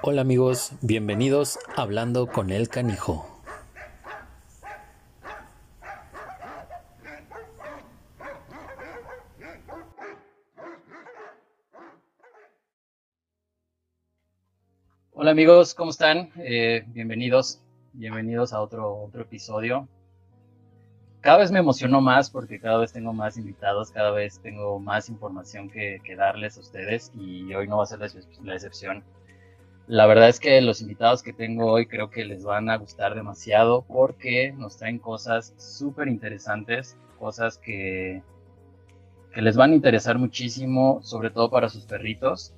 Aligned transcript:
Hola 0.00 0.20
amigos, 0.20 0.70
bienvenidos 0.80 1.58
a 1.76 1.82
Hablando 1.82 2.28
con 2.28 2.50
el 2.50 2.68
Canijo. 2.68 3.26
Hola 15.14 15.32
amigos, 15.32 15.74
¿cómo 15.74 15.90
están? 15.90 16.30
Eh, 16.36 16.84
bienvenidos, 16.86 17.60
bienvenidos 17.92 18.52
a 18.52 18.60
otro, 18.60 19.02
otro 19.02 19.22
episodio. 19.22 19.88
Cada 21.22 21.38
vez 21.38 21.50
me 21.50 21.58
emociono 21.58 22.00
más 22.00 22.30
porque 22.30 22.60
cada 22.60 22.78
vez 22.78 22.92
tengo 22.92 23.12
más 23.12 23.36
invitados, 23.36 23.90
cada 23.90 24.12
vez 24.12 24.38
tengo 24.38 24.78
más 24.78 25.08
información 25.08 25.68
que, 25.68 26.00
darles 26.16 26.56
a 26.56 26.60
ustedes 26.60 27.10
y 27.18 27.52
hoy 27.52 27.66
no 27.66 27.78
va 27.78 27.82
a 27.82 27.86
ser 27.86 27.98
la 27.98 28.54
excepción. 28.54 29.02
La 29.88 30.04
verdad 30.04 30.28
es 30.28 30.38
que 30.38 30.60
los 30.60 30.82
invitados 30.82 31.22
que 31.22 31.32
tengo 31.32 31.72
hoy 31.72 31.86
creo 31.86 32.10
que 32.10 32.26
les 32.26 32.44
van 32.44 32.68
a 32.68 32.76
gustar 32.76 33.14
demasiado 33.14 33.86
porque 33.88 34.52
nos 34.52 34.76
traen 34.76 34.98
cosas 34.98 35.54
súper 35.56 36.08
interesantes, 36.08 36.98
cosas 37.18 37.56
que, 37.56 38.22
que 39.32 39.40
les 39.40 39.56
van 39.56 39.72
a 39.72 39.74
interesar 39.74 40.18
muchísimo, 40.18 41.00
sobre 41.02 41.30
todo 41.30 41.48
para 41.48 41.70
sus 41.70 41.86
perritos. 41.86 42.52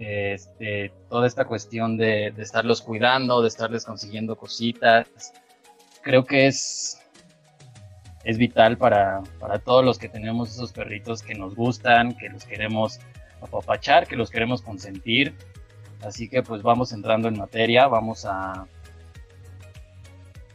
Este, 0.00 0.92
toda 1.08 1.28
esta 1.28 1.44
cuestión 1.44 1.96
de, 1.96 2.32
de 2.34 2.42
estarlos 2.42 2.82
cuidando, 2.82 3.40
de 3.40 3.46
estarles 3.46 3.84
consiguiendo 3.84 4.34
cositas, 4.34 5.32
creo 6.02 6.24
que 6.24 6.48
es, 6.48 7.00
es 8.24 8.36
vital 8.36 8.78
para, 8.78 9.22
para 9.38 9.60
todos 9.60 9.84
los 9.84 9.96
que 9.96 10.08
tenemos 10.08 10.50
esos 10.50 10.72
perritos 10.72 11.22
que 11.22 11.36
nos 11.36 11.54
gustan, 11.54 12.16
que 12.16 12.30
los 12.30 12.44
queremos 12.44 12.98
apapachar, 13.40 14.08
que 14.08 14.16
los 14.16 14.28
queremos 14.28 14.60
consentir 14.60 15.36
Así 16.04 16.28
que 16.28 16.42
pues 16.42 16.62
vamos 16.62 16.92
entrando 16.92 17.28
en 17.28 17.38
materia, 17.38 17.86
vamos 17.86 18.26
a, 18.26 18.66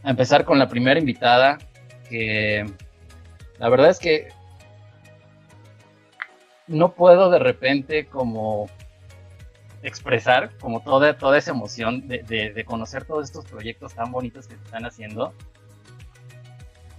empezar 0.04 0.46
con 0.46 0.60
la 0.60 0.70
primera 0.70 1.00
invitada, 1.00 1.58
que 2.08 2.66
la 3.58 3.70
verdad 3.70 3.90
es 3.90 4.00
que 4.00 4.30
no 6.68 6.94
puedo 6.94 7.30
de 7.32 7.40
repente 7.40 8.06
como 8.06 8.68
expresar 9.82 10.52
como 10.60 10.82
toda, 10.82 11.18
toda 11.18 11.38
esa 11.38 11.52
emoción 11.52 12.08
de, 12.08 12.64
conocer 12.66 13.06
todos 13.06 13.26
estos 13.26 13.46
proyectos 13.46 13.96
tan 13.96 14.12
bonitos 14.12 14.48
que 14.48 14.56
están 14.56 14.86
haciendo 14.86 15.34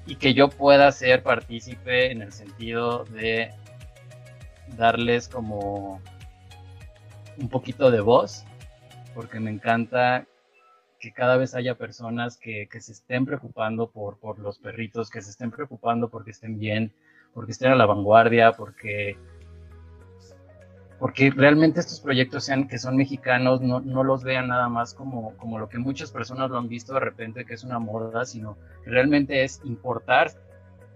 y 0.07 0.17
que 0.17 0.35
yo 0.35 0.49
pueda 0.49 0.91
ser 0.93 1.23
partícipe 1.23 2.11
en 2.11 2.23
el 2.23 2.33
sentido 2.33 3.05
de 3.05 3.51
darles 4.77 5.29
como 5.29 6.01
un 7.39 7.49
poquito 7.49 7.91
de 7.91 8.01
voz, 8.01 8.45
porque 9.15 9.41
me 9.41 9.51
encanta 9.51 10.27
que 10.99 11.13
cada 11.13 11.37
vez 11.37 11.55
haya 11.55 11.77
personas 11.77 12.37
que, 12.37 12.69
se 12.79 12.93
estén 12.93 13.25
preocupando 13.25 13.91
por, 13.91 14.19
por, 14.19 14.39
los 14.39 14.59
perritos, 14.59 15.11
que 15.11 15.23
se 15.23 15.31
estén 15.31 15.51
preocupando 15.51 16.11
porque 16.11 16.31
estén 16.31 16.59
bien, 16.59 16.93
porque 17.33 17.53
estén 17.53 17.73
a 17.73 17.75
la 17.75 17.87
vanguardia, 17.87 18.53
porque, 18.53 19.17
porque 20.99 21.31
realmente 21.31 21.81
estos 21.81 22.01
proyectos 22.01 22.45
sean 22.45 22.69
que 22.69 22.79
son 22.79 22.97
mexicanos, 22.97 23.63
no, 23.63 23.81
no 23.81 24.05
los 24.05 24.23
vean 24.23 24.49
nada 24.49 24.69
más 24.69 24.93
como, 24.93 25.35
como 25.39 25.59
lo 25.59 25.71
que 25.71 25.79
muchas 25.79 26.13
personas 26.13 26.51
lo 26.51 26.59
han 26.59 26.69
visto 26.69 26.93
de 26.93 27.01
repente, 27.01 27.47
que 27.47 27.55
es 27.55 27.65
una 27.65 27.79
moda, 27.79 28.27
sino 28.27 28.59
que 28.85 28.91
realmente 28.91 29.43
es 29.43 29.63
importar, 29.65 30.33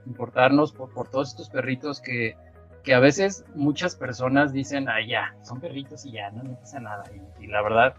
importarnos 0.05 0.73
por, 0.73 0.93
por 0.93 1.09
todos 1.09 1.31
estos 1.31 1.49
perritos 1.49 2.03
que, 2.03 2.37
que 2.85 2.95
a 2.95 3.01
veces 3.01 3.45
muchas 3.55 3.97
personas 3.97 4.53
dicen, 4.53 4.89
ah, 4.89 5.01
ya, 5.05 5.35
son 5.43 5.61
perritos 5.61 6.05
y 6.05 6.13
ya, 6.13 6.31
no, 6.31 6.55
pasa 6.61 6.79
nada. 6.79 7.05
Y, 7.41 7.47
la 7.47 7.63
verdad, 7.63 7.95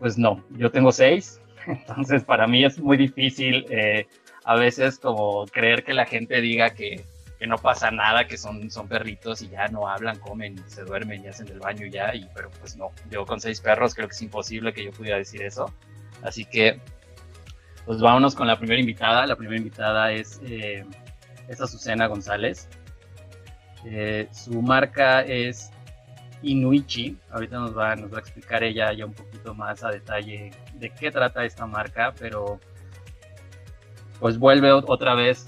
pues 0.00 0.18
no, 0.18 0.44
yo 0.50 0.70
tengo 0.70 0.92
seis, 0.92 1.40
entonces 1.66 2.24
para 2.24 2.46
mí 2.46 2.64
es 2.64 2.78
muy 2.78 2.96
difícil 2.96 3.64
eh, 3.70 4.06
a 4.44 4.56
veces 4.56 4.98
como 4.98 5.46
creer 5.46 5.84
que 5.84 5.94
la 5.94 6.06
gente 6.06 6.40
diga 6.40 6.70
que, 6.70 7.04
que, 7.38 7.46
no 7.46 7.56
pasa 7.56 7.90
nada, 7.90 8.26
que 8.26 8.36
son, 8.36 8.70
son 8.70 8.88
perritos 8.88 9.42
y 9.42 9.48
ya 9.48 9.68
no 9.68 9.88
hablan, 9.88 10.18
comen, 10.18 10.56
se 10.68 10.82
duermen 10.82 11.24
y 11.24 11.28
hacen 11.28 11.46
el 11.48 11.60
baño 11.60 11.86
ya, 11.86 12.14
y, 12.14 12.28
pero 12.34 12.50
pues 12.60 12.76
no, 12.76 12.90
yo 13.10 13.24
con 13.24 13.40
seis 13.40 13.60
perros 13.60 13.94
creo 13.94 14.08
que 14.08 14.14
es 14.14 14.22
imposible 14.22 14.72
que 14.72 14.84
yo 14.84 14.90
pudiera 14.90 15.18
decir 15.18 15.42
eso. 15.42 15.72
Así 16.22 16.44
que, 16.44 16.80
pues 17.84 18.00
vámonos 18.00 18.34
con 18.34 18.46
la 18.46 18.58
primera 18.58 18.80
invitada. 18.80 19.26
La 19.26 19.36
primera 19.36 19.58
invitada 19.58 20.10
es, 20.10 20.40
eh, 20.44 20.84
es 21.48 21.60
Azucena 21.60 22.06
González. 22.06 22.68
Eh, 23.84 24.28
su 24.32 24.62
marca 24.62 25.22
es 25.22 25.70
Inuichi. 26.42 27.16
Ahorita 27.30 27.58
nos 27.58 27.76
va, 27.76 27.94
nos 27.96 28.12
va 28.12 28.18
a 28.18 28.20
explicar 28.20 28.62
ella 28.64 28.92
ya 28.92 29.06
un 29.06 29.14
poquito 29.14 29.54
más 29.54 29.84
a 29.84 29.90
detalle 29.90 30.50
de 30.74 30.90
qué 30.90 31.10
trata 31.10 31.44
esta 31.44 31.66
marca, 31.66 32.14
pero 32.18 32.60
pues 34.20 34.38
vuelve 34.38 34.72
otra 34.72 35.14
vez 35.14 35.46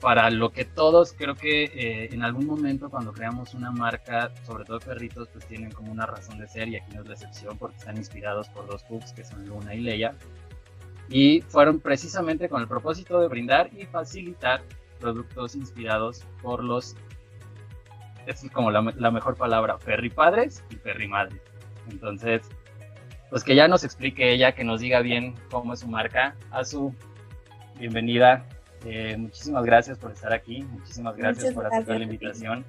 para 0.00 0.30
lo 0.30 0.50
que 0.50 0.64
todos 0.64 1.12
creo 1.12 1.34
que 1.34 1.64
eh, 1.64 2.08
en 2.12 2.22
algún 2.22 2.46
momento 2.46 2.88
cuando 2.88 3.12
creamos 3.12 3.54
una 3.54 3.70
marca, 3.70 4.32
sobre 4.46 4.64
todo 4.64 4.80
perritos, 4.80 5.28
pues 5.28 5.46
tienen 5.46 5.70
como 5.70 5.92
una 5.92 6.06
razón 6.06 6.38
de 6.38 6.48
ser 6.48 6.68
y 6.68 6.76
aquí 6.76 6.94
no 6.94 7.02
es 7.02 7.08
la 7.08 7.14
excepción 7.14 7.58
porque 7.58 7.76
están 7.76 7.96
inspirados 7.98 8.48
por 8.48 8.66
dos 8.66 8.82
pugs 8.84 9.12
que 9.12 9.24
son 9.24 9.46
Luna 9.46 9.74
y 9.74 9.80
Leia 9.80 10.14
y 11.10 11.42
fueron 11.42 11.80
precisamente 11.80 12.48
con 12.48 12.62
el 12.62 12.68
propósito 12.68 13.20
de 13.20 13.28
brindar 13.28 13.70
y 13.76 13.84
facilitar 13.84 14.62
productos 15.00 15.54
inspirados 15.54 16.24
por 16.40 16.64
los 16.64 16.96
es 18.26 18.48
como 18.52 18.70
la, 18.70 19.10
mejor 19.10 19.36
palabra, 19.36 19.78
perri 19.78 20.10
padres 20.10 20.64
y 20.70 20.76
perri 20.76 21.08
madres. 21.08 21.40
Entonces, 21.90 22.42
pues 23.28 23.44
que 23.44 23.54
ya 23.54 23.68
nos 23.68 23.84
explique 23.84 24.32
ella, 24.32 24.52
que 24.52 24.64
nos 24.64 24.80
diga 24.80 25.00
bien 25.00 25.34
cómo 25.50 25.74
es 25.74 25.80
su 25.80 25.88
marca. 25.88 26.34
A 26.50 26.64
su 26.64 26.94
bienvenida. 27.78 28.44
Eh, 28.84 29.16
muchísimas 29.16 29.64
gracias 29.64 29.98
por 29.98 30.10
estar 30.10 30.32
aquí, 30.32 30.62
muchísimas 30.62 31.16
gracias 31.16 31.52
por 31.52 31.66
aceptar 31.66 31.98
la 31.98 32.04
invitación. 32.04 32.64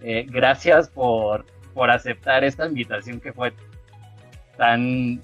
Eh, 0.00 0.26
gracias 0.28 0.88
por, 0.88 1.46
por 1.72 1.90
aceptar 1.90 2.42
esta 2.42 2.66
invitación 2.66 3.20
que 3.20 3.32
fue 3.32 3.52
tan 4.56 5.20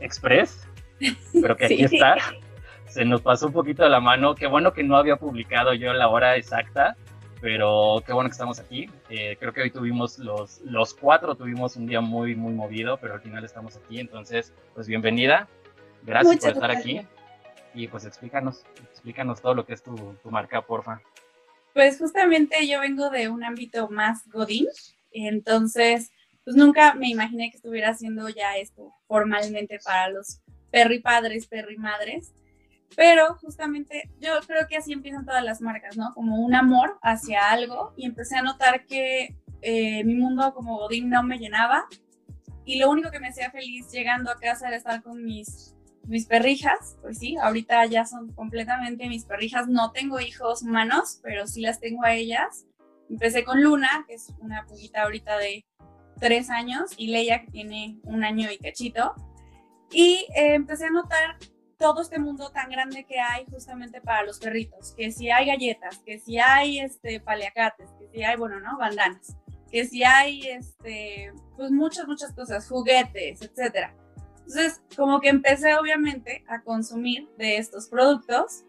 express, 0.00 0.68
pero 1.32 1.56
que 1.56 1.64
aquí 1.66 1.84
está. 1.84 2.16
Se 2.86 3.04
nos 3.04 3.20
pasó 3.20 3.48
un 3.48 3.52
poquito 3.52 3.82
de 3.82 3.90
la 3.90 4.00
mano. 4.00 4.36
Qué 4.36 4.46
bueno 4.46 4.72
que 4.72 4.84
no 4.84 4.96
había 4.96 5.16
publicado 5.16 5.74
yo 5.74 5.92
la 5.92 6.08
hora 6.08 6.36
exacta 6.36 6.96
pero 7.46 8.02
qué 8.04 8.12
bueno 8.12 8.28
que 8.28 8.32
estamos 8.32 8.58
aquí. 8.58 8.90
Eh, 9.08 9.36
creo 9.38 9.52
que 9.52 9.62
hoy 9.62 9.70
tuvimos 9.70 10.18
los, 10.18 10.60
los 10.62 10.92
cuatro, 10.94 11.36
tuvimos 11.36 11.76
un 11.76 11.86
día 11.86 12.00
muy, 12.00 12.34
muy 12.34 12.52
movido, 12.52 12.98
pero 13.00 13.14
al 13.14 13.20
final 13.20 13.44
estamos 13.44 13.76
aquí. 13.76 14.00
Entonces, 14.00 14.52
pues 14.74 14.88
bienvenida. 14.88 15.46
Gracias 16.02 16.38
por 16.38 16.50
estar 16.50 16.72
aquí. 16.72 17.02
Y 17.72 17.86
pues 17.86 18.04
explícanos, 18.04 18.64
explícanos 18.90 19.40
todo 19.40 19.54
lo 19.54 19.64
que 19.64 19.74
es 19.74 19.82
tu, 19.84 19.94
tu, 20.24 20.28
marca, 20.28 20.60
porfa. 20.60 21.00
Pues 21.72 21.98
justamente 21.98 22.66
yo 22.66 22.80
vengo 22.80 23.10
de 23.10 23.28
un 23.28 23.44
ámbito 23.44 23.88
más 23.90 24.28
godín, 24.28 24.66
entonces 25.12 26.10
pues 26.42 26.56
nunca 26.56 26.94
me 26.94 27.08
imaginé 27.08 27.52
que 27.52 27.58
estuviera 27.58 27.90
haciendo 27.90 28.28
ya 28.28 28.56
esto 28.56 28.92
formalmente 29.06 29.78
para 29.84 30.08
los 30.10 30.40
perri 30.72 30.98
padres, 30.98 31.46
perri 31.46 31.76
madres. 31.76 32.32
Pero 32.94 33.34
justamente 33.40 34.10
yo 34.20 34.32
creo 34.46 34.66
que 34.68 34.76
así 34.76 34.92
empiezan 34.92 35.26
todas 35.26 35.44
las 35.44 35.60
marcas, 35.60 35.96
¿no? 35.96 36.12
Como 36.14 36.36
un 36.40 36.54
amor 36.54 36.98
hacia 37.02 37.50
algo 37.50 37.92
y 37.96 38.06
empecé 38.06 38.36
a 38.36 38.42
notar 38.42 38.86
que 38.86 39.36
eh, 39.62 40.04
mi 40.04 40.14
mundo 40.14 40.54
como 40.54 40.78
Godín 40.78 41.10
no 41.10 41.22
me 41.22 41.38
llenaba 41.38 41.86
y 42.66 42.78
lo 42.78 42.90
único 42.90 43.10
que 43.10 43.20
me 43.20 43.28
hacía 43.28 43.50
feliz 43.50 43.90
llegando 43.92 44.30
a 44.30 44.36
casa 44.36 44.66
era 44.66 44.76
estar 44.76 45.00
con 45.02 45.24
mis, 45.24 45.76
mis 46.04 46.26
perrijas, 46.26 46.96
pues 47.00 47.18
sí, 47.18 47.36
ahorita 47.40 47.86
ya 47.86 48.04
son 48.04 48.32
completamente 48.32 49.08
mis 49.08 49.24
perrijas, 49.24 49.68
no 49.68 49.92
tengo 49.92 50.18
hijos 50.20 50.62
humanos, 50.62 51.20
pero 51.22 51.46
sí 51.46 51.60
las 51.60 51.78
tengo 51.78 52.04
a 52.04 52.14
ellas. 52.14 52.66
Empecé 53.08 53.44
con 53.44 53.62
Luna, 53.62 54.04
que 54.08 54.14
es 54.14 54.32
una 54.40 54.66
puguita 54.66 55.04
ahorita 55.04 55.38
de 55.38 55.64
tres 56.18 56.50
años, 56.50 56.90
y 56.96 57.06
Leia, 57.06 57.42
que 57.42 57.52
tiene 57.52 58.00
un 58.02 58.24
año 58.24 58.50
y 58.50 58.58
cachito. 58.58 59.14
Y 59.92 60.26
eh, 60.34 60.54
empecé 60.54 60.86
a 60.86 60.90
notar 60.90 61.36
todo 61.78 62.00
este 62.00 62.18
mundo 62.18 62.50
tan 62.50 62.70
grande 62.70 63.04
que 63.04 63.20
hay 63.20 63.44
justamente 63.46 64.00
para 64.00 64.22
los 64.22 64.38
perritos, 64.38 64.92
que 64.96 65.10
si 65.12 65.30
hay 65.30 65.46
galletas, 65.46 65.98
que 65.98 66.18
si 66.18 66.38
hay 66.38 66.80
este 66.80 67.20
paliacates, 67.20 67.90
que 67.98 68.08
si 68.08 68.22
hay, 68.22 68.36
bueno, 68.36 68.60
¿no? 68.60 68.78
Bandanas, 68.78 69.36
que 69.70 69.84
si 69.84 70.04
hay 70.04 70.48
este, 70.48 71.32
pues 71.56 71.70
muchas, 71.70 72.06
muchas 72.06 72.32
cosas, 72.32 72.68
juguetes, 72.68 73.42
etcétera. 73.42 73.94
Entonces, 74.38 74.80
como 74.96 75.20
que 75.20 75.28
empecé 75.28 75.74
obviamente 75.74 76.44
a 76.48 76.62
consumir 76.62 77.28
de 77.36 77.58
estos 77.58 77.88
productos 77.88 78.64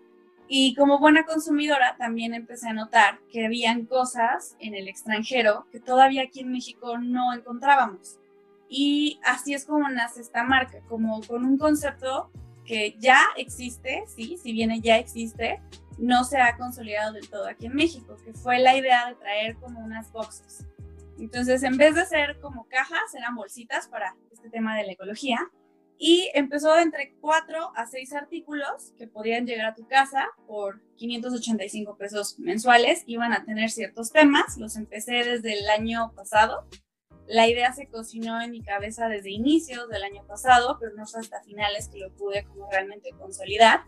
y 0.48 0.74
como 0.76 0.98
buena 0.98 1.26
consumidora 1.26 1.96
también 1.98 2.34
empecé 2.34 2.70
a 2.70 2.74
notar 2.74 3.20
que 3.32 3.46
habían 3.46 3.86
cosas 3.86 4.56
en 4.60 4.74
el 4.74 4.88
extranjero 4.88 5.68
que 5.72 5.80
todavía 5.80 6.24
aquí 6.24 6.40
en 6.40 6.52
México 6.52 6.98
no 6.98 7.34
encontrábamos. 7.34 8.18
Y 8.70 9.20
así 9.24 9.54
es 9.54 9.66
como 9.66 9.88
nace 9.90 10.22
esta 10.22 10.44
marca, 10.44 10.80
como 10.88 11.22
con 11.22 11.46
un 11.46 11.58
concepto 11.58 12.32
que 12.68 12.96
ya 13.00 13.22
existe, 13.38 14.04
sí, 14.08 14.38
si 14.38 14.52
bien 14.52 14.80
ya 14.82 14.98
existe, 14.98 15.60
no 15.98 16.24
se 16.24 16.38
ha 16.38 16.58
consolidado 16.58 17.14
del 17.14 17.28
todo 17.30 17.48
aquí 17.48 17.66
en 17.66 17.74
México, 17.74 18.18
que 18.24 18.34
fue 18.34 18.60
la 18.60 18.78
idea 18.78 19.08
de 19.08 19.16
traer 19.16 19.56
como 19.56 19.80
unas 19.80 20.12
boxes. 20.12 20.66
Entonces, 21.18 21.64
en 21.64 21.78
vez 21.78 21.96
de 21.96 22.06
ser 22.06 22.40
como 22.40 22.68
cajas, 22.68 23.16
eran 23.16 23.36
bolsitas 23.36 23.88
para 23.88 24.16
este 24.32 24.50
tema 24.50 24.78
de 24.78 24.86
la 24.86 24.92
ecología. 24.92 25.40
Y 25.98 26.30
empezó 26.36 26.78
entre 26.78 27.16
4 27.22 27.72
a 27.76 27.88
6 27.88 28.14
artículos 28.14 28.94
que 29.00 29.08
podían 29.08 29.48
llegar 29.48 29.66
a 29.72 29.74
tu 29.74 29.88
casa 29.88 30.28
por 30.46 30.80
585 30.98 31.98
pesos 31.98 32.38
mensuales. 32.38 33.02
Iban 33.08 33.34
a 33.34 33.44
tener 33.46 33.72
ciertos 33.72 34.12
temas. 34.12 34.58
Los 34.58 34.76
empecé 34.76 35.24
desde 35.24 35.58
el 35.58 35.68
año 35.70 36.12
pasado. 36.16 36.68
La 37.28 37.48
idea 37.48 37.74
se 37.74 37.88
cocinó 37.88 38.42
en 38.42 38.52
mi 38.52 38.62
cabeza 38.62 39.10
desde 39.10 39.32
inicios 39.32 39.90
del 39.90 40.04
año 40.04 40.26
pasado, 40.26 40.78
pero 40.80 40.96
no 40.96 41.06
fue 41.06 41.20
hasta 41.20 41.42
finales 41.44 41.90
que 41.90 42.00
lo 42.00 42.12
pude 42.14 42.46
como 42.46 42.70
realmente 42.72 43.12
consolidar. 43.12 43.86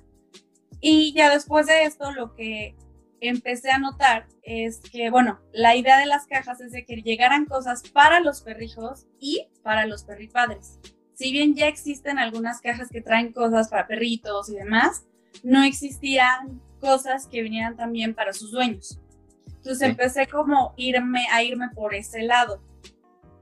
Y 0.81 1.13
ya 1.13 1.29
después 1.29 1.67
de 1.67 1.83
esto, 1.83 2.11
lo 2.11 2.35
que 2.35 2.75
empecé 3.21 3.71
a 3.71 3.79
notar 3.79 4.27
es 4.43 4.79
que, 4.79 5.09
bueno, 5.09 5.39
la 5.51 5.75
idea 5.75 5.97
de 5.99 6.05
las 6.05 6.25
cajas 6.25 6.61
es 6.61 6.71
de 6.71 6.85
que 6.85 6.97
llegaran 6.97 7.45
cosas 7.45 7.83
para 7.89 8.19
los 8.19 8.41
perrijos 8.41 9.07
y 9.19 9.47
para 9.63 9.85
los 9.85 10.03
perripadres. 10.03 10.79
Si 11.13 11.31
bien 11.31 11.55
ya 11.55 11.67
existen 11.67 12.17
algunas 12.17 12.61
cajas 12.61 12.89
que 12.89 13.01
traen 13.01 13.33
cosas 13.33 13.69
para 13.69 13.87
perritos 13.87 14.49
y 14.49 14.55
demás, 14.55 15.05
no 15.43 15.63
existían 15.63 16.61
cosas 16.79 17.27
que 17.27 17.41
vinieran 17.41 17.75
también 17.75 18.13
para 18.13 18.33
sus 18.33 18.51
dueños. 18.51 18.99
Entonces 19.47 19.89
empecé 19.89 20.27
como 20.27 20.73
irme 20.77 21.27
a 21.31 21.43
irme 21.43 21.69
por 21.75 21.93
ese 21.93 22.21
lado. 22.23 22.61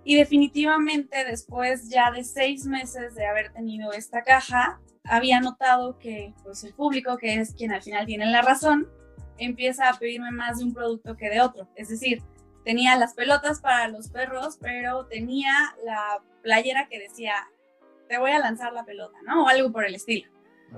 Y 0.07 0.15
definitivamente 0.15 1.25
después 1.25 1.89
ya 1.89 2.12
de 2.12 2.24
seis 2.24 2.65
meses 2.65 3.13
de 3.13 3.25
haber 3.25 3.51
tenido 3.51 3.92
esta 3.92 4.24
caja, 4.24 4.80
había 5.04 5.42
notado 5.42 6.00
que 6.00 6.33
pues 6.45 6.63
el 6.63 6.74
público, 6.74 7.18
que 7.18 7.42
es 7.42 7.54
quien 7.54 7.74
al 7.74 7.81
final 7.81 8.06
tiene 8.06 8.25
la 8.27 8.42
razón, 8.42 8.88
empieza 9.38 9.89
a 9.89 10.00
pedirme 10.00 10.31
más 10.31 10.59
de 10.59 10.63
un 10.63 10.74
producto 10.74 11.18
que 11.18 11.30
de 11.30 11.42
otro. 11.42 11.68
Es 11.75 11.89
decir, 11.89 12.24
tenía 12.63 12.95
las 12.95 13.15
pelotas 13.15 13.59
para 13.59 13.89
los 13.89 14.07
perros, 14.07 14.57
pero 14.62 15.07
tenía 15.07 15.51
la 15.83 16.24
playera 16.42 16.88
que 16.88 17.00
decía, 17.00 17.33
te 18.07 18.18
voy 18.18 18.31
a 18.31 18.39
lanzar 18.39 18.71
la 18.71 18.86
pelota, 18.86 19.18
¿no? 19.25 19.44
O 19.44 19.48
algo 19.50 19.74
por 19.74 19.83
el 19.83 19.94
estilo. 19.94 20.31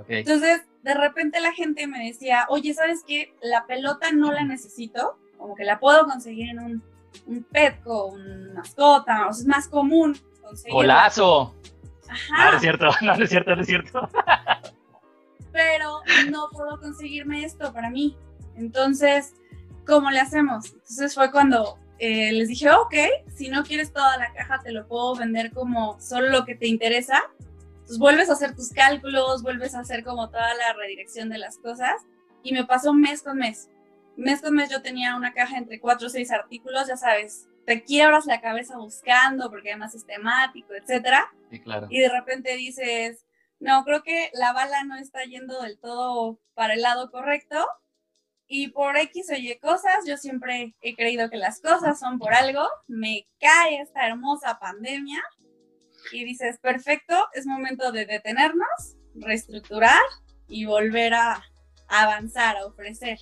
Entonces, 0.07 0.63
de 0.81 0.95
repente 0.95 1.39
la 1.39 1.53
gente 1.53 1.85
me 1.85 2.03
decía, 2.03 2.47
oye, 2.49 2.73
¿sabes 2.73 3.03
qué? 3.05 3.35
La 3.43 3.67
pelota 3.67 4.11
no 4.11 4.31
la 4.31 4.43
necesito, 4.43 5.19
como 5.37 5.53
que 5.53 5.65
la 5.65 5.79
puedo 5.79 6.07
conseguir 6.07 6.49
en 6.49 6.59
un, 6.61 6.83
un 7.25 7.43
Petco, 7.43 8.07
una 8.07 8.53
mascota, 8.53 9.27
o 9.27 9.33
sea, 9.33 9.41
es 9.41 9.47
más 9.47 9.67
común 9.67 10.17
conseguir. 10.41 10.73
¡Golazo! 10.73 11.55
No, 12.31 12.53
es 12.55 12.61
cierto, 12.61 12.89
no, 13.01 13.13
es 13.13 13.29
cierto, 13.29 13.55
no 13.55 13.61
es 13.61 13.67
cierto. 13.67 14.09
Pero 15.51 16.01
no 16.29 16.49
puedo 16.51 16.79
conseguirme 16.79 17.43
esto 17.43 17.71
para 17.73 17.89
mí. 17.89 18.17
Entonces, 18.55 19.33
¿cómo 19.85 20.09
le 20.11 20.19
hacemos? 20.19 20.73
Entonces 20.73 21.13
fue 21.13 21.31
cuando 21.31 21.77
eh, 21.99 22.31
les 22.31 22.47
dije, 22.47 22.69
ok, 22.71 22.93
si 23.35 23.49
no 23.49 23.63
quieres 23.63 23.91
toda 23.91 24.17
la 24.17 24.31
caja, 24.33 24.59
te 24.63 24.71
lo 24.71 24.87
puedo 24.87 25.15
vender 25.15 25.51
como 25.51 25.99
solo 25.99 26.29
lo 26.29 26.45
que 26.45 26.55
te 26.55 26.67
interesa. 26.67 27.21
Entonces 27.73 27.99
vuelves 27.99 28.29
a 28.29 28.33
hacer 28.33 28.55
tus 28.55 28.69
cálculos, 28.71 29.43
vuelves 29.43 29.75
a 29.75 29.79
hacer 29.79 30.03
como 30.03 30.29
toda 30.29 30.53
la 30.55 30.73
redirección 30.73 31.29
de 31.29 31.39
las 31.39 31.57
cosas. 31.57 32.01
Y 32.43 32.53
me 32.53 32.65
pasó 32.65 32.93
mes 32.93 33.21
con 33.21 33.37
mes. 33.37 33.69
Mes 34.19 34.41
con 34.41 34.53
mes 34.53 34.69
yo 34.69 34.81
tenía 34.81 35.15
una 35.15 35.33
caja 35.33 35.57
entre 35.57 35.79
cuatro 35.79 36.07
o 36.07 36.09
seis 36.09 36.29
artículos, 36.29 36.87
ya 36.87 36.97
sabes, 36.97 37.47
te 37.65 37.83
quiebras 37.83 38.25
la 38.25 38.41
cabeza 38.41 38.77
buscando 38.77 39.49
porque 39.49 39.69
además 39.69 39.95
es 39.95 40.05
temático, 40.05 40.73
etcétera. 40.73 41.31
Sí, 41.49 41.61
claro. 41.61 41.87
Y 41.89 41.99
de 41.99 42.09
repente 42.09 42.57
dices, 42.57 43.25
no, 43.59 43.85
creo 43.85 44.03
que 44.03 44.29
la 44.33 44.51
bala 44.51 44.83
no 44.83 44.97
está 44.97 45.23
yendo 45.23 45.61
del 45.61 45.79
todo 45.79 46.37
para 46.53 46.73
el 46.73 46.81
lado 46.81 47.11
correcto. 47.11 47.65
Y 48.45 48.69
por 48.69 48.97
X 48.97 49.27
o 49.31 49.35
Y 49.35 49.57
cosas, 49.59 50.05
yo 50.05 50.17
siempre 50.17 50.75
he 50.81 50.95
creído 50.95 51.29
que 51.29 51.37
las 51.37 51.61
cosas 51.61 51.97
son 51.97 52.19
por 52.19 52.33
algo. 52.33 52.67
Me 52.87 53.25
cae 53.39 53.79
esta 53.79 54.05
hermosa 54.05 54.59
pandemia 54.59 55.23
y 56.11 56.25
dices, 56.25 56.59
perfecto, 56.59 57.15
es 57.33 57.45
momento 57.45 57.93
de 57.93 58.05
detenernos, 58.05 58.97
reestructurar 59.15 60.01
y 60.49 60.65
volver 60.65 61.13
a 61.13 61.41
avanzar, 61.87 62.57
a 62.57 62.65
ofrecer. 62.65 63.19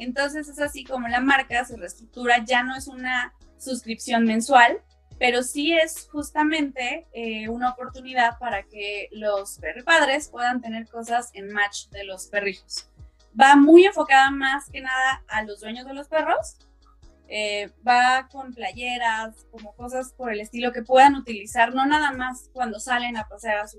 Entonces 0.00 0.48
es 0.48 0.58
así 0.58 0.82
como 0.84 1.08
la 1.08 1.20
marca 1.20 1.62
se 1.64 1.76
reestructura, 1.76 2.42
ya 2.44 2.62
no 2.62 2.74
es 2.74 2.88
una 2.88 3.34
suscripción 3.58 4.24
mensual, 4.24 4.82
pero 5.18 5.42
sí 5.42 5.74
es 5.74 6.08
justamente 6.10 7.06
eh, 7.12 7.50
una 7.50 7.70
oportunidad 7.70 8.38
para 8.38 8.62
que 8.62 9.08
los 9.12 9.60
padres 9.84 10.30
puedan 10.30 10.62
tener 10.62 10.88
cosas 10.88 11.28
en 11.34 11.52
match 11.52 11.88
de 11.90 12.04
los 12.04 12.28
perrijos. 12.28 12.88
Va 13.38 13.56
muy 13.56 13.84
enfocada 13.84 14.30
más 14.30 14.70
que 14.70 14.80
nada 14.80 15.22
a 15.28 15.42
los 15.42 15.60
dueños 15.60 15.86
de 15.86 15.92
los 15.92 16.08
perros. 16.08 16.56
Eh, 17.28 17.70
va 17.86 18.26
con 18.32 18.54
playeras, 18.54 19.46
como 19.52 19.76
cosas 19.76 20.14
por 20.14 20.32
el 20.32 20.40
estilo 20.40 20.72
que 20.72 20.82
puedan 20.82 21.14
utilizar, 21.14 21.74
no 21.74 21.84
nada 21.84 22.10
más 22.12 22.48
cuando 22.54 22.80
salen 22.80 23.18
a 23.18 23.28
pasear 23.28 23.58
a 23.58 23.68
su, 23.68 23.78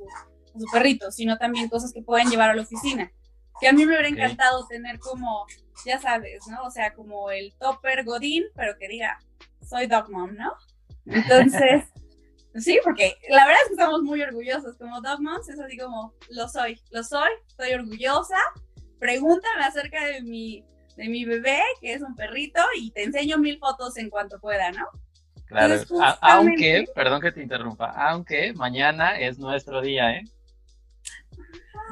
a 0.56 0.60
su 0.60 0.66
perrito, 0.72 1.12
sino 1.12 1.40
también 1.40 1.68
cosas 1.68 1.92
que 1.92 2.04
pueden 2.04 2.30
llevar 2.30 2.52
a 2.52 2.54
la 2.54 2.62
oficina. 2.62 3.12
Que 3.60 3.68
a 3.68 3.74
mí 3.74 3.86
me 3.86 3.94
hubiera 3.94 4.08
encantado 4.08 4.68
tener 4.68 5.00
como, 5.00 5.48
ya 5.86 6.00
sabes, 6.00 6.48
¿no? 6.48 6.64
O 6.64 6.72
sea, 6.72 6.94
como 6.94 7.32
el 7.32 7.54
topper 7.60 8.04
Godín, 8.04 8.46
pero 8.56 8.78
que 8.78 8.88
diga, 8.88 9.20
soy 9.68 9.88
dog 9.88 10.10
mom, 10.10 10.36
¿no? 10.36 10.54
Entonces, 11.06 11.86
sí, 12.56 12.80
porque 12.84 13.16
la 13.30 13.46
verdad 13.46 13.62
es 13.64 13.68
que 13.70 13.74
estamos 13.74 14.02
muy 14.04 14.22
orgullosos 14.22 14.78
como 14.78 15.02
dog 15.02 15.22
moms, 15.22 15.50
es 15.50 15.60
así 15.60 15.78
como, 15.78 16.14
lo 16.30 16.48
soy, 16.48 16.80
lo 16.92 17.04
soy, 17.04 17.30
estoy 17.48 17.74
orgullosa, 17.74 18.38
pregúntame 19.00 19.64
acerca 19.64 20.06
de 20.06 20.22
mi, 20.22 20.66
de 20.96 21.10
mi 21.10 21.26
bebé, 21.26 21.62
que 21.80 21.94
es 21.94 22.02
un 22.02 22.16
perrito, 22.16 22.62
y 22.78 22.92
te 22.92 23.04
enseño 23.04 23.38
mil 23.38 23.58
fotos 23.60 23.98
en 23.98 24.10
cuanto 24.10 24.40
pueda, 24.40 24.72
¿no? 24.72 24.88
Claro, 25.46 25.76
aunque, 26.22 26.86
perdón 26.96 27.20
que 27.20 27.34
te 27.34 27.42
interrumpa, 27.42 27.88
aunque 27.88 28.54
mañana 28.54 29.20
es 29.20 29.38
nuestro 29.38 29.82
día, 29.82 30.12
¿eh? 30.12 30.24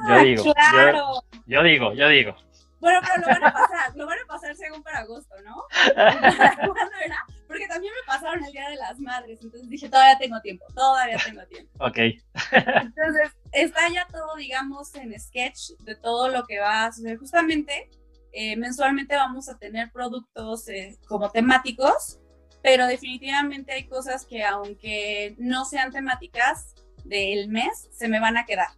Yo 0.08 0.14
ah, 0.14 0.22
digo, 0.22 0.54
claro. 0.54 1.24
yo 1.46 1.62
digo, 1.62 1.92
yo 1.92 2.08
digo. 2.08 2.34
Bueno, 2.80 3.00
pero 3.02 3.20
lo 3.20 3.26
van 3.26 3.44
a 3.44 3.52
pasar, 3.52 3.96
lo 3.96 4.06
van 4.06 4.18
a 4.18 4.26
pasar 4.26 4.56
según 4.56 4.82
para 4.82 5.00
agosto, 5.00 5.34
¿no? 5.44 5.64
¿Cuándo 5.94 6.96
era? 7.04 7.26
Porque 7.46 7.66
también 7.68 7.92
me 7.92 8.06
pasaron 8.06 8.42
el 8.44 8.52
Día 8.52 8.70
de 8.70 8.76
las 8.76 8.98
Madres, 8.98 9.38
entonces 9.42 9.68
dije, 9.68 9.88
todavía 9.88 10.18
tengo 10.18 10.40
tiempo, 10.40 10.64
todavía 10.74 11.18
tengo 11.24 11.44
tiempo. 11.46 11.70
Ok. 11.84 11.98
Entonces, 12.52 13.36
está 13.52 13.88
ya 13.92 14.06
todo, 14.10 14.34
digamos, 14.36 14.94
en 14.94 15.18
sketch 15.18 15.72
de 15.80 15.94
todo 15.96 16.28
lo 16.28 16.46
que 16.46 16.58
va 16.58 16.86
a 16.86 16.92
suceder. 16.92 17.18
Justamente, 17.18 17.90
eh, 18.32 18.56
mensualmente 18.56 19.16
vamos 19.16 19.48
a 19.48 19.58
tener 19.58 19.90
productos 19.90 20.68
eh, 20.68 20.96
como 21.06 21.30
temáticos, 21.30 22.18
pero 22.62 22.86
definitivamente 22.86 23.72
hay 23.72 23.88
cosas 23.88 24.24
que 24.24 24.44
aunque 24.44 25.34
no 25.38 25.64
sean 25.64 25.90
temáticas 25.90 26.74
del 27.04 27.48
mes, 27.48 27.88
se 27.92 28.08
me 28.08 28.20
van 28.20 28.36
a 28.36 28.46
quedar, 28.46 28.68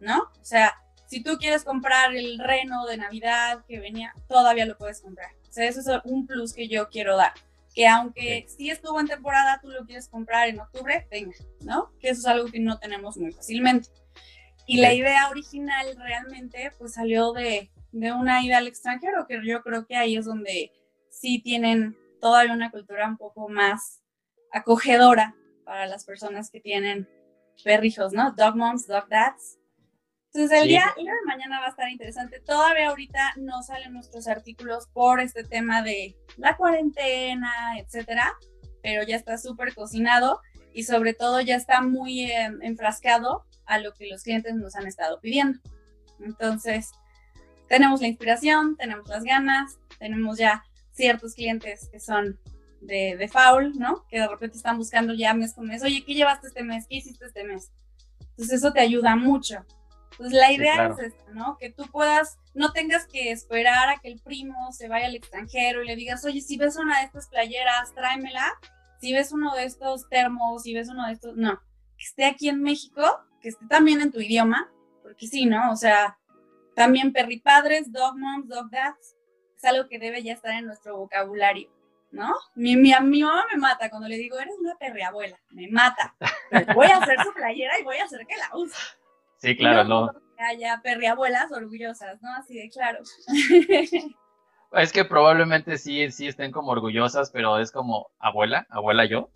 ¿no? 0.00 0.18
O 0.18 0.44
sea, 0.44 0.74
si 1.10 1.24
tú 1.24 1.38
quieres 1.38 1.64
comprar 1.64 2.14
el 2.14 2.38
reno 2.38 2.86
de 2.86 2.96
Navidad 2.96 3.64
que 3.66 3.80
venía, 3.80 4.14
todavía 4.28 4.64
lo 4.64 4.78
puedes 4.78 5.00
comprar. 5.00 5.32
O 5.48 5.52
sea, 5.52 5.66
eso 5.66 5.80
es 5.80 5.88
un 6.04 6.24
plus 6.24 6.52
que 6.54 6.68
yo 6.68 6.88
quiero 6.88 7.16
dar. 7.16 7.32
Que 7.74 7.88
aunque 7.88 8.46
sí 8.48 8.70
estuvo 8.70 9.00
en 9.00 9.08
temporada, 9.08 9.58
tú 9.60 9.70
lo 9.70 9.84
quieres 9.84 10.06
comprar 10.06 10.48
en 10.48 10.60
octubre, 10.60 11.08
venga, 11.10 11.34
¿no? 11.62 11.90
Que 11.98 12.10
eso 12.10 12.20
es 12.20 12.26
algo 12.26 12.46
que 12.46 12.60
no 12.60 12.78
tenemos 12.78 13.16
muy 13.16 13.32
fácilmente. 13.32 13.88
Y 14.66 14.80
la 14.80 14.94
idea 14.94 15.28
original 15.30 15.96
realmente 15.98 16.70
pues 16.78 16.94
salió 16.94 17.32
de, 17.32 17.72
de 17.90 18.12
una 18.12 18.44
ida 18.44 18.58
al 18.58 18.68
extranjero, 18.68 19.26
que 19.26 19.40
yo 19.44 19.64
creo 19.64 19.86
que 19.86 19.96
ahí 19.96 20.16
es 20.16 20.26
donde 20.26 20.70
sí 21.10 21.40
tienen 21.40 21.96
todavía 22.20 22.52
una 22.52 22.70
cultura 22.70 23.08
un 23.08 23.16
poco 23.16 23.48
más 23.48 24.00
acogedora 24.52 25.34
para 25.64 25.86
las 25.86 26.04
personas 26.04 26.52
que 26.52 26.60
tienen 26.60 27.08
perrijos, 27.64 28.12
¿no? 28.12 28.30
Dog 28.30 28.54
moms, 28.54 28.86
dog 28.86 29.08
dads. 29.08 29.59
Entonces 30.32 30.62
el 30.62 30.68
día, 30.68 30.94
de 30.96 31.04
mañana 31.26 31.58
va 31.58 31.66
a 31.66 31.70
estar 31.70 31.88
interesante. 31.88 32.38
Todavía 32.38 32.90
ahorita 32.90 33.34
no 33.36 33.62
salen 33.64 33.92
nuestros 33.92 34.28
artículos 34.28 34.86
por 34.92 35.20
este 35.20 35.42
tema 35.42 35.82
de 35.82 36.14
la 36.36 36.56
cuarentena, 36.56 37.52
etcétera, 37.78 38.32
pero 38.80 39.02
ya 39.02 39.16
está 39.16 39.38
súper 39.38 39.74
cocinado 39.74 40.40
y 40.72 40.84
sobre 40.84 41.14
todo 41.14 41.40
ya 41.40 41.56
está 41.56 41.82
muy 41.82 42.30
em, 42.30 42.62
enfrascado 42.62 43.44
a 43.66 43.78
lo 43.78 43.92
que 43.92 44.06
los 44.06 44.22
clientes 44.22 44.54
nos 44.54 44.76
han 44.76 44.86
estado 44.86 45.20
pidiendo. 45.20 45.58
Entonces, 46.20 46.92
tenemos 47.68 48.00
la 48.00 48.06
inspiración, 48.06 48.76
tenemos 48.76 49.08
las 49.08 49.24
ganas, 49.24 49.80
tenemos 49.98 50.38
ya 50.38 50.62
ciertos 50.92 51.34
clientes 51.34 51.88
que 51.90 51.98
son 51.98 52.38
de, 52.80 53.16
de 53.16 53.28
foul, 53.28 53.76
¿no? 53.76 54.06
Que 54.08 54.20
de 54.20 54.28
repente 54.28 54.56
están 54.56 54.78
buscando 54.78 55.12
ya 55.12 55.34
mes 55.34 55.54
con 55.54 55.66
mes, 55.66 55.82
oye, 55.82 56.04
¿qué 56.04 56.14
llevaste 56.14 56.46
este 56.46 56.62
mes? 56.62 56.86
¿Qué 56.88 56.96
hiciste 56.96 57.26
este 57.26 57.42
mes? 57.42 57.72
Entonces 58.30 58.58
eso 58.58 58.72
te 58.72 58.80
ayuda 58.80 59.16
mucho. 59.16 59.66
Pues 60.16 60.32
la 60.32 60.52
idea 60.52 60.88
es 60.88 60.98
esta, 60.98 61.30
¿no? 61.32 61.56
Que 61.58 61.70
tú 61.70 61.84
puedas, 61.90 62.38
no 62.54 62.72
tengas 62.72 63.06
que 63.06 63.30
esperar 63.30 63.88
a 63.88 63.98
que 63.98 64.08
el 64.08 64.20
primo 64.20 64.72
se 64.72 64.88
vaya 64.88 65.06
al 65.06 65.14
extranjero 65.14 65.82
y 65.82 65.86
le 65.86 65.96
digas, 65.96 66.24
oye, 66.24 66.40
si 66.40 66.56
ves 66.56 66.76
una 66.76 66.98
de 66.98 67.06
estas 67.06 67.28
playeras, 67.28 67.94
tráemela. 67.94 68.58
Si 69.00 69.14
ves 69.14 69.32
uno 69.32 69.54
de 69.54 69.64
estos 69.64 70.08
termos, 70.10 70.62
si 70.62 70.74
ves 70.74 70.88
uno 70.90 71.06
de 71.06 71.14
estos, 71.14 71.36
no. 71.36 71.58
Que 71.96 72.04
esté 72.04 72.26
aquí 72.26 72.48
en 72.48 72.62
México, 72.62 73.20
que 73.40 73.48
esté 73.48 73.66
también 73.66 74.02
en 74.02 74.12
tu 74.12 74.20
idioma, 74.20 74.70
porque 75.02 75.26
sí, 75.26 75.46
¿no? 75.46 75.72
O 75.72 75.76
sea, 75.76 76.18
también 76.74 77.12
perripadres, 77.12 77.90
dog 77.90 78.18
moms, 78.18 78.48
dog 78.48 78.70
dads, 78.70 79.16
es 79.56 79.64
algo 79.64 79.88
que 79.88 79.98
debe 79.98 80.22
ya 80.22 80.34
estar 80.34 80.52
en 80.52 80.66
nuestro 80.66 80.96
vocabulario. 80.98 81.70
¿no? 82.10 82.34
Mi, 82.54 82.76
mi, 82.76 82.92
mi, 83.02 83.22
mamá 83.22 83.46
me 83.52 83.58
mata 83.58 83.88
cuando 83.88 84.08
le 84.08 84.16
digo, 84.16 84.38
eres 84.38 84.56
una 84.58 84.76
perriabuela, 84.76 85.38
me 85.50 85.68
mata. 85.68 86.14
voy 86.74 86.86
a 86.88 86.96
hacer 86.96 87.16
su 87.22 87.32
playera 87.32 87.78
y 87.78 87.84
voy 87.84 87.96
a 87.96 88.04
hacer 88.04 88.26
que 88.26 88.36
la 88.36 88.50
use. 88.56 88.76
Sí, 89.40 89.56
claro, 89.56 89.84
no. 89.84 90.12
Que 90.36 90.44
haya 90.44 90.80
perriabuelas 90.82 91.50
orgullosas, 91.50 92.20
¿no? 92.22 92.32
Así 92.34 92.58
de 92.58 92.68
claro. 92.68 93.00
Es 94.72 94.92
que 94.92 95.04
probablemente 95.04 95.78
sí, 95.78 96.10
sí 96.12 96.28
estén 96.28 96.52
como 96.52 96.70
orgullosas, 96.70 97.30
pero 97.30 97.58
es 97.58 97.72
como 97.72 98.10
abuela, 98.18 98.66
abuela 98.70 99.04
yo. 99.04 99.30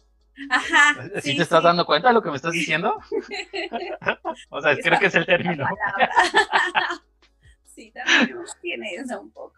Ajá. 0.50 0.94
¿Sí, 1.20 1.36
te 1.36 1.42
estás 1.42 1.62
dando 1.62 1.86
cuenta 1.86 2.08
de 2.08 2.14
lo 2.14 2.22
que 2.22 2.30
me 2.30 2.36
estás 2.36 2.52
diciendo? 2.52 2.96
o 4.50 4.60
sea, 4.60 4.76
creo 4.76 4.98
que 4.98 5.06
es 5.06 5.14
el 5.14 5.26
término. 5.26 5.64
sí, 7.74 7.92
también 7.92 8.38
tiene 8.60 8.94
eso 8.94 9.20
un 9.20 9.32
poco. 9.32 9.54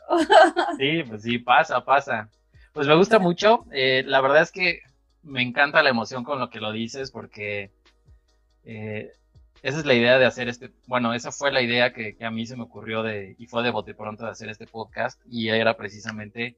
sí, 0.79 1.03
pues 1.03 1.23
sí, 1.23 1.38
pasa, 1.38 1.85
pasa. 1.85 2.31
Pues 2.73 2.87
me 2.87 2.95
gusta 2.95 3.19
mucho. 3.19 3.65
Eh, 3.73 4.03
la 4.07 4.21
verdad 4.21 4.43
es 4.43 4.53
que 4.53 4.81
me 5.23 5.43
encanta 5.43 5.83
la 5.83 5.91
emoción 5.91 6.25
con 6.25 6.38
lo 6.38 6.50
que 6.50 6.61
lo 6.61 6.73
dices 6.73 7.11
porque 7.11 7.73
eh, 8.65 9.12
esa 9.63 9.79
es 9.79 9.87
la 9.87 9.95
idea 9.95 10.19
de 10.19 10.27
hacer 10.27 10.49
este, 10.49 10.73
bueno, 10.87 11.15
esa 11.15 11.33
fue 11.33 11.53
la 11.53 11.63
idea 11.63 11.93
que, 11.93 12.17
a 12.21 12.31
mí 12.31 12.47
se 12.47 12.57
me 12.57 12.65
ocurrió 12.65 13.03
de, 13.03 13.37
y 13.39 13.47
fue 13.47 13.63
de 13.63 13.71
bote 13.71 13.95
pronto 13.95 14.25
de 14.25 14.31
hacer 14.31 14.49
este 14.49 14.67
podcast 14.67 15.21
y 15.27 15.49
era 15.49 15.77
precisamente 15.77 16.57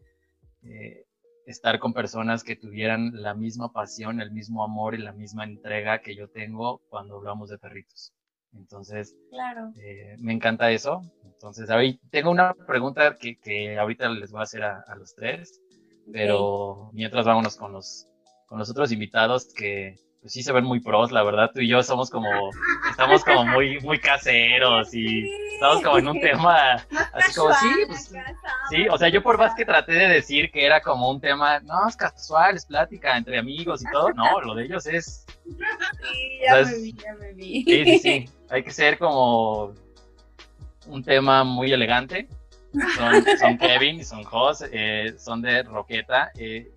eh, 0.62 1.04
estar 1.46 1.78
con 1.78 1.92
personas 1.92 2.44
que 2.44 2.56
tuvieran 2.56 3.10
la 3.14 3.34
misma 3.34 3.72
pasión, 3.72 4.20
el 4.20 4.30
mismo 4.30 4.64
amor 4.64 4.94
y 4.94 4.98
la 4.98 5.12
misma 5.12 5.44
entrega 5.44 6.00
que 6.00 6.14
yo 6.14 6.28
tengo 6.28 6.82
cuando 6.88 7.16
hablamos 7.16 7.50
de 7.50 7.58
perritos. 7.58 8.12
Entonces, 8.54 9.14
claro. 9.30 9.72
me 10.18 10.32
encanta 10.32 10.70
eso. 10.70 11.02
Entonces, 11.24 11.70
ahí 11.70 12.00
tengo 12.10 12.30
una 12.30 12.54
pregunta 12.54 13.16
que, 13.16 13.38
que 13.38 13.78
ahorita 13.78 14.08
les 14.08 14.30
voy 14.30 14.40
a 14.40 14.44
hacer 14.44 14.62
a 14.62 14.94
los 14.96 15.14
tres. 15.14 15.60
Pero 16.12 16.90
mientras 16.92 17.26
vámonos 17.26 17.56
con 17.56 17.72
los, 17.72 18.06
con 18.46 18.58
los 18.58 18.70
otros 18.70 18.92
invitados 18.92 19.52
que 19.52 19.96
pues 20.20 20.32
sí 20.32 20.42
se 20.42 20.52
ven 20.52 20.64
muy 20.64 20.80
pros, 20.80 21.12
la 21.12 21.22
verdad. 21.22 21.50
Tú 21.52 21.60
y 21.60 21.68
yo 21.68 21.82
somos 21.82 22.10
como, 22.10 22.28
estamos 22.90 23.24
como 23.24 23.44
muy, 23.44 23.80
muy 23.80 23.98
caseros 23.98 24.92
y 24.94 25.28
estamos 25.54 25.82
como 25.82 25.98
en 25.98 26.08
un 26.08 26.20
tema 26.20 26.74
así 27.12 27.34
como, 27.34 27.52
sí, 27.54 27.68
pues, 27.86 28.12
sí, 28.70 28.88
o 28.90 28.98
sea, 28.98 29.08
yo 29.08 29.22
por 29.22 29.38
más 29.38 29.54
que 29.54 29.64
traté 29.64 29.92
de 29.92 30.08
decir 30.08 30.50
que 30.50 30.64
era 30.64 30.80
como 30.80 31.10
un 31.10 31.20
tema, 31.20 31.60
no, 31.60 31.88
es 31.88 31.96
casual, 31.96 32.56
es 32.56 32.66
plática 32.66 33.16
entre 33.16 33.38
amigos 33.38 33.82
y 33.82 33.90
todo, 33.90 34.12
no, 34.12 34.40
lo 34.40 34.54
de 34.54 34.64
ellos 34.64 34.86
es... 34.86 35.24
Sí, 35.44 36.40
ya 36.46 36.62
me 36.64 36.78
vi, 36.78 36.92
ya 36.92 37.14
me 37.14 37.32
vi. 37.32 37.64
Sí, 37.64 37.84
sí, 37.84 37.98
sí, 37.98 38.30
hay 38.50 38.62
que 38.62 38.70
ser 38.70 38.98
como 38.98 39.72
un 40.86 41.04
tema 41.04 41.44
muy 41.44 41.72
elegante 41.72 42.28
son, 43.38 43.58
Kevin 43.58 44.00
y 44.00 44.04
son 44.04 44.24
Jos, 44.24 44.64
eh, 44.70 45.14
son 45.18 45.42
de 45.42 45.62
Roqueta. 45.62 46.30
Eh. 46.36 46.70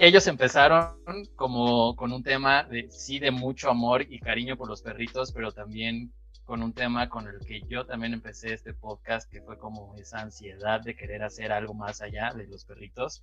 Ellos 0.00 0.26
empezaron 0.26 0.96
como 1.36 1.94
con 1.96 2.12
un 2.12 2.22
tema 2.22 2.64
de 2.64 2.90
sí 2.90 3.18
de 3.18 3.30
mucho 3.30 3.70
amor 3.70 4.02
y 4.02 4.18
cariño 4.18 4.56
por 4.56 4.68
los 4.68 4.82
perritos, 4.82 5.32
pero 5.32 5.52
también 5.52 6.12
con 6.44 6.62
un 6.62 6.72
tema 6.72 7.08
con 7.08 7.26
el 7.26 7.38
que 7.40 7.62
yo 7.68 7.86
también 7.86 8.12
empecé 8.12 8.52
este 8.52 8.74
podcast, 8.74 9.30
que 9.30 9.40
fue 9.40 9.58
como 9.58 9.94
esa 9.96 10.20
ansiedad 10.20 10.80
de 10.80 10.94
querer 10.94 11.22
hacer 11.22 11.52
algo 11.52 11.74
más 11.74 12.02
allá 12.02 12.32
de 12.34 12.46
los 12.46 12.64
perritos. 12.64 13.22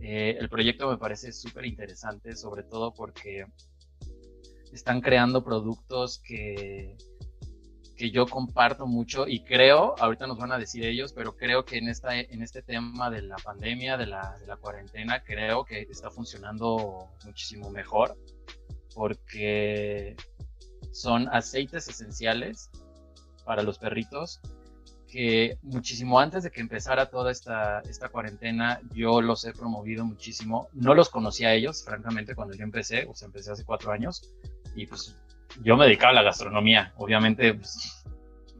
Eh, 0.00 0.36
el 0.38 0.48
proyecto 0.48 0.88
me 0.88 0.98
parece 0.98 1.32
súper 1.32 1.66
interesante, 1.66 2.36
sobre 2.36 2.62
todo 2.62 2.94
porque 2.94 3.46
están 4.72 5.00
creando 5.00 5.44
productos 5.44 6.20
que 6.24 6.96
que 8.02 8.10
yo 8.10 8.26
comparto 8.26 8.84
mucho 8.84 9.28
y 9.28 9.44
creo, 9.44 9.94
ahorita 9.96 10.26
nos 10.26 10.36
van 10.36 10.50
a 10.50 10.58
decir 10.58 10.84
ellos, 10.84 11.12
pero 11.12 11.36
creo 11.36 11.64
que 11.64 11.78
en, 11.78 11.88
esta, 11.88 12.18
en 12.18 12.42
este 12.42 12.60
tema 12.60 13.10
de 13.10 13.22
la 13.22 13.36
pandemia, 13.36 13.96
de 13.96 14.06
la, 14.06 14.36
de 14.40 14.46
la 14.48 14.56
cuarentena, 14.56 15.22
creo 15.22 15.64
que 15.64 15.82
está 15.82 16.10
funcionando 16.10 17.10
muchísimo 17.24 17.70
mejor 17.70 18.18
porque 18.92 20.16
son 20.90 21.28
aceites 21.28 21.86
esenciales 21.86 22.72
para 23.44 23.62
los 23.62 23.78
perritos 23.78 24.40
que 25.06 25.56
muchísimo 25.62 26.18
antes 26.18 26.42
de 26.42 26.50
que 26.50 26.60
empezara 26.60 27.08
toda 27.08 27.30
esta, 27.30 27.82
esta 27.82 28.08
cuarentena 28.08 28.80
yo 28.92 29.22
los 29.22 29.44
he 29.44 29.52
promovido 29.52 30.04
muchísimo. 30.04 30.66
No 30.72 30.94
los 30.94 31.08
conocía 31.08 31.50
a 31.50 31.54
ellos, 31.54 31.84
francamente, 31.84 32.34
cuando 32.34 32.54
yo 32.54 32.64
empecé, 32.64 33.06
o 33.06 33.14
sea, 33.14 33.26
empecé 33.26 33.52
hace 33.52 33.64
cuatro 33.64 33.92
años 33.92 34.34
y 34.74 34.88
pues 34.88 35.16
yo 35.60 35.76
me 35.76 35.86
dedicaba 35.86 36.10
a 36.10 36.14
la 36.14 36.22
gastronomía. 36.22 36.92
Obviamente, 36.96 37.54
pues, 37.54 38.04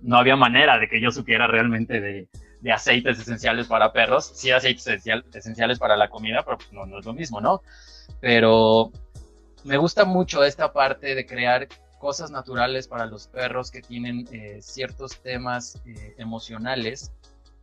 no 0.02 0.16
había 0.16 0.36
manera 0.36 0.78
de 0.78 0.88
que 0.88 1.00
yo 1.00 1.10
supiera 1.10 1.46
realmente 1.46 2.00
de, 2.00 2.28
aceites 2.72 3.18
esenciales 3.18 3.66
para 3.66 3.92
perros. 3.92 4.32
Sí, 4.34 4.50
aceites 4.50 4.86
esenciales 5.34 5.78
para 5.78 5.96
la 5.96 6.08
comida, 6.10 6.42
pero 6.44 6.58
pues, 6.58 6.72
no, 6.72 6.98
es 6.98 7.04
lo 7.04 7.12
mismo, 7.12 7.40
¿no? 7.40 7.62
Pero 8.20 8.92
me 9.64 9.76
gusta 9.76 10.04
mucho 10.04 10.44
esta 10.44 10.72
parte 10.72 11.14
de 11.14 11.26
crear 11.26 11.68
cosas 11.98 12.30
naturales 12.30 12.88
para 12.88 13.06
los 13.06 13.28
perros 13.28 13.70
que 13.70 13.80
tienen 13.80 14.28
eh, 14.32 14.58
ciertos 14.60 15.20
temas 15.22 15.80
eh, 15.86 16.14
emocionales 16.18 17.12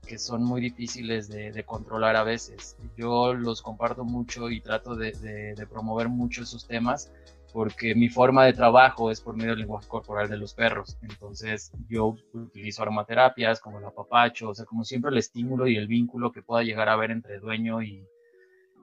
que 0.07 0.17
son 0.17 0.43
muy 0.43 0.59
difíciles 0.59 1.27
de, 1.27 1.63
controlar 1.65 2.15
a 2.15 2.23
veces. 2.23 2.75
Yo 2.97 3.33
los 3.33 3.61
comparto 3.61 4.03
mucho 4.03 4.49
y 4.49 4.59
trato 4.59 4.95
de, 4.95 5.11
de 5.11 5.67
promover 5.67 6.09
mucho 6.09 6.41
esos 6.41 6.65
temas 6.65 7.11
porque 7.53 7.95
mi 7.95 8.09
forma 8.09 8.45
de 8.45 8.53
trabajo 8.53 9.11
es 9.11 9.21
por 9.21 9.35
medio 9.35 9.51
del 9.51 9.59
lenguaje 9.59 9.87
corporal 9.87 10.29
de 10.29 10.37
los 10.37 10.53
perros. 10.53 10.97
Entonces 11.01 11.71
yo 11.87 12.15
utilizo 12.33 12.81
aromaterapias 12.81 13.59
como 13.59 13.79
el 13.79 13.85
apapacho, 13.85 14.49
o 14.49 14.55
sea, 14.55 14.65
como 14.65 14.83
siempre 14.83 15.11
el 15.11 15.17
estímulo 15.17 15.67
y 15.67 15.75
el 15.75 15.87
vínculo 15.87 16.31
que 16.31 16.41
pueda 16.41 16.63
llegar 16.63 16.89
a 16.89 16.93
haber 16.93 17.11
entre 17.11 17.39
dueño 17.39 17.81
y, 17.81 18.05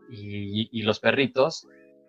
y, 0.08 0.82
los 0.82 1.00
perritos. 1.00 1.66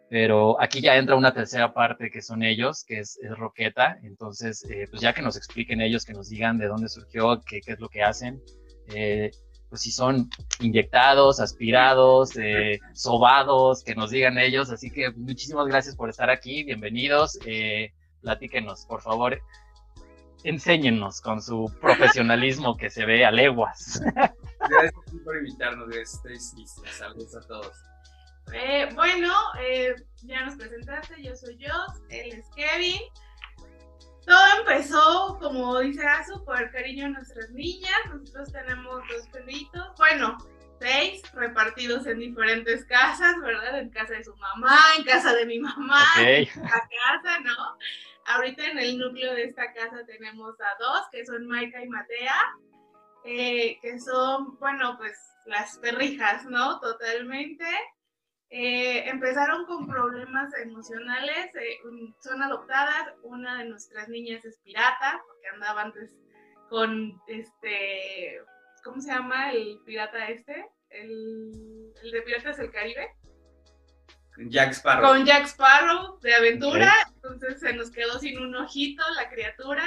Pero 0.09 0.61
aquí 0.61 0.79
ya 0.79 0.95
entra 0.95 1.17
una 1.17 1.33
tercera 1.33 1.73
parte 1.73 2.09
que 2.09 2.21
son 2.21 2.41
ellos, 2.41 2.85
que 2.85 2.99
es, 2.99 3.19
Roqueta. 3.37 3.99
Entonces, 4.03 4.63
eh, 4.69 4.87
pues 4.89 5.01
ya 5.01 5.13
que 5.13 5.21
nos 5.21 5.35
expliquen 5.35 5.81
ellos, 5.81 6.05
que 6.05 6.13
nos 6.13 6.29
digan 6.29 6.57
de 6.57 6.67
dónde 6.67 6.87
surgió, 6.87 7.41
qué, 7.45 7.59
qué 7.59 7.73
es 7.73 7.79
lo 7.79 7.89
que 7.89 8.03
hacen. 8.03 8.41
Eh, 8.95 9.31
pues 9.69 9.81
si 9.81 9.91
son 9.91 10.29
inyectados, 10.59 11.39
aspirados, 11.39 12.35
eh, 12.37 12.79
sobados, 12.93 13.83
que 13.83 13.95
nos 13.95 14.11
digan 14.11 14.37
ellos. 14.37 14.69
Así 14.69 14.89
que 14.89 15.11
muchísimas 15.11 15.67
gracias 15.67 15.95
por 15.95 16.09
estar 16.09 16.29
aquí, 16.29 16.63
bienvenidos. 16.63 17.37
Eh, 17.45 17.93
platíquenos, 18.21 18.85
por 18.85 19.01
favor, 19.01 19.41
enséñennos 20.43 21.21
con 21.21 21.41
su 21.41 21.71
profesionalismo 21.81 22.77
que 22.77 22.89
se 22.89 23.05
ve 23.05 23.25
a 23.25 23.31
leguas. 23.31 24.01
Gracias 24.59 24.93
por 25.23 25.37
invitarnos, 25.37 25.95
estéis 25.95 26.55
Saludos 26.97 27.35
a 27.35 27.41
todos. 27.41 27.71
Eh, 28.53 28.89
bueno, 28.95 29.33
eh, 29.61 29.93
ya 30.23 30.45
nos 30.45 30.55
presentaste, 30.55 31.21
yo 31.21 31.35
soy 31.35 31.57
yo, 31.57 31.73
él 32.09 32.33
es 32.33 32.45
Kevin. 32.55 33.01
Todo 34.27 34.45
empezó, 34.59 35.37
como 35.39 35.79
dice 35.79 36.05
Azu, 36.05 36.43
por 36.43 36.61
el 36.61 36.69
cariño 36.69 37.05
de 37.05 37.11
nuestras 37.11 37.49
niñas. 37.51 37.97
Nosotros 38.09 38.51
tenemos 38.51 39.01
dos 39.07 39.27
perritos, 39.31 39.87
bueno, 39.97 40.37
seis 40.81 41.21
repartidos 41.33 42.05
en 42.07 42.19
diferentes 42.19 42.83
casas, 42.85 43.39
¿verdad? 43.41 43.79
En 43.79 43.89
casa 43.89 44.15
de 44.15 44.25
su 44.25 44.35
mamá, 44.35 44.77
en 44.97 45.05
casa 45.05 45.33
de 45.33 45.45
mi 45.45 45.59
mamá, 45.59 46.03
en 46.17 46.45
la 46.61 46.89
casa, 46.89 47.39
¿no? 47.39 47.55
Ahorita 48.25 48.65
en 48.65 48.79
el 48.79 48.97
núcleo 48.97 49.33
de 49.33 49.45
esta 49.45 49.71
casa 49.73 50.05
tenemos 50.05 50.59
a 50.59 50.83
dos, 50.83 51.07
que 51.09 51.25
son 51.25 51.47
Maika 51.47 51.81
y 51.81 51.87
Matea, 51.87 52.35
eh, 53.23 53.79
que 53.81 53.97
son, 54.01 54.59
bueno, 54.59 54.97
pues 54.97 55.17
las 55.45 55.77
perrijas, 55.77 56.43
¿no? 56.47 56.81
Totalmente. 56.81 57.65
Eh, 58.49 59.09
empezaron 59.09 59.65
con 59.65 59.87
problemas 59.87 60.53
emocionales, 60.61 61.53
eh, 61.55 61.79
son 62.21 62.41
adoptadas, 62.41 63.13
una 63.23 63.57
de 63.57 63.69
nuestras 63.69 64.07
niñas 64.07 64.45
es 64.45 64.57
pirata, 64.59 65.21
porque 65.27 65.47
andaba 65.53 65.81
antes 65.81 66.15
con 66.69 67.21
este, 67.27 68.39
¿cómo 68.83 69.01
se 69.01 69.11
llama 69.11 69.51
el 69.51 69.79
pirata 69.85 70.29
este? 70.29 70.65
El, 70.89 71.93
de 72.09 72.21
Piratas 72.21 72.57
del 72.57 72.71
Caribe. 72.71 73.11
Jack 74.49 74.71
Sparrow. 74.71 75.09
Con 75.09 75.25
Jack 75.25 75.45
Sparrow 75.47 76.19
de 76.21 76.33
aventura, 76.33 76.93
entonces 77.15 77.59
se 77.59 77.73
nos 77.73 77.91
quedó 77.91 78.17
sin 78.19 78.39
un 78.39 78.55
ojito 78.55 79.03
la 79.15 79.29
criatura. 79.29 79.83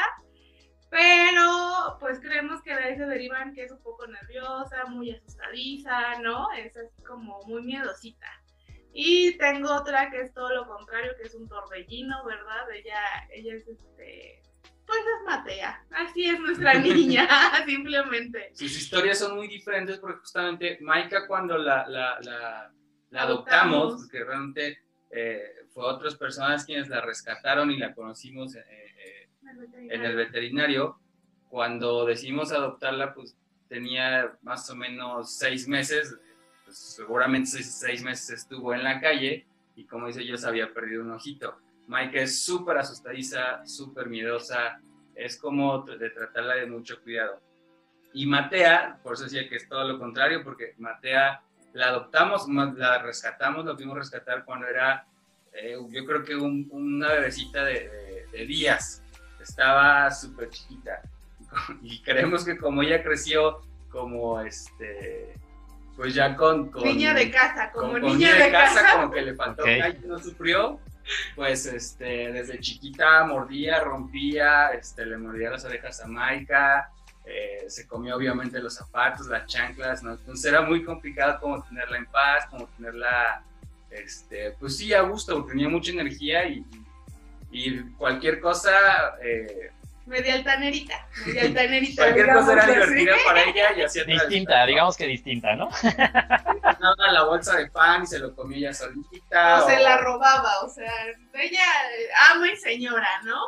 Pero 0.91 1.97
pues 2.01 2.19
creemos 2.19 2.61
que 2.63 2.75
de 2.75 2.83
ahí 2.83 2.97
se 2.97 3.07
derivan 3.07 3.55
que 3.55 3.63
es 3.63 3.71
un 3.71 3.81
poco 3.81 4.09
nerviosa, 4.09 4.87
muy 4.87 5.13
asustadiza, 5.13 6.19
¿no? 6.21 6.51
Es 6.53 6.77
así 6.77 7.03
como 7.05 7.41
muy 7.45 7.63
miedosita. 7.63 8.27
Y 8.93 9.37
tengo 9.39 9.73
otra 9.73 10.11
que 10.11 10.21
es 10.21 10.35
todo 10.35 10.55
lo 10.55 10.67
contrario, 10.67 11.13
que 11.17 11.29
es 11.29 11.35
un 11.35 11.49
torbellino, 11.49 12.25
¿verdad? 12.25 12.71
Ella, 12.73 13.01
ella 13.31 13.55
es 13.55 13.69
este, 13.69 14.43
pues 14.91 14.99
es 14.99 15.25
Matea, 15.25 15.85
así 15.91 16.29
es 16.29 16.41
nuestra 16.41 16.75
niña, 16.81 17.29
simplemente. 17.67 18.51
Sus 18.55 18.77
historias 18.77 19.19
son 19.19 19.37
muy 19.37 19.47
diferentes 19.47 19.99
porque 19.99 20.19
justamente 20.19 20.79
Maika 20.81 21.29
cuando 21.29 21.57
la, 21.57 21.87
la, 21.89 22.19
la, 22.21 23.23
adoptamos, 23.23 24.03
porque 24.03 24.25
realmente 24.25 24.79
eh, 25.11 25.41
fue 25.73 25.85
otras 25.85 26.17
personas 26.17 26.65
quienes 26.65 26.89
la 26.89 27.01
rescataron 27.01 27.71
y 27.71 27.79
la 27.79 27.95
conocimos 27.95 28.57
eh, 28.57 28.65
eh, 28.69 29.29
en 29.91 30.05
el 30.05 30.17
veterinario, 30.17 30.99
cuando 31.49 32.05
decidimos 32.05 32.53
adoptarla, 32.53 33.15
pues 33.15 33.37
tenía 33.69 34.37
más 34.43 34.69
o 34.71 34.75
menos 34.75 35.37
seis 35.37 35.69
meses 35.69 36.17
pues, 36.71 36.79
seguramente 36.79 37.65
seis, 37.65 38.01
meses 38.05 38.31
estuvo 38.31 38.73
en 38.73 38.85
la 38.85 39.01
calle 39.01 39.45
y 39.75 39.87
como 39.87 40.07
dice 40.07 40.25
yo, 40.25 40.37
se 40.37 40.47
había 40.47 40.73
perdido 40.73 41.03
un 41.03 41.11
ojito. 41.11 41.59
Maika 41.89 42.21
es 42.21 42.45
súper 42.45 42.79
asustadiza, 42.79 43.67
súper 43.67 44.09
miedosa, 44.09 44.81
es 45.17 45.37
como 45.37 45.83
de 45.83 46.11
tratarla 46.11 46.55
de 46.55 46.67
mucho 46.67 47.03
cuidado. 47.03 47.41
Y 48.13 48.25
Matea, 48.25 49.01
por 49.03 49.15
eso 49.15 49.25
decía 49.25 49.49
que 49.49 49.57
es 49.57 49.69
todo 49.69 49.83
lo 49.83 49.99
contrario, 49.99 50.45
porque 50.45 50.75
Matea 50.79 51.43
la 51.73 51.89
adoptamos, 51.89 52.49
la 52.49 53.03
rescatamos, 53.03 53.67
la 53.67 53.75
pudimos 53.75 53.99
rescatar 53.99 54.45
cuando 54.45 54.69
era, 54.69 55.05
eh, 55.53 55.77
yo 55.91 56.05
creo 56.05 56.23
que 56.23 56.37
una 56.37 57.09
bebecita 57.09 57.65
de, 57.65 58.29
días, 58.47 59.03
estaba 59.41 60.09
súper 60.13 60.51
chiquita. 60.51 61.03
Y 61.83 62.01
creemos 62.03 62.45
que 62.45 62.57
como 62.57 62.83
ella 62.83 63.03
creció 63.03 63.61
como 63.91 64.41
este, 64.41 65.35
pues 66.01 66.15
ya 66.15 66.35
con... 66.35 66.71
niña 66.83 67.13
de 67.13 67.31
casa, 67.31 67.71
como 67.71 67.99
niña, 67.99 68.35
de, 68.35 68.51
casa, 68.51 68.93
como 68.95 69.11
que 69.11 69.21
le 69.21 69.35
faltó 69.35 69.65
okay. 69.65 70.01
no 70.07 70.19
sufrió, 70.19 70.81
pues 71.37 71.67
este, 71.67 72.33
desde 72.33 72.59
chiquita 72.59 73.23
mordía, 73.27 73.81
rompía, 73.81 74.69
este, 74.69 75.05
le 75.05 75.19
mordía 75.19 75.51
las 75.51 75.63
orejas 75.67 76.01
a 76.01 76.07
Maika, 76.07 76.91
eh, 77.27 77.67
se 77.69 77.87
comió 77.87 78.17
obviamente 78.17 78.61
los 78.61 78.77
zapatos, 78.77 79.27
las 79.27 79.45
chanclas, 79.45 80.03
¿no? 80.03 80.13
Entonces 80.13 80.43
era 80.47 80.63
muy 80.63 80.83
complicado 80.85 81.39
como 81.39 81.63
tenerla 81.65 81.99
en 81.99 82.07
paz, 82.07 82.47
como 82.49 82.67
tenerla, 82.69 83.45
este, 83.91 84.53
pues 84.53 84.79
sí, 84.79 84.95
a 84.95 85.03
gusto, 85.03 85.35
porque 85.35 85.51
tenía 85.51 85.69
mucha 85.69 85.93
energía 85.93 86.49
y, 86.49 86.65
y 87.51 87.79
cualquier 87.99 88.41
cosa... 88.41 88.73
Eh, 89.23 89.71
media 90.11 90.35
altanerita, 90.35 91.09
media 91.25 91.43
altanerita. 91.43 92.03
Cualquier 92.03 92.33
cosa 92.33 92.53
era 92.53 92.67
divertida 92.67 93.15
para 93.25 93.43
ella 93.45 93.73
y 93.77 93.83
hacía 93.83 94.05
Distinta, 94.05 94.67
digamos 94.67 94.97
que 94.97 95.07
distinta, 95.07 95.55
¿no? 95.55 95.71
Daba 95.83 97.13
la 97.13 97.25
bolsa 97.25 97.57
de 97.57 97.71
pan 97.71 98.03
y 98.03 98.07
se 98.07 98.19
lo 98.19 98.35
comía 98.35 98.59
ella 98.59 98.75
solita. 98.75 99.65
O, 99.65 99.69
se 99.69 99.79
la 99.79 99.99
robaba, 99.99 100.61
o 100.63 100.69
sea, 100.69 100.93
ella 101.35 101.63
ama 102.33 102.49
y 102.49 102.57
señora, 102.57 103.09
¿no? 103.25 103.41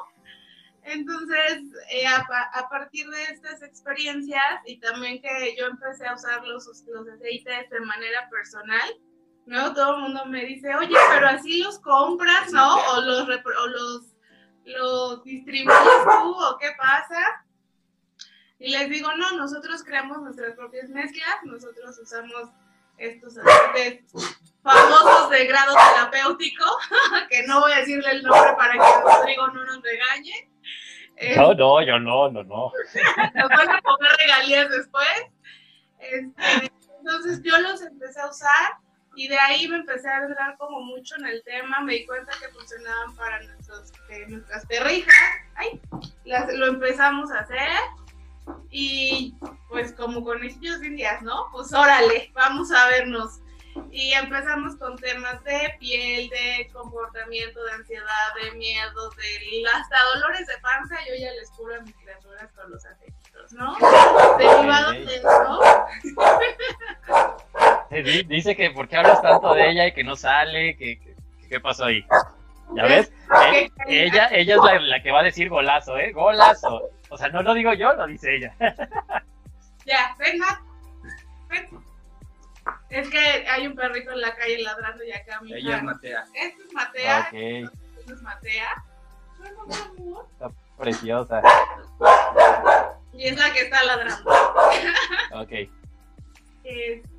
Entonces, 0.84 1.62
eh, 1.90 2.06
a, 2.06 2.68
partir 2.68 3.08
de 3.08 3.22
estas 3.24 3.62
experiencias 3.62 4.60
y 4.64 4.78
también 4.78 5.20
que 5.20 5.56
yo 5.58 5.66
empecé 5.66 6.06
a 6.06 6.14
usar 6.14 6.44
los, 6.44 6.66
los 6.86 7.08
aceites 7.08 7.70
de 7.70 7.80
manera 7.80 8.28
personal, 8.30 8.88
¿no? 9.46 9.74
Todo 9.74 9.96
el 9.96 10.02
mundo 10.02 10.26
me 10.26 10.44
dice, 10.44 10.74
oye, 10.74 10.96
pero 11.10 11.28
así 11.28 11.62
los 11.62 11.78
compras, 11.80 12.52
¿no? 12.52 12.76
O 12.76 13.00
los, 13.00 13.28
o 13.28 13.66
los, 13.66 14.11
los 14.64 15.22
distribuyes 15.24 16.04
tú, 16.04 16.34
o 16.34 16.58
qué 16.58 16.70
pasa. 16.78 17.44
Y 18.58 18.70
les 18.70 18.88
digo, 18.88 19.12
no, 19.16 19.32
nosotros 19.32 19.82
creamos 19.82 20.22
nuestras 20.22 20.54
propias 20.54 20.88
mezclas, 20.90 21.42
nosotros 21.44 21.98
usamos 21.98 22.50
estos 22.96 23.36
aceites 23.38 24.04
famosos 24.62 25.30
de 25.30 25.46
grado 25.46 25.74
terapéutico, 25.74 26.64
que 27.30 27.42
no 27.46 27.60
voy 27.60 27.72
a 27.72 27.78
decirle 27.78 28.10
el 28.10 28.22
nombre 28.22 28.54
para 28.56 28.72
que 28.72 29.02
Rodrigo 29.02 29.48
no 29.48 29.64
nos 29.64 29.82
regañe. 29.82 30.48
No, 31.36 31.54
no, 31.54 31.82
yo 31.82 31.98
no, 31.98 32.30
no, 32.30 32.42
no. 32.42 32.72
Nos 33.34 33.48
van 33.48 33.70
a 33.70 33.80
poner 33.80 34.12
regalías 34.18 34.70
después. 34.70 35.06
Este, 35.98 36.72
entonces 36.98 37.40
yo 37.44 37.60
los 37.60 37.80
empecé 37.82 38.20
a 38.20 38.28
usar 38.28 38.76
y 39.14 39.28
de 39.28 39.38
ahí 39.38 39.68
me 39.68 39.76
empecé 39.76 40.08
a 40.08 40.24
entrar 40.24 40.56
como 40.56 40.80
mucho 40.80 41.16
en 41.16 41.26
el 41.26 41.42
tema, 41.44 41.80
me 41.80 41.94
di 41.94 42.06
cuenta 42.06 42.32
que 42.40 42.48
funcionaban 42.48 43.14
para 43.14 43.42
nuestros, 43.42 43.92
eh, 44.08 44.26
nuestras 44.28 44.66
perrijas, 44.66 45.14
Ay, 45.54 45.80
lo 46.24 46.66
empezamos 46.66 47.30
a 47.30 47.40
hacer 47.40 47.68
y 48.70 49.34
pues 49.68 49.92
como 49.92 50.24
con 50.24 50.38
conejillos 50.38 50.82
indias, 50.82 51.22
¿no? 51.22 51.48
Pues 51.52 51.72
órale, 51.72 52.30
vamos 52.34 52.72
a 52.72 52.88
vernos 52.88 53.40
y 53.90 54.12
empezamos 54.12 54.76
con 54.76 54.96
temas 54.96 55.42
de 55.44 55.74
piel, 55.78 56.28
de 56.28 56.70
comportamiento, 56.72 57.62
de 57.64 57.72
ansiedad, 57.72 58.34
de 58.42 58.52
miedo, 58.52 59.10
de 59.10 59.64
hasta 59.74 59.96
dolores 60.14 60.46
de 60.46 60.58
panza. 60.58 60.96
Yo 61.06 61.14
ya 61.18 61.32
les 61.32 61.50
curo 61.50 61.74
a 61.74 61.80
mis 61.80 61.94
criaturas 61.96 62.50
con 62.52 62.70
los 62.70 62.84
afectos, 62.84 63.52
¿no? 63.52 63.76
Derivados 64.38 64.94
de 64.94 65.16
eso. 65.16 65.60
Dice 68.26 68.56
que 68.56 68.70
por 68.70 68.88
qué 68.88 68.96
hablas 68.96 69.20
tanto 69.20 69.52
de 69.54 69.70
ella 69.70 69.86
y 69.86 69.92
que 69.92 70.02
no 70.02 70.16
sale, 70.16 70.76
que, 70.76 70.98
qué 71.48 71.60
pasó 71.60 71.84
ahí. 71.84 72.04
¿Ya 72.74 72.84
ves? 72.84 73.12
Eh, 73.52 73.70
ella, 73.86 74.28
ella 74.32 74.54
es 74.54 74.62
la, 74.62 74.80
la, 74.80 75.02
que 75.02 75.10
va 75.10 75.20
a 75.20 75.24
decir 75.24 75.50
golazo, 75.50 75.98
¿eh? 75.98 76.12
Golazo. 76.12 76.88
O 77.10 77.18
sea, 77.18 77.28
no 77.28 77.42
lo 77.42 77.52
digo 77.52 77.74
yo, 77.74 77.92
lo 77.92 78.06
dice 78.06 78.36
ella. 78.36 78.54
Ya, 79.84 80.14
ven, 80.16 80.38
Matt. 80.38 80.60
Ven. 81.48 81.66
Es 82.88 83.08
que 83.10 83.18
hay 83.18 83.66
un 83.66 83.74
perrito 83.74 84.12
en 84.12 84.20
la 84.20 84.32
calle 84.36 84.58
ladrando 84.62 85.02
y 85.02 85.10
acá 85.10 85.40
mi 85.40 85.52
Ella 85.52 85.78
es 85.78 85.82
Matea. 85.82 86.24
Esta 86.34 86.62
es 86.62 86.72
Matea. 86.72 87.26
Okay. 87.28 87.64
Esta 87.98 88.12
es 88.12 88.22
Matea. 88.22 88.84
Está 90.32 90.50
preciosa. 90.78 91.42
Y 93.12 93.26
es 93.26 93.36
la 93.36 93.52
que 93.52 93.60
está 93.62 93.82
ladrando. 93.82 94.30
Ok. 95.32 95.52
Este. 96.64 97.11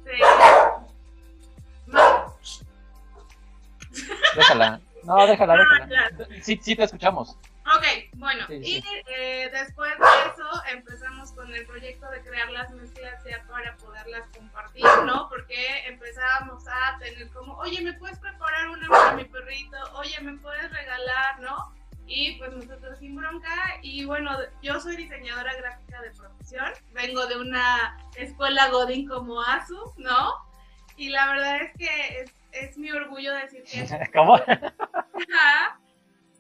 Déjala. 4.36 4.80
No, 5.04 5.28
déjala, 5.28 5.58
déjala. 5.58 6.12
Sí, 6.42 6.60
sí 6.62 6.76
te 6.76 6.84
escuchamos. 6.84 7.38
Ok, 7.66 7.86
bueno, 8.16 8.46
y 8.50 8.84
eh, 9.08 9.50
después 9.52 9.92
de 9.98 10.06
eso 10.32 10.64
empezamos 10.70 11.32
con 11.32 11.54
el 11.54 11.66
proyecto 11.66 12.10
de 12.10 12.22
crear 12.22 12.50
las 12.52 12.70
mezclas 12.72 13.24
ya 13.24 13.42
para 13.50 13.78
poderlas 13.78 14.28
compartir, 14.36 14.86
¿no? 15.06 15.30
Porque 15.30 15.88
empezábamos 15.88 16.66
a 16.68 16.98
tener 17.00 17.30
como, 17.30 17.56
oye, 17.60 17.82
¿me 17.82 17.94
puedes 17.94 18.20
preparar 18.20 18.70
una 18.70 18.88
para 18.90 19.14
mi 19.14 19.24
perrito? 19.24 19.78
Oye, 19.94 20.20
¿me 20.22 20.34
puedes 20.40 20.72
regalar, 20.74 21.40
no? 21.40 21.74
Y 22.06 22.38
pues 22.38 22.52
nosotros 22.54 23.00
sin 23.00 23.16
bronca, 23.16 23.80
y 23.82 24.06
bueno, 24.06 24.32
yo 24.62 24.80
soy 24.80 24.98
diseñadora 24.98 25.56
gráfica 25.56 26.02
de 26.02 26.12
profesión, 26.12 26.66
vengo 26.94 27.26
de 27.28 27.38
una 27.38 27.98
escuela 28.16 28.70
Godin 28.70 29.08
como 29.08 29.42
ASU, 29.42 29.94
¿no? 29.98 30.34
Y 30.98 31.10
la 31.10 31.28
verdad 31.32 31.62
es 31.64 31.72
que 31.78 32.20
es, 32.20 32.34
es 32.52 32.78
mi 32.78 32.92
orgullo 32.92 33.34
decir 33.34 33.64
que... 33.64 33.88
¿Cómo? 34.14 34.36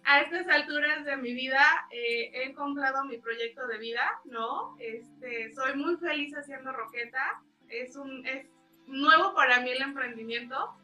a 0.06 0.19
estas 0.19 0.47
alturas 0.47 1.06
de 1.06 1.17
mi 1.17 1.34
vida 1.34 1.63
eh, 1.91 2.32
he 2.34 2.43
encontrado 2.43 3.06
mi 3.06 3.17
proyecto 3.17 3.65
de 3.67 3.78
vida, 3.78 4.19
¿no? 4.26 4.76
Este, 4.80 5.54
soy 5.54 5.76
muy 5.76 5.97
feliz 5.97 6.36
haciendo 6.36 6.71
roqueta. 6.71 7.41
Es, 7.69 7.95
un, 7.95 8.26
es 8.26 8.47
nuevo 8.88 9.34
para 9.34 9.62
mí 9.62 9.71
el 9.71 9.82
emprendimiento, 9.82 10.76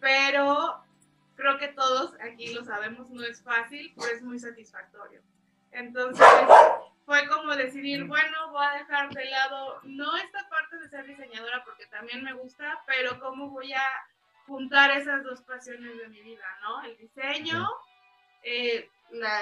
pero 0.00 0.83
creo 1.36 1.58
que 1.58 1.68
todos 1.68 2.14
aquí 2.20 2.52
lo 2.54 2.64
sabemos, 2.64 3.10
no 3.10 3.22
es 3.24 3.42
fácil, 3.42 3.92
pero 3.96 4.14
es 4.14 4.22
muy 4.22 4.38
satisfactorio. 4.38 5.20
Entonces, 5.72 6.26
fue 7.04 7.26
como 7.28 7.54
decidir, 7.56 8.04
bueno, 8.04 8.50
voy 8.52 8.64
a 8.64 8.78
dejar 8.78 9.10
de 9.10 9.24
lado, 9.24 9.80
no 9.82 10.16
esta 10.16 10.48
parte 10.48 10.78
de 10.78 10.88
ser 10.88 11.06
diseñadora, 11.06 11.64
porque 11.64 11.86
también 11.86 12.22
me 12.22 12.32
gusta, 12.32 12.82
pero 12.86 13.18
cómo 13.20 13.50
voy 13.50 13.72
a 13.72 13.84
juntar 14.46 14.90
esas 14.92 15.24
dos 15.24 15.42
pasiones 15.42 15.96
de 15.98 16.08
mi 16.08 16.22
vida, 16.22 16.46
¿no? 16.62 16.82
El 16.84 16.96
diseño 16.96 17.68
eh, 18.44 18.88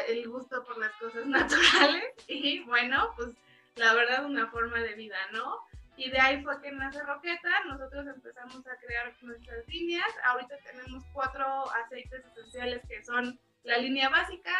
el 0.08 0.28
gusto 0.28 0.64
por 0.64 0.78
las 0.78 0.92
cosas 0.92 1.26
naturales 1.26 2.04
y 2.26 2.60
bueno, 2.60 3.12
pues 3.16 3.30
la 3.76 3.94
verdad 3.94 4.24
una 4.24 4.48
forma 4.48 4.78
de 4.78 4.94
vida, 4.94 5.18
¿no? 5.32 5.58
Y 6.02 6.10
de 6.10 6.18
ahí 6.18 6.42
fue 6.42 6.60
que 6.60 6.72
nace 6.72 7.00
Roqueta, 7.04 7.62
nosotros 7.68 8.04
empezamos 8.08 8.66
a 8.66 8.74
crear 8.84 9.12
nuestras 9.22 9.68
líneas, 9.68 10.08
ahorita 10.24 10.56
tenemos 10.64 11.04
cuatro 11.12 11.70
aceites 11.70 12.24
esenciales 12.26 12.82
que 12.88 13.04
son 13.04 13.38
la 13.62 13.78
línea 13.78 14.08
básica, 14.08 14.50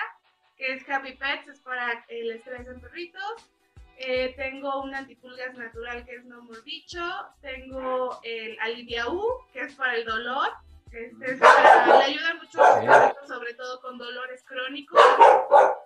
que 0.56 0.74
es 0.74 0.88
Happy 0.88 1.14
Pets, 1.14 1.48
es 1.48 1.58
para 1.58 2.04
el 2.06 2.30
estrés 2.30 2.68
en 2.68 2.80
perritos, 2.80 3.50
eh, 3.96 4.34
tengo 4.36 4.82
un 4.82 4.94
antipulgas 4.94 5.52
natural 5.54 6.04
que 6.04 6.14
es 6.14 6.24
No 6.26 6.42
More 6.42 6.60
Bicho, 6.64 7.04
tengo 7.40 8.20
el 8.22 8.56
Alivia 8.60 9.08
U, 9.08 9.44
que 9.52 9.62
es 9.62 9.74
para 9.74 9.96
el 9.96 10.04
dolor, 10.04 10.48
este, 10.92 11.38
le 11.38 12.04
ayuda 12.04 12.34
mucho 12.34 13.26
sobre 13.26 13.54
todo 13.54 13.80
con 13.80 13.98
dolores 13.98 14.44
crónicos. 14.44 15.00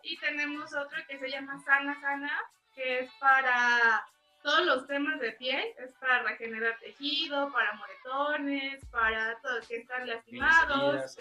Y 0.02 0.18
tenemos 0.18 0.74
otro 0.74 0.98
que 1.08 1.18
se 1.18 1.30
llama 1.30 1.58
Sana 1.64 1.98
Sana, 1.98 2.42
que 2.74 2.98
es 2.98 3.10
para 3.18 4.04
todos 4.42 4.64
los 4.64 4.86
temas 4.86 5.20
de 5.20 5.32
piel, 5.32 5.64
es 5.78 5.92
para 5.94 6.22
regenerar 6.22 6.78
tejido, 6.78 7.52
para 7.52 7.72
moretones, 7.74 8.84
para 8.86 9.38
todo 9.40 9.60
que 9.68 9.76
están 9.76 10.06
lastimados. 10.06 11.16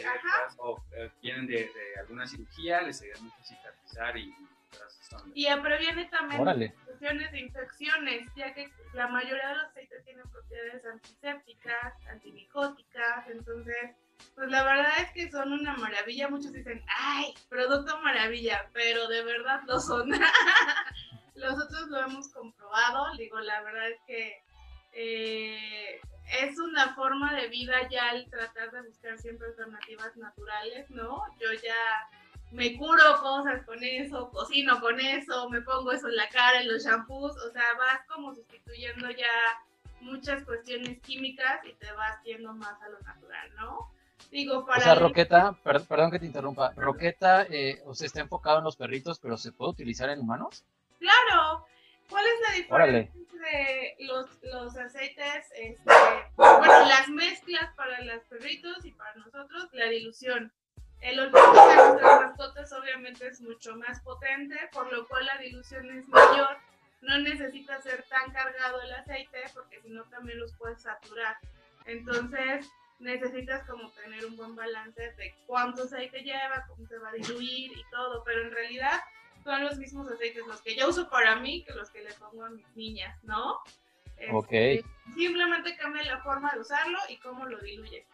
O 0.58 0.84
eh, 0.96 1.10
tienen 1.22 1.48
de, 1.48 1.70
alguna 2.00 2.28
cirugía, 2.28 2.82
les 2.82 3.02
ayuda 3.02 3.22
mucho 3.22 3.36
a 3.40 3.44
cicatrizar 3.44 4.18
y 4.18 4.36
y 5.34 5.48
previene 5.62 6.06
también 6.06 6.74
cuestiones 6.86 7.32
de 7.32 7.40
infecciones, 7.40 8.28
ya 8.36 8.54
que 8.54 8.70
la 8.94 9.08
mayoría 9.08 9.50
de 9.50 9.56
los 9.56 9.66
aceites 9.66 10.04
tienen 10.06 10.28
propiedades 10.30 10.86
antisépticas, 10.86 11.94
antimicóticas, 12.10 13.28
entonces, 13.30 13.96
pues 14.34 14.50
la 14.50 14.64
verdad 14.64 14.94
es 15.00 15.12
que 15.12 15.32
son 15.32 15.54
una 15.54 15.76
maravilla. 15.78 16.30
Muchos 16.30 16.54
dicen, 16.54 16.84
ay, 16.88 17.34
producto 17.50 18.00
maravilla, 18.02 18.70
pero 18.74 19.08
de 19.08 19.24
verdad 19.24 19.62
lo 19.68 19.80
son. 19.80 20.10
Nosotros 21.36 21.88
lo 21.90 22.00
hemos 22.00 22.30
comprobado, 22.30 23.16
digo, 23.18 23.40
la 23.40 23.62
verdad 23.62 23.90
es 23.90 24.00
que 24.08 24.44
eh, 24.94 26.00
es 26.42 26.58
una 26.58 26.96
forma 26.96 27.34
de 27.36 27.48
vida 27.50 27.88
ya 27.90 28.12
el 28.12 28.30
tratar 28.30 28.72
de 28.72 28.88
buscar 28.88 29.18
siempre 29.18 29.48
alternativas 29.48 30.16
naturales, 30.16 30.90
¿no? 30.90 31.24
Yo 31.40 31.52
ya 31.54 32.10
me 32.52 32.78
curo 32.78 33.04
cosas 33.22 33.64
con 33.66 33.84
eso, 33.84 34.30
cocino 34.32 34.80
con 34.80 35.00
eso, 35.00 35.50
me 35.50 35.62
pongo 35.62 35.92
eso 35.92 36.08
en 36.08 36.16
la 36.16 36.30
cara, 36.30 36.62
en 36.62 36.70
los 36.70 36.86
shampoos, 36.86 37.36
o 37.38 37.52
sea, 37.52 37.64
vas 37.78 38.02
como 38.08 38.34
sustituyendo 38.34 39.10
ya 39.12 39.28
muchas 40.00 40.44
cuestiones 40.44 41.00
químicas 41.02 41.60
y 41.66 41.74
te 41.74 41.92
vas 41.94 42.22
yendo 42.24 42.54
más 42.54 42.82
a 42.82 42.90
lo 42.90 43.00
natural, 43.02 43.56
¿no? 43.56 43.92
Digo, 44.32 44.66
para... 44.66 44.80
O 44.80 44.82
sea, 44.82 44.96
Roqueta, 44.96 45.58
perdón 45.64 46.12
que 46.12 46.20
te 46.20 46.26
interrumpa, 46.26 46.72
Roqueta, 46.76 47.44
eh, 47.50 47.82
o 47.86 47.94
sea, 47.94 48.08
está 48.08 48.22
enfocado 48.22 48.60
en 48.60 48.64
los 48.64 48.78
perritos, 48.78 49.20
pero 49.20 49.38
¿se 49.38 49.52
puede 49.52 49.72
utilizar 49.72 50.10
en 50.10 50.20
humanos? 50.20 50.64
Claro, 51.00 51.66
¿cuál 52.10 52.26
es 52.26 52.42
la 52.42 52.56
diferencia 52.56 53.12
entre 53.16 53.96
los, 54.00 54.44
los 54.44 54.78
aceites, 54.78 55.52
este, 55.56 55.94
bueno, 56.36 56.86
las 56.88 57.08
mezclas 57.10 57.74
para 57.76 58.02
los 58.02 58.24
perritos 58.24 58.86
y 58.86 58.92
para 58.92 59.16
nosotros, 59.16 59.70
la 59.74 59.86
dilución? 59.86 60.52
El 61.02 61.20
olfato 61.20 61.68
de 61.68 61.76
nuestras 61.76 62.22
mascotas 62.22 62.74
obviamente 62.74 63.28
es 63.28 63.42
mucho 63.42 63.76
más 63.76 64.00
potente, 64.02 64.58
por 64.72 64.92
lo 64.92 65.08
cual 65.08 65.26
la 65.26 65.38
dilución 65.38 65.90
es 65.92 66.08
mayor. 66.08 66.58
No 67.02 67.20
necesita 67.20 67.80
ser 67.82 68.04
tan 68.04 68.32
cargado 68.32 68.82
el 68.82 68.92
aceite 68.94 69.44
porque 69.54 69.80
si 69.82 69.90
no 69.90 70.04
también 70.06 70.40
los 70.40 70.54
puedes 70.54 70.82
saturar. 70.82 71.38
Entonces 71.86 72.68
necesitas 73.00 73.68
como 73.70 73.92
tener 73.92 74.26
un 74.26 74.36
buen 74.36 74.56
balance 74.56 75.00
de 75.00 75.36
cuánto 75.46 75.84
aceite 75.84 76.22
lleva, 76.22 76.66
cómo 76.68 76.88
se 76.88 76.98
va 76.98 77.10
a 77.10 77.14
diluir 77.14 77.72
y 77.72 77.84
todo, 77.92 78.24
pero 78.24 78.42
en 78.42 78.52
realidad 78.52 79.02
son 79.46 79.64
los 79.64 79.78
mismos 79.78 80.10
aceites 80.10 80.46
los 80.48 80.60
que 80.62 80.76
yo 80.76 80.90
uso 80.90 81.08
para 81.08 81.36
mí 81.36 81.64
que 81.64 81.74
los 81.76 81.92
que 81.92 82.04
le 82.04 82.12
pongo 82.14 82.44
a 82.44 82.50
mis 82.50 82.68
niñas, 82.76 83.24
¿no? 83.24 83.60
ok. 84.32 84.48
Este, 84.50 84.86
simplemente 85.14 85.78
cambia 85.78 86.04
la 86.04 86.18
forma 86.24 86.52
de 86.52 86.62
usarlo 86.62 86.98
y 87.10 87.18
cómo 87.18 87.46
lo 87.46 87.60
diluye. 87.60 88.08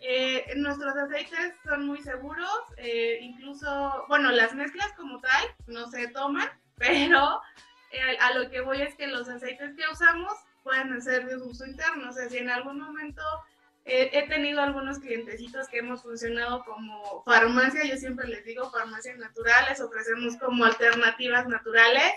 Eh, 0.00 0.46
nuestros 0.56 0.96
aceites 0.96 1.54
son 1.62 1.86
muy 1.86 2.00
seguros, 2.00 2.58
eh, 2.78 3.18
incluso, 3.20 4.04
bueno, 4.08 4.32
las 4.32 4.54
mezclas 4.54 4.92
como 4.94 5.20
tal 5.20 5.44
no 5.66 5.88
se 5.90 6.08
toman, 6.08 6.48
pero 6.76 7.40
eh, 7.90 8.16
a 8.18 8.32
lo 8.32 8.50
que 8.50 8.62
voy 8.62 8.80
es 8.80 8.94
que 8.94 9.06
los 9.06 9.28
aceites 9.28 9.76
que 9.76 9.88
usamos 9.92 10.32
pueden 10.62 11.02
ser 11.02 11.26
de 11.26 11.36
uso 11.36 11.66
interno, 11.66 12.08
o 12.08 12.12
sea, 12.12 12.30
si 12.30 12.38
en 12.38 12.48
algún 12.48 12.80
momento 12.80 13.22
he 13.84 14.28
tenido 14.28 14.60
algunos 14.60 14.98
clientecitos 15.00 15.68
que 15.68 15.78
hemos 15.78 16.02
funcionado 16.02 16.64
como 16.64 17.22
farmacia, 17.24 17.84
yo 17.84 17.96
siempre 17.96 18.28
les 18.28 18.44
digo 18.44 18.70
farmacias 18.70 19.18
naturales, 19.18 19.80
ofrecemos 19.80 20.36
como 20.36 20.64
alternativas 20.64 21.48
naturales. 21.48 22.12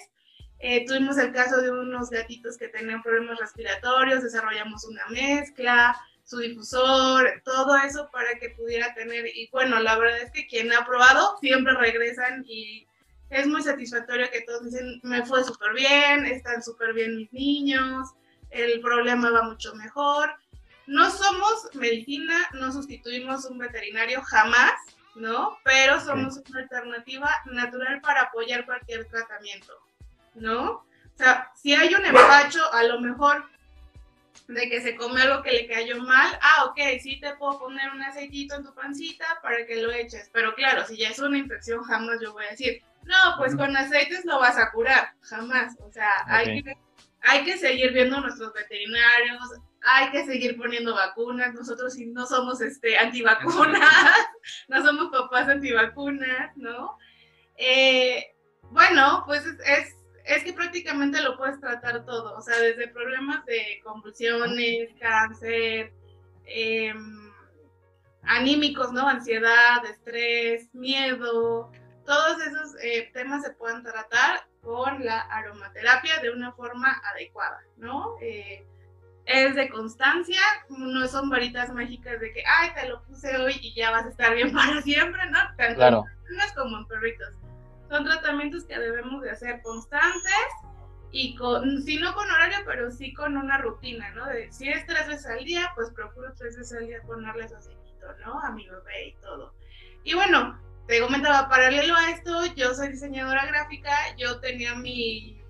tuvimos 0.87 1.17
el 1.17 1.33
caso 1.33 1.61
de 1.61 1.71
unos 1.71 2.09
gatitos 2.09 2.57
que 2.57 2.67
tenían 2.67 3.01
problemas 3.01 3.39
respiratorios, 3.39 4.23
desarrollamos 4.23 4.85
una 4.85 5.07
mezcla, 5.07 5.95
su 6.23 6.39
difusor, 6.39 7.41
todo 7.43 7.77
eso 7.77 8.09
para 8.11 8.37
que 8.39 8.49
pudiera 8.49 8.93
tener, 8.95 9.27
y 9.27 9.47
bueno, 9.51 9.79
la 9.79 9.97
verdad 9.97 10.21
es 10.21 10.31
que 10.31 10.47
quien 10.47 10.73
ha 10.73 10.85
probado 10.85 11.37
siempre 11.39 11.73
regresan 11.75 12.43
y 12.47 12.87
es 13.29 13.47
muy 13.47 13.61
satisfactorio 13.61 14.29
que 14.31 14.41
todos 14.41 14.65
dicen, 14.65 14.99
me 15.03 15.25
fue 15.25 15.43
súper 15.43 15.73
bien, 15.73 16.25
están 16.25 16.63
súper 16.63 16.93
bien 16.93 17.17
mis 17.17 17.31
niños, 17.33 18.09
el 18.49 18.81
problema 18.81 19.31
va 19.31 19.43
mucho 19.43 19.75
mejor. 19.75 20.33
No 20.87 21.09
somos 21.09 21.69
medicina, 21.73 22.47
no 22.53 22.71
sustituimos 22.71 23.45
un 23.45 23.57
veterinario 23.57 24.21
jamás, 24.21 24.73
¿no? 25.15 25.57
Pero 25.63 25.99
somos 25.99 26.37
una 26.49 26.59
alternativa 26.61 27.29
natural 27.45 28.01
para 28.01 28.23
apoyar 28.23 28.65
cualquier 28.65 29.05
tratamiento, 29.05 29.73
¿no? 30.35 30.71
O 30.71 31.17
sea, 31.17 31.49
si 31.55 31.73
hay 31.73 31.93
un 31.95 32.05
empacho, 32.05 32.61
a 32.73 32.83
lo 32.83 32.99
mejor 32.99 33.45
de 34.47 34.69
que 34.69 34.81
se 34.81 34.95
come 34.95 35.21
algo 35.21 35.41
que 35.41 35.51
le 35.51 35.67
cayó 35.67 36.01
mal, 36.03 36.37
ah, 36.41 36.65
ok, 36.65 36.77
sí 37.01 37.19
te 37.19 37.35
puedo 37.35 37.57
poner 37.57 37.89
un 37.91 38.01
aceitito 38.01 38.55
en 38.55 38.63
tu 38.63 38.73
pancita 38.75 39.25
para 39.41 39.65
que 39.65 39.81
lo 39.81 39.91
eches, 39.91 40.29
pero 40.33 40.53
claro, 40.53 40.85
si 40.85 40.97
ya 40.97 41.09
es 41.09 41.19
una 41.19 41.37
infección, 41.37 41.83
jamás 41.83 42.19
yo 42.21 42.33
voy 42.33 42.45
a 42.45 42.51
decir, 42.51 42.83
no, 43.03 43.37
pues 43.37 43.55
con 43.55 43.75
aceites 43.75 44.25
lo 44.25 44.39
vas 44.39 44.57
a 44.57 44.71
curar, 44.71 45.13
jamás, 45.21 45.75
o 45.79 45.91
sea, 45.91 46.11
hay, 46.27 46.61
que, 46.61 46.77
hay 47.21 47.43
que 47.43 47.57
seguir 47.57 47.93
viendo 47.93 48.19
nuestros 48.19 48.53
veterinarios, 48.53 49.53
hay 49.85 50.11
que 50.11 50.25
seguir 50.25 50.57
poniendo 50.57 50.93
vacunas, 50.93 51.53
nosotros 51.53 51.95
no 52.07 52.25
somos 52.25 52.61
este, 52.61 52.97
antivacunas, 52.97 53.81
no 54.67 54.85
somos 54.85 55.09
papás 55.11 55.47
antivacunas, 55.47 56.55
¿no? 56.57 56.97
Eh, 57.57 58.35
bueno, 58.71 59.23
pues 59.25 59.45
es 59.45 59.95
es 60.25 60.43
que 60.43 60.53
prácticamente 60.53 61.21
lo 61.21 61.37
puedes 61.37 61.59
tratar 61.59 62.03
todo, 62.03 62.35
o 62.35 62.41
sea, 62.41 62.57
desde 62.57 62.87
problemas 62.87 63.45
de 63.45 63.79
convulsiones, 63.83 64.89
cáncer, 64.99 65.93
em, 66.45 67.31
anímicos, 68.23 68.91
¿no? 68.91 69.07
Ansiedad, 69.07 69.85
estrés, 69.85 70.73
miedo, 70.73 71.71
todos 72.05 72.41
esos 72.41 72.75
eh, 72.81 73.11
temas 73.13 73.43
se 73.43 73.51
pueden 73.51 73.83
tratar 73.83 74.47
con 74.61 75.05
la 75.05 75.21
aromaterapia 75.21 76.19
de 76.19 76.31
una 76.31 76.51
forma 76.53 77.01
adecuada, 77.13 77.61
¿no? 77.77 78.15
Eh, 78.19 78.65
es 79.25 79.55
de 79.55 79.69
constancia, 79.69 80.41
no 80.69 81.07
son 81.07 81.29
varitas 81.29 81.73
mágicas 81.73 82.19
de 82.19 82.31
que, 82.33 82.43
ay, 82.45 82.71
te 82.75 82.87
lo 82.89 83.01
puse 83.03 83.35
hoy 83.37 83.57
y 83.61 83.73
ya 83.73 83.91
vas 83.91 84.05
a 84.05 84.09
estar 84.09 84.33
bien 84.35 84.51
para 84.53 84.81
siempre, 84.81 85.29
¿no? 85.29 85.39
Tanto 85.57 85.75
claro. 85.75 86.03
no 86.29 86.43
es 86.43 86.53
como 86.53 86.77
en 86.77 86.87
perritos 86.87 87.33
son 87.89 88.03
tratamientos 88.03 88.63
que 88.65 88.77
debemos 88.77 89.21
de 89.21 89.31
hacer 89.31 89.61
constantes 89.61 90.31
y 91.11 91.35
con, 91.35 91.81
si 91.83 91.97
no 91.97 92.13
con 92.13 92.29
horario, 92.29 92.57
pero 92.65 92.91
sí 92.91 93.13
con 93.13 93.37
una 93.37 93.57
rutina, 93.57 94.09
¿no? 94.11 94.25
De, 94.25 94.51
si 94.51 94.67
es 94.67 94.85
tres 94.85 95.07
veces 95.07 95.25
al 95.27 95.45
día, 95.45 95.71
pues 95.75 95.91
procuro 95.91 96.33
tres 96.37 96.57
veces 96.57 96.77
al 96.77 96.87
día 96.87 97.01
ponerles 97.03 97.53
aceitito, 97.53 98.07
¿no? 98.25 98.39
A 98.41 98.51
mi 98.51 98.67
bebé 98.67 99.09
y 99.09 99.15
todo. 99.21 99.53
Y 100.03 100.13
bueno, 100.13 100.59
te 100.87 100.99
comentaba, 100.99 101.47
paralelo 101.47 101.95
a 101.95 102.11
esto, 102.11 102.45
yo 102.55 102.73
soy 102.73 102.89
diseñadora 102.89 103.45
gráfica, 103.45 103.91
yo 104.17 104.39
tenía 104.39 104.75
mi... 104.75 105.41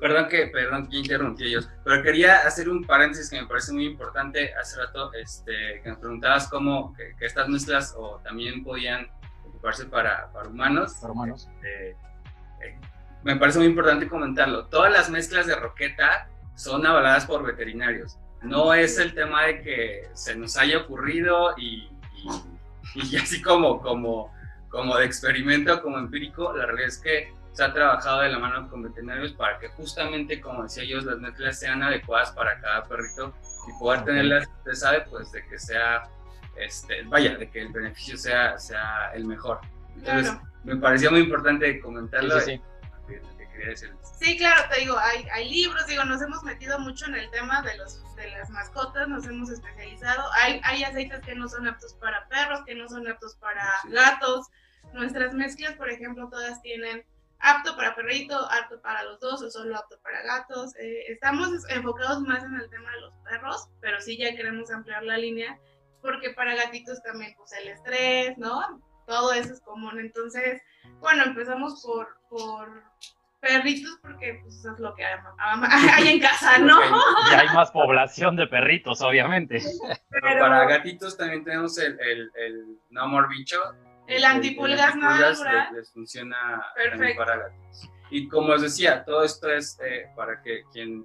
Perdón 0.00 0.28
que, 0.28 0.48
perdón 0.48 0.88
que 0.88 0.96
interrumpí 0.96 1.44
ellos, 1.44 1.68
pero 1.84 2.02
quería 2.02 2.38
hacer 2.38 2.68
un 2.68 2.84
paréntesis 2.84 3.30
que 3.30 3.40
me 3.40 3.46
parece 3.46 3.72
muy 3.72 3.86
importante 3.86 4.52
hace 4.54 4.80
rato, 4.80 5.12
este, 5.14 5.80
que 5.82 5.90
me 5.90 5.96
preguntabas 5.96 6.48
cómo 6.48 6.92
que, 6.94 7.14
que 7.16 7.26
estas 7.26 7.48
mezclas 7.48 7.94
o 7.96 8.20
también 8.24 8.64
podían 8.64 9.08
para, 9.90 10.30
para 10.32 10.48
humanos. 10.48 10.94
Para 11.00 11.12
humanos. 11.12 11.48
Este, 11.54 11.90
eh, 11.90 12.78
me 13.24 13.36
parece 13.36 13.58
muy 13.58 13.68
importante 13.68 14.08
comentarlo. 14.08 14.66
Todas 14.66 14.92
las 14.92 15.10
mezclas 15.10 15.46
de 15.46 15.56
roqueta 15.56 16.28
son 16.54 16.86
avaladas 16.86 17.26
por 17.26 17.44
veterinarios. 17.44 18.18
No 18.42 18.74
es 18.74 18.98
el 18.98 19.14
tema 19.14 19.44
de 19.44 19.62
que 19.62 20.08
se 20.12 20.36
nos 20.36 20.56
haya 20.56 20.78
ocurrido 20.78 21.54
y, 21.58 21.88
y, 22.94 23.16
así 23.16 23.42
como, 23.42 23.80
como, 23.80 24.32
como 24.68 24.96
de 24.96 25.06
experimento, 25.06 25.82
como 25.82 25.98
empírico, 25.98 26.52
la 26.56 26.66
realidad 26.66 26.88
es 26.88 26.98
que 26.98 27.32
se 27.56 27.64
ha 27.64 27.72
trabajado 27.72 28.20
de 28.20 28.28
la 28.28 28.38
mano 28.38 28.68
con 28.68 28.82
veterinarios 28.82 29.32
para 29.32 29.58
que 29.58 29.68
justamente, 29.70 30.42
como 30.42 30.64
decía 30.64 30.82
ellos, 30.82 31.04
las 31.04 31.18
mezclas 31.18 31.58
sean 31.58 31.82
adecuadas 31.82 32.30
para 32.32 32.60
cada 32.60 32.82
perrito 32.82 33.34
y 33.66 33.78
poder 33.80 34.04
tener 34.04 34.26
la 34.26 34.44
certeza 34.44 34.92
de, 34.92 35.00
pues, 35.02 35.32
de 35.32 35.42
que 35.46 35.58
sea 35.58 36.02
este, 36.56 37.02
vaya, 37.04 37.34
de 37.36 37.50
que 37.50 37.62
el 37.62 37.72
beneficio 37.72 38.18
sea, 38.18 38.58
sea 38.58 39.10
el 39.14 39.24
mejor. 39.24 39.60
Entonces, 39.94 40.36
me 40.64 40.76
parecía 40.76 41.10
muy 41.10 41.20
importante 41.20 41.80
comentarlo. 41.80 42.38
Sí, 42.40 42.60
sí, 44.20 44.36
claro, 44.36 44.68
te 44.70 44.80
digo, 44.80 44.98
hay, 44.98 45.26
hay 45.32 45.48
libros, 45.48 45.86
digo, 45.86 46.04
nos 46.04 46.20
hemos 46.20 46.42
metido 46.42 46.78
mucho 46.78 47.06
en 47.06 47.14
el 47.14 47.30
tema 47.30 47.62
de, 47.62 47.74
los, 47.78 48.02
de 48.16 48.30
las 48.32 48.50
mascotas, 48.50 49.08
nos 49.08 49.26
hemos 49.26 49.48
especializado. 49.48 50.30
Hay, 50.42 50.60
hay 50.62 50.84
aceites 50.84 51.20
que 51.20 51.34
no 51.34 51.48
son 51.48 51.66
aptos 51.66 51.94
para 51.94 52.28
perros, 52.28 52.60
que 52.66 52.74
no 52.74 52.86
son 52.86 53.08
aptos 53.08 53.34
para 53.36 53.66
gatos. 53.88 54.48
Nuestras 54.92 55.32
mezclas, 55.32 55.74
por 55.76 55.90
ejemplo, 55.90 56.28
todas 56.28 56.60
tienen 56.60 57.02
apto 57.40 57.76
para 57.76 57.94
perrito, 57.94 58.36
apto 58.50 58.80
para 58.80 59.02
los 59.04 59.20
dos 59.20 59.42
o 59.42 59.50
solo 59.50 59.76
apto 59.76 59.98
para 60.02 60.22
gatos. 60.22 60.74
Eh, 60.76 61.04
estamos 61.08 61.50
enfocados 61.70 62.20
más 62.22 62.42
en 62.44 62.54
el 62.54 62.68
tema 62.70 62.90
de 62.92 63.00
los 63.00 63.14
perros, 63.28 63.68
pero 63.80 64.00
sí 64.00 64.16
ya 64.16 64.34
queremos 64.34 64.70
ampliar 64.70 65.02
la 65.02 65.18
línea 65.18 65.58
porque 66.06 66.30
para 66.30 66.54
gatitos 66.54 67.02
también 67.02 67.34
pues 67.36 67.52
el 67.52 67.68
estrés, 67.68 68.38
¿no? 68.38 68.80
Todo 69.06 69.32
eso 69.32 69.52
es 69.52 69.60
común. 69.60 69.98
Entonces, 69.98 70.62
bueno, 71.00 71.24
empezamos 71.24 71.82
por, 71.84 72.08
por 72.28 72.82
perritos 73.40 73.98
porque 74.02 74.38
pues 74.42 74.56
eso 74.56 74.72
es 74.72 74.78
lo 74.78 74.94
que 74.94 75.04
hay, 75.38 76.08
en 76.08 76.20
casa, 76.20 76.58
¿no? 76.58 76.80
Y 77.30 77.34
hay 77.34 77.48
más 77.54 77.70
población 77.70 78.36
de 78.36 78.46
perritos, 78.46 79.00
obviamente. 79.02 79.60
Pero, 80.10 80.40
para 80.40 80.66
gatitos 80.66 81.16
también 81.16 81.44
tenemos 81.44 81.78
el, 81.78 81.98
el, 82.00 82.30
el 82.36 82.78
No 82.90 83.08
More 83.08 83.28
Bicho. 83.28 83.60
El 84.06 84.24
antipulgas, 84.24 84.94
el 84.94 85.76
Les, 85.76 85.92
funciona 85.92 86.64
para 87.16 87.36
gatitos. 87.36 87.90
Y 88.10 88.28
como 88.28 88.52
os 88.52 88.62
decía, 88.62 89.04
todo 89.04 89.24
esto 89.24 89.50
es 89.50 89.78
eh, 89.82 90.06
para 90.14 90.40
que 90.42 90.62
quien 90.72 91.04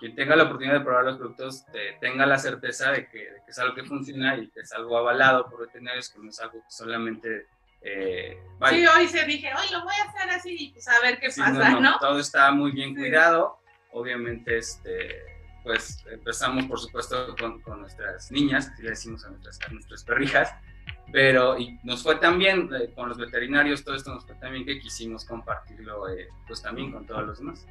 quien 0.00 0.14
tenga 0.14 0.34
la 0.34 0.44
oportunidad 0.44 0.78
de 0.78 0.84
probar 0.84 1.04
los 1.04 1.18
productos 1.18 1.64
tenga 2.00 2.24
la 2.24 2.38
certeza 2.38 2.90
de 2.90 3.06
que, 3.08 3.28
es 3.46 3.58
algo 3.58 3.74
que 3.74 3.84
funciona 3.84 4.36
y 4.36 4.48
que 4.48 4.60
es 4.60 4.72
algo 4.72 4.96
avalado 4.96 5.48
por 5.48 5.60
veterinarios, 5.60 6.08
que 6.08 6.18
no 6.18 6.30
es 6.30 6.40
algo 6.40 6.54
que 6.54 6.70
solamente... 6.70 7.46
Eh, 7.82 8.38
sí, 8.68 8.86
hoy 8.86 9.08
se 9.08 9.24
dije, 9.24 9.50
hoy 9.54 9.72
lo 9.72 9.84
voy 9.84 9.94
a 9.94 10.10
hacer 10.10 10.30
así 10.30 10.56
y 10.58 10.72
pues 10.72 10.88
a 10.88 11.00
ver 11.00 11.18
qué 11.18 11.28
pasa, 11.28 11.80
no, 11.80 11.98
Todo 11.98 12.18
está 12.18 12.50
muy 12.50 12.72
bien 12.72 12.94
cuidado, 12.94 13.58
obviamente 13.92 14.58
este, 14.58 15.22
pues 15.62 16.04
empezamos 16.10 16.66
por 16.66 16.78
supuesto 16.78 17.34
con, 17.38 17.60
con 17.62 17.80
nuestras 17.80 18.30
niñas, 18.30 18.68
así 18.68 18.82
le 18.82 18.90
decimos 18.90 19.24
a 19.24 19.30
nuestras, 19.30 19.58
a 19.66 19.72
nuestras 19.72 20.04
perrijas, 20.04 20.54
pero 21.12 21.58
y 21.58 21.78
nos 21.82 22.02
fue 22.02 22.16
también 22.16 22.68
eh, 22.74 22.92
con 22.94 23.08
los 23.08 23.18
veterinarios, 23.18 23.84
todo 23.84 23.94
esto 23.94 24.14
nos 24.14 24.24
fue 24.24 24.34
también 24.36 24.64
que 24.64 24.78
quisimos 24.78 25.24
compartirlo 25.24 26.08
eh, 26.08 26.28
pues 26.46 26.62
también 26.62 26.92
con 26.92 27.06
todos 27.06 27.26
los 27.26 27.38
demás. 27.38 27.66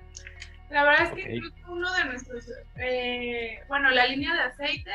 La 0.70 0.84
verdad 0.84 1.08
es 1.08 1.26
que 1.26 1.40
uno 1.68 1.92
de 1.94 2.06
nuestros, 2.06 2.46
eh, 2.76 3.60
bueno, 3.68 3.90
la 3.90 4.06
línea 4.06 4.36
de 4.36 4.42
aceites 4.42 4.94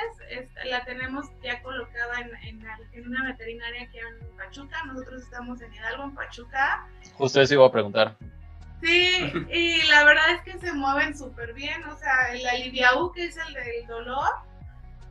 la 0.66 0.85
tenemos 0.85 1.26
ya 1.42 1.61
colocada 1.62 2.20
en, 2.20 2.30
en, 2.48 2.66
en, 2.92 3.09
una 3.09 3.24
veterinaria 3.24 3.83
aquí 3.83 3.98
en 3.98 4.37
Pachuca. 4.37 4.85
Nosotros 4.85 5.22
estamos 5.22 5.61
en 5.62 5.74
Hidalgo, 5.74 6.04
en 6.04 6.14
Pachuca. 6.14 6.87
Justo 7.14 7.40
eso 7.40 7.54
iba 7.54 7.66
a 7.66 7.72
preguntar. 7.72 8.16
Sí, 8.85 9.33
y 9.50 9.83
la 9.88 10.04
verdad 10.04 10.30
es 10.35 10.42
que 10.42 10.59
se 10.59 10.72
mueven 10.74 11.16
súper 11.16 11.54
bien. 11.54 11.83
O 11.85 11.96
sea, 11.96 12.33
el 12.33 12.46
aliviau, 12.46 13.11
que 13.12 13.24
es 13.24 13.37
el 13.37 13.54
del 13.54 13.87
dolor, 13.88 14.28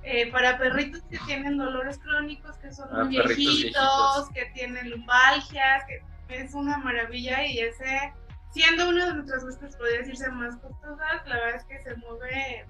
eh, 0.04 0.32
para 0.32 0.58
perritos 0.58 1.02
que 1.10 1.18
tienen 1.20 1.58
dolores 1.58 1.98
crónicos, 2.00 2.58
que 2.58 2.72
son 2.72 2.90
ah, 2.92 3.04
muy 3.06 3.18
viejitos, 3.18 4.30
que 4.34 4.46
tienen 4.54 4.90
lumbalgias, 4.90 5.84
que 5.86 6.02
es 6.36 6.54
una 6.54 6.78
maravilla 6.78 7.46
y 7.46 7.60
ese 7.60 8.14
siendo 8.54 8.88
una 8.90 9.08
de 9.08 9.14
nuestras 9.16 9.44
huéspedes, 9.44 9.76
podría 9.76 10.00
decirse 10.00 10.30
más 10.30 10.56
costosas, 10.58 11.26
la 11.26 11.36
verdad 11.38 11.56
es 11.56 11.66
que 11.66 11.80
se 11.80 11.96
mueve 11.96 12.66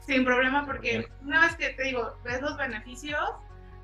sin 0.00 0.24
problema 0.24 0.66
porque 0.66 1.08
una 1.22 1.40
vez 1.40 1.56
que 1.56 1.70
te 1.70 1.84
digo, 1.84 2.18
ves 2.22 2.42
los 2.42 2.56
beneficios, 2.58 3.30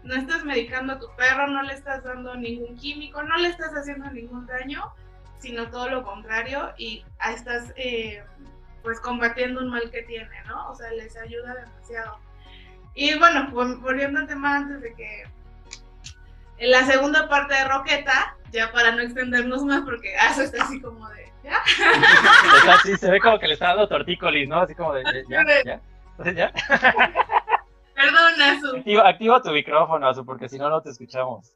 no 0.02 0.14
estás 0.14 0.44
medicando 0.44 0.92
a 0.92 0.98
tu 0.98 1.06
perro, 1.16 1.46
no 1.46 1.62
le 1.62 1.72
estás 1.72 2.04
dando 2.04 2.34
ningún 2.36 2.76
químico, 2.76 3.22
no 3.22 3.36
le 3.38 3.48
estás 3.48 3.72
haciendo 3.72 4.10
ningún 4.10 4.46
daño, 4.46 4.92
sino 5.38 5.70
todo 5.70 5.88
lo 5.88 6.04
contrario 6.04 6.74
y 6.76 7.04
estás 7.32 7.72
eh, 7.76 8.22
pues 8.82 9.00
combatiendo 9.00 9.60
un 9.60 9.70
mal 9.70 9.90
que 9.90 10.02
tiene, 10.02 10.42
¿no? 10.46 10.70
O 10.70 10.74
sea, 10.74 10.90
les 10.92 11.16
ayuda 11.16 11.54
demasiado. 11.54 12.18
Y 12.98 13.16
bueno, 13.16 13.48
volviendo 13.52 14.18
al 14.18 14.26
tema 14.26 14.56
antes 14.56 14.82
de 14.82 14.92
que 14.92 15.22
en 16.58 16.70
la 16.72 16.84
segunda 16.84 17.28
parte 17.28 17.54
de 17.54 17.64
Roqueta, 17.64 18.36
ya 18.50 18.72
para 18.72 18.90
no 18.90 19.02
extendernos 19.02 19.62
más, 19.62 19.82
porque 19.82 20.12
eso 20.16 20.42
está 20.42 20.64
así 20.64 20.80
como 20.80 21.08
de, 21.10 21.32
¿ya? 21.44 21.62
sí, 22.82 22.96
se 22.96 23.08
ve 23.08 23.20
como 23.20 23.38
que 23.38 23.46
le 23.46 23.54
está 23.54 23.68
dando 23.68 23.86
tortícolis, 23.86 24.48
¿no? 24.48 24.62
Así 24.62 24.74
como 24.74 24.94
de, 24.94 25.04
¿ya? 25.28 25.44
¿Ya? 25.64 25.80
¿Ya? 26.32 26.52
Perdona, 27.94 28.52
Azu. 28.56 28.78
Activa, 28.78 29.08
activa, 29.08 29.42
tu 29.42 29.50
micrófono, 29.52 30.08
Azu, 30.08 30.26
porque 30.26 30.48
si 30.48 30.58
no, 30.58 30.68
no 30.68 30.82
te 30.82 30.90
escuchamos. 30.90 31.54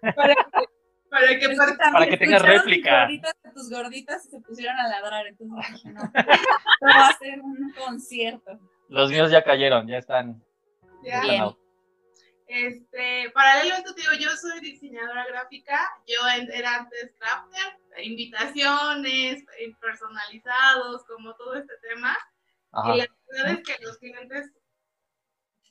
Para 0.00 1.38
que, 1.38 1.48
para 1.50 1.66
que, 1.66 1.76
para 1.92 2.06
que 2.06 2.16
tengas 2.16 2.40
réplica. 2.40 2.90
Tus 2.90 3.20
gorditas, 3.20 3.34
tus 3.54 3.70
gorditas 3.70 4.30
se 4.30 4.40
pusieron 4.40 4.78
a 4.78 4.88
ladrar, 4.88 5.26
entonces 5.26 5.84
no, 5.84 6.00
va 6.00 7.08
a 7.08 7.18
ser 7.18 7.42
un 7.42 7.74
concierto. 7.78 8.58
Los 8.88 9.10
míos 9.10 9.30
ya 9.30 9.42
cayeron, 9.42 9.86
ya 9.86 9.98
están. 9.98 10.42
Ya. 11.06 11.20
Bien. 11.20 11.56
Este, 12.48 13.30
paralelo 13.30 13.74
a 13.74 13.78
esto, 13.78 13.92
digo, 13.94 14.12
yo 14.20 14.30
soy 14.36 14.60
diseñadora 14.60 15.26
gráfica, 15.26 15.80
yo 16.06 16.16
era 16.28 16.76
antes 16.76 17.12
crafter, 17.18 17.78
invitaciones 18.04 19.44
personalizados, 19.80 21.04
como 21.06 21.34
todo 21.34 21.54
este 21.54 21.74
tema. 21.88 22.16
Y 22.84 22.98
la 22.98 23.06
verdad 23.32 23.52
es 23.52 23.62
que 23.64 23.84
los 23.84 23.98
clientes 23.98 24.52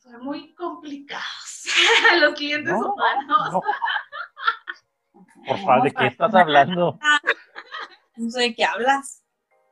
son 0.02 0.24
muy 0.24 0.54
complicados. 0.56 1.66
los 2.22 2.34
clientes 2.34 2.74
humanos. 2.74 3.64
Por 5.48 5.58
favor, 5.60 5.84
¿de 5.84 5.92
qué 5.92 6.08
estás 6.08 6.34
hablando? 6.34 6.98
No 8.16 8.30
sé 8.32 8.42
de 8.42 8.56
qué 8.56 8.66
hablas. 8.66 9.25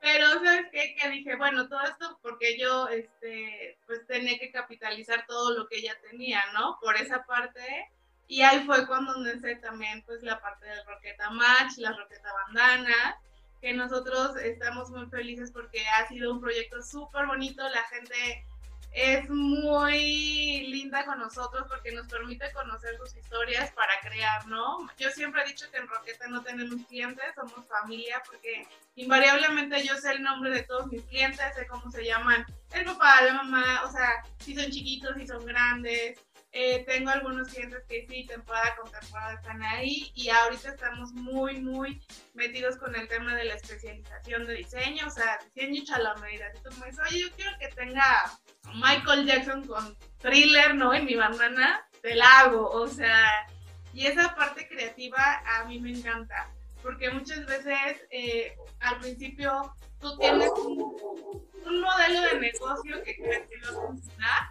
Pero, 0.03 0.27
¿sabes 0.43 0.65
qué? 0.69 0.97
Que 0.99 1.09
dije, 1.11 1.37
bueno, 1.37 1.69
todo 1.69 1.81
esto 1.83 2.19
porque 2.21 2.59
yo, 2.59 2.89
este, 2.89 3.77
pues 3.85 4.05
tenía 4.05 4.37
que 4.37 4.51
capitalizar 4.51 5.25
todo 5.25 5.57
lo 5.57 5.65
que 5.69 5.77
ella 5.77 5.95
tenía, 6.01 6.43
¿no? 6.53 6.77
Por 6.81 6.97
esa 6.97 7.23
parte. 7.23 7.89
Y 8.27 8.41
ahí 8.41 8.65
fue 8.65 8.85
cuando 8.85 9.17
nace 9.19 9.55
también, 9.55 10.03
pues, 10.05 10.21
la 10.21 10.41
parte 10.41 10.65
del 10.65 10.85
Roqueta 10.85 11.29
Match, 11.29 11.77
la 11.77 11.93
Roqueta 11.93 12.33
Bandana, 12.33 13.17
que 13.61 13.71
nosotros 13.71 14.35
estamos 14.35 14.89
muy 14.89 15.05
felices 15.05 15.51
porque 15.53 15.87
ha 15.87 16.05
sido 16.09 16.33
un 16.33 16.41
proyecto 16.41 16.81
súper 16.81 17.25
bonito. 17.25 17.63
La 17.69 17.83
gente 17.83 18.45
es 18.93 19.27
muy 19.29 20.67
linda 20.67 21.03
con 21.05 21.19
nosotros 21.19 21.65
porque 21.67 21.91
nos 21.91 22.07
permite 22.07 22.51
conocer 22.51 22.95
sus 22.97 23.15
historias 23.15 23.71
para 23.71 23.99
crear, 24.01 24.45
¿no? 24.47 24.87
Yo 24.99 25.09
siempre 25.09 25.41
he 25.41 25.47
dicho 25.47 25.69
que 25.71 25.77
en 25.77 25.87
Roqueta 25.87 26.27
no 26.27 26.43
tenemos 26.43 26.85
clientes, 26.87 27.25
somos 27.35 27.67
familia 27.67 28.21
porque 28.25 28.67
invariablemente 28.95 29.83
yo 29.83 29.95
sé 29.97 30.11
el 30.11 30.21
nombre 30.21 30.51
de 30.51 30.63
todos 30.63 30.91
mis 30.91 31.01
clientes, 31.05 31.43
sé 31.55 31.65
cómo 31.65 31.89
se 31.91 32.05
llaman 32.05 32.45
el 32.71 32.85
papá, 32.85 33.21
la 33.21 33.33
mamá, 33.33 33.83
o 33.85 33.91
sea, 33.91 34.23
si 34.39 34.55
son 34.55 34.69
chiquitos, 34.69 35.15
si 35.17 35.27
son 35.27 35.43
grandes, 35.45 36.19
eh, 36.55 36.83
tengo 36.85 37.09
algunos 37.09 37.47
clientes 37.47 37.83
que 37.89 38.05
sí, 38.07 38.27
temporada 38.27 38.75
con 38.75 38.91
temporada 38.91 39.33
están 39.33 39.63
ahí 39.63 40.11
y 40.13 40.29
ahorita 40.29 40.69
estamos 40.69 41.11
muy, 41.13 41.59
muy 41.59 41.99
metidos 42.35 42.77
con 42.77 42.95
el 42.95 43.07
tema 43.07 43.35
de 43.35 43.45
la 43.45 43.55
especialización 43.55 44.45
de 44.45 44.53
diseño, 44.53 45.07
o 45.07 45.09
sea, 45.09 45.39
diseño 45.55 45.81
hecho 45.81 45.95
a 45.95 45.99
la 45.99 46.15
medida. 46.17 46.51
Si 46.53 46.61
tú 46.61 46.69
me 46.79 46.85
dices, 46.85 47.01
oye, 47.09 47.21
yo 47.21 47.31
quiero 47.35 47.51
que 47.59 47.69
tenga 47.69 48.31
Michael 48.75 49.25
Jackson 49.25 49.65
con 49.65 49.97
thriller, 50.19 50.75
¿no? 50.75 50.93
En 50.93 51.05
mi 51.05 51.15
bandana, 51.15 51.89
te 52.03 52.13
la 52.13 52.41
hago, 52.41 52.69
o 52.69 52.87
sea, 52.87 53.47
y 53.91 54.05
esa 54.05 54.35
parte 54.35 54.67
creativa 54.67 55.41
a 55.47 55.65
mí 55.65 55.79
me 55.79 55.89
encanta, 55.89 56.51
porque 56.83 57.09
muchas 57.09 57.47
veces 57.47 58.05
eh, 58.11 58.55
al 58.79 58.99
principio 58.99 59.73
tú 59.99 60.15
tienes 60.19 60.51
un, 60.51 61.41
un 61.65 61.81
modelo 61.81 62.21
de 62.21 62.39
negocio 62.39 63.03
que 63.03 63.15
crees 63.15 63.49
que 63.49 63.59
va 63.61 63.69
a 63.69 63.87
funcionar 63.87 64.43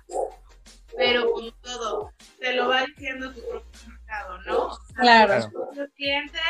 pero 0.96 1.31
como 1.31 1.52
todo, 1.62 2.12
te 2.38 2.55
lo 2.55 2.68
va 2.68 2.85
diciendo 2.85 3.33
tu 3.33 3.40
propio 3.40 3.81
mercado, 3.88 4.38
¿no? 4.42 4.78
claro. 4.94 5.50
Los 5.74 5.90
clientes 5.90 6.40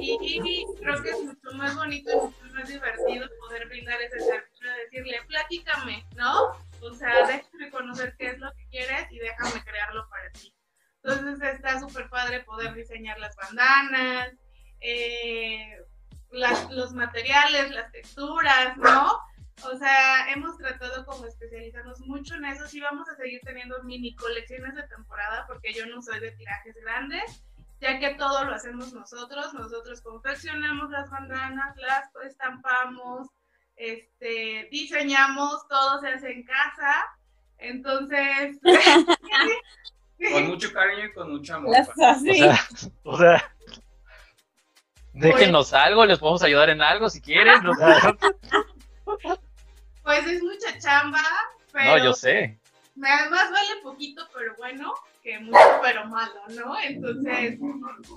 y, 0.00 0.66
creo 0.80 1.02
que 1.02 1.10
es 1.10 1.22
mucho 1.22 1.56
más 1.56 1.74
bonito 1.76 2.10
y 2.10 2.16
mucho 2.16 2.54
más 2.54 2.68
divertido 2.68 3.28
poder 3.40 3.68
brindar 3.68 4.00
ese 4.00 4.20
servicio 4.20 4.70
de 4.70 4.78
decirle, 4.84 5.18
platícame, 5.26 6.04
¿no? 6.16 6.52
O 6.82 6.94
sea, 6.94 7.26
déjame 7.26 7.70
conocer 7.70 8.14
qué 8.18 8.28
es 8.28 8.38
lo 8.38 8.52
que 8.54 8.68
quieres 8.68 9.10
y 9.10 9.18
déjame 9.18 9.64
crearlo 9.64 10.08
para 10.08 10.30
ti. 10.32 10.54
Entonces 11.02 11.54
está 11.54 11.80
súper 11.80 12.08
padre 12.08 12.40
poder 12.40 12.74
diseñar 12.74 13.18
las 13.18 13.34
bandanas, 13.36 14.32
eh, 14.80 15.76
las, 16.30 16.70
los 16.70 16.92
materiales, 16.92 17.70
las 17.70 17.90
texturas, 17.92 18.76
¿no? 18.76 19.18
O 19.64 19.76
sea, 19.76 20.30
hemos 20.32 20.56
tratado 20.56 21.04
como 21.04 21.26
especializarnos 21.26 22.00
mucho 22.00 22.34
en 22.34 22.44
eso. 22.46 22.66
Sí 22.66 22.80
vamos 22.80 23.08
a 23.08 23.16
seguir 23.16 23.40
teniendo 23.44 23.82
mini 23.82 24.14
colecciones 24.14 24.74
de 24.74 24.82
temporada 24.84 25.44
porque 25.46 25.72
yo 25.72 25.86
no 25.86 26.00
soy 26.02 26.20
de 26.20 26.32
tirajes 26.32 26.76
grandes, 26.82 27.44
ya 27.80 27.98
que 27.98 28.14
todo 28.14 28.44
lo 28.44 28.54
hacemos 28.54 28.92
nosotros. 28.92 29.54
Nosotros 29.54 30.00
confeccionamos 30.00 30.90
las 30.90 31.10
bandanas, 31.10 31.76
las 31.76 32.08
estampamos, 32.26 33.28
este, 33.76 34.68
diseñamos, 34.70 35.66
todo 35.68 36.00
se 36.00 36.08
hace 36.08 36.32
en 36.32 36.44
casa. 36.44 37.04
Entonces... 37.58 38.58
con 40.32 40.46
mucho 40.46 40.72
cariño 40.72 41.06
y 41.06 41.12
con 41.12 41.32
mucho 41.32 41.56
amor. 41.56 41.74
O 43.04 43.16
sea, 43.16 43.52
déjenos 45.12 45.72
algo, 45.72 46.06
les 46.06 46.18
podemos 46.18 46.42
ayudar 46.42 46.70
en 46.70 46.82
algo 46.82 47.08
si 47.10 47.20
quieren. 47.20 47.60
Pues 50.08 50.26
es 50.26 50.42
mucha 50.42 50.78
chamba, 50.78 51.22
pero. 51.70 51.98
No, 51.98 52.04
yo 52.06 52.14
sé. 52.14 52.58
Más 52.94 53.28
vale 53.30 53.82
poquito, 53.82 54.26
pero 54.32 54.56
bueno, 54.56 54.94
que 55.22 55.38
mucho, 55.38 55.58
pero 55.82 56.06
malo, 56.06 56.40
¿no? 56.48 56.80
Entonces, 56.80 57.58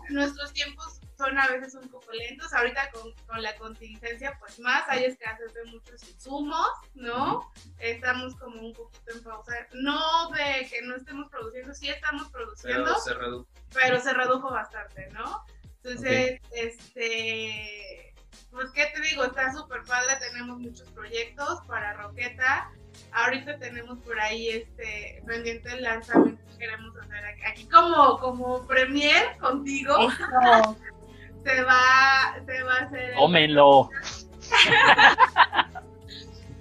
nuestros 0.10 0.54
tiempos 0.54 1.01
son 1.17 1.38
a 1.38 1.49
veces 1.49 1.75
un 1.75 1.89
poco 1.89 2.13
lentos. 2.13 2.54
Ahorita 2.54 2.89
con, 2.91 3.12
con, 3.27 3.41
la 3.41 3.58
contingencia, 3.58 4.38
pues 4.39 4.58
más, 4.62 4.88
hay 4.88 5.04
escasez 5.04 5.54
de 5.54 5.65
muchos 5.65 6.01
insumos, 6.08 6.69
¿no? 6.95 7.51
Estamos 7.80 8.38
como 8.38 8.62
un 8.62 8.73
poquito 8.73 9.12
en 9.13 9.23
pausa. 9.23 9.51
No 9.73 10.30
de 10.30 10.69
que 10.69 10.82
no 10.84 10.95
estemos 10.95 11.27
produciendo, 11.30 11.73
sí 11.73 11.89
estamos 11.89 12.30
produciendo, 12.30 12.86
pero 12.86 12.99
se 13.01 13.13
redujo, 13.15 13.47
pero 13.73 13.99
se 13.99 14.13
redujo 14.13 14.49
bastante, 14.49 15.10
¿no? 15.12 15.43
Entonces, 15.84 16.39
este 16.54 18.11
pues, 18.52 18.70
¿qué 18.72 18.91
te 18.94 19.02
digo? 19.02 19.24
Está 19.24 19.52
súper 19.54 19.84
padre, 19.84 20.17
tenemos 20.20 20.60
muchos 20.60 20.89
proyectos 20.91 21.60
para 21.67 21.94
Roqueta. 21.94 22.72
Ahorita 23.13 23.58
tenemos 23.58 24.00
por 24.00 24.20
ahí 24.20 24.50
este 24.50 25.24
pendiente 25.26 25.72
el 25.72 25.84
lanzamiento 25.84 26.41
que 26.52 26.58
queremos 26.58 26.96
hacer 26.98 27.26
aquí, 27.48 27.65
como, 27.67 28.20
como 28.20 28.65
premier 28.67 29.38
contigo. 29.38 29.96
se, 31.44 31.63
va, 31.63 32.36
se 32.46 32.63
va 32.63 32.74
a 32.74 32.82
hacer. 32.84 33.15
Tómenlo. 33.15 33.89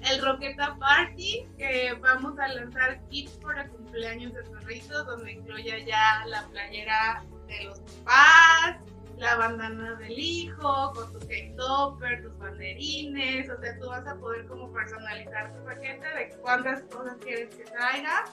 el 0.03 0.23
Roqueta 0.23 0.77
Party, 0.79 1.47
que 1.59 1.93
vamos 2.01 2.39
a 2.39 2.49
lanzar 2.49 3.01
kits 3.09 3.33
para 3.43 3.69
cumpleaños 3.69 4.33
de 4.33 4.43
perritos, 4.43 5.07
donde 5.07 5.33
incluye 5.33 5.85
ya 5.85 6.25
la 6.27 6.47
playera 6.49 7.25
de 7.47 7.65
los 7.65 7.81
papás, 7.81 8.77
la 9.21 9.37
bandana 9.37 9.95
del 9.97 10.19
hijo, 10.19 10.93
con 10.95 11.13
tu 11.13 11.19
cake 11.21 11.55
topper, 11.57 12.23
tus 12.23 12.39
banderines, 12.39 13.51
o 13.51 13.61
sea, 13.61 13.79
tú 13.79 13.89
vas 13.89 14.07
a 14.07 14.15
poder 14.17 14.47
como 14.47 14.73
personalizar 14.73 15.55
tu 15.55 15.65
paquete 15.65 16.07
de 16.17 16.29
cuántas 16.41 16.83
cosas 16.85 17.17
quieres 17.21 17.55
que 17.55 17.65
traiga 17.65 18.25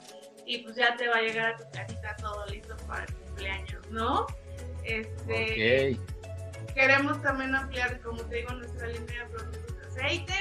y 0.46 0.60
pues 0.60 0.78
ya 0.78 0.96
te 0.96 1.10
va 1.10 1.18
a 1.18 1.22
llegar 1.22 1.54
a 1.54 1.58
tu 1.58 1.64
casita 1.72 2.16
todo 2.18 2.46
listo 2.48 2.76
para 2.88 3.04
el 3.04 3.14
cumpleaños, 3.14 3.90
¿no? 3.92 4.26
Este, 4.84 6.00
Queremos 6.74 7.22
también 7.22 7.54
ampliar, 7.56 8.00
como 8.02 8.22
te 8.24 8.38
digo, 8.38 8.54
nuestra 8.54 8.88
línea 8.88 9.24
de 9.24 9.30
productos 9.30 9.78
de 9.78 9.88
aceite. 9.88 10.34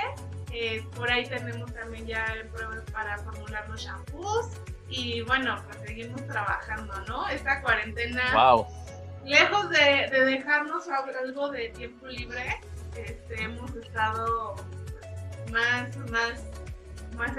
Eh, 0.52 0.86
por 0.94 1.10
ahí 1.10 1.24
tenemos 1.24 1.72
también 1.74 2.06
ya 2.06 2.26
pruebas 2.52 2.82
para 2.92 3.18
formular 3.18 3.68
los 3.68 3.80
shampoos. 3.80 4.50
Y 4.88 5.22
bueno, 5.22 5.60
pues 5.66 5.78
seguimos 5.86 6.24
trabajando, 6.26 6.94
¿no? 7.08 7.26
Esta 7.28 7.60
cuarentena, 7.62 8.22
wow. 8.34 8.66
Lejos 9.26 9.68
de, 9.70 10.08
de, 10.10 10.24
dejarnos 10.24 10.84
algo 10.88 11.50
de 11.50 11.68
tiempo 11.70 12.06
libre, 12.06 12.60
este, 12.96 13.42
hemos 13.42 13.74
estado 13.76 14.54
más, 15.52 15.96
más, 16.10 16.44
más 17.16 17.36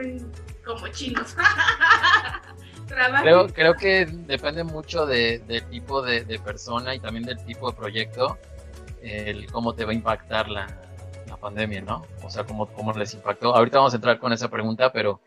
como 0.65 0.88
chinos. 0.89 1.36
creo, 3.21 3.47
creo 3.47 3.76
que 3.76 4.06
depende 4.06 4.63
mucho 4.63 5.06
de, 5.06 5.39
del 5.39 5.63
tipo 5.69 6.02
de, 6.02 6.23
de, 6.23 6.39
persona 6.39 6.93
y 6.93 7.00
también 7.00 7.26
del 7.26 7.43
tipo 7.45 7.71
de 7.71 7.78
proyecto, 7.78 8.38
el 9.02 9.50
cómo 9.52 9.73
te 9.73 9.86
va 9.86 9.91
a 9.91 9.95
impactar 9.95 10.50
la, 10.50 10.67
la 11.28 11.38
pandemia, 11.38 11.82
¿no? 11.82 12.06
O 12.23 12.30
sea, 12.30 12.43
cómo, 12.43 12.67
cómo 12.67 12.91
les 12.93 13.13
impactó. 13.13 13.56
Ahorita 13.56 13.78
vamos 13.78 13.93
a 13.93 13.97
entrar 13.97 14.19
con 14.19 14.34
esa 14.34 14.50
pregunta, 14.50 14.91
pero 14.91 15.21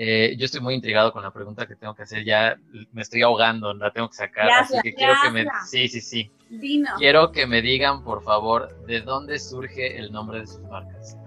eh, 0.00 0.36
yo 0.38 0.44
estoy 0.44 0.60
muy 0.60 0.74
intrigado 0.74 1.12
con 1.12 1.24
la 1.24 1.32
pregunta 1.32 1.66
que 1.66 1.74
tengo 1.74 1.92
que 1.92 2.04
hacer. 2.04 2.24
Ya 2.24 2.56
me 2.92 3.02
estoy 3.02 3.22
ahogando, 3.22 3.74
la 3.74 3.90
tengo 3.90 4.08
que 4.08 4.14
sacar. 4.14 4.48
así 4.48 4.74
que 4.80 4.94
quiero 4.94 5.14
que 5.24 5.30
me. 5.32 5.46
Sí, 5.66 5.88
sí, 5.88 6.00
sí. 6.00 6.30
Dino. 6.48 6.90
Quiero 6.98 7.32
que 7.32 7.48
me 7.48 7.60
digan, 7.62 8.04
por 8.04 8.22
favor, 8.22 8.80
de 8.86 9.00
dónde 9.00 9.40
surge 9.40 9.98
el 9.98 10.12
nombre 10.12 10.38
de 10.38 10.46
sus 10.46 10.60
marcas. 10.60 11.18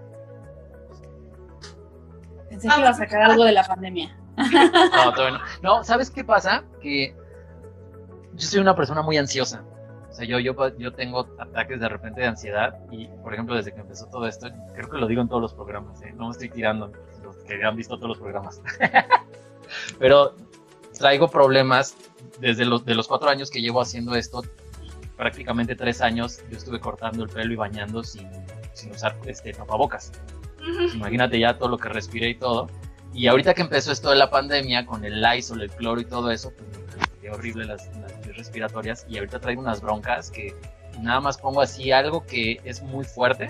Pensé 2.48 2.66
que 2.66 2.80
iba 2.80 2.88
a 2.88 2.94
sacar 2.94 3.20
algo 3.20 3.44
de 3.44 3.52
la 3.52 3.64
pandemia. 3.64 4.16
No, 4.38 5.12
todavía 5.12 5.38
no. 5.38 5.44
No, 5.62 5.84
¿sabes 5.84 6.10
qué 6.10 6.24
pasa? 6.24 6.64
Que 6.80 7.14
yo 8.32 8.46
soy 8.46 8.60
una 8.60 8.74
persona 8.74 9.02
muy 9.02 9.18
ansiosa. 9.18 9.62
O 10.08 10.14
sea, 10.14 10.26
yo, 10.26 10.38
yo, 10.38 10.54
yo 10.78 10.94
tengo 10.94 11.28
ataques 11.38 11.78
de 11.78 11.88
repente 11.90 12.22
de 12.22 12.26
ansiedad 12.26 12.78
y, 12.90 13.06
por 13.22 13.34
ejemplo, 13.34 13.54
desde 13.54 13.74
que 13.74 13.80
empezó 13.80 14.06
todo 14.06 14.26
esto, 14.26 14.48
creo 14.74 14.88
que 14.88 14.96
lo 14.96 15.06
digo 15.06 15.20
en 15.20 15.28
todos 15.28 15.42
los 15.42 15.52
programas, 15.52 16.00
¿eh? 16.02 16.12
no 16.16 16.26
me 16.26 16.30
estoy 16.32 16.48
tirando, 16.48 16.90
los 17.52 17.60
que 17.60 17.66
han 17.66 17.76
visto 17.76 17.96
todos 17.96 18.10
los 18.10 18.18
programas. 18.18 18.60
Pero 19.98 20.34
traigo 20.98 21.28
problemas 21.28 21.96
desde 22.38 22.64
los, 22.64 22.84
de 22.84 22.94
los 22.94 23.08
cuatro 23.08 23.28
años 23.28 23.50
que 23.50 23.60
llevo 23.60 23.80
haciendo 23.80 24.14
esto, 24.14 24.42
prácticamente 25.16 25.74
tres 25.76 26.00
años, 26.00 26.40
yo 26.50 26.56
estuve 26.56 26.80
cortando 26.80 27.24
el 27.24 27.30
pelo 27.30 27.52
y 27.52 27.56
bañando 27.56 28.02
sin, 28.02 28.28
sin 28.72 28.92
usar 28.92 29.16
este, 29.26 29.52
tapabocas. 29.52 30.12
Imagínate 30.94 31.38
ya 31.38 31.58
todo 31.58 31.68
lo 31.68 31.78
que 31.78 31.88
respiré 31.88 32.30
y 32.30 32.34
todo. 32.36 32.68
Y 33.12 33.26
ahorita 33.26 33.52
que 33.54 33.62
empezó 33.62 33.92
esto 33.92 34.10
de 34.10 34.16
la 34.16 34.30
pandemia, 34.30 34.86
con 34.86 35.04
el 35.04 35.20
Lysol, 35.20 35.62
el 35.62 35.70
cloro 35.70 36.00
y 36.00 36.04
todo 36.04 36.30
eso, 36.30 36.52
pues 36.56 37.08
qué 37.20 37.30
horrible 37.30 37.66
las, 37.66 37.90
las 37.98 38.36
respiratorias 38.36 39.06
y 39.08 39.18
ahorita 39.18 39.38
traigo 39.38 39.60
unas 39.60 39.80
broncas 39.80 40.30
que 40.30 40.54
nada 41.00 41.20
más 41.20 41.38
pongo 41.38 41.60
así 41.60 41.92
algo 41.92 42.24
que 42.24 42.60
es 42.64 42.82
muy 42.82 43.04
fuerte 43.04 43.48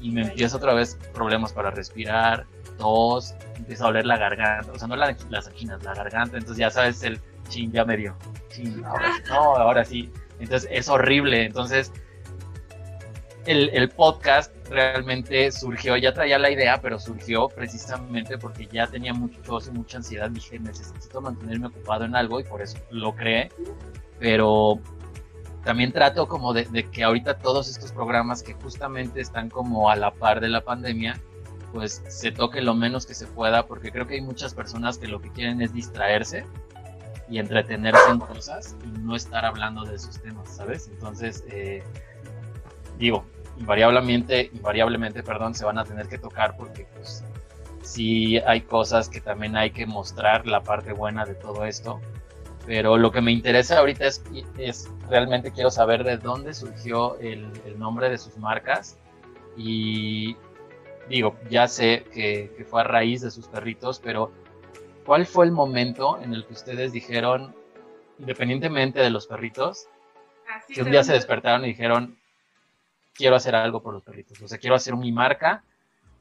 y 0.00 0.10
me 0.10 0.22
empieza 0.22 0.56
otra 0.56 0.74
vez 0.74 0.98
problemas 1.12 1.52
para 1.52 1.70
respirar, 1.70 2.46
tos, 2.78 3.34
empieza 3.56 3.84
a 3.84 3.88
oler 3.88 4.06
la 4.06 4.16
garganta, 4.16 4.72
o 4.72 4.78
sea, 4.78 4.88
no 4.88 4.96
la, 4.96 5.16
las 5.30 5.48
anginas, 5.48 5.82
la 5.82 5.94
garganta, 5.94 6.36
entonces 6.36 6.58
ya 6.58 6.70
sabes 6.70 7.02
el 7.02 7.20
chin, 7.48 7.72
ya 7.72 7.84
me 7.84 7.96
dio, 7.96 8.16
chin, 8.48 8.84
ahora 8.84 9.12
sí, 9.16 9.22
no, 9.28 9.56
ahora 9.56 9.84
sí, 9.84 10.12
entonces 10.38 10.68
es 10.72 10.88
horrible, 10.88 11.44
entonces 11.44 11.92
el, 13.46 13.88
podcast 13.90 14.52
realmente 14.68 15.50
surgió, 15.52 15.96
ya 15.96 16.12
traía 16.12 16.38
la 16.38 16.50
idea, 16.50 16.80
pero 16.80 16.98
surgió 16.98 17.48
precisamente 17.48 18.38
porque 18.38 18.66
ya 18.66 18.86
tenía 18.86 19.12
mucho 19.12 19.40
y 19.66 19.70
mucha 19.70 19.98
ansiedad. 19.98 20.30
Dije, 20.30 20.58
necesito 20.58 21.20
mantenerme 21.20 21.68
ocupado 21.68 22.04
en 22.04 22.16
algo 22.16 22.40
y 22.40 22.44
por 22.44 22.62
eso 22.62 22.78
lo 22.90 23.14
creé. 23.14 23.50
Pero 24.18 24.78
también 25.64 25.92
trato 25.92 26.26
como 26.26 26.52
de, 26.52 26.64
de, 26.66 26.88
que 26.90 27.04
ahorita 27.04 27.38
todos 27.38 27.68
estos 27.68 27.92
programas 27.92 28.42
que 28.42 28.54
justamente 28.54 29.20
están 29.20 29.50
como 29.50 29.90
a 29.90 29.96
la 29.96 30.12
par 30.12 30.40
de 30.40 30.48
la 30.48 30.62
pandemia, 30.62 31.20
pues 31.74 32.04
se 32.06 32.30
toque 32.30 32.62
lo 32.62 32.72
menos 32.74 33.04
que 33.04 33.14
se 33.14 33.26
pueda, 33.26 33.66
porque 33.66 33.90
creo 33.90 34.06
que 34.06 34.14
hay 34.14 34.20
muchas 34.20 34.54
personas 34.54 34.96
que 34.96 35.08
lo 35.08 35.20
que 35.20 35.32
quieren 35.32 35.60
es 35.60 35.74
distraerse 35.74 36.46
y 37.28 37.40
entretenerse 37.40 38.10
en 38.10 38.20
cosas 38.20 38.76
y 38.84 38.98
no 39.00 39.16
estar 39.16 39.44
hablando 39.44 39.84
de 39.84 39.96
esos 39.96 40.22
temas, 40.22 40.48
¿sabes? 40.54 40.86
Entonces, 40.86 41.42
eh, 41.50 41.82
digo, 42.96 43.24
invariablemente, 43.58 44.50
invariablemente, 44.54 45.24
perdón, 45.24 45.56
se 45.56 45.64
van 45.64 45.76
a 45.78 45.84
tener 45.84 46.06
que 46.06 46.16
tocar 46.16 46.56
porque 46.56 46.86
pues 46.94 47.24
sí 47.82 48.38
hay 48.38 48.60
cosas 48.60 49.08
que 49.08 49.20
también 49.20 49.56
hay 49.56 49.72
que 49.72 49.84
mostrar 49.84 50.46
la 50.46 50.62
parte 50.62 50.92
buena 50.92 51.24
de 51.24 51.34
todo 51.34 51.64
esto. 51.64 52.00
Pero 52.66 52.96
lo 52.96 53.10
que 53.10 53.20
me 53.20 53.32
interesa 53.32 53.80
ahorita 53.80 54.06
es, 54.06 54.22
es 54.58 54.88
realmente 55.10 55.50
quiero 55.50 55.72
saber 55.72 56.04
de 56.04 56.18
dónde 56.18 56.54
surgió 56.54 57.18
el, 57.18 57.50
el 57.66 57.78
nombre 57.80 58.08
de 58.10 58.16
sus 58.16 58.38
marcas. 58.38 58.96
Y 59.56 60.36
digo, 61.08 61.36
ya 61.50 61.68
sé 61.68 62.04
que, 62.12 62.52
que, 62.56 62.64
fue 62.64 62.80
a 62.80 62.84
raíz 62.84 63.22
de 63.22 63.30
sus 63.30 63.48
perritos, 63.48 64.00
pero 64.00 64.32
¿cuál 65.04 65.26
fue 65.26 65.46
el 65.46 65.52
momento 65.52 66.20
en 66.20 66.32
el 66.32 66.46
que 66.46 66.52
ustedes 66.52 66.92
dijeron, 66.92 67.54
independientemente 68.18 69.00
de 69.00 69.10
los 69.10 69.26
perritos, 69.26 69.88
Así 70.48 70.74
que 70.74 70.82
un 70.82 70.90
día 70.90 71.02
se 71.04 71.12
despertaron 71.12 71.64
y 71.64 71.68
dijeron, 71.68 72.18
quiero 73.14 73.36
hacer 73.36 73.54
algo 73.54 73.82
por 73.82 73.94
los 73.94 74.02
perritos, 74.02 74.40
o 74.42 74.48
sea, 74.48 74.58
quiero 74.58 74.76
hacer 74.76 74.96
mi 74.96 75.12
marca, 75.12 75.64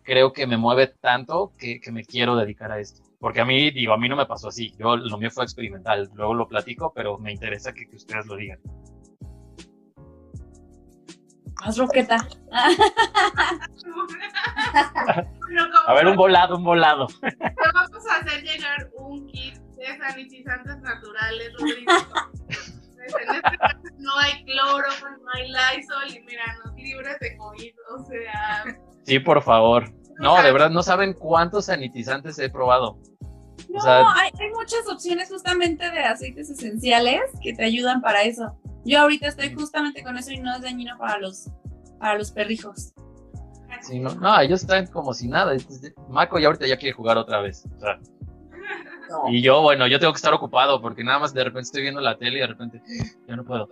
creo 0.04 0.34
que 0.34 0.48
me 0.48 0.58
mueve 0.58 0.88
tanto 0.88 1.54
que, 1.58 1.80
que, 1.80 1.92
me 1.92 2.06
quiero 2.06 2.36
dedicar 2.36 2.72
a 2.72 2.80
esto. 2.80 3.02
Porque 3.20 3.42
a 3.42 3.46
mí, 3.46 3.72
digo, 3.72 3.94
a 3.94 3.98
mí 3.98 4.10
no 4.10 4.16
me 4.16 4.26
pasó 4.26 4.50
así, 4.50 4.74
yo 4.78 4.98
lo 4.98 5.18
mío 5.18 5.32
fue 5.32 5.44
experimental, 5.44 6.10
luego 6.14 6.34
lo 6.34 6.48
platico, 6.48 6.92
pero 6.94 7.18
me 7.18 7.32
interesa 7.32 7.74
que, 7.74 7.88
que 7.88 7.96
ustedes 7.96 8.26
lo 8.26 8.36
digan. 8.36 8.60
Haz 11.64 11.78
roqueta. 11.78 12.18
a 15.88 15.94
ver, 15.94 16.08
un 16.08 16.18
volado, 16.18 16.58
un 16.58 16.64
volado. 16.64 17.08
Te 17.08 17.32
vamos 17.74 18.08
a 18.12 18.18
hacer 18.18 18.44
llegar 18.44 18.90
un 18.98 19.26
kit 19.28 19.56
de 19.56 19.98
sanitizantes 19.98 20.82
naturales, 20.82 21.54
Rodrigo. 21.58 21.92
En 22.60 23.36
este 23.36 23.58
caso 23.58 23.80
no 23.98 24.16
hay 24.18 24.46
cloro, 24.46 24.88
no 25.22 25.30
hay 25.34 25.50
Lysol 25.50 26.16
y 26.16 26.22
mira, 26.26 26.58
nos 26.64 26.74
libres 26.76 27.20
de 27.20 27.36
COVID, 27.38 27.74
o 27.94 28.06
sea... 28.06 28.64
Sí, 29.06 29.20
por 29.20 29.42
favor. 29.42 29.92
No, 30.20 30.42
de 30.42 30.52
verdad, 30.52 30.70
no 30.70 30.84
saben 30.84 31.14
cuántos 31.14 31.66
sanitizantes 31.66 32.40
he 32.40 32.50
probado. 32.50 32.98
No, 33.70 33.80
o 33.80 33.82
sea, 33.82 34.06
hay, 34.16 34.32
hay, 34.40 34.50
muchas 34.52 34.88
opciones 34.92 35.30
justamente 35.30 35.90
de 35.90 36.00
aceites 36.00 36.50
esenciales 36.50 37.22
que 37.42 37.54
te 37.54 37.64
ayudan 37.64 38.02
para 38.02 38.24
eso. 38.24 38.58
Yo 38.86 39.00
ahorita 39.00 39.28
estoy 39.28 39.54
justamente 39.54 40.04
con 40.04 40.18
eso 40.18 40.32
y 40.32 40.40
no 40.40 40.56
es 40.56 40.62
dañino 40.62 40.98
para 40.98 41.20
los, 41.20 41.50
para 42.00 42.18
los 42.18 42.32
perrijos. 42.32 42.94
Sí, 43.82 44.00
no, 44.00 44.14
no, 44.16 44.40
ellos 44.40 44.62
están 44.62 44.88
como 44.88 45.14
si 45.14 45.28
nada. 45.28 45.56
Maco 46.10 46.40
ya 46.40 46.48
ahorita 46.48 46.68
ya 46.68 46.78
quiere 46.78 46.94
jugar 46.94 47.18
otra 47.18 47.42
vez. 47.42 47.66
O 47.76 47.80
sea, 47.80 48.00
no. 49.10 49.30
Y 49.30 49.42
yo, 49.42 49.62
bueno, 49.62 49.88
yo 49.88 50.00
tengo 50.00 50.14
que 50.14 50.18
estar 50.18 50.34
ocupado 50.34 50.82
porque 50.82 51.04
nada 51.04 51.20
más 51.20 51.34
de 51.34 51.44
repente 51.44 51.68
estoy 51.68 51.82
viendo 51.82 52.02
la 52.02 52.18
tele 52.18 52.38
y 52.38 52.42
de 52.42 52.48
repente 52.48 52.82
ya 53.28 53.36
no 53.36 53.44
puedo. 53.44 53.70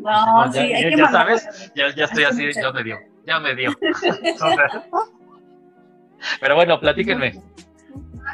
No, 0.00 0.46
no 0.46 0.52
ya, 0.52 0.52
sí, 0.52 0.68
ya, 0.68 0.76
hay 0.76 0.90
que 0.90 0.98
ya 0.98 1.10
sabes, 1.10 1.72
ya, 1.74 1.94
ya 1.94 2.04
estoy 2.04 2.24
así, 2.24 2.52
ya 2.52 2.72
me 2.72 2.84
dio, 2.84 2.98
ya 3.26 3.40
me 3.40 3.54
dio. 3.54 3.72
Pero 6.40 6.54
bueno, 6.54 6.78
platíquenme. 6.78 7.40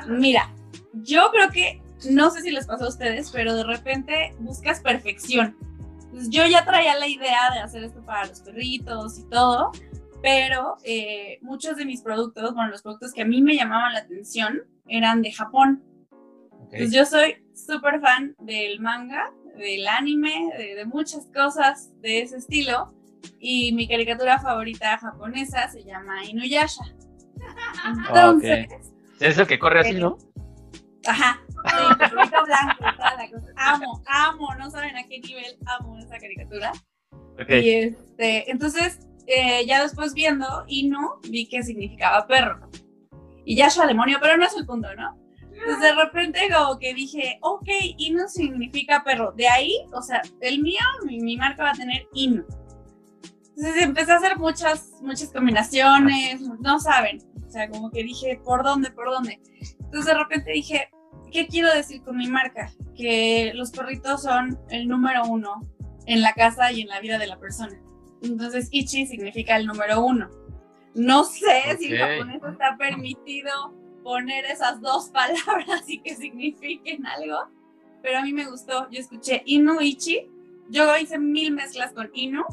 Mira, 0.08 0.50
yo 0.92 1.30
creo 1.30 1.50
que, 1.50 1.82
no 2.10 2.30
sé 2.30 2.42
si 2.42 2.50
les 2.50 2.66
pasó 2.66 2.86
a 2.86 2.88
ustedes, 2.88 3.30
pero 3.30 3.54
de 3.54 3.64
repente 3.64 4.34
buscas 4.38 4.80
perfección. 4.80 5.56
Entonces, 6.04 6.30
yo 6.30 6.46
ya 6.46 6.64
traía 6.64 6.96
la 6.96 7.06
idea 7.06 7.50
de 7.52 7.60
hacer 7.60 7.84
esto 7.84 8.04
para 8.04 8.26
los 8.26 8.40
perritos 8.40 9.18
y 9.18 9.24
todo, 9.24 9.72
pero 10.22 10.76
eh, 10.84 11.38
muchos 11.42 11.76
de 11.76 11.84
mis 11.84 12.02
productos, 12.02 12.54
bueno, 12.54 12.70
los 12.70 12.82
productos 12.82 13.12
que 13.12 13.22
a 13.22 13.26
mí 13.26 13.42
me 13.42 13.54
llamaban 13.54 13.92
la 13.92 14.00
atención 14.00 14.62
eran 14.86 15.22
de 15.22 15.32
Japón. 15.32 15.82
Okay. 16.66 16.80
Pues 16.80 16.92
yo 16.92 17.04
soy 17.04 17.36
súper 17.54 18.00
fan 18.00 18.34
del 18.40 18.80
manga, 18.80 19.32
del 19.56 19.86
anime, 19.86 20.50
de, 20.56 20.74
de, 20.74 20.84
muchas 20.86 21.26
cosas 21.26 21.90
de 22.00 22.22
ese 22.22 22.36
estilo. 22.38 22.94
Y 23.40 23.72
mi 23.72 23.86
caricatura 23.86 24.38
favorita 24.38 24.98
japonesa 24.98 25.68
se 25.68 25.84
llama 25.84 26.24
Inuyasha. 26.24 26.84
Entonces. 27.86 28.66
Okay. 28.66 29.28
Es 29.28 29.38
el 29.38 29.46
que 29.46 29.58
corre 29.58 29.80
así, 29.80 29.94
¿no? 29.94 30.18
Ajá. 31.08 31.42
Sí, 31.48 32.10
blanco, 32.46 32.96
toda 32.96 33.16
la 33.16 33.30
cosa. 33.30 33.52
Amo, 33.56 34.02
amo, 34.06 34.54
no 34.58 34.70
saben 34.70 34.96
a 34.96 35.02
qué 35.04 35.20
nivel 35.20 35.58
amo 35.66 35.98
esa 35.98 36.18
caricatura. 36.18 36.72
Okay. 37.42 37.66
Y 37.66 37.70
este, 37.70 38.50
entonces, 38.50 39.00
eh, 39.26 39.64
ya 39.66 39.82
después 39.82 40.14
viendo 40.14 40.46
Inu, 40.66 41.20
vi 41.30 41.48
que 41.48 41.62
significaba 41.62 42.26
perro. 42.26 42.68
Y 43.44 43.56
Yasha 43.56 43.86
demonio, 43.86 44.18
pero 44.20 44.36
no 44.36 44.44
es 44.44 44.54
el 44.56 44.66
punto, 44.66 44.94
¿no? 44.94 45.16
Entonces 45.42 45.80
de 45.80 45.94
repente 45.94 46.40
como 46.54 46.78
que 46.78 46.94
dije, 46.94 47.38
ok, 47.40 47.68
Inu 47.96 48.28
significa 48.28 49.02
perro. 49.02 49.32
De 49.32 49.48
ahí, 49.48 49.74
o 49.92 50.02
sea, 50.02 50.22
el 50.40 50.62
mío, 50.62 50.80
mi, 51.04 51.20
mi 51.20 51.36
marca 51.36 51.64
va 51.64 51.70
a 51.70 51.74
tener 51.74 52.06
Inu. 52.12 52.44
Entonces 53.56 53.82
empecé 53.82 54.12
a 54.12 54.16
hacer 54.16 54.38
muchas, 54.38 54.92
muchas 55.00 55.32
combinaciones, 55.32 56.40
no 56.60 56.78
saben. 56.78 57.18
O 57.44 57.50
sea, 57.50 57.68
como 57.68 57.90
que 57.90 58.04
dije, 58.04 58.40
¿por 58.44 58.62
dónde? 58.62 58.90
¿Por 58.90 59.10
dónde? 59.10 59.40
Entonces 59.80 60.06
de 60.06 60.14
repente 60.14 60.52
dije, 60.52 60.90
¿qué 61.30 61.46
quiero 61.46 61.72
decir 61.72 62.02
con 62.02 62.16
mi 62.16 62.28
marca? 62.28 62.72
Que 62.96 63.52
los 63.54 63.70
perritos 63.70 64.22
son 64.22 64.58
el 64.70 64.88
número 64.88 65.24
uno 65.24 65.60
en 66.06 66.22
la 66.22 66.32
casa 66.32 66.72
y 66.72 66.82
en 66.82 66.88
la 66.88 67.00
vida 67.00 67.18
de 67.18 67.26
la 67.26 67.38
persona. 67.38 67.78
Entonces 68.22 68.68
Ichi 68.70 69.06
significa 69.06 69.56
el 69.56 69.66
número 69.66 70.04
uno. 70.04 70.28
No 70.94 71.24
sé 71.24 71.76
si 71.78 71.94
en 71.94 71.98
japonés 71.98 72.42
está 72.42 72.76
permitido 72.76 73.74
poner 74.02 74.44
esas 74.46 74.80
dos 74.80 75.08
palabras 75.12 75.84
y 75.86 76.00
que 76.00 76.16
signifiquen 76.16 77.06
algo, 77.06 77.48
pero 78.02 78.18
a 78.18 78.22
mí 78.22 78.32
me 78.32 78.46
gustó. 78.46 78.88
Yo 78.90 79.00
escuché 79.00 79.42
Inu 79.46 79.80
Ichi, 79.80 80.28
yo 80.70 80.96
hice 80.96 81.18
mil 81.18 81.52
mezclas 81.52 81.92
con 81.92 82.10
Inu 82.14 82.44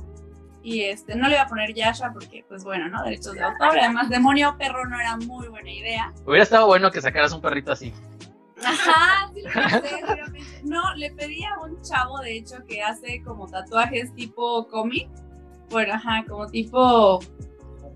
y 0.64 0.82
este 0.82 1.16
no 1.16 1.28
le 1.28 1.36
iba 1.36 1.44
a 1.44 1.48
poner 1.48 1.74
Yasha 1.74 2.12
porque 2.12 2.44
pues 2.48 2.64
bueno, 2.64 2.90
¿no? 2.90 3.04
Derechos 3.04 3.34
de 3.34 3.44
autor, 3.44 3.78
además 3.80 4.10
demonio 4.10 4.56
perro 4.58 4.86
no 4.86 5.00
era 5.00 5.16
muy 5.18 5.48
buena 5.48 5.72
idea. 5.72 6.14
Hubiera 6.26 6.44
estado 6.44 6.68
bueno 6.68 6.92
que 6.92 7.02
sacaras 7.02 7.32
un 7.34 7.42
perrito 7.42 7.72
así. 7.72 7.94
Ajá, 8.64 9.32
sí 9.34 9.42
lo 9.42 9.52
pensé, 9.52 10.04
obviamente. 10.04 10.62
No, 10.64 10.82
le 10.96 11.12
pedí 11.12 11.44
a 11.44 11.60
un 11.60 11.82
chavo, 11.82 12.20
de 12.20 12.38
hecho, 12.38 12.58
que 12.68 12.82
hace 12.82 13.22
como 13.24 13.48
tatuajes 13.48 14.14
tipo 14.14 14.68
cómic. 14.68 15.10
Bueno, 15.70 15.94
ajá, 15.94 16.24
como 16.28 16.48
tipo 16.48 17.20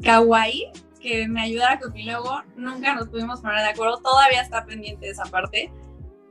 kawaii, 0.03 0.71
que 0.99 1.27
me 1.27 1.41
ayudara 1.41 1.79
con 1.79 1.93
mi 1.93 2.03
logo. 2.03 2.41
Nunca 2.55 2.95
nos 2.95 3.09
pudimos 3.09 3.41
poner 3.41 3.59
de 3.59 3.69
acuerdo, 3.69 3.97
todavía 3.97 4.41
está 4.41 4.65
pendiente 4.65 5.09
esa 5.09 5.23
parte. 5.25 5.71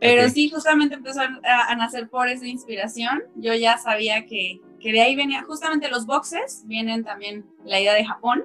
Pero 0.00 0.28
sí, 0.28 0.48
justamente 0.48 0.94
empezó 0.94 1.20
a, 1.20 1.72
a 1.72 1.74
nacer 1.74 2.08
por 2.08 2.28
esa 2.28 2.46
inspiración. 2.46 3.24
Yo 3.34 3.52
ya 3.54 3.78
sabía 3.78 4.26
que, 4.26 4.60
que 4.78 4.92
de 4.92 5.00
ahí 5.00 5.16
venía, 5.16 5.42
justamente 5.42 5.88
los 5.88 6.06
boxes, 6.06 6.62
vienen 6.66 7.02
también 7.02 7.44
la 7.64 7.80
idea 7.80 7.94
de 7.94 8.04
Japón, 8.04 8.44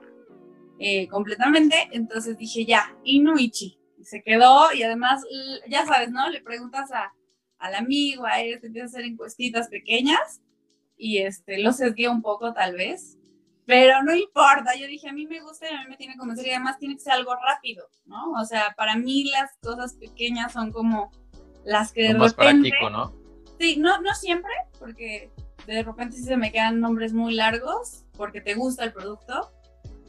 eh, 0.79 1.07
completamente. 1.09 1.89
Entonces 1.91 2.37
dije, 2.37 2.65
ya, 2.65 2.95
Inuichi. 3.03 3.77
Y 4.03 4.05
se 4.05 4.21
quedó 4.21 4.73
y 4.73 4.83
además, 4.83 5.23
ya 5.69 5.85
sabes, 5.85 6.11
¿no? 6.11 6.29
Le 6.29 6.41
preguntas 6.41 6.91
a, 6.91 7.13
al 7.57 7.75
amigo, 7.75 8.25
a 8.25 8.41
él, 8.41 8.59
te 8.59 8.67
empiezas 8.67 8.93
a 8.93 8.97
hacer 8.97 9.09
encuestitas 9.09 9.69
pequeñas 9.69 10.41
y 10.97 11.19
este, 11.19 11.57
lo 11.59 11.71
sesgué 11.71 12.09
un 12.09 12.21
poco 12.21 12.53
tal 12.53 12.75
vez. 12.75 13.17
Pero 13.65 14.03
no 14.03 14.13
importa, 14.13 14.75
yo 14.75 14.87
dije, 14.87 15.07
a 15.07 15.13
mí 15.13 15.25
me 15.25 15.39
gusta 15.39 15.71
y 15.71 15.73
a 15.73 15.83
mí 15.83 15.85
me 15.87 15.95
tiene 15.95 16.15
que 16.15 16.19
convencer 16.19 16.47
y 16.47 16.49
además 16.49 16.77
tiene 16.79 16.95
que 16.95 16.99
ser 16.99 17.13
algo 17.13 17.33
rápido, 17.33 17.87
¿no? 18.03 18.33
O 18.33 18.43
sea, 18.43 18.73
para 18.75 18.97
mí 18.97 19.23
las 19.31 19.55
cosas 19.61 19.93
pequeñas 19.93 20.51
son 20.51 20.73
como 20.73 21.09
las 21.63 21.93
que 21.93 22.09
de 22.09 22.13
más 22.15 22.35
repente... 22.35 22.71
práctico, 22.71 22.89
¿no? 22.89 23.15
Sí, 23.57 23.77
no, 23.77 24.01
no 24.01 24.13
siempre, 24.15 24.51
porque 24.79 25.31
de 25.65 25.81
repente 25.81 26.17
sí 26.17 26.23
se 26.23 26.35
me 26.35 26.51
quedan 26.51 26.81
nombres 26.81 27.13
muy 27.13 27.35
largos, 27.35 28.03
porque 28.17 28.41
te 28.41 28.55
gusta 28.55 28.83
el 28.83 28.91
producto, 28.91 29.52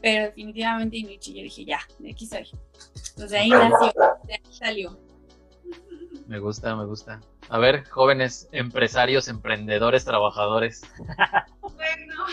pero 0.05 0.25
definitivamente 0.25 0.97
Inichi, 0.97 1.33
yo 1.33 1.41
dije, 1.41 1.65
ya, 1.65 1.79
de 1.97 2.11
aquí 2.11 2.27
soy. 2.27 2.43
Entonces 2.43 3.31
de 3.31 3.37
ahí 3.39 3.49
nació, 3.49 3.91
de 4.27 4.33
ahí 4.35 4.53
salió. 4.53 4.99
Me 6.27 6.37
gusta, 6.37 6.75
me 6.75 6.85
gusta. 6.85 7.19
A 7.49 7.57
ver, 7.57 7.89
jóvenes 7.89 8.47
empresarios, 8.51 9.27
emprendedores, 9.27 10.05
trabajadores. 10.05 10.83
Bueno, 11.59 12.25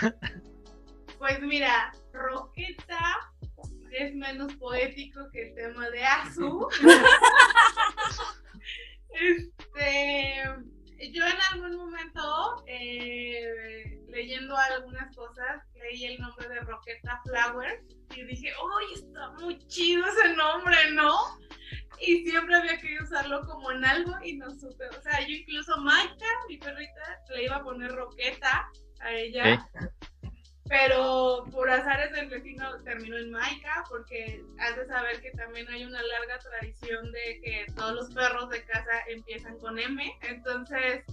pues 1.20 1.40
mira, 1.42 1.92
Roqueta 2.12 2.98
es 3.92 4.12
menos 4.16 4.52
poético 4.56 5.30
que 5.30 5.50
el 5.50 5.54
tema 5.54 5.88
de 5.90 6.02
Azu. 6.02 6.66
este, 9.10 10.42
yo 11.12 11.24
en 11.24 11.40
algún 11.52 11.76
momento, 11.76 12.64
eh, 12.66 14.00
leyendo 14.08 14.56
algunas 14.56 15.14
cosas, 15.14 15.69
leí 15.90 16.04
el 16.06 16.20
nombre 16.20 16.48
de 16.48 16.60
Roqueta 16.60 17.20
Flowers 17.24 17.82
y 18.14 18.24
dije, 18.24 18.48
¡ay, 18.48 18.94
está 18.94 19.30
muy 19.40 19.58
chido 19.68 20.04
ese 20.06 20.34
nombre, 20.34 20.76
¿no? 20.92 21.14
Y 22.00 22.24
siempre 22.28 22.56
había 22.56 22.78
querido 22.78 23.04
usarlo 23.04 23.40
como 23.46 23.70
en 23.70 23.84
algo 23.84 24.12
y 24.24 24.36
no 24.36 24.50
supe. 24.50 24.86
O 24.88 25.02
sea, 25.02 25.20
yo 25.20 25.34
incluso 25.34 25.76
Maika, 25.78 26.26
mi 26.48 26.56
perrita, 26.58 27.20
le 27.30 27.44
iba 27.44 27.56
a 27.56 27.62
poner 27.62 27.92
Roqueta 27.92 28.68
a 29.00 29.12
ella. 29.12 29.68
Pero 30.68 31.44
por 31.50 31.68
azares 31.68 32.12
del 32.12 32.30
destino 32.30 32.80
terminó 32.84 33.16
en 33.18 33.30
Maika, 33.32 33.84
porque 33.88 34.40
has 34.60 34.76
de 34.76 34.86
saber 34.86 35.20
que 35.20 35.32
también 35.32 35.68
hay 35.68 35.84
una 35.84 36.00
larga 36.00 36.38
tradición 36.38 37.10
de 37.10 37.40
que 37.42 37.66
todos 37.74 37.92
los 37.94 38.14
perros 38.14 38.48
de 38.50 38.64
casa 38.64 39.02
empiezan 39.08 39.58
con 39.58 39.78
M. 39.78 40.16
Entonces, 40.22 41.04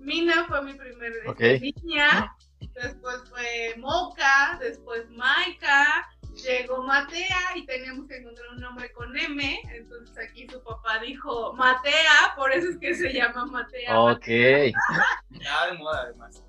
Mina 0.00 0.46
fue 0.48 0.62
mi 0.62 0.72
primer 0.72 1.12
Ok. 1.26 1.40
niña, 1.60 2.34
después 2.74 3.16
fue 3.28 3.74
Moca, 3.78 4.58
después 4.60 5.08
Maika, 5.10 6.08
llegó 6.34 6.82
Matea 6.82 7.56
y 7.56 7.64
teníamos 7.66 8.08
que 8.08 8.16
encontrar 8.16 8.48
un 8.50 8.60
nombre 8.60 8.90
con 8.92 9.16
M. 9.16 9.60
Entonces 9.72 10.16
aquí 10.28 10.46
su 10.48 10.62
papá 10.62 10.98
dijo 11.00 11.52
Matea, 11.54 12.34
por 12.36 12.52
eso 12.52 12.68
es 12.70 12.78
que 12.78 12.94
se 12.94 13.12
llama 13.12 13.46
Matea. 13.46 13.98
Ok. 14.00 14.26
Nada 15.30 15.66
de 15.66 15.78
moda, 15.78 16.00
además. 16.02 16.42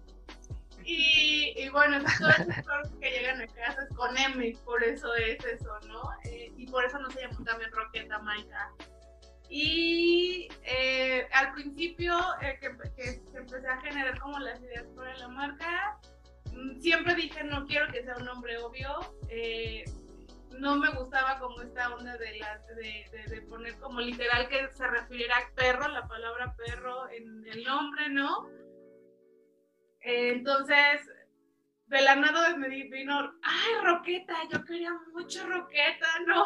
Y, 0.87 1.53
y 1.57 1.69
bueno, 1.69 1.97
todos 2.19 2.37
los 2.39 2.47
perros 2.57 2.89
que 3.01 3.09
llegan 3.09 3.41
a 3.41 3.47
casa 3.47 3.83
es 3.89 3.95
con 3.95 4.15
M, 4.15 4.55
por 4.63 4.83
eso 4.83 5.13
es 5.15 5.43
eso, 5.43 5.79
¿no? 5.87 6.11
Eh, 6.25 6.51
y 6.55 6.67
por 6.67 6.85
eso 6.85 6.99
no 6.99 7.09
se 7.09 7.21
llamó 7.21 7.43
también 7.43 7.71
Roqueta 7.71 8.19
Maika. 8.19 8.71
Y 9.49 10.47
eh, 10.63 11.27
al 11.33 11.53
principio 11.53 12.17
eh, 12.41 12.57
que, 12.59 12.69
que- 12.95 13.21
que 13.31 13.37
empecé 13.37 13.67
a 13.67 13.79
generar 13.81 14.19
como 14.19 14.39
las 14.39 14.59
ideas 14.61 14.85
para 14.95 15.15
la 15.17 15.27
marca, 15.27 15.99
siempre 16.79 17.15
dije 17.15 17.43
no 17.43 17.65
quiero 17.65 17.91
que 17.91 18.03
sea 18.03 18.15
un 18.17 18.25
nombre 18.25 18.57
obvio. 18.57 18.89
eh, 19.29 19.83
no 20.57 20.77
me 20.77 20.89
gustaba 20.91 21.37
como 21.39 21.61
esta 21.61 21.93
onda 21.93 22.15
de, 22.17 22.37
las 22.37 22.65
de, 22.67 23.05
de- 23.11 23.35
de 23.35 23.41
poner 23.41 23.77
como 23.79 23.99
literal 23.99 24.47
que 24.47 24.69
se 24.73 24.87
refiriera 24.87 25.35
a 25.35 25.53
perro, 25.53 25.87
la 25.89 26.07
palabra 26.07 26.55
perro 26.55 27.09
en 27.09 27.45
el 27.45 27.63
nombre, 27.65 28.07
¿no? 28.09 28.47
Eh, 30.01 30.29
entonces, 30.29 31.01
de 31.87 32.01
la 32.01 32.15
nada 32.15 32.55
me 32.55 32.69
vino, 32.69 33.33
ay, 33.43 33.73
Roqueta, 33.83 34.33
yo 34.51 34.63
quería 34.63 34.91
mucho 35.13 35.45
Roqueta, 35.45 36.07
¿no? 36.27 36.45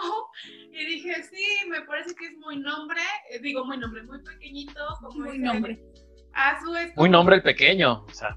Y 0.72 0.86
dije, 0.86 1.22
sí, 1.24 1.70
me 1.70 1.82
parece 1.82 2.16
que 2.16 2.28
es 2.28 2.38
muy 2.38 2.58
nombre, 2.58 3.02
eh, 3.30 3.40
digo 3.40 3.64
muy 3.66 3.78
nombre, 3.78 4.02
muy 4.04 4.24
pequeñito, 4.24 4.80
como 5.02 5.20
Muy 5.20 5.34
dice 5.38 5.44
nombre. 5.44 5.80
Azu 6.34 6.76
es 6.76 6.96
Muy 6.96 7.10
nombre 7.10 7.36
el 7.36 7.44
pequeño. 7.44 8.06
O 8.06 8.10
sea, 8.10 8.36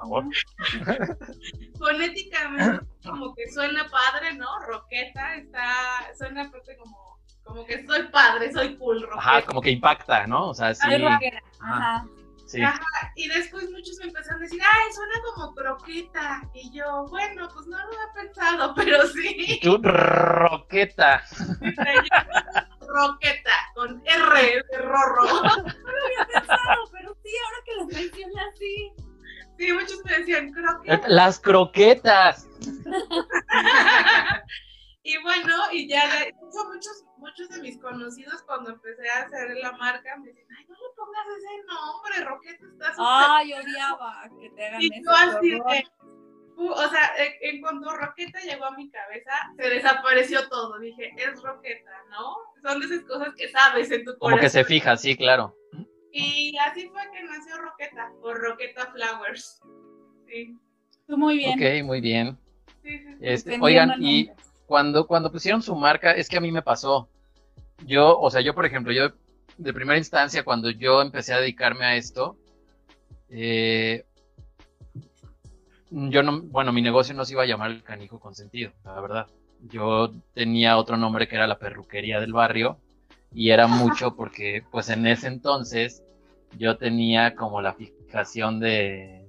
favor. 0.00 0.24
fonéticamente 1.78 2.86
como 3.04 3.34
que 3.34 3.50
suena 3.52 3.86
padre, 3.88 4.34
¿no? 4.34 4.58
Roqueta 4.60 5.34
está, 5.36 6.14
suena 6.16 6.42
aparte 6.42 6.76
como, 6.76 7.18
como 7.44 7.64
que 7.64 7.84
soy 7.86 8.08
padre, 8.08 8.52
soy 8.52 8.76
cool, 8.76 9.02
Roqueta. 9.02 9.18
Ajá, 9.18 9.42
como 9.42 9.60
que 9.60 9.70
impacta, 9.70 10.26
¿no? 10.26 10.48
O 10.48 10.54
sea, 10.54 10.74
sí. 10.74 10.86
Rockera. 10.96 11.42
Ajá. 11.60 11.76
Ajá. 11.76 12.06
Sí. 12.46 12.60
Ajá, 12.60 13.12
y 13.14 13.28
después 13.28 13.70
muchos 13.70 13.96
me 14.00 14.06
empezaron 14.06 14.40
a 14.40 14.42
decir, 14.42 14.60
ay, 14.60 14.92
suena 14.92 15.14
como 15.22 15.54
croqueta. 15.54 16.42
Y 16.52 16.76
yo, 16.76 17.06
bueno, 17.08 17.48
pues 17.54 17.68
no 17.68 17.78
lo 17.78 17.92
he 17.92 18.24
pensado, 18.24 18.74
pero 18.76 19.06
sí. 19.06 19.60
Tú, 19.62 19.78
roqueta. 19.80 21.22
Roqueta, 22.80 23.52
con 23.76 24.02
R 24.04 24.64
de 24.68 24.78
rorro. 24.78 25.22
Claro, 26.44 26.82
pero 26.90 27.16
sí, 27.22 27.30
ahora 27.44 27.56
que 27.64 27.74
lo 27.76 27.86
mencionas 27.86 28.46
así. 28.52 28.92
Sí, 29.60 29.70
muchos 29.74 30.02
me 30.06 30.16
decían 30.18 30.50
croqueta. 30.52 31.06
Las 31.08 31.38
croquetas. 31.38 32.48
y 35.02 35.18
bueno, 35.22 35.54
y 35.72 35.86
ya, 35.86 36.06
de 36.16 36.28
hecho, 36.28 36.64
muchos, 36.72 37.04
muchos 37.18 37.48
de 37.50 37.60
mis 37.60 37.78
conocidos 37.78 38.42
cuando 38.44 38.70
empecé 38.70 39.06
a 39.10 39.24
hacer 39.24 39.54
la 39.58 39.72
marca 39.72 40.16
me 40.16 40.28
decían, 40.28 40.46
ay, 40.58 40.64
no 40.66 40.74
le 40.74 40.94
pongas 40.96 41.26
ese 41.38 41.62
nombre, 41.66 42.24
Roqueta 42.24 42.64
está 42.72 42.94
Ay, 43.36 43.52
odiaba 43.52 44.30
que 44.40 44.48
te 44.50 44.66
hagan 44.66 44.80
Y 44.82 44.86
eso. 44.86 44.94
yo 45.04 45.10
así 45.10 45.50
de, 45.50 45.84
pu- 46.56 46.72
o 46.72 46.88
sea, 46.88 47.12
en, 47.18 47.32
en 47.56 47.60
cuanto 47.60 47.94
Roqueta 47.96 48.40
llegó 48.40 48.64
a 48.64 48.70
mi 48.76 48.90
cabeza, 48.90 49.32
se 49.58 49.68
desapareció 49.68 50.48
todo. 50.48 50.78
Dije, 50.78 51.12
es 51.18 51.42
Roqueta, 51.42 51.90
¿no? 52.10 52.34
Son 52.66 52.80
de 52.80 52.86
esas 52.86 53.02
cosas 53.04 53.34
que 53.36 53.48
sabes 53.50 53.90
en 53.90 54.04
tu 54.06 54.16
Como 54.18 54.36
que 54.36 54.48
se 54.48 54.60
corazón. 54.60 54.64
fija, 54.68 54.96
sí, 54.96 55.16
claro. 55.18 55.54
Y 56.12 56.56
así 56.58 56.88
fue 56.88 57.02
que 57.12 57.22
nació 57.24 57.58
Roqueta, 57.58 58.12
o 58.22 58.34
Roqueta 58.34 58.92
Flowers. 58.92 59.60
Sí, 60.26 60.56
muy 61.08 61.38
bien. 61.38 61.58
Ok, 61.58 61.86
muy 61.86 62.00
bien. 62.00 62.38
sí, 62.82 62.98
sí. 62.98 63.04
sí. 63.04 63.18
Este, 63.20 63.58
oigan, 63.60 63.94
y 64.00 64.30
cuando, 64.66 65.06
cuando 65.06 65.30
pusieron 65.30 65.62
su 65.62 65.74
marca, 65.74 66.12
es 66.12 66.28
que 66.28 66.36
a 66.36 66.40
mí 66.40 66.50
me 66.50 66.62
pasó. 66.62 67.08
Yo, 67.86 68.18
o 68.18 68.30
sea, 68.30 68.40
yo, 68.40 68.54
por 68.54 68.66
ejemplo, 68.66 68.92
yo 68.92 69.12
de 69.56 69.72
primera 69.72 69.98
instancia, 69.98 70.44
cuando 70.44 70.70
yo 70.70 71.02
empecé 71.02 71.34
a 71.34 71.40
dedicarme 71.40 71.84
a 71.84 71.96
esto, 71.96 72.36
eh, 73.28 74.04
yo 75.90 76.22
no, 76.22 76.42
bueno, 76.42 76.72
mi 76.72 76.82
negocio 76.82 77.14
no 77.14 77.24
se 77.24 77.32
iba 77.32 77.42
a 77.42 77.46
llamar 77.46 77.70
el 77.70 77.82
canijo 77.82 78.20
consentido, 78.20 78.72
la 78.84 79.00
verdad. 79.00 79.26
Yo 79.62 80.12
tenía 80.34 80.76
otro 80.78 80.96
nombre 80.96 81.28
que 81.28 81.36
era 81.36 81.46
la 81.46 81.58
perruquería 81.58 82.20
del 82.20 82.32
barrio 82.32 82.78
Y 83.32 83.50
era 83.50 83.66
mucho 83.66 84.16
porque, 84.16 84.64
pues 84.70 84.88
en 84.88 85.06
ese 85.06 85.28
entonces, 85.28 86.02
yo 86.58 86.76
tenía 86.76 87.34
como 87.34 87.62
la 87.62 87.74
fijación 87.74 88.58
de, 88.60 89.28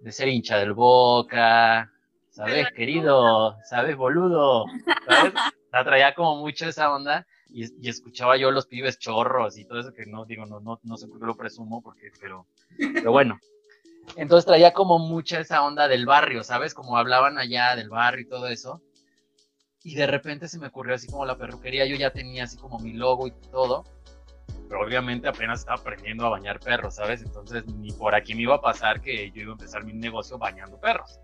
de 0.00 0.12
ser 0.12 0.28
hincha 0.28 0.58
del 0.58 0.72
Boca, 0.72 1.90
¿sabes, 2.30 2.68
querido? 2.74 3.56
¿Sabes, 3.64 3.96
boludo? 3.96 4.64
¿Sabes? 5.06 5.34
La 5.72 5.84
traía 5.84 6.14
como 6.14 6.36
mucho 6.36 6.66
esa 6.68 6.92
onda 6.92 7.26
y, 7.48 7.64
y, 7.84 7.88
escuchaba 7.88 8.36
yo 8.36 8.50
los 8.50 8.66
pibes 8.66 8.98
chorros 8.98 9.58
y 9.58 9.64
todo 9.64 9.80
eso 9.80 9.92
que 9.92 10.06
no, 10.06 10.24
digo, 10.24 10.46
no, 10.46 10.60
no, 10.60 10.80
no 10.82 10.96
sé 10.96 11.06
por 11.08 11.20
qué 11.20 11.26
lo 11.26 11.36
presumo, 11.36 11.82
porque, 11.82 12.10
pero, 12.20 12.46
pero 12.76 13.12
bueno. 13.12 13.38
Entonces 14.16 14.46
traía 14.46 14.72
como 14.72 14.98
mucha 14.98 15.40
esa 15.40 15.62
onda 15.64 15.88
del 15.88 16.06
barrio, 16.06 16.44
¿sabes? 16.44 16.74
Como 16.74 16.96
hablaban 16.96 17.38
allá 17.38 17.74
del 17.76 17.88
barrio 17.88 18.22
y 18.22 18.28
todo 18.28 18.48
eso. 18.48 18.82
Y 19.84 19.94
de 19.94 20.06
repente 20.06 20.48
se 20.48 20.58
me 20.58 20.66
ocurrió 20.66 20.96
así 20.96 21.06
como 21.06 21.24
la 21.24 21.38
perruquería, 21.38 21.86
yo 21.86 21.94
ya 21.94 22.10
tenía 22.10 22.44
así 22.44 22.56
como 22.56 22.80
mi 22.80 22.94
logo 22.94 23.28
y 23.28 23.32
todo 23.52 23.84
pero 24.68 24.84
obviamente 24.84 25.28
apenas 25.28 25.60
estaba 25.60 25.80
aprendiendo 25.80 26.26
a 26.26 26.30
bañar 26.30 26.60
perros, 26.60 26.96
¿sabes? 26.96 27.22
Entonces 27.22 27.66
ni 27.66 27.92
por 27.92 28.14
aquí 28.14 28.34
me 28.34 28.42
iba 28.42 28.56
a 28.56 28.60
pasar 28.60 29.00
que 29.00 29.30
yo 29.30 29.42
iba 29.42 29.52
a 29.52 29.54
empezar 29.54 29.84
mi 29.84 29.92
negocio 29.92 30.38
bañando 30.38 30.80
perros. 30.80 31.20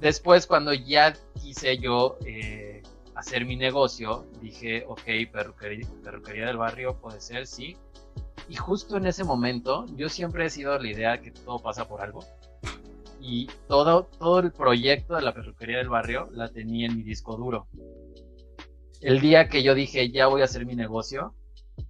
Después, 0.00 0.46
cuando 0.46 0.74
ya 0.74 1.14
quise 1.40 1.78
yo 1.78 2.18
eh, 2.26 2.82
hacer 3.14 3.46
mi 3.46 3.56
negocio, 3.56 4.26
dije, 4.42 4.84
ok, 4.86 5.02
perruquería, 5.32 5.88
perruquería 6.04 6.46
del 6.46 6.58
barrio 6.58 6.96
puede 7.00 7.20
ser, 7.20 7.46
sí. 7.46 7.76
Y 8.48 8.56
justo 8.56 8.98
en 8.98 9.06
ese 9.06 9.24
momento, 9.24 9.86
yo 9.96 10.08
siempre 10.08 10.46
he 10.46 10.50
sido 10.50 10.78
la 10.78 10.88
idea 10.88 11.20
que 11.20 11.30
todo 11.30 11.58
pasa 11.58 11.88
por 11.88 12.02
algo. 12.02 12.24
Y 13.28 13.48
todo, 13.66 14.04
todo 14.04 14.38
el 14.38 14.52
proyecto 14.52 15.16
de 15.16 15.22
la 15.22 15.34
perruquería 15.34 15.78
del 15.78 15.88
barrio 15.88 16.28
la 16.30 16.48
tenía 16.48 16.86
en 16.86 16.96
mi 16.96 17.02
disco 17.02 17.36
duro. 17.36 17.66
El 19.00 19.20
día 19.20 19.48
que 19.48 19.64
yo 19.64 19.74
dije, 19.74 20.12
ya 20.12 20.28
voy 20.28 20.42
a 20.42 20.44
hacer 20.44 20.64
mi 20.64 20.76
negocio, 20.76 21.34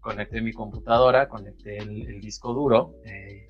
conecté 0.01 0.41
mi 0.41 0.55
computadora, 0.55 1.28
conecté 1.28 1.76
el, 1.76 2.22
disco 2.22 2.55
duro 2.55 2.95
eh, 3.05 3.47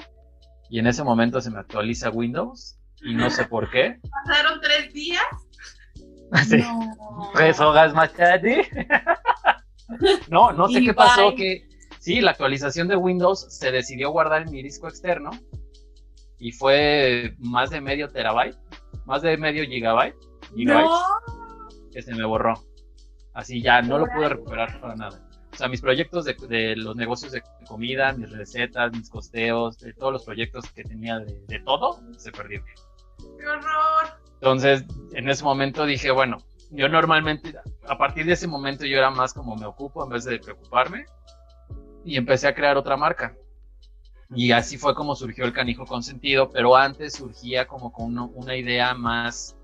y 0.69 0.81
en 0.81 0.89
ese 0.89 1.05
momento 1.05 1.41
se 1.41 1.53
me 1.53 1.61
actualiza 1.61 2.11
Windows 2.11 2.77
y 3.03 3.15
no 3.15 3.31
sé 3.31 3.45
por 3.45 3.71
qué. 3.71 4.01
¿Pasaron 4.27 4.61
tres 4.61 4.93
días? 4.93 5.23
Sí. 6.49 6.57
No. 6.59 7.31
Tres 7.35 7.61
horas 7.61 7.95
más 7.95 8.13
tarde. 8.15 8.69
no, 10.29 10.51
no 10.53 10.69
sé 10.69 10.81
qué 10.83 10.93
pasó, 10.93 11.37
que 11.37 11.69
sí, 12.01 12.21
la 12.21 12.33
actualización 12.33 12.89
de 12.89 12.97
Windows 12.97 13.47
se 13.49 13.71
decidió 13.71 14.11
guardar 14.11 14.43
en 14.43 14.51
mi 14.51 14.61
disco 14.61 14.89
externo 14.89 15.31
y 16.39 16.53
fue 16.53 17.35
más 17.39 17.71
de 17.71 17.81
medio 17.81 18.09
terabyte, 18.09 18.57
más 19.05 19.23
de 19.23 19.37
medio 19.37 19.65
gigabyte, 19.65 20.17
gigabyte 20.55 20.91
que 21.93 22.03
se 22.03 22.15
me 22.15 22.25
borró. 22.25 22.55
Así 23.33 23.63
ya 23.63 23.83
no 23.83 23.99
lo 23.99 24.07
pude 24.07 24.29
recuperar 24.29 24.81
para 24.81 24.97
nada. 24.97 25.27
O 25.53 25.57
sea, 25.57 25.69
mis 25.69 25.81
proyectos 25.81 26.27
de, 26.27 26.77
los 26.77 26.97
negocios 26.97 27.33
de 27.33 27.43
comida, 27.67 28.13
mis 28.13 28.31
recetas, 28.31 28.93
mis 28.93 29.09
costeos, 29.09 29.79
de 29.79 29.95
todos 29.95 30.13
los 30.13 30.25
proyectos 30.25 30.71
que 30.71 30.85
tenía 30.85 31.19
de, 31.21 31.61
todo, 31.61 32.03
se 32.19 32.31
perdieron. 32.31 32.67
¡Qué 33.39 33.47
horror! 33.47 34.21
Entonces, 34.35 34.85
en 35.15 35.31
ese 35.31 35.43
momento 35.43 35.87
dije, 35.87 36.11
bueno, 36.11 36.37
yo 36.71 36.91
normalmente, 36.91 37.55
a 37.89 37.97
partir 37.97 38.27
de 38.27 38.33
ese 38.33 38.47
momento 38.47 38.85
yo 38.85 38.99
era 38.99 39.11
más 39.11 39.33
como 39.33 39.57
me 39.57 39.65
ocupo 39.65 40.05
en 40.05 40.11
vez 40.11 40.25
de 40.25 40.39
preocuparme 40.39 41.07
y 42.05 42.19
empecé 42.19 42.49
a 42.49 42.55
crear 42.55 42.77
otra 42.77 42.99
marca. 42.99 43.35
Y 44.35 44.53
así 44.53 44.77
fue 44.77 44.95
como 44.95 45.15
surgió 45.15 45.45
el 45.45 45.53
canijo 45.53 45.87
consentido, 45.87 46.51
pero 46.51 46.77
antes 46.77 47.15
surgía 47.15 47.67
como 47.67 47.93
con 47.93 48.19
una 48.19 48.57
idea 48.57 48.95
más 48.95 49.57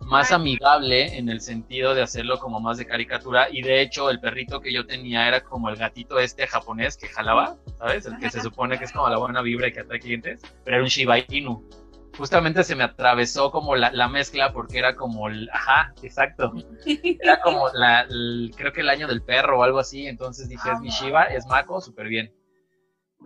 más 0.00 0.32
amigable 0.32 1.16
en 1.16 1.28
el 1.28 1.40
sentido 1.40 1.94
de 1.94 2.02
hacerlo 2.02 2.38
como 2.38 2.60
más 2.60 2.78
de 2.78 2.86
caricatura 2.86 3.48
y 3.50 3.62
de 3.62 3.80
hecho 3.80 4.10
el 4.10 4.20
perrito 4.20 4.60
que 4.60 4.72
yo 4.72 4.86
tenía 4.86 5.26
era 5.26 5.42
como 5.42 5.68
el 5.68 5.76
gatito 5.76 6.18
este 6.18 6.46
japonés 6.46 6.96
que 6.96 7.08
jalaba, 7.08 7.56
¿sabes? 7.78 8.06
El 8.06 8.18
que 8.18 8.30
se 8.30 8.40
supone 8.40 8.78
que 8.78 8.84
es 8.84 8.92
como 8.92 9.08
la 9.08 9.18
buena 9.18 9.42
vibra 9.42 9.68
y 9.68 9.72
que 9.72 9.80
atrae 9.80 10.00
clientes, 10.00 10.42
pero 10.64 10.76
era 10.76 10.84
un 10.84 10.90
Shiba 10.90 11.18
Inu. 11.28 11.66
Justamente 12.16 12.62
se 12.62 12.76
me 12.76 12.84
atravesó 12.84 13.50
como 13.50 13.74
la, 13.74 13.90
la 13.90 14.08
mezcla 14.08 14.52
porque 14.52 14.78
era 14.78 14.94
como 14.94 15.28
el, 15.28 15.48
ajá, 15.52 15.92
exacto. 16.02 16.52
Era 17.20 17.40
como 17.40 17.68
la, 17.70 18.06
creo 18.56 18.72
que 18.72 18.82
el 18.82 18.88
año 18.88 19.08
del 19.08 19.22
perro 19.22 19.58
o 19.58 19.62
algo 19.64 19.80
así, 19.80 20.06
entonces 20.06 20.48
dije, 20.48 20.70
es 20.70 20.80
mi 20.80 20.90
Shiba, 20.90 21.24
es 21.24 21.44
Mako, 21.46 21.80
súper 21.80 22.06
bien. 22.06 22.32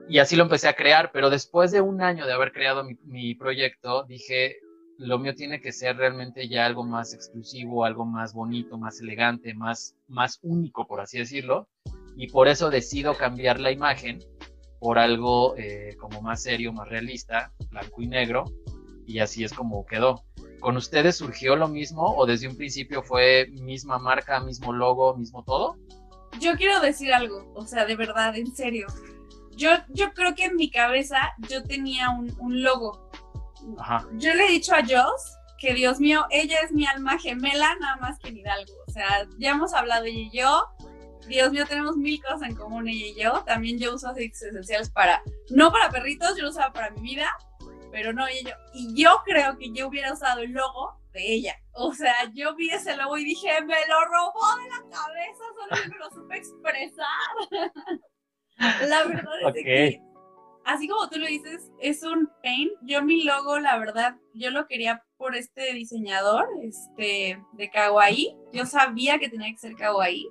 Y 0.08 0.18
así 0.18 0.36
lo 0.36 0.44
empecé 0.44 0.68
a 0.68 0.74
crear, 0.74 1.10
pero 1.12 1.30
después 1.30 1.70
de 1.70 1.80
un 1.80 2.00
año 2.02 2.26
de 2.26 2.32
haber 2.32 2.52
creado 2.52 2.84
mi, 3.04 3.34
proyecto, 3.34 4.04
dije, 4.04 4.56
lo 4.98 5.18
mío 5.18 5.34
tiene 5.34 5.60
que 5.60 5.72
ser 5.72 5.96
realmente 5.96 6.48
ya 6.48 6.66
algo 6.66 6.84
más 6.84 7.14
exclusivo, 7.14 7.84
algo 7.84 8.04
más 8.04 8.32
bonito, 8.32 8.78
más 8.78 9.00
elegante, 9.00 9.54
más, 9.54 9.96
más 10.08 10.38
único, 10.42 10.86
por 10.86 11.00
así 11.00 11.18
decirlo. 11.18 11.68
Y 12.16 12.28
por 12.28 12.48
eso 12.48 12.70
decido 12.70 13.14
cambiar 13.14 13.60
la 13.60 13.70
imagen 13.70 14.18
por 14.80 14.98
algo 14.98 15.56
eh, 15.56 15.96
como 15.98 16.22
más 16.22 16.42
serio, 16.42 16.72
más 16.72 16.88
realista, 16.88 17.52
blanco 17.70 18.02
y 18.02 18.08
negro. 18.08 18.44
Y 19.06 19.20
así 19.20 19.44
es 19.44 19.52
como 19.52 19.86
quedó. 19.86 20.24
¿Con 20.60 20.76
ustedes 20.76 21.16
surgió 21.16 21.54
lo 21.54 21.68
mismo 21.68 22.14
o 22.16 22.26
desde 22.26 22.48
un 22.48 22.56
principio 22.56 23.02
fue 23.02 23.48
misma 23.52 23.98
marca, 23.98 24.40
mismo 24.40 24.72
logo, 24.72 25.16
mismo 25.16 25.44
todo? 25.44 25.76
Yo 26.40 26.54
quiero 26.56 26.80
decir 26.80 27.12
algo, 27.12 27.52
o 27.54 27.64
sea, 27.66 27.84
de 27.84 27.96
verdad, 27.96 28.36
en 28.36 28.54
serio. 28.54 28.86
Yo, 29.58 29.70
yo 29.88 30.12
creo 30.14 30.36
que 30.36 30.44
en 30.44 30.54
mi 30.54 30.70
cabeza 30.70 31.32
yo 31.48 31.64
tenía 31.64 32.10
un, 32.10 32.32
un 32.38 32.62
logo, 32.62 33.10
yo 34.12 34.34
le 34.34 34.46
he 34.46 34.50
dicho 34.50 34.72
a 34.72 34.82
Joss 34.82 35.36
que 35.58 35.74
Dios 35.74 35.98
mío, 35.98 36.24
ella 36.30 36.60
es 36.62 36.70
mi 36.70 36.86
alma 36.86 37.18
gemela, 37.18 37.74
nada 37.80 37.96
más 37.96 38.18
que 38.20 38.28
en 38.28 38.38
Hidalgo. 38.38 38.72
O 38.86 38.90
sea, 38.90 39.26
ya 39.38 39.50
hemos 39.50 39.74
hablado 39.74 40.04
ella 40.04 40.20
y 40.20 40.30
yo. 40.30 40.68
Dios 41.26 41.50
mío, 41.50 41.66
tenemos 41.66 41.96
mil 41.96 42.22
cosas 42.22 42.42
en 42.42 42.54
común 42.54 42.88
ella 42.88 43.06
y 43.06 43.20
yo. 43.20 43.42
También 43.44 43.78
yo 43.78 43.94
uso 43.94 44.08
aceites 44.08 44.40
esenciales 44.42 44.90
para, 44.90 45.22
no 45.50 45.72
para 45.72 45.90
perritos, 45.90 46.36
yo 46.36 46.44
lo 46.44 46.50
usaba 46.50 46.72
para 46.72 46.90
mi 46.90 47.00
vida, 47.00 47.36
pero 47.90 48.12
no 48.12 48.26
ella 48.28 48.40
y 48.40 48.44
yo. 48.44 48.54
Y 48.72 49.02
yo 49.02 49.20
creo 49.24 49.58
que 49.58 49.72
yo 49.72 49.88
hubiera 49.88 50.12
usado 50.12 50.42
el 50.42 50.52
logo 50.52 50.96
de 51.12 51.34
ella. 51.34 51.56
O 51.72 51.92
sea, 51.92 52.30
yo 52.32 52.54
vi 52.54 52.70
ese 52.70 52.96
logo 52.96 53.18
y 53.18 53.24
dije, 53.24 53.60
me 53.62 53.86
lo 53.88 54.04
robó 54.04 54.56
de 54.62 54.68
la 54.68 54.96
cabeza, 54.96 55.44
solo 55.56 55.82
que 55.82 55.88
me 55.88 55.98
lo 55.98 56.10
supe 56.10 56.36
expresar. 56.36 57.08
la 58.58 59.04
verdad 59.04 59.24
es 59.54 59.64
que 59.64 60.08
así 60.68 60.86
como 60.86 61.08
tú 61.08 61.18
lo 61.18 61.26
dices, 61.26 61.70
es 61.80 62.02
un 62.02 62.28
pain. 62.42 62.70
Yo 62.82 63.02
mi 63.02 63.24
logo, 63.24 63.58
la 63.58 63.78
verdad, 63.78 64.16
yo 64.34 64.50
lo 64.50 64.66
quería 64.66 65.02
por 65.16 65.34
este 65.34 65.72
diseñador, 65.72 66.46
este, 66.62 67.42
de 67.52 67.70
Kawaii. 67.70 68.36
Yo 68.52 68.66
sabía 68.66 69.18
que 69.18 69.30
tenía 69.30 69.50
que 69.50 69.58
ser 69.58 69.74
Kawaii, 69.74 70.28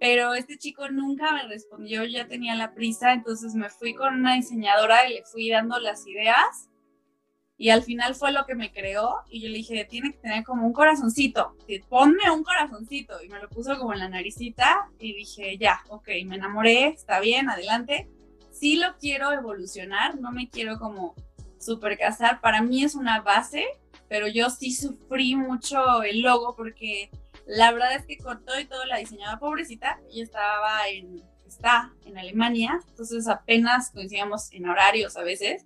pero 0.00 0.34
este 0.34 0.58
chico 0.58 0.88
nunca 0.90 1.32
me 1.32 1.46
respondió, 1.46 2.04
ya 2.04 2.26
tenía 2.26 2.56
la 2.56 2.74
prisa, 2.74 3.12
entonces 3.12 3.54
me 3.54 3.70
fui 3.70 3.94
con 3.94 4.14
una 4.14 4.34
diseñadora 4.34 5.08
y 5.08 5.14
le 5.14 5.22
fui 5.24 5.48
dando 5.48 5.78
las 5.78 6.04
ideas. 6.06 6.68
Y 7.60 7.68
al 7.68 7.82
final 7.82 8.14
fue 8.14 8.32
lo 8.32 8.46
que 8.46 8.54
me 8.54 8.72
creó 8.72 9.16
y 9.28 9.42
yo 9.42 9.48
le 9.50 9.58
dije, 9.58 9.84
tiene 9.84 10.12
que 10.12 10.18
tener 10.18 10.44
como 10.44 10.66
un 10.66 10.72
corazoncito, 10.72 11.54
ponme 11.90 12.30
un 12.30 12.42
corazoncito. 12.42 13.22
Y 13.22 13.28
me 13.28 13.38
lo 13.38 13.50
puso 13.50 13.78
como 13.78 13.92
en 13.92 13.98
la 13.98 14.08
naricita 14.08 14.88
y 14.98 15.14
dije, 15.14 15.58
ya, 15.58 15.82
ok, 15.90 16.08
me 16.24 16.36
enamoré, 16.36 16.86
está 16.86 17.20
bien, 17.20 17.50
adelante 17.50 18.08
sí 18.60 18.76
lo 18.76 18.96
quiero 18.98 19.32
evolucionar, 19.32 20.20
no 20.20 20.32
me 20.32 20.48
quiero 20.48 20.78
como 20.78 21.14
super 21.58 21.98
casar. 21.98 22.40
Para 22.40 22.62
mí 22.62 22.84
es 22.84 22.94
una 22.94 23.22
base, 23.22 23.64
pero 24.08 24.28
yo 24.28 24.50
sí 24.50 24.72
sufrí 24.72 25.34
mucho 25.34 26.02
el 26.02 26.20
logo 26.20 26.54
porque 26.54 27.10
la 27.46 27.72
verdad 27.72 27.94
es 27.94 28.04
que 28.04 28.18
con 28.18 28.44
todo 28.44 28.60
y 28.60 28.66
todo 28.66 28.84
la 28.84 28.98
diseñaba 28.98 29.38
pobrecita. 29.38 29.98
Ella 30.10 30.24
estaba 30.24 30.88
en, 30.88 31.22
está 31.46 31.92
en 32.04 32.18
Alemania, 32.18 32.80
entonces 32.88 33.26
apenas 33.28 33.90
coincidíamos 33.90 34.52
en 34.52 34.68
horarios 34.68 35.16
a 35.16 35.22
veces. 35.22 35.64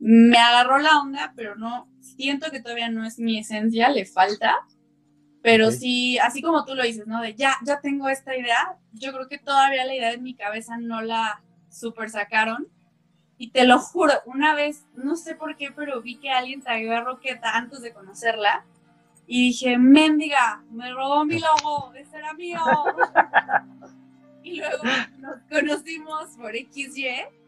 Me 0.00 0.38
agarró 0.38 0.78
la 0.78 0.98
onda, 0.98 1.32
pero 1.36 1.54
no, 1.54 1.88
siento 2.00 2.50
que 2.50 2.60
todavía 2.60 2.88
no 2.88 3.04
es 3.04 3.18
mi 3.18 3.38
esencia, 3.38 3.88
le 3.90 4.06
falta. 4.06 4.56
Pero 5.42 5.70
sí, 5.70 6.18
así 6.18 6.42
como 6.42 6.64
tú 6.64 6.74
lo 6.74 6.82
dices, 6.82 7.06
¿no? 7.06 7.22
De 7.22 7.34
ya, 7.34 7.56
ya 7.64 7.80
tengo 7.80 8.08
esta 8.08 8.36
idea, 8.36 8.76
yo 8.92 9.12
creo 9.12 9.28
que 9.28 9.38
todavía 9.38 9.84
la 9.84 9.94
idea 9.94 10.12
en 10.12 10.22
mi 10.22 10.34
cabeza 10.34 10.76
no 10.76 11.00
la, 11.00 11.42
super 11.70 12.10
sacaron. 12.10 12.68
Y 13.38 13.50
te 13.50 13.64
lo 13.64 13.78
juro, 13.78 14.12
una 14.26 14.54
vez, 14.54 14.84
no 14.94 15.16
sé 15.16 15.34
por 15.34 15.56
qué, 15.56 15.70
pero 15.70 16.02
vi 16.02 16.16
que 16.16 16.30
alguien 16.30 16.60
traía 16.60 16.98
a 16.98 17.00
Roqueta 17.00 17.56
antes 17.56 17.80
de 17.80 17.92
conocerla. 17.92 18.66
Y 19.26 19.48
dije, 19.48 19.78
mendiga, 19.78 20.62
me 20.70 20.92
robó 20.92 21.24
mi 21.24 21.38
logo, 21.38 21.94
ese 21.94 22.18
era 22.18 22.34
mío. 22.34 22.60
y 24.42 24.56
luego 24.56 24.82
nos 25.18 25.36
conocimos 25.48 26.36
por 26.36 26.52
XY. 26.54 27.39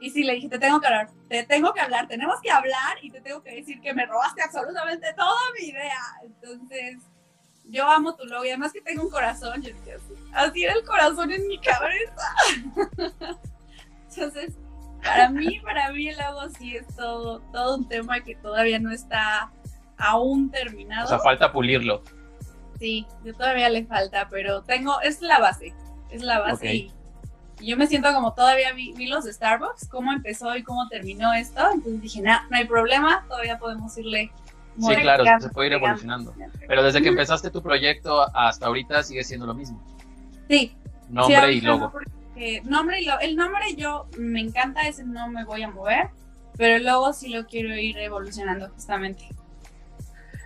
Y 0.00 0.10
sí, 0.10 0.22
le 0.22 0.34
dije, 0.34 0.48
te 0.48 0.58
tengo 0.58 0.80
que 0.80 0.86
hablar, 0.86 1.10
te 1.28 1.44
tengo 1.44 1.72
que 1.72 1.80
hablar, 1.80 2.06
tenemos 2.06 2.40
que 2.40 2.50
hablar 2.50 2.98
y 3.02 3.10
te 3.10 3.20
tengo 3.20 3.42
que 3.42 3.56
decir 3.56 3.80
que 3.80 3.92
me 3.92 4.06
robaste 4.06 4.42
absolutamente 4.42 5.12
toda 5.14 5.40
mi 5.58 5.68
idea. 5.68 6.00
Entonces, 6.22 6.98
yo 7.64 7.86
amo 7.88 8.14
tu 8.14 8.24
logo 8.24 8.44
y 8.44 8.48
además 8.48 8.72
que 8.72 8.80
tengo 8.80 9.02
un 9.02 9.10
corazón. 9.10 9.60
Yo 9.62 9.72
dije, 9.74 9.94
así, 9.94 10.14
así 10.32 10.64
era 10.64 10.74
el 10.74 10.84
corazón 10.84 11.32
en 11.32 11.46
mi 11.48 11.58
cabeza. 11.58 12.34
Entonces, 14.10 14.56
para 15.02 15.30
mí, 15.30 15.60
para 15.60 15.92
mí 15.92 16.08
el 16.08 16.20
agua 16.20 16.48
sí 16.50 16.76
es 16.76 16.86
todo, 16.96 17.40
todo 17.52 17.76
un 17.76 17.88
tema 17.88 18.20
que 18.20 18.36
todavía 18.36 18.78
no 18.78 18.90
está 18.90 19.52
aún 19.96 20.50
terminado. 20.50 21.06
O 21.06 21.08
sea, 21.08 21.18
falta 21.18 21.52
pulirlo. 21.52 22.02
Sí, 22.78 23.06
yo 23.24 23.34
todavía 23.34 23.68
le 23.68 23.84
falta, 23.84 24.28
pero 24.30 24.62
tengo, 24.62 25.00
es 25.00 25.20
la 25.20 25.38
base. 25.38 25.74
es 26.10 26.22
la 26.22 26.40
base. 26.40 26.74
Y, 26.74 26.92
yo 27.60 27.76
me 27.76 27.86
siento 27.86 28.12
como 28.12 28.34
todavía 28.34 28.72
vi, 28.72 29.06
los 29.06 29.24
de 29.24 29.32
Starbucks, 29.32 29.88
cómo 29.88 30.12
empezó 30.12 30.54
y 30.56 30.62
cómo 30.62 30.88
terminó 30.88 31.32
esto. 31.32 31.60
Entonces 31.72 32.00
dije, 32.00 32.22
no, 32.22 32.32
no 32.50 32.56
hay 32.56 32.66
problema, 32.66 33.24
todavía 33.28 33.58
podemos 33.58 33.96
irle. 33.98 34.30
Sí, 34.80 34.94
claro, 34.96 35.24
se 35.40 35.48
puede 35.48 35.68
ir 35.68 35.72
evolucionando. 35.74 36.34
Pero 36.66 36.82
desde 36.82 37.02
que 37.02 37.08
empezaste 37.08 37.50
tu 37.50 37.62
proyecto 37.62 38.26
hasta 38.34 38.66
ahorita 38.66 39.02
sigue 39.02 39.24
siendo 39.24 39.46
lo 39.46 39.54
mismo. 39.54 39.82
Sí. 40.48 40.76
Nombre 41.08 41.52
y 41.52 41.60
logo. 41.60 41.92
nombre 42.64 43.00
y 43.00 43.04
lo, 43.04 43.18
el 43.18 43.34
nombre 43.34 43.74
yo 43.76 44.06
me 44.18 44.40
encanta, 44.40 44.86
ese 44.86 45.04
no 45.04 45.28
me 45.28 45.44
voy 45.44 45.62
a 45.62 45.70
mover, 45.70 46.10
pero 46.56 46.76
el 46.76 46.84
logo 46.84 47.12
sí 47.12 47.28
lo 47.28 47.46
quiero 47.46 47.74
ir 47.74 47.98
evolucionando 47.98 48.68
justamente. 48.68 49.28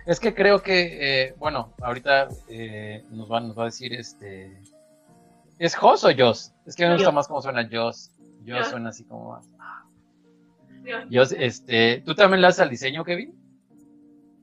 Es 0.05 0.19
que 0.19 0.33
creo 0.33 0.61
que, 0.61 0.97
eh, 1.27 1.35
bueno, 1.37 1.73
ahorita 1.81 2.27
eh, 2.49 3.05
nos, 3.09 3.31
va, 3.31 3.39
nos 3.39 3.57
va 3.57 3.63
a 3.63 3.65
decir 3.65 3.93
este. 3.93 4.61
¿Es 5.63 5.77
Jos 5.77 6.03
o 6.03 6.09
Jos? 6.13 6.53
Es 6.65 6.75
que 6.75 6.85
me 6.85 6.95
gusta 6.95 7.11
más 7.11 7.25
cómo 7.25 7.41
suena 7.41 7.65
Jos. 7.71 8.11
Jos 8.45 8.67
suena 8.67 8.89
así 8.89 9.05
como 9.05 9.31
más. 9.31 9.49
Jos, 11.09 11.31
este. 11.31 12.03
¿Tú 12.05 12.13
también 12.13 12.41
le 12.41 12.47
das 12.47 12.59
al 12.59 12.69
diseño, 12.69 13.05
Kevin? 13.05 13.33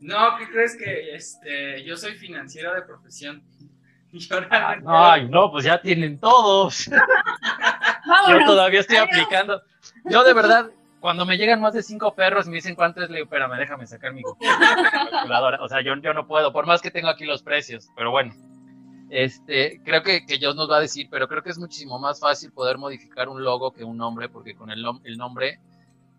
No, 0.01 0.39
¿qué 0.39 0.49
crees 0.49 0.79
que 0.79 1.15
este, 1.15 1.85
yo 1.85 1.99
soy 1.99 2.13
financiero 2.13 2.75
de 2.75 2.81
profesión? 2.81 3.43
Ay, 4.87 5.29
no, 5.29 5.51
pues 5.51 5.67
ya 5.67 5.83
tienen 5.83 6.19
todos. 6.19 6.87
yo 8.29 8.45
todavía 8.47 8.81
estoy 8.81 8.97
aplicando. 8.97 9.61
Yo 10.07 10.25
de 10.25 10.33
verdad, 10.33 10.71
cuando 11.01 11.27
me 11.27 11.37
llegan 11.37 11.61
más 11.61 11.75
de 11.75 11.83
cinco 11.83 12.15
perros 12.15 12.47
me 12.47 12.55
dicen 12.55 12.75
cuánto 12.75 13.03
es, 13.03 13.11
le 13.11 13.17
digo, 13.17 13.27
espérame, 13.27 13.59
déjame 13.59 13.87
sacar 13.87 14.15
mi 14.15 14.23
calculadora. 14.91 15.63
O 15.63 15.69
sea, 15.69 15.83
yo, 15.83 15.95
yo 15.97 16.15
no 16.15 16.27
puedo, 16.27 16.51
por 16.51 16.65
más 16.65 16.81
que 16.81 16.91
tengo 16.91 17.09
aquí 17.11 17.27
los 17.27 17.43
precios, 17.43 17.91
pero 17.95 18.11
bueno. 18.11 18.33
Este, 19.11 19.81
creo 19.85 20.03
que, 20.05 20.25
que 20.25 20.39
Dios 20.39 20.55
nos 20.55 20.71
va 20.71 20.77
a 20.77 20.81
decir, 20.81 21.09
pero 21.11 21.27
creo 21.27 21.43
que 21.43 21.51
es 21.51 21.59
muchísimo 21.59 21.99
más 21.99 22.21
fácil 22.21 22.53
poder 22.53 22.79
modificar 22.79 23.29
un 23.29 23.43
logo 23.43 23.73
que 23.73 23.83
un 23.83 23.97
nombre, 23.97 24.29
porque 24.29 24.55
con 24.55 24.71
el, 24.71 24.85
el 25.05 25.19
nombre 25.19 25.59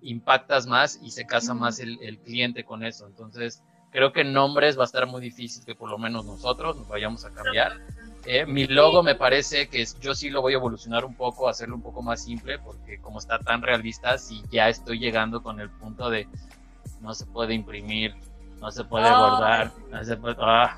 impactas 0.02 0.68
más 0.68 1.00
y 1.02 1.12
se 1.12 1.26
casa 1.26 1.54
más 1.54 1.80
el, 1.80 1.98
el, 2.02 2.20
cliente 2.20 2.66
con 2.66 2.84
eso. 2.84 3.08
Entonces, 3.08 3.64
creo 3.92 4.12
que 4.12 4.26
nombres 4.26 4.78
va 4.78 4.84
a 4.84 4.86
estar 4.86 5.08
muy 5.08 5.22
difícil 5.22 5.64
que 5.64 5.74
por 5.74 5.90
lo 5.90 5.98
menos 5.98 6.26
nosotros 6.26 6.76
nos 6.76 6.88
vayamos 6.88 7.24
a 7.24 7.32
cambiar. 7.32 7.80
Eh, 8.26 8.46
mi 8.46 8.68
logo 8.68 9.04
me 9.04 9.16
parece 9.16 9.70
que 9.70 9.86
yo 10.02 10.14
sí 10.14 10.30
lo 10.30 10.42
voy 10.42 10.54
a 10.54 10.58
evolucionar 10.58 11.06
un 11.06 11.16
poco, 11.16 11.48
hacerlo 11.48 11.76
un 11.76 11.82
poco 11.82 12.02
más 12.02 12.24
simple, 12.24 12.60
porque 12.60 13.00
como 13.00 13.20
está 13.20 13.40
tan 13.40 13.62
realista, 13.62 14.18
si 14.18 14.44
ya 14.52 14.68
estoy 14.70 15.00
llegando 15.00 15.42
con 15.42 15.60
el 15.60 15.70
punto 15.70 16.10
de 16.10 16.28
no 17.00 17.14
se 17.14 17.26
puede 17.26 17.54
imprimir, 17.54 18.16
no 18.60 18.70
se 18.70 18.84
puede 18.84 19.10
guardar, 19.10 19.72
no 19.90 20.04
se 20.04 20.18
puede... 20.18 20.36
Ah. 20.40 20.78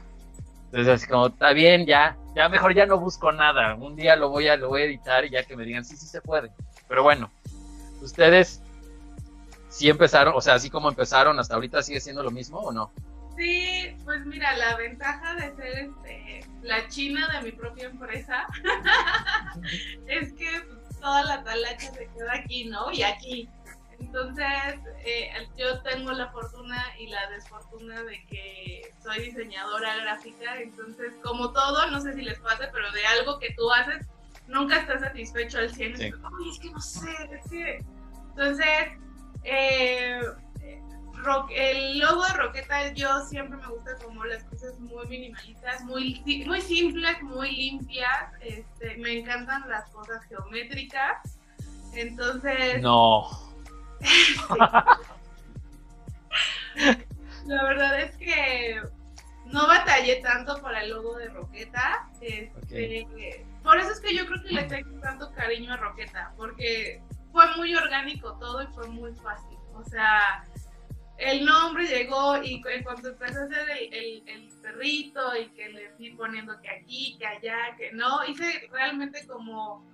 Entonces 0.73 1.03
así 1.03 1.07
como, 1.07 1.27
está 1.27 1.53
bien, 1.53 1.85
ya, 1.85 2.17
ya 2.35 2.49
mejor 2.49 2.73
ya 2.73 2.87
no 2.87 2.99
busco 2.99 3.31
nada, 3.31 3.75
un 3.75 3.95
día 3.95 4.15
lo 4.15 4.29
voy 4.29 4.47
a, 4.47 4.57
lo 4.57 4.69
voy 4.69 4.81
a 4.81 4.85
editar 4.85 5.23
y 5.23 5.29
ya 5.29 5.43
que 5.43 5.55
me 5.55 5.65
digan, 5.65 5.85
sí, 5.85 5.95
sí 5.95 6.07
se 6.07 6.19
puede. 6.19 6.49
Pero 6.87 7.03
bueno, 7.03 7.29
ustedes 8.01 8.59
sí 9.69 9.87
empezaron, 9.87 10.33
o 10.35 10.41
sea, 10.41 10.55
así 10.55 10.71
como 10.71 10.89
empezaron, 10.89 11.39
hasta 11.39 11.53
ahorita 11.53 11.83
sigue 11.83 11.99
siendo 11.99 12.23
lo 12.23 12.31
mismo 12.31 12.57
o 12.57 12.71
no? 12.71 12.91
Sí, 13.37 13.95
pues 14.03 14.25
mira, 14.25 14.57
la 14.57 14.75
ventaja 14.75 15.35
de 15.35 15.55
ser 15.55 15.77
este, 15.77 16.43
la 16.63 16.87
china 16.87 17.27
de 17.33 17.43
mi 17.43 17.51
propia 17.51 17.85
empresa 17.85 18.47
es 20.07 20.33
que 20.33 20.49
toda 20.99 21.23
la 21.23 21.43
talacha 21.43 21.91
se 21.93 22.07
queda 22.07 22.33
aquí, 22.33 22.65
¿no? 22.65 22.91
Y 22.91 23.03
aquí. 23.03 23.47
Entonces, 24.05 24.75
eh, 25.05 25.31
yo 25.57 25.81
tengo 25.81 26.11
la 26.11 26.27
fortuna 26.31 26.85
y 26.99 27.07
la 27.07 27.29
desfortuna 27.29 28.03
de 28.03 28.23
que 28.25 28.93
soy 29.01 29.21
diseñadora 29.21 29.95
gráfica, 29.97 30.59
entonces, 30.61 31.13
como 31.23 31.51
todo, 31.51 31.89
no 31.89 32.01
sé 32.01 32.13
si 32.13 32.21
les 32.21 32.39
pasa, 32.39 32.69
pero 32.71 32.91
de 32.91 33.05
algo 33.05 33.39
que 33.39 33.53
tú 33.55 33.71
haces, 33.71 34.05
nunca 34.47 34.79
estás 34.81 35.01
satisfecho 35.01 35.59
al 35.59 35.73
100. 35.73 35.97
Sí. 35.97 36.05
es 36.05 36.59
que 36.59 36.69
no 36.71 36.79
sé, 36.79 37.11
es 37.31 37.49
que... 37.49 37.85
Entonces, 38.35 38.97
eh, 39.43 40.21
el 41.55 41.99
logo 41.99 42.23
de 42.25 42.33
Roqueta, 42.33 42.91
yo 42.93 43.21
siempre 43.21 43.57
me 43.57 43.67
gusta 43.67 43.95
como 44.03 44.25
las 44.25 44.43
cosas 44.43 44.77
muy 44.79 45.07
minimalistas, 45.07 45.83
muy, 45.85 46.21
muy 46.45 46.61
simples, 46.61 47.21
muy 47.21 47.55
limpias. 47.55 48.33
Este, 48.41 48.97
me 48.97 49.19
encantan 49.19 49.69
las 49.69 49.89
cosas 49.89 50.23
geométricas. 50.25 51.39
Entonces. 51.93 52.81
No. 52.81 53.52
La 57.45 57.63
verdad 57.63 57.99
es 57.99 58.15
que 58.17 58.81
no 59.45 59.67
batallé 59.67 60.21
tanto 60.21 60.61
para 60.61 60.83
el 60.83 60.89
logo 60.89 61.17
de 61.17 61.29
Roqueta. 61.29 62.09
Este, 62.21 63.45
por 63.63 63.77
eso 63.77 63.91
es 63.91 63.99
que 63.99 64.15
yo 64.15 64.25
creo 64.25 64.41
que 64.41 64.53
le 64.53 64.63
tengo 64.63 64.99
tanto 64.99 65.31
cariño 65.33 65.73
a 65.73 65.77
Roqueta, 65.77 66.33
porque 66.37 67.01
fue 67.31 67.45
muy 67.57 67.75
orgánico 67.75 68.37
todo 68.39 68.63
y 68.63 68.67
fue 68.67 68.87
muy 68.87 69.13
fácil. 69.15 69.57
O 69.73 69.83
sea, 69.83 70.43
el 71.17 71.45
nombre 71.45 71.85
llegó 71.85 72.41
y 72.41 72.61
en 72.65 72.83
cuanto 72.83 73.09
empecé 73.09 73.39
a 73.39 73.43
hacer 73.43 73.69
el, 73.69 74.23
el, 74.27 74.49
perrito 74.61 75.35
y 75.35 75.49
que 75.49 75.69
le 75.69 75.89
fui 75.91 76.11
poniendo 76.11 76.59
que 76.61 76.69
aquí, 76.69 77.17
que 77.19 77.27
allá, 77.27 77.75
que 77.77 77.91
no, 77.91 78.25
hice 78.25 78.67
realmente 78.71 79.27
como 79.27 79.85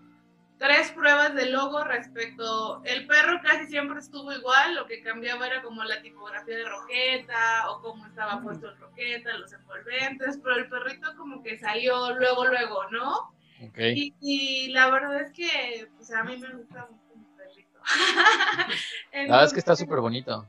tres 0.60 0.92
pruebas 0.92 1.34
de 1.34 1.48
logo 1.48 1.84
respecto, 1.86 2.84
el 2.84 3.08
perro 3.08 3.40
casi 3.42 3.66
siempre 3.68 4.00
estuvo 4.00 4.32
igual, 4.34 4.76
lo 4.76 4.86
que 4.86 5.02
cambiaba 5.02 5.48
era 5.48 5.62
como 5.64 5.84
la 5.86 6.02
tipografía 6.02 6.58
de 6.58 6.66
Roqueta 6.66 7.72
o 7.72 7.82
cómo 7.82 8.06
estaba 8.06 8.42
puesto 8.42 8.68
el 8.68 8.78
Roqueta, 8.78 9.38
los 9.38 9.54
envolventes, 9.54 10.38
pero 10.44 10.58
el 10.58 10.70
perrito 10.70 11.16
como 11.16 11.42
que 11.42 11.58
salió 11.58 12.14
luego, 12.14 12.46
luego, 12.46 12.90
¿no? 12.92 13.34
Okay. 13.70 14.14
Y, 14.22 14.72
la 14.72 14.90
verdad 14.90 15.22
es 15.22 15.32
que 15.32 15.88
pues, 15.96 16.12
a 16.12 16.24
mí 16.24 16.38
me 16.38 16.50
gusta 16.50 16.88
mucho 16.90 17.14
el 17.16 17.26
perrito. 17.38 17.80
la 19.14 19.22
verdad 19.22 19.44
es 19.46 19.54
que 19.54 19.60
está 19.60 19.76
súper 19.76 20.00
bonito. 20.00 20.46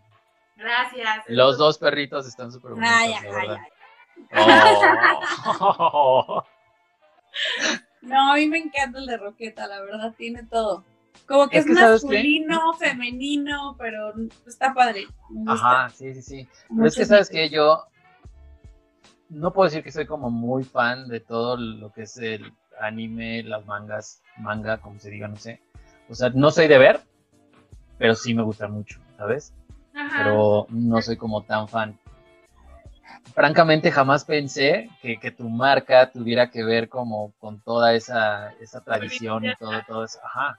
Gracias. 0.57 1.25
Los 1.29 1.57
dos 1.57 1.79
perritos 1.79 2.27
están 2.27 2.51
súper 2.53 2.73
bonitos, 2.73 2.93
ay, 2.93 3.15
oh. 5.61 6.45
no, 8.03 8.33
a 8.33 8.37
mí 8.37 8.47
me 8.49 8.59
encanta 8.59 8.99
el 8.99 9.07
de 9.07 9.17
Roqueta, 9.17 9.67
la 9.67 9.81
verdad, 9.81 10.15
tiene 10.17 10.45
todo. 10.45 10.85
Como 11.27 11.49
que 11.49 11.59
es, 11.59 11.67
masculino, 11.67 12.75
femenino, 12.75 13.77
pero 13.79 14.13
está 14.47 14.75
padre. 14.75 15.07
Ajá, 15.47 15.89
sí, 15.91 16.15
sí, 16.15 16.23
sí. 16.23 16.49
Pero 16.69 16.87
es 16.87 16.97
que 16.97 17.07
sabes 17.07 17.29
que 17.29 17.49
yo 17.49 17.85
no 19.29 19.53
puedo 19.53 19.69
decir 19.69 19.85
que 19.85 19.93
soy 19.93 20.07
como 20.07 20.31
muy 20.31 20.65
fan 20.65 21.09
de 21.09 21.21
todo 21.21 21.57
lo 21.57 21.93
que 21.93 22.03
es 22.03 22.17
el 22.19 22.53
anime, 22.81 23.43
las 23.45 23.65
mangas, 23.67 24.23
manga, 24.39 24.79
como 24.79 24.99
se 24.99 25.11
diga, 25.11 25.29
no 25.29 25.37
sé. 25.37 25.61
O 26.09 26.15
sea, 26.15 26.31
no 26.31 26.51
soy 26.51 26.67
de 26.67 26.79
ver, 26.79 27.01
pero 27.99 28.15
sí 28.15 28.35
me 28.35 28.43
gusta 28.43 28.67
mucho, 28.67 29.01
¿sabes? 29.17 29.55
pero 29.93 30.67
no 30.71 31.03
soy 31.03 31.17
como 31.17 31.43
tan 31.43 31.69
fan. 31.69 31.99
Francamente, 33.35 33.93
jamás 33.93 34.25
pensé 34.25 34.91
que, 35.01 35.31
tu 35.31 35.49
marca 35.49 36.11
tuviera 36.11 36.51
que 36.51 36.65
ver 36.65 36.89
como 36.89 37.33
con 37.39 37.61
toda 37.61 37.95
esa, 37.95 38.53
esa 38.61 38.81
tradición 38.81 39.45
y 39.45 39.55
todo, 39.57 39.73
todo 39.87 40.05
eso. 40.05 40.19
Ajá. 40.25 40.59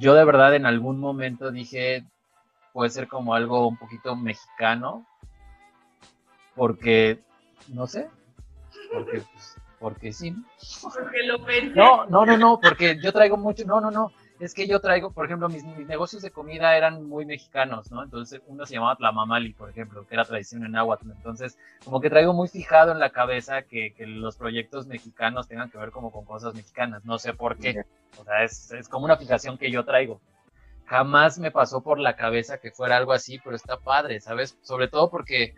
Yo 0.00 0.14
de 0.14 0.24
verdad 0.24 0.54
en 0.54 0.66
algún 0.66 0.98
momento 0.98 1.50
dije, 1.50 2.04
puede 2.72 2.90
ser 2.90 3.08
como 3.08 3.34
algo 3.34 3.68
un 3.68 3.76
poquito 3.76 4.16
mexicano, 4.16 5.06
porque, 6.54 7.20
no 7.68 7.86
sé, 7.86 8.08
porque, 8.92 9.22
pues, 9.32 9.56
porque 9.78 10.12
sí. 10.12 10.34
Porque 10.82 11.22
lo 11.24 11.44
pensé. 11.44 11.74
No, 11.74 12.06
no, 12.06 12.26
no, 12.26 12.36
no, 12.36 12.60
porque 12.60 12.98
yo 13.00 13.12
traigo 13.12 13.36
mucho, 13.36 13.64
no, 13.64 13.80
no, 13.80 13.90
no, 13.90 14.12
es 14.40 14.54
que 14.54 14.66
yo 14.66 14.80
traigo, 14.80 15.12
por 15.12 15.26
ejemplo, 15.26 15.48
mis, 15.48 15.64
negocios 15.64 16.22
de 16.22 16.30
comida 16.30 16.76
eran 16.76 17.04
muy 17.08 17.24
mexicanos, 17.24 17.90
¿no? 17.90 18.02
Entonces 18.02 18.40
uno 18.46 18.66
se 18.66 18.74
llamaba 18.74 18.96
Tlamamali, 18.96 19.52
por 19.52 19.70
ejemplo, 19.70 20.06
que 20.06 20.14
era 20.14 20.24
tradición 20.24 20.64
en 20.64 20.72
Nahuatl. 20.72 21.10
Entonces, 21.10 21.58
como 21.84 22.00
que 22.00 22.10
traigo 22.10 22.32
muy 22.32 22.48
fijado 22.48 22.92
en 22.92 22.98
la 22.98 23.10
cabeza 23.10 23.62
que, 23.62 23.94
los 23.98 24.36
proyectos 24.36 24.86
mexicanos 24.86 25.48
tengan 25.48 25.70
que 25.70 25.78
ver 25.78 25.90
como 25.90 26.10
con 26.10 26.24
cosas 26.24 26.54
mexicanas. 26.54 27.04
No 27.04 27.18
sé 27.18 27.32
por 27.34 27.56
qué. 27.58 27.84
O 28.18 28.24
sea, 28.24 28.44
es, 28.44 28.72
es 28.72 28.88
como 28.88 29.04
una 29.04 29.16
fijación 29.16 29.58
que 29.58 29.70
yo 29.70 29.84
traigo. 29.84 30.20
Jamás 30.86 31.38
me 31.38 31.50
pasó 31.50 31.82
por 31.82 31.98
la 31.98 32.14
cabeza 32.14 32.58
que 32.58 32.70
fuera 32.70 32.96
algo 32.96 33.12
así, 33.12 33.40
pero 33.42 33.56
está 33.56 33.78
padre, 33.78 34.20
¿sabes? 34.20 34.56
Sobre 34.62 34.88
todo 34.88 35.10
porque 35.10 35.54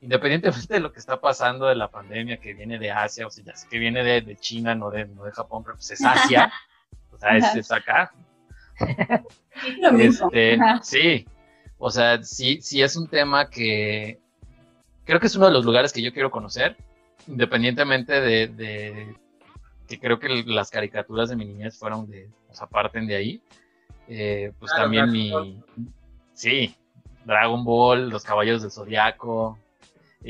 independientemente 0.00 0.74
de 0.74 0.80
lo 0.80 0.92
que 0.92 0.98
está 0.98 1.20
pasando 1.20 1.66
de 1.66 1.74
la 1.74 1.88
pandemia 1.88 2.38
que 2.38 2.54
viene 2.54 2.78
de 2.78 2.90
Asia, 2.90 3.26
o 3.26 3.30
sea, 3.30 3.44
que 3.70 3.78
viene 3.78 4.02
de, 4.02 4.22
de 4.22 4.36
China, 4.36 4.74
no 4.74 4.90
de, 4.90 5.06
no 5.06 5.24
de 5.24 5.32
Japón, 5.32 5.62
pero 5.64 5.76
pues 5.76 5.90
es 5.92 6.04
Asia. 6.04 6.52
O 7.16 7.18
sea, 7.18 7.36
es, 7.36 7.72
acá. 7.72 8.12
este, 9.98 10.58
sí, 10.82 11.26
o 11.78 11.90
sea, 11.90 12.22
sí, 12.22 12.60
sí 12.60 12.82
es 12.82 12.94
un 12.96 13.08
tema 13.08 13.48
que 13.48 14.20
creo 15.04 15.18
que 15.18 15.26
es 15.26 15.36
uno 15.36 15.46
de 15.46 15.52
los 15.52 15.64
lugares 15.64 15.92
que 15.92 16.02
yo 16.02 16.12
quiero 16.12 16.30
conocer, 16.30 16.76
independientemente 17.26 18.20
de, 18.20 19.16
que 19.88 19.98
creo 19.98 20.18
que 20.18 20.28
las 20.46 20.70
caricaturas 20.70 21.30
de 21.30 21.36
mi 21.36 21.46
niñez 21.46 21.78
fueron 21.78 22.10
de, 22.10 22.28
o 22.50 22.54
sea, 22.54 22.66
parten 22.66 23.06
de 23.06 23.16
ahí. 23.16 23.42
Eh, 24.08 24.52
pues 24.58 24.72
también 24.76 25.10
mi, 25.10 25.32
sí, 26.32 26.76
Dragon 27.24 27.64
Ball, 27.64 28.10
Los 28.10 28.22
Caballos 28.24 28.62
del 28.62 28.70
Zodiaco, 28.70 29.58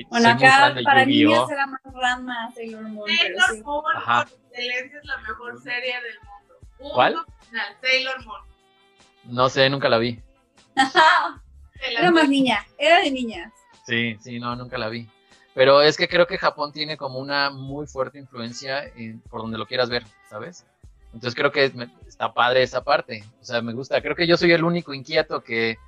Bueno, 0.09 0.29
acá 0.31 0.75
para 0.85 1.05
niños 1.05 1.51
era 1.51 1.67
más 1.67 1.81
Ranma, 1.85 2.51
Sailor 2.55 2.83
Moon. 2.83 3.09
Sailor 3.09 3.65
Moon, 3.65 3.83
por 3.83 4.23
excelencia, 4.23 4.99
es 4.99 5.05
la 5.05 5.17
mejor 5.19 5.61
serie 5.61 5.95
del 6.01 6.19
mundo. 6.21 6.36
¿Cuál? 6.79 7.17
Sailor 7.81 8.25
Moon. 8.25 8.41
No 9.25 9.49
sé, 9.49 9.69
nunca 9.69 9.89
la 9.89 9.99
vi. 9.99 10.21
era 11.81 12.11
más 12.11 12.29
niña, 12.29 12.65
era 12.79 13.01
de 13.01 13.11
niñas. 13.11 13.53
Sí, 13.87 14.17
sí, 14.21 14.39
no, 14.39 14.55
nunca 14.57 14.79
la 14.79 14.89
vi. 14.89 15.09
Pero 15.55 15.81
es 15.81 15.97
que 15.97 16.09
creo 16.09 16.27
que 16.27 16.39
Japón 16.39 16.73
tiene 16.73 16.97
como 16.97 17.19
una 17.19 17.51
muy 17.51 17.87
fuerte 17.87 18.19
influencia 18.19 18.85
en, 18.85 19.21
por 19.23 19.41
donde 19.41 19.59
lo 19.59 19.67
quieras 19.67 19.89
ver, 19.89 20.05
¿sabes? 20.29 20.67
Entonces 21.15 21.35
creo 21.35 21.51
que 21.51 21.73
está 22.07 22.35
padre 22.35 22.63
esa 22.63 22.85
parte. 22.85 23.25
O 23.41 23.45
sea, 23.45 23.63
me 23.63 23.73
gusta. 23.73 24.03
Creo 24.03 24.15
que 24.15 24.27
yo 24.27 24.37
soy 24.37 24.53
el 24.53 24.65
único 24.65 24.93
inquieto 24.93 25.43
que, 25.43 25.79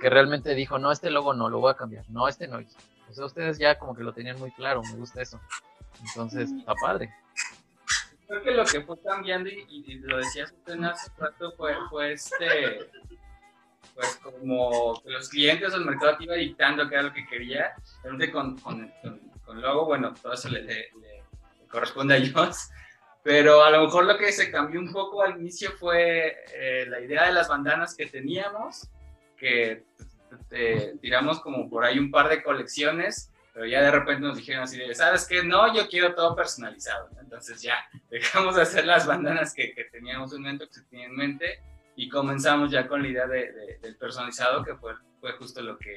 que 0.00 0.10
realmente 0.10 0.54
dijo, 0.56 0.80
no, 0.80 0.90
este 0.90 1.10
logo 1.10 1.32
no, 1.32 1.48
lo 1.48 1.60
voy 1.60 1.70
a 1.70 1.76
cambiar. 1.76 2.04
No, 2.10 2.26
este 2.26 2.48
no. 2.48 2.58
O 2.58 3.14
sea, 3.14 3.24
ustedes 3.24 3.58
ya 3.58 3.78
como 3.78 3.94
que 3.94 4.02
lo 4.02 4.12
tenían 4.12 4.40
muy 4.40 4.50
claro, 4.50 4.82
me 4.82 4.96
gusta 4.96 5.22
eso. 5.22 5.40
Entonces, 6.00 6.50
está 6.50 6.74
padre. 6.74 7.14
Creo 8.32 8.44
que 8.44 8.50
lo 8.52 8.64
que 8.64 8.80
fue 8.80 8.98
cambiando, 9.02 9.50
y, 9.50 9.98
lo 10.04 10.16
decías 10.16 10.50
usted 10.52 10.82
hace 10.84 11.12
rato, 11.18 11.52
fue, 11.52 11.74
fue 11.90 12.12
este 12.14 12.88
pues 13.94 14.16
como 14.22 14.98
que 15.02 15.10
los 15.10 15.28
clientes 15.28 15.74
o 15.74 15.76
el 15.76 15.84
mercado 15.84 16.16
te 16.16 16.24
iba 16.24 16.36
dictando 16.36 16.88
qué 16.88 16.94
era 16.94 17.02
lo 17.02 17.12
que 17.12 17.26
quería, 17.26 17.74
realmente 18.02 18.32
con, 18.32 18.58
con, 18.60 18.90
con, 19.44 19.60
logo, 19.60 19.84
bueno, 19.84 20.14
todo 20.14 20.32
eso 20.32 20.48
le, 20.48 20.90
corresponde 21.68 22.14
a 22.14 22.16
ellos, 22.16 22.70
pero 23.22 23.62
a 23.62 23.70
lo 23.70 23.84
mejor 23.84 24.06
lo 24.06 24.16
que 24.16 24.32
se 24.32 24.50
cambió 24.50 24.80
un 24.80 24.90
poco 24.90 25.20
al 25.20 25.38
inicio 25.38 25.72
fue 25.72 26.34
eh, 26.54 26.86
la 26.88 27.00
idea 27.00 27.26
de 27.26 27.32
las 27.32 27.48
bandanas 27.48 27.94
que 27.94 28.06
teníamos, 28.06 28.88
que 29.36 29.84
tiramos 31.02 31.38
como 31.40 31.68
por 31.68 31.84
ahí 31.84 31.98
un 31.98 32.10
par 32.10 32.30
de 32.30 32.42
colecciones, 32.42 33.30
pero 33.52 33.66
ya 33.66 33.82
de 33.82 33.90
repente 33.90 34.22
nos 34.22 34.36
dijeron 34.36 34.62
así 34.62 34.80
¿sabes 34.94 35.26
qué? 35.26 35.42
No, 35.42 35.74
yo 35.74 35.86
quiero 35.88 36.14
todo 36.14 36.34
personalizado. 36.34 37.08
Entonces 37.20 37.60
ya 37.60 37.76
dejamos 38.10 38.56
de 38.56 38.62
hacer 38.62 38.86
las 38.86 39.06
bandanas 39.06 39.52
que, 39.54 39.74
que 39.74 39.84
teníamos 39.84 40.32
en 40.34 40.42
mente, 40.42 40.66
que 40.66 40.74
se 40.74 40.82
tenía 40.84 41.06
en 41.06 41.16
mente, 41.16 41.60
y 41.96 42.08
comenzamos 42.08 42.70
ya 42.70 42.88
con 42.88 43.02
la 43.02 43.08
idea 43.08 43.26
de, 43.26 43.78
del 43.80 43.96
personalizado, 43.96 44.64
que 44.64 44.74
fue, 44.76 44.94
fue 45.20 45.32
justo 45.32 45.60
lo 45.60 45.78
que, 45.78 45.96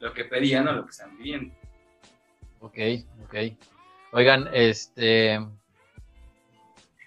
lo 0.00 0.12
que 0.12 0.24
pedían 0.24 0.66
o 0.68 0.72
lo 0.72 0.84
que 0.84 0.90
están 0.90 1.16
pidiendo. 1.16 1.54
Ok, 2.60 2.78
ok. 3.24 3.34
Oigan, 4.12 4.48
este. 4.52 5.38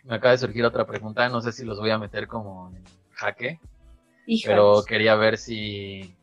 Me 0.03 0.15
acaba 0.15 0.31
de 0.31 0.37
surgir 0.37 0.65
otra 0.65 0.85
pregunta, 0.85 1.27
no 1.29 1.41
sé 1.41 1.51
si 1.51 1.65
los 1.65 1.79
voy 1.79 1.91
a 1.91 1.97
meter 1.97 2.27
como 2.27 2.71
en 2.75 2.83
jaque, 3.11 3.59
pero 4.45 4.83
quería 4.83 5.15
ver 5.15 5.37
si, 5.37 6.15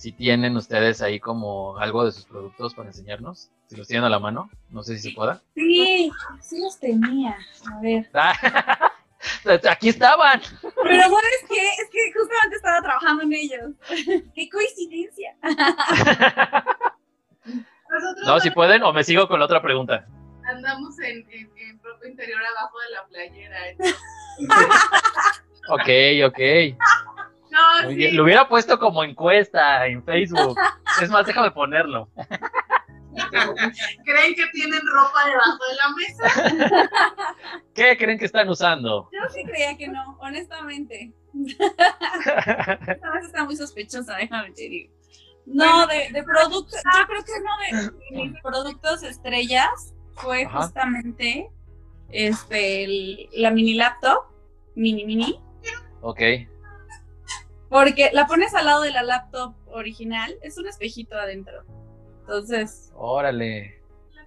si 0.00 0.12
tienen 0.12 0.56
ustedes 0.56 1.02
ahí 1.02 1.20
como 1.20 1.76
algo 1.76 2.06
de 2.06 2.12
sus 2.12 2.24
productos 2.24 2.72
para 2.72 2.88
enseñarnos, 2.88 3.50
si 3.66 3.76
los 3.76 3.86
tienen 3.86 4.04
a 4.04 4.08
la 4.08 4.18
mano, 4.18 4.48
no 4.70 4.82
sé 4.82 4.96
si 4.96 5.10
se 5.10 5.14
pueda. 5.14 5.42
Sí, 5.54 6.10
sí 6.40 6.58
los 6.58 6.80
tenía, 6.80 7.36
a 7.70 7.80
ver. 7.82 8.10
Aquí 9.70 9.90
estaban. 9.90 10.40
Pero 10.62 11.02
¿sabes 11.02 11.44
qué? 11.50 11.68
Es 11.68 11.90
que 11.92 11.98
justamente 12.18 12.56
estaba 12.56 12.80
trabajando 12.80 13.24
en 13.24 13.34
ellos. 13.34 13.72
¡Qué 14.34 14.48
coincidencia! 14.48 15.36
no, 18.24 18.40
si 18.40 18.50
pueden, 18.52 18.82
o 18.82 18.94
me 18.94 19.04
sigo 19.04 19.28
con 19.28 19.38
la 19.38 19.44
otra 19.44 19.60
pregunta. 19.60 20.06
Andamos 20.46 20.98
en, 21.00 21.28
en, 21.30 21.50
en 21.58 21.78
interior 22.08 22.40
abajo 22.56 22.78
de 22.80 22.88
la 22.94 23.06
playera. 23.06 23.58
ok, 25.68 25.90
ok. 26.32 26.38
No, 27.50 27.90
sí. 27.90 28.10
Lo 28.12 28.24
hubiera 28.24 28.48
puesto 28.48 28.78
como 28.78 29.02
encuesta 29.04 29.86
en 29.86 30.04
Facebook. 30.04 30.56
Es 31.02 31.10
más, 31.10 31.26
déjame 31.26 31.50
ponerlo. 31.50 32.08
¿Creen 34.04 34.34
que 34.34 34.46
tienen 34.52 34.80
ropa 34.86 35.24
debajo 35.26 35.58
de 35.68 35.76
la 35.76 35.88
mesa? 35.96 36.90
¿Qué 37.74 37.96
creen 37.96 38.18
que 38.18 38.26
están 38.26 38.48
usando? 38.48 39.08
Yo 39.12 39.20
sí 39.32 39.42
creía 39.44 39.76
que 39.76 39.88
no, 39.88 40.16
honestamente. 40.20 41.12
Esta 41.58 43.10
vez 43.12 43.24
está 43.24 43.44
muy 43.44 43.56
sospechosa, 43.56 44.16
déjame 44.16 44.52
te 44.52 44.68
digo. 44.68 44.92
No, 45.46 45.86
de, 45.86 46.10
de 46.12 46.22
productos, 46.22 46.80
yo 46.96 47.06
creo 47.06 47.24
que 47.24 47.32
uno 47.40 47.50
de 48.10 48.28
mis 48.30 48.40
productos 48.40 49.02
estrellas 49.02 49.94
fue 50.14 50.44
justamente 50.44 51.50
este 52.10 53.28
la 53.32 53.50
mini 53.50 53.74
laptop, 53.74 54.26
mini 54.74 55.04
mini. 55.04 55.40
Ok. 56.02 56.20
Porque 57.70 58.10
la 58.12 58.26
pones 58.26 58.52
al 58.54 58.66
lado 58.66 58.82
de 58.82 58.90
la 58.90 59.04
laptop 59.04 59.54
original, 59.68 60.36
es 60.42 60.58
un 60.58 60.66
espejito 60.66 61.16
adentro. 61.16 61.64
Entonces. 62.20 62.92
Órale. 62.96 63.80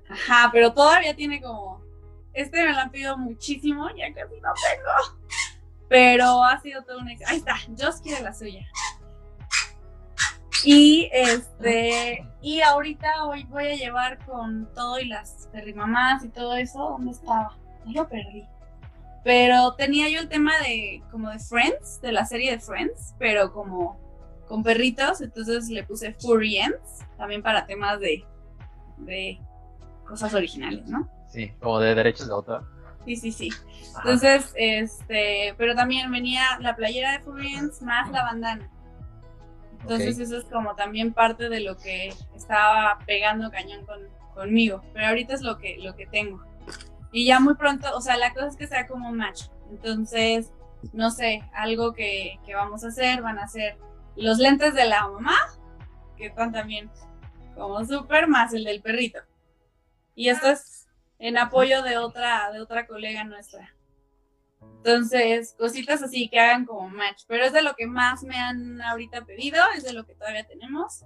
Ajá, 0.10 0.50
pero 0.52 0.74
todavía 0.74 1.16
tiene 1.16 1.42
como. 1.42 1.84
Este 2.34 2.64
me 2.64 2.74
lo 2.74 2.80
han 2.80 2.90
pedido 2.90 3.18
muchísimo, 3.18 3.90
ya 3.96 4.12
casi 4.14 4.40
no 4.40 4.54
tengo. 4.54 5.20
Pero 5.90 6.44
ha 6.44 6.60
sido 6.62 6.84
todo 6.84 7.00
un 7.00 7.10
éxito. 7.10 7.30
Ahí 7.30 7.38
está, 7.38 7.56
Joss 7.78 8.02
quiere 8.02 8.24
la 8.24 8.34
suya. 8.34 8.66
Y 10.64 11.10
este, 11.12 12.26
y 12.42 12.62
ahorita 12.62 13.26
hoy 13.26 13.44
voy 13.44 13.68
a 13.68 13.76
llevar 13.76 14.26
con 14.26 14.74
todo 14.74 15.00
y 15.00 15.06
las 15.06 15.50
perrimamás 15.52 16.24
y 16.24 16.30
todo 16.30 16.56
eso. 16.56 16.80
¿Dónde 16.92 17.12
estaba? 17.12 17.58
lo 17.86 18.08
perdí. 18.08 18.48
Pero 19.24 19.74
tenía 19.76 20.10
yo 20.10 20.20
el 20.20 20.28
tema 20.28 20.58
de 20.60 21.02
como 21.12 21.30
de 21.30 21.40
Friends, 21.40 22.02
de 22.02 22.12
la 22.12 22.26
serie 22.26 22.52
de 22.52 22.60
Friends, 22.60 23.16
pero 23.18 23.54
como 23.54 24.00
con 24.48 24.64
perritos, 24.64 25.22
entonces 25.22 25.70
le 25.70 25.84
puse 25.84 26.14
Furry 26.14 26.58
Ends, 26.58 27.06
también 27.18 27.42
para 27.42 27.66
temas 27.66 28.00
de, 28.00 28.26
de 28.98 29.40
cosas 30.06 30.34
originales, 30.34 30.86
¿no? 30.88 31.10
Sí, 31.30 31.52
como 31.60 31.80
de 31.80 31.96
derechos 31.96 32.28
de 32.28 32.34
autor. 32.34 32.66
Sí, 33.06 33.16
sí, 33.16 33.32
sí. 33.32 33.50
Entonces, 33.98 34.54
este, 34.56 35.56
pero 35.58 35.76
también 35.76 36.12
venía 36.12 36.44
la 36.60 36.76
playera 36.76 37.14
de 37.14 37.20
Furry 37.20 37.56
Ends 37.56 37.82
más 37.82 38.12
la 38.12 38.24
bandana. 38.24 38.70
Entonces 39.82 40.18
eso 40.20 40.38
es 40.38 40.46
como 40.46 40.76
también 40.76 41.14
parte 41.14 41.50
de 41.50 41.60
lo 41.60 41.78
que 41.78 42.14
estaba 42.36 43.00
pegando 43.06 43.52
cañón 43.52 43.86
con, 43.86 44.00
conmigo. 44.34 44.82
Pero 44.94 45.08
ahorita 45.08 45.34
es 45.34 45.42
lo 45.42 45.58
que, 45.58 45.78
lo 45.80 45.96
que 45.96 46.06
tengo. 46.06 46.42
Y 47.14 47.26
ya 47.26 47.40
muy 47.40 47.56
pronto, 47.56 47.88
o 47.96 48.02
sea, 48.02 48.18
la 48.18 48.34
cosa 48.34 48.48
es 48.48 48.58
que 48.58 48.68
sea 48.68 48.88
como 48.88 49.08
un 49.08 49.18
match. 49.18 49.44
Entonces, 49.70 50.52
no 50.92 51.12
sé, 51.12 51.44
algo 51.54 51.94
que, 51.94 52.40
que 52.46 52.56
vamos 52.56 52.84
a 52.84 52.88
hacer, 52.88 53.22
van 53.22 53.40
a 53.40 53.48
ser 53.48 53.78
los 54.16 54.40
lentes 54.40 54.74
de 54.74 54.86
la 54.86 55.08
mamá, 55.08 55.38
que 56.18 56.26
están 56.26 56.52
también 56.52 56.90
como 57.56 57.86
súper, 57.86 58.28
más 58.28 58.54
el 58.54 58.64
del 58.64 58.82
perrito. 58.82 59.20
Y 60.16 60.30
esto 60.30 60.50
es 60.50 60.88
en 61.20 61.38
apoyo 61.38 61.84
de 61.84 61.98
otra, 61.98 62.52
de 62.52 62.60
otra 62.60 62.88
colega 62.88 63.24
nuestra. 63.24 63.76
Entonces, 64.78 65.56
cositas 65.58 66.04
así 66.04 66.28
que 66.30 66.40
hagan 66.40 66.66
como 66.66 66.90
match. 66.90 67.24
Pero 67.28 67.46
es 67.46 67.54
de 67.54 67.62
lo 67.62 67.76
que 67.76 67.88
más 67.88 68.24
me 68.24 68.38
han 68.38 68.82
ahorita 68.82 69.24
pedido, 69.24 69.62
es 69.76 69.84
de 69.84 69.94
lo 69.94 70.06
que 70.06 70.16
todavía 70.16 70.46
tenemos. 70.46 71.06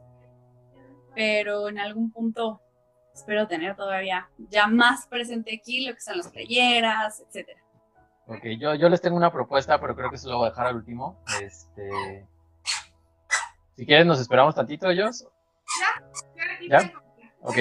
Pero 1.14 1.70
en 1.70 1.80
algún 1.80 2.12
punto 2.12 2.62
espero 3.18 3.48
tener 3.48 3.76
todavía 3.76 4.30
ya 4.50 4.68
más 4.68 5.08
presente 5.08 5.56
aquí 5.56 5.86
lo 5.86 5.94
que 5.94 6.02
son 6.02 6.18
las 6.18 6.30
playeras, 6.30 7.20
etcétera. 7.20 7.60
Ok, 8.28 8.44
yo, 8.60 8.76
yo 8.76 8.90
les 8.90 9.02
tengo 9.02 9.18
una 9.18 9.32
propuesta, 9.32 9.80
pero 9.80 9.96
creo 9.96 10.12
que 10.12 10.18
se 10.18 10.28
lo 10.28 10.38
voy 10.38 10.48
a 10.48 10.50
dejar 10.52 10.68
al 10.68 10.76
último. 10.76 11.18
Este, 11.42 12.26
si 13.76 13.86
quieres, 13.86 14.06
nos 14.06 14.20
esperamos 14.20 14.54
tantito, 14.54 14.90
ellos. 14.90 15.26
Ya, 16.70 16.80
ya. 16.82 16.94
Ok. 17.42 17.58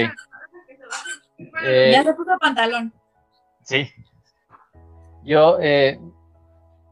Eh, 1.62 1.90
ya 1.92 2.02
se 2.02 2.14
puso 2.14 2.36
pantalón. 2.38 2.92
Sí. 3.62 3.90
Yo, 5.24 5.58
eh, 5.60 5.98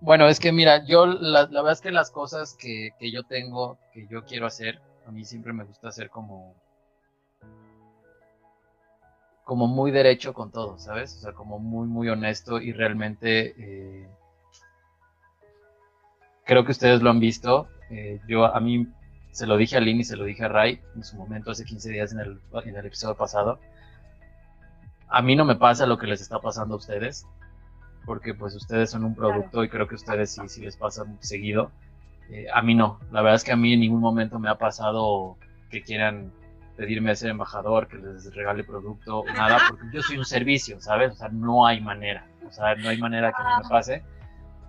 bueno, 0.00 0.28
es 0.28 0.40
que 0.40 0.52
mira, 0.52 0.84
yo 0.86 1.06
la, 1.06 1.46
verdad 1.46 1.72
es 1.72 1.80
que 1.80 1.90
las 1.90 2.10
cosas 2.10 2.54
que, 2.54 2.90
que, 2.98 3.10
yo 3.10 3.24
tengo, 3.24 3.78
que 3.92 4.06
yo 4.08 4.24
quiero 4.24 4.46
hacer, 4.46 4.80
a 5.06 5.10
mí 5.10 5.24
siempre 5.24 5.52
me 5.52 5.64
gusta 5.64 5.88
hacer 5.88 6.10
como 6.10 6.54
como 9.44 9.66
muy 9.66 9.90
derecho 9.90 10.32
con 10.32 10.50
todo, 10.50 10.78
¿sabes? 10.78 11.16
O 11.16 11.20
sea, 11.20 11.32
como 11.32 11.58
muy, 11.58 11.86
muy 11.86 12.08
honesto 12.08 12.60
y 12.60 12.72
realmente 12.72 13.54
eh, 13.58 14.08
creo 16.44 16.64
que 16.64 16.72
ustedes 16.72 17.02
lo 17.02 17.10
han 17.10 17.20
visto. 17.20 17.68
Eh, 17.90 18.20
yo 18.26 18.46
a 18.46 18.58
mí 18.60 18.86
se 19.30 19.46
lo 19.46 19.56
dije 19.56 19.76
a 19.76 19.80
Lynn 19.80 20.00
y 20.00 20.04
se 20.04 20.16
lo 20.16 20.24
dije 20.24 20.44
a 20.44 20.48
Ray 20.48 20.80
en 20.96 21.04
su 21.04 21.16
momento 21.16 21.50
hace 21.50 21.64
15 21.64 21.90
días 21.90 22.12
en 22.12 22.20
el, 22.20 22.40
en 22.64 22.76
el 22.76 22.86
episodio 22.86 23.16
pasado. 23.16 23.58
A 25.08 25.20
mí 25.20 25.36
no 25.36 25.44
me 25.44 25.56
pasa 25.56 25.86
lo 25.86 25.98
que 25.98 26.06
les 26.06 26.22
está 26.22 26.40
pasando 26.40 26.74
a 26.74 26.78
ustedes, 26.78 27.26
porque 28.06 28.34
pues 28.34 28.54
ustedes 28.54 28.90
son 28.90 29.04
un 29.04 29.14
producto 29.14 29.62
y 29.62 29.68
creo 29.68 29.86
que 29.86 29.94
a 29.94 29.96
ustedes 29.96 30.32
sí, 30.32 30.40
sí 30.48 30.62
les 30.62 30.76
pasa 30.76 31.04
seguido. 31.20 31.70
Eh, 32.30 32.46
a 32.52 32.62
mí 32.62 32.74
no, 32.74 32.98
la 33.12 33.20
verdad 33.20 33.36
es 33.36 33.44
que 33.44 33.52
a 33.52 33.56
mí 33.56 33.74
en 33.74 33.80
ningún 33.80 34.00
momento 34.00 34.38
me 34.38 34.48
ha 34.48 34.56
pasado 34.56 35.36
que 35.70 35.82
quieran 35.82 36.32
pedirme 36.76 37.10
a 37.10 37.16
ser 37.16 37.30
embajador, 37.30 37.88
que 37.88 37.96
les 37.96 38.34
regale 38.34 38.64
producto, 38.64 39.24
nada, 39.36 39.58
porque 39.68 39.84
yo 39.92 40.02
soy 40.02 40.18
un 40.18 40.24
servicio, 40.24 40.80
¿sabes? 40.80 41.12
O 41.12 41.14
sea, 41.14 41.28
no 41.28 41.66
hay 41.66 41.80
manera, 41.80 42.26
o 42.46 42.52
sea, 42.52 42.74
no 42.74 42.88
hay 42.88 42.98
manera 42.98 43.32
que 43.32 43.42
me 43.42 43.68
pase, 43.68 44.02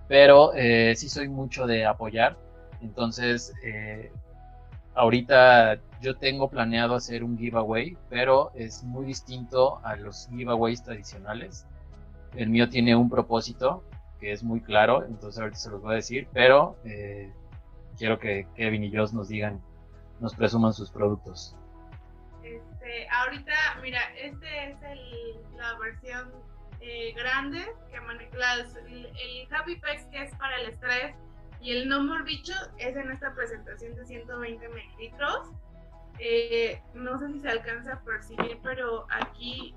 pero 0.07 0.53
eh, 0.53 0.93
sí 0.95 1.09
soy 1.09 1.27
mucho 1.27 1.65
de 1.65 1.85
apoyar, 1.85 2.37
entonces 2.81 3.53
eh, 3.63 4.11
ahorita 4.93 5.79
yo 6.01 6.15
tengo 6.15 6.49
planeado 6.49 6.95
hacer 6.95 7.23
un 7.23 7.37
giveaway, 7.37 7.97
pero 8.09 8.51
es 8.55 8.83
muy 8.83 9.05
distinto 9.05 9.79
a 9.83 9.95
los 9.95 10.27
giveaways 10.29 10.83
tradicionales. 10.83 11.65
El 12.35 12.49
mío 12.49 12.69
tiene 12.69 12.95
un 12.95 13.09
propósito 13.09 13.83
que 14.19 14.31
es 14.31 14.43
muy 14.43 14.61
claro, 14.61 15.03
entonces 15.05 15.39
ahorita 15.39 15.57
se 15.57 15.69
los 15.71 15.81
voy 15.81 15.93
a 15.93 15.95
decir, 15.95 16.27
pero 16.33 16.77
eh, 16.85 17.31
quiero 17.97 18.19
que 18.19 18.47
Kevin 18.55 18.83
y 18.83 18.95
Joss 18.95 19.13
nos 19.13 19.27
digan, 19.27 19.61
nos 20.19 20.35
presuman 20.35 20.73
sus 20.73 20.91
productos. 20.91 21.55
Este, 22.85 23.07
ahorita, 23.09 23.53
mira, 23.81 23.99
este 24.15 24.69
es 24.69 24.81
el, 24.83 25.57
la 25.57 25.75
versión 25.79 26.31
eh, 26.81 27.13
grande 27.13 27.65
que 27.91 27.99
maneja 27.99 28.53
el, 28.87 29.47
Happy 29.51 29.75
Pex 29.77 30.05
que 30.11 30.21
es 30.21 30.35
para 30.35 30.55
el 30.57 30.69
estrés 30.69 31.15
y 31.61 31.71
el 31.71 31.89
No 31.89 32.03
More 32.03 32.23
Bicho 32.23 32.53
es 32.77 32.95
en 32.95 33.09
esta 33.09 33.33
presentación 33.33 33.95
de 33.95 34.05
120 34.05 34.69
mililitros. 34.69 35.49
Eh, 36.19 36.79
no 36.93 37.17
sé 37.17 37.31
si 37.31 37.39
se 37.39 37.49
alcanza 37.49 37.93
a 37.93 38.01
percibir, 38.03 38.59
pero 38.61 39.07
aquí 39.09 39.73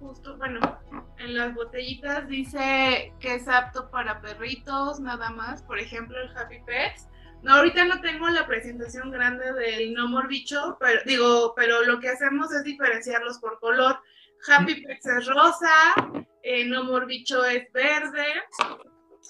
justo, 0.00 0.36
bueno, 0.38 0.60
en 1.18 1.36
las 1.36 1.54
botellitas 1.54 2.26
dice 2.26 3.12
que 3.20 3.36
es 3.36 3.46
apto 3.46 3.90
para 3.90 4.20
perritos, 4.20 4.98
nada 4.98 5.30
más, 5.30 5.62
por 5.62 5.78
ejemplo 5.78 6.20
el 6.20 6.36
Happy 6.36 6.58
Pets. 6.66 7.06
No, 7.42 7.54
ahorita 7.54 7.84
no 7.84 8.00
tengo 8.00 8.28
la 8.28 8.46
presentación 8.46 9.10
grande 9.10 9.52
del 9.52 9.94
No 9.94 10.08
More 10.08 10.28
Bicho, 10.28 10.76
pero 10.80 11.00
digo, 11.06 11.54
pero 11.56 11.84
lo 11.84 12.00
que 12.00 12.08
hacemos 12.08 12.52
es 12.52 12.64
diferenciarlos 12.64 13.38
por 13.38 13.58
color. 13.60 14.00
Happy 14.46 14.82
Pets 14.82 15.06
es 15.06 15.26
rosa, 15.26 15.94
eh, 16.42 16.64
No 16.64 16.84
More 16.84 17.06
Bicho 17.06 17.44
es 17.44 17.70
verde, 17.72 18.26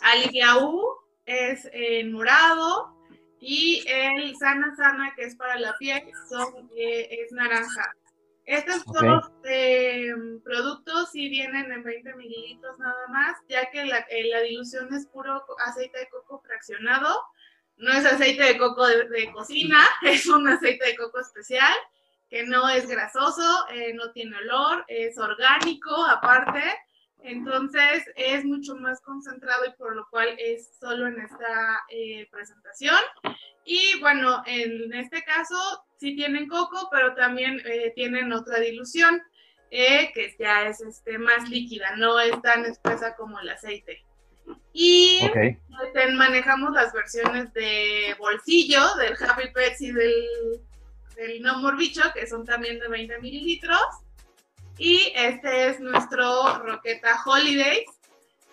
Alivia 0.03 0.59
U 0.59 0.97
es 1.27 1.69
en 1.73 2.13
morado 2.13 2.97
y 3.41 3.85
el 3.87 4.37
Sana 4.37 4.75
Sana, 4.77 5.13
que 5.15 5.25
es 5.25 5.37
para 5.37 5.59
la 5.59 5.77
piel, 5.79 6.03
son, 6.29 6.71
eh, 6.77 7.09
es 7.11 7.33
naranja. 7.33 7.93
Estos 8.49 8.83
dos 8.87 9.31
eh, 9.45 10.11
productos 10.43 11.11
sí 11.11 11.29
vienen 11.29 11.71
en 11.71 11.83
20 11.83 12.15
mililitros 12.15 12.79
nada 12.79 13.07
más, 13.09 13.37
ya 13.47 13.71
que 13.71 13.85
la, 13.85 13.99
eh, 14.09 14.27
la, 14.31 14.41
dilución 14.41 14.93
es 14.95 15.07
puro 15.07 15.45
aceite 15.67 15.99
de 15.99 16.09
coco 16.09 16.41
fraccionado. 16.41 17.21
No 17.79 17.93
es 17.93 18.05
aceite 18.05 18.43
de 18.43 18.59
coco 18.59 18.87
de, 18.87 19.33
cocina, 19.33 19.79
es 20.03 20.27
un 20.27 20.49
aceite 20.49 20.85
de 20.85 20.97
coco 20.97 21.21
especial 21.21 21.75
que 22.29 22.43
no 22.43 22.69
es 22.69 22.87
grasoso, 22.87 23.67
no 23.95 24.13
tiene 24.13 24.37
olor, 24.37 24.85
es 24.89 25.17
orgánico 25.17 26.05
aparte 26.05 26.63
entonces 27.23 28.05
es 28.17 28.45
mucho 28.45 28.77
más 28.77 29.01
concentrado 29.01 29.65
y 29.67 29.73
por 29.73 29.95
lo 29.95 30.07
cual 30.11 30.29
es 30.39 30.71
solo 30.79 31.07
en 31.07 31.21
esta 31.21 31.83
eh, 31.89 32.29
presentación. 32.31 32.97
Y 33.65 33.99
bueno, 34.01 34.43
en 34.47 34.93
este 34.95 35.23
caso 35.25 35.57
sí 35.99 36.15
tienen 36.15 36.49
coco, 36.49 36.89
pero 36.91 37.15
también 37.15 37.61
eh, 37.65 37.93
tienen 37.95 38.33
otra 38.33 38.61
dilución 38.61 39.21
eh, 39.71 40.11
que 40.15 40.35
ya 40.39 40.69
es 40.69 40.81
este, 40.81 41.19
más 41.19 41.49
líquida, 41.51 41.97
no 41.97 42.19
es 42.21 42.41
tan 42.41 42.65
espesa 42.65 43.15
como 43.17 43.39
el 43.41 43.51
aceite. 43.51 44.05
Y 44.73 45.21
manejamos 46.15 46.73
las 46.73 46.93
versiones 46.93 47.53
de 47.53 48.15
bolsillo 48.19 48.81
del 48.97 49.15
Happy 49.21 49.51
Pets 49.53 49.81
y 49.81 49.93
del, 49.93 50.61
del 51.17 51.43
No 51.43 51.59
Morbicho, 51.59 52.03
que 52.15 52.27
son 52.27 52.45
también 52.45 52.79
de 52.79 52.89
20 52.89 53.19
mililitros. 53.21 53.81
Y 54.79 55.13
este 55.17 55.69
es 55.69 55.81
nuestro 55.81 56.59
Roqueta 56.61 57.21
Holidays, 57.25 57.87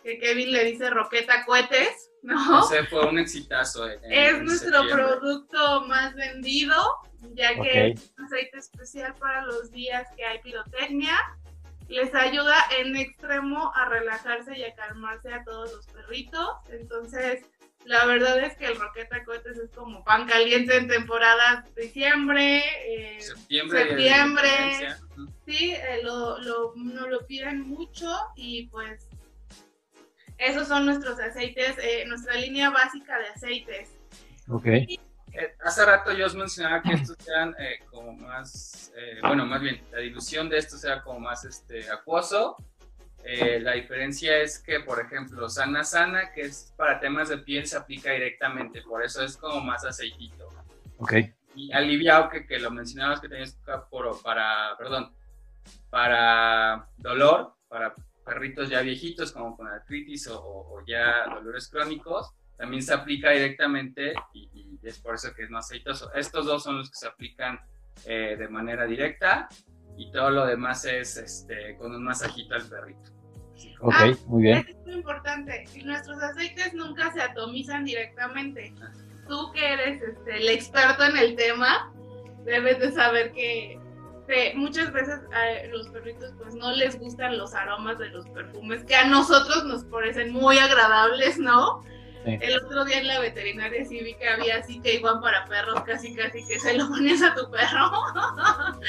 que 0.03 0.17
Kevin 0.17 0.51
le 0.51 0.65
dice 0.65 0.89
Roqueta 0.89 1.45
Cohetes, 1.45 2.09
¿no? 2.23 2.65
Ese 2.65 2.85
fue 2.85 3.07
un 3.07 3.19
exitazo. 3.19 3.87
es 3.87 4.41
nuestro 4.41 4.87
producto 4.87 5.85
más 5.87 6.15
vendido, 6.15 6.75
ya 7.33 7.53
que 7.53 7.89
es 7.89 8.11
un 8.17 8.25
aceite 8.25 8.57
especial 8.57 9.13
para 9.15 9.45
los 9.45 9.71
días 9.71 10.07
que 10.15 10.25
hay 10.25 10.39
pirotecnia. 10.39 11.17
Les 11.87 12.13
ayuda 12.15 12.55
en 12.79 12.95
extremo 12.95 13.71
a 13.75 13.89
relajarse 13.89 14.57
y 14.57 14.63
a 14.63 14.73
calmarse 14.75 15.33
a 15.33 15.43
todos 15.43 15.71
los 15.71 15.87
perritos. 15.87 16.49
Entonces, 16.69 17.45
la 17.85 18.05
verdad 18.05 18.39
es 18.39 18.57
que 18.57 18.65
el 18.65 18.79
Roqueta 18.79 19.23
Cohetes 19.23 19.57
es 19.57 19.69
como 19.71 20.03
pan 20.03 20.27
caliente 20.27 20.75
en 20.75 20.87
temporadas 20.87 21.63
diciembre, 21.75 22.63
eh, 22.87 23.21
septiembre, 23.21 23.87
septiembre 23.87 24.49
sí, 25.45 25.73
eh, 25.73 26.01
lo, 26.03 26.39
lo, 26.39 26.73
nos 26.75 27.07
lo 27.09 27.25
piden 27.27 27.61
mucho 27.61 28.11
y 28.35 28.67
pues 28.67 29.07
esos 30.37 30.67
son 30.67 30.85
nuestros 30.85 31.19
aceites, 31.19 31.75
eh, 31.81 32.05
nuestra 32.07 32.35
línea 32.35 32.69
básica 32.69 33.17
de 33.19 33.27
aceites. 33.27 33.91
Ok. 35.37 35.51
hace 35.63 35.85
rato 35.85 36.13
yo 36.13 36.25
os 36.25 36.35
mencionaba 36.35 36.81
que 36.81 36.93
estos 36.93 37.17
sean 37.19 37.55
como 37.89 38.13
más, 38.13 38.91
bueno, 39.21 39.45
más 39.45 39.61
bien, 39.61 39.81
la 39.91 39.99
dilución 39.99 40.49
de 40.49 40.57
estos 40.57 40.81
sea 40.81 41.01
como 41.01 41.19
más 41.19 41.45
este, 41.45 41.89
acuoso 41.89 42.57
eh, 43.27 43.59
la 43.59 43.71
diferencia 43.71 44.37
es 44.37 44.59
que, 44.59 44.81
por 44.81 44.99
ejemplo, 44.99 45.49
Sana 45.49 45.83
Sana, 45.83 46.31
que 46.31 46.41
es 46.41 46.71
para 46.77 46.99
temas 46.99 47.29
de 47.29 47.39
piel, 47.39 47.65
se 47.65 47.75
aplica 47.75 48.11
directamente, 48.11 48.83
por 48.83 49.03
eso 49.03 49.23
es 49.23 49.35
como 49.35 49.61
más 49.61 49.83
aceitito. 49.83 50.47
Ok. 50.99 51.13
Y 51.55 51.71
aliviado, 51.73 52.29
que, 52.29 52.45
que 52.45 52.59
lo 52.59 52.69
mencionabas 52.69 53.19
que 53.19 53.27
tenías 53.27 53.57
por, 53.89 54.21
para, 54.21 54.75
perdón, 54.77 55.11
para 55.89 56.87
dolor, 56.97 57.55
para 57.67 57.95
perritos 58.23 58.69
ya 58.69 58.81
viejitos, 58.81 59.31
como 59.31 59.57
con 59.57 59.67
artritis 59.69 60.27
o, 60.31 60.83
ya 60.85 61.25
dolores 61.25 61.67
crónicos, 61.67 62.31
también 62.57 62.81
se 62.81 62.93
aplica 62.93 63.31
directamente 63.31 64.13
y, 64.33 64.49
es 64.83 64.99
por 64.99 65.15
eso 65.15 65.33
que 65.33 65.43
es 65.43 65.49
más 65.49 65.65
aceitoso. 65.65 66.13
Estos 66.13 66.45
dos 66.45 66.63
son 66.63 66.77
los 66.77 66.91
que 66.91 66.97
se 66.97 67.07
aplican 67.07 67.59
eh, 68.05 68.35
de 68.37 68.47
manera 68.47 68.85
directa 68.85 69.49
y 69.97 70.11
todo 70.11 70.29
lo 70.29 70.45
demás 70.45 70.85
es 70.85 71.17
este, 71.17 71.75
con 71.77 71.95
un 71.95 72.03
masajito 72.03 72.53
al 72.53 72.67
perrito. 72.69 73.11
Ok, 73.79 73.93
ah, 73.95 74.11
muy 74.27 74.43
bien. 74.43 74.65
Es 74.69 74.77
muy 74.85 74.93
importante. 74.93 75.63
Nuestros 75.83 76.21
aceites 76.21 76.73
nunca 76.75 77.11
se 77.13 77.21
atomizan 77.21 77.85
directamente. 77.85 78.75
Tú 79.27 79.51
que 79.53 79.73
eres 79.73 80.03
este, 80.03 80.37
el 80.37 80.49
experto 80.49 81.03
en 81.03 81.17
el 81.17 81.35
tema, 81.35 81.91
debes 82.43 82.79
de 82.79 82.91
saber 82.91 83.31
que 83.31 83.79
muchas 84.55 84.91
veces 84.91 85.19
a 85.31 85.67
los 85.67 85.87
perritos 85.89 86.33
pues 86.37 86.55
no 86.55 86.71
les 86.71 86.99
gustan 86.99 87.37
los 87.37 87.53
aromas 87.53 87.99
de 87.99 88.09
los 88.09 88.27
perfumes 88.29 88.83
que 88.83 88.95
a 88.95 89.07
nosotros 89.07 89.65
nos 89.65 89.83
parecen 89.85 90.33
muy 90.33 90.57
agradables, 90.57 91.37
¿no? 91.37 91.83
El 92.25 92.57
otro 92.57 92.85
día 92.85 92.99
en 92.99 93.07
la 93.07 93.19
veterinaria 93.19 93.85
que 93.87 94.27
había 94.27 94.57
así 94.57 94.79
que 94.81 94.95
igual 94.95 95.19
para 95.21 95.45
perros, 95.45 95.81
casi 95.81 96.15
casi 96.15 96.45
que 96.45 96.59
se 96.59 96.75
lo 96.75 96.87
pones 96.89 97.21
a 97.21 97.35
tu 97.35 97.49
perro. 97.51 97.91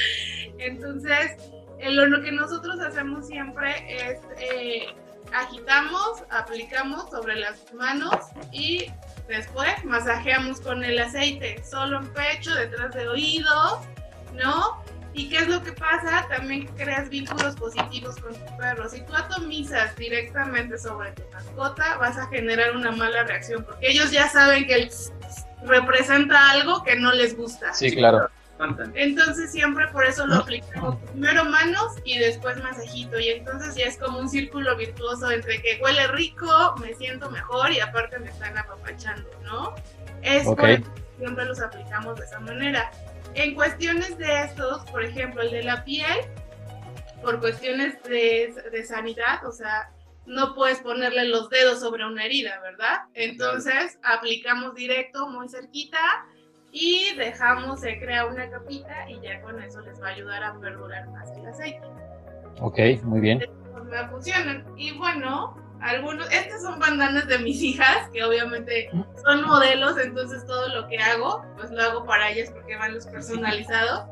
Entonces, 0.58 1.32
eh, 1.78 1.90
lo 1.90 2.22
que 2.22 2.32
nosotros 2.32 2.80
hacemos 2.80 3.26
siempre 3.26 3.74
es 3.88 4.18
eh, 4.38 4.86
agitamos, 5.32 6.22
aplicamos 6.30 7.10
sobre 7.10 7.36
las 7.36 7.72
manos 7.74 8.16
y 8.52 8.86
después 9.28 9.84
masajeamos 9.84 10.60
con 10.60 10.84
el 10.84 10.98
aceite, 10.98 11.62
solo 11.64 12.00
en 12.00 12.12
pecho, 12.12 12.54
detrás 12.54 12.94
de 12.94 13.08
oídos, 13.08 13.80
¿no? 14.34 14.82
¿Y 15.16 15.30
qué 15.30 15.38
es 15.38 15.48
lo 15.48 15.62
que 15.62 15.72
pasa? 15.72 16.26
También 16.28 16.66
creas 16.76 17.08
vínculos 17.08 17.56
positivos 17.56 18.16
con 18.16 18.34
tu 18.34 18.56
perro. 18.58 18.86
Si 18.86 19.00
tú 19.00 19.14
atomizas 19.14 19.96
directamente 19.96 20.78
sobre 20.78 21.12
tu 21.12 21.22
mascota, 21.32 21.96
vas 21.96 22.18
a 22.18 22.26
generar 22.26 22.76
una 22.76 22.92
mala 22.92 23.24
reacción, 23.24 23.64
porque 23.64 23.88
ellos 23.88 24.10
ya 24.10 24.28
saben 24.28 24.66
que 24.66 24.90
representa 25.64 26.50
algo 26.50 26.82
que 26.84 26.96
no 26.96 27.12
les 27.12 27.34
gusta. 27.34 27.72
Sí, 27.72 27.96
claro. 27.96 28.28
Entonces 28.94 29.52
siempre 29.52 29.86
por 29.88 30.04
eso 30.06 30.26
lo 30.26 30.36
aplicamos 30.36 30.96
primero 31.10 31.44
manos 31.44 31.92
y 32.04 32.18
después 32.18 32.56
masajito 32.62 33.18
y 33.20 33.28
entonces 33.28 33.74
ya 33.74 33.84
es 33.84 33.98
como 33.98 34.18
un 34.18 34.30
círculo 34.30 34.74
virtuoso 34.76 35.30
entre 35.30 35.60
que 35.60 35.78
huele 35.82 36.06
rico, 36.08 36.74
me 36.80 36.94
siento 36.94 37.30
mejor 37.30 37.70
y 37.70 37.80
aparte 37.80 38.18
me 38.18 38.30
están 38.30 38.56
apapachando, 38.56 39.28
¿no? 39.44 39.74
Es 40.22 40.44
por 40.44 40.58
siempre 41.18 41.44
los 41.44 41.60
aplicamos 41.60 42.18
de 42.18 42.24
esa 42.24 42.40
manera. 42.40 42.90
En 43.36 43.54
cuestiones 43.54 44.18
de 44.18 44.42
estos, 44.42 44.84
por 44.90 45.04
ejemplo, 45.04 45.42
el 45.42 45.50
de 45.50 45.62
la 45.62 45.84
piel, 45.84 46.16
por 47.22 47.38
cuestiones 47.38 48.02
de, 48.02 48.54
de 48.72 48.84
sanidad, 48.84 49.44
o 49.46 49.52
sea, 49.52 49.90
no 50.26 50.54
puedes 50.54 50.80
ponerle 50.80 51.26
los 51.26 51.48
dedos 51.50 51.80
sobre 51.80 52.04
una 52.04 52.24
herida, 52.24 52.60
¿verdad? 52.60 53.02
Entonces 53.14 53.98
aplicamos 54.02 54.74
directo, 54.74 55.28
muy 55.28 55.48
cerquita, 55.48 55.98
y 56.72 57.14
dejamos, 57.16 57.80
se 57.80 57.98
crea 57.98 58.26
una 58.26 58.50
capita 58.50 59.08
y 59.08 59.18
ya 59.20 59.40
con 59.40 59.62
eso 59.62 59.80
les 59.80 60.00
va 60.02 60.08
a 60.08 60.10
ayudar 60.10 60.44
a 60.44 60.60
perdurar 60.60 61.08
más 61.08 61.30
el 61.36 61.46
aceite. 61.46 61.86
Ok, 62.60 62.78
muy 63.02 63.20
bien. 63.20 63.42
funcionan. 64.10 64.64
Y 64.76 64.92
bueno, 64.98 65.56
algunos, 65.80 66.30
estas 66.32 66.62
son 66.62 66.78
bandanas 66.78 67.26
de 67.26 67.38
mis 67.38 67.62
hijas, 67.62 68.08
que 68.12 68.24
obviamente 68.24 68.90
son 69.24 69.44
modelos, 69.44 69.98
entonces 69.98 70.46
todo 70.46 70.68
lo 70.68 70.88
que 70.88 70.98
hago, 70.98 71.44
pues 71.56 71.70
lo 71.70 71.82
hago 71.82 72.04
para 72.04 72.30
ellas 72.30 72.50
porque 72.50 72.76
van 72.76 72.94
los 72.94 73.06
personalizados. 73.06 74.08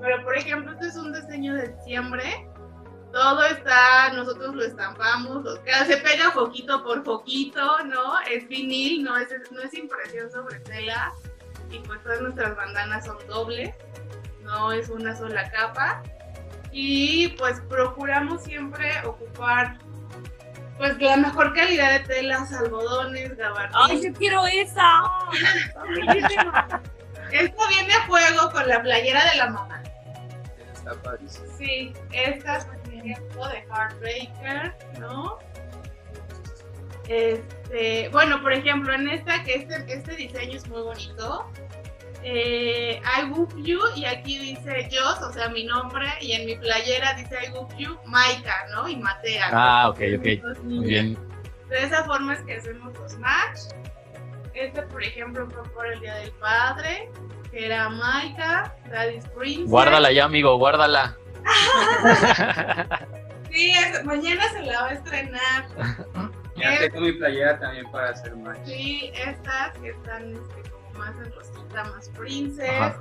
Pero 0.00 0.22
por 0.24 0.36
ejemplo, 0.36 0.72
este 0.72 0.88
es 0.88 0.96
un 0.96 1.12
diseño 1.12 1.54
de 1.54 1.68
diciembre. 1.68 2.48
Todo 3.12 3.44
está, 3.44 4.12
nosotros 4.12 4.56
lo 4.56 4.64
estampamos, 4.64 5.44
se 5.86 5.96
pega 5.98 6.32
foquito 6.32 6.82
por 6.82 7.04
foquito, 7.04 7.84
¿no? 7.84 8.20
Es 8.28 8.48
vinil, 8.48 9.04
no 9.04 9.16
es, 9.16 9.28
no 9.52 9.60
es 9.60 9.72
impresión 9.72 10.32
sobre 10.32 10.58
tela 10.60 11.12
y 11.70 11.78
pues 11.78 12.02
todas 12.02 12.20
nuestras 12.20 12.56
bandanas 12.56 13.06
son 13.06 13.16
dobles, 13.28 13.74
no 14.42 14.72
es 14.72 14.88
una 14.88 15.16
sola 15.16 15.48
capa. 15.50 16.02
Y 16.72 17.28
pues 17.38 17.60
procuramos 17.68 18.42
siempre 18.42 18.90
ocupar 19.06 19.78
pues 20.78 21.00
la 21.00 21.16
mejor 21.16 21.54
calidad 21.54 21.92
de 21.92 22.00
telas, 22.00 22.52
algodones, 22.52 23.36
gabardines. 23.36 23.76
¡Ay, 23.88 24.02
yo 24.02 24.12
quiero 24.14 24.46
esa! 24.46 25.02
Esto 27.32 27.68
viene 27.68 27.94
a 27.94 28.06
juego 28.06 28.50
con 28.50 28.68
la 28.68 28.82
playera 28.82 29.30
de 29.30 29.36
la 29.38 29.50
mamá. 29.50 29.82
Está 30.72 30.94
padrísimo. 31.02 31.46
Sí, 31.56 31.92
estas, 32.12 32.66
por 32.66 32.94
ejemplo, 32.94 33.48
de 33.48 33.62
Heartbreaker, 33.62 34.76
¿no? 35.00 35.38
Este, 37.08 38.08
bueno, 38.10 38.40
por 38.40 38.52
ejemplo, 38.52 38.94
en 38.94 39.08
esta, 39.08 39.42
que 39.42 39.54
este, 39.54 39.84
este 39.92 40.16
diseño 40.16 40.56
es 40.56 40.66
muy 40.68 40.82
bonito. 40.82 41.50
Eh, 42.26 43.02
I 43.04 43.24
Whoop 43.30 43.54
You, 43.62 43.78
y 43.96 44.06
aquí 44.06 44.38
dice 44.38 44.88
Joss, 44.90 45.20
o 45.20 45.30
sea, 45.32 45.50
mi 45.50 45.64
nombre, 45.64 46.06
y 46.22 46.32
en 46.32 46.46
mi 46.46 46.56
playera 46.56 47.12
dice 47.14 47.36
I 47.46 47.50
Whoop 47.52 47.76
You, 47.76 47.98
Maika, 48.06 48.64
¿no? 48.74 48.88
Y 48.88 48.96
Matea. 48.96 49.50
¿no? 49.50 49.58
Ah, 49.58 49.88
ok, 49.90 50.00
ok. 50.18 50.26
Muy 50.64 50.86
bien. 50.86 51.18
De 51.68 51.82
esa 51.84 52.02
forma 52.04 52.32
es 52.34 52.40
que 52.42 52.54
hacemos 52.56 52.94
los 52.98 53.18
match. 53.18 53.58
Este, 54.54 54.82
por 54.84 55.02
ejemplo, 55.02 55.46
fue 55.50 55.62
por 55.74 55.86
el 55.86 56.00
Día 56.00 56.14
del 56.14 56.30
Padre, 56.32 57.10
que 57.50 57.66
era 57.66 57.88
Maika, 57.90 58.74
Daddy's 58.90 59.26
Princess. 59.36 59.68
Guárdala 59.68 60.10
ya, 60.12 60.24
amigo, 60.24 60.56
guárdala. 60.56 61.16
Sí, 63.52 63.70
es- 63.70 64.04
mañana 64.04 64.48
se 64.50 64.62
la 64.62 64.80
va 64.82 64.88
a 64.88 64.92
estrenar. 64.94 65.66
Ya 66.56 66.76
tengo 66.80 67.00
mi 67.02 67.12
playera 67.12 67.56
también 67.60 67.88
para 67.92 68.08
hacer 68.10 68.34
match. 68.34 68.58
Sí, 68.64 69.12
estas 69.14 69.78
que 69.78 69.90
están 69.90 70.32
este, 70.32 70.70
más 70.98 71.14
en 71.18 71.32
rosita, 71.32 71.84
más 71.84 72.08
princess. 72.10 72.68
Ajá. 72.70 73.00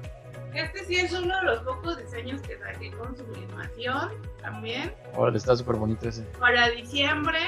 Este 0.53 0.85
sí 0.85 0.95
es 0.97 1.11
uno 1.13 1.35
de 1.37 1.43
los 1.43 1.59
pocos 1.63 1.97
diseños 1.97 2.41
que 2.41 2.57
saqué 2.59 2.91
con 2.91 3.15
sublimación 3.17 4.11
también 4.41 4.93
Órale, 5.15 5.37
está 5.37 5.55
súper 5.55 5.75
bonito 5.77 6.07
ese. 6.07 6.21
para 6.39 6.69
diciembre. 6.69 7.39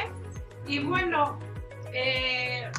Y 0.65 0.79
bueno, 0.83 1.37
eh, 1.93 2.71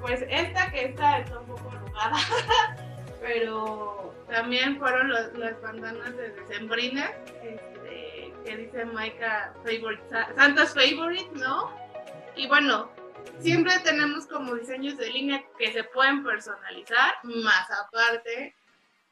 pues 0.00 0.24
esta 0.28 0.70
que 0.70 0.86
esta 0.86 1.18
está 1.18 1.38
un 1.38 1.46
poco 1.46 1.70
arrugada, 1.70 2.16
pero 3.20 4.14
también 4.28 4.78
fueron 4.78 5.08
los- 5.10 5.32
las 5.34 5.60
bandanas 5.60 6.16
de 6.16 6.30
decembrina, 6.30 7.10
este, 7.42 8.32
que 8.44 8.56
dice 8.56 8.84
Maika 8.86 9.52
favorite, 9.64 10.02
Sa- 10.10 10.28
Santa's 10.34 10.74
favorite, 10.74 11.28
¿no? 11.34 11.70
Y 12.36 12.46
bueno, 12.48 12.88
siempre 13.38 13.72
tenemos 13.84 14.26
como 14.26 14.54
diseños 14.54 14.96
de 14.96 15.10
línea 15.10 15.42
que 15.58 15.72
se 15.72 15.84
pueden 15.84 16.22
personalizar, 16.24 17.14
más 17.24 17.68
aparte, 17.70 18.54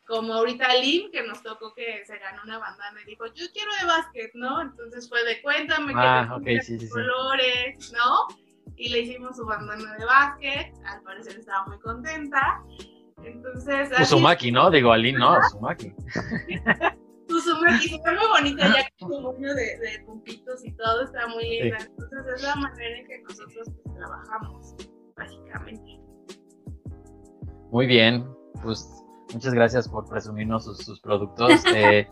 como 0.07 0.35
ahorita 0.35 0.69
Lynn, 0.77 1.11
que 1.11 1.23
nos 1.23 1.43
tocó 1.43 1.73
que 1.75 2.05
se 2.05 2.19
ganó 2.19 2.43
una 2.45 2.59
bandana 2.59 3.01
y 3.03 3.07
dijo, 3.07 3.27
yo 3.27 3.47
quiero 3.53 3.71
de 3.81 3.87
básquet, 3.87 4.31
¿no? 4.35 4.61
Entonces 4.61 5.09
fue 5.09 5.25
de 5.25 5.41
cuéntame 5.41 5.93
Ah, 5.97 6.27
que 6.29 6.35
ok, 6.35 6.45
te 6.45 6.63
sí, 6.63 6.79
sí, 6.79 6.87
sí. 6.87 6.93
colores, 6.93 7.93
¿no? 7.93 8.37
Y 8.77 8.91
le 8.91 9.01
hicimos 9.01 9.37
su 9.37 9.47
bandana 9.47 9.95
de 9.97 10.05
básquet, 10.05 10.75
al 10.87 11.03
parecer 11.03 11.39
estaba 11.39 11.67
muy 11.67 11.79
contenta. 11.79 12.63
Entonces, 13.23 13.89
Uzumaki, 13.99 14.53
¿no? 14.53 14.71
Digo, 14.71 14.93
Aline, 14.93 15.19
¿no? 15.19 15.39
Uzumaki. 15.39 15.95
Uzumaki 17.31 17.89
se 17.89 17.97
ve 18.05 18.17
muy 18.19 18.27
bonita 18.29 18.69
ya 18.69 18.87
con 18.99 19.11
su 19.13 19.21
moño 19.21 19.55
de, 19.55 19.79
de 19.79 20.03
puntitos 20.05 20.65
y 20.65 20.73
todo, 20.73 21.03
está 21.05 21.27
muy 21.29 21.49
linda. 21.49 21.79
Entonces 21.81 22.35
es 22.37 22.43
la 22.43 22.55
manera 22.57 22.99
en 22.99 23.07
que 23.07 23.19
nosotros 23.23 23.69
trabajamos, 23.95 24.75
básicamente. 25.17 26.01
Muy 27.71 27.87
bien, 27.87 28.27
pues 28.63 29.05
muchas 29.33 29.55
gracias 29.55 29.89
por 29.89 30.09
presumirnos 30.09 30.65
sus, 30.65 30.79
sus 30.79 31.01
productos. 31.01 31.51
Eh, 31.75 32.09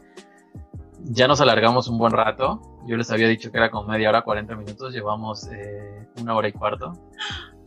ya 1.04 1.26
nos 1.26 1.40
alargamos 1.40 1.88
un 1.88 1.98
buen 1.98 2.12
rato. 2.12 2.60
Yo 2.86 2.96
les 2.96 3.10
había 3.10 3.28
dicho 3.28 3.50
que 3.50 3.58
era 3.58 3.70
como 3.70 3.88
media 3.88 4.08
hora, 4.08 4.22
40 4.22 4.54
minutos. 4.54 4.92
Llevamos 4.92 5.48
eh, 5.52 6.08
una 6.20 6.34
hora 6.36 6.48
y 6.48 6.52
cuarto. 6.52 6.92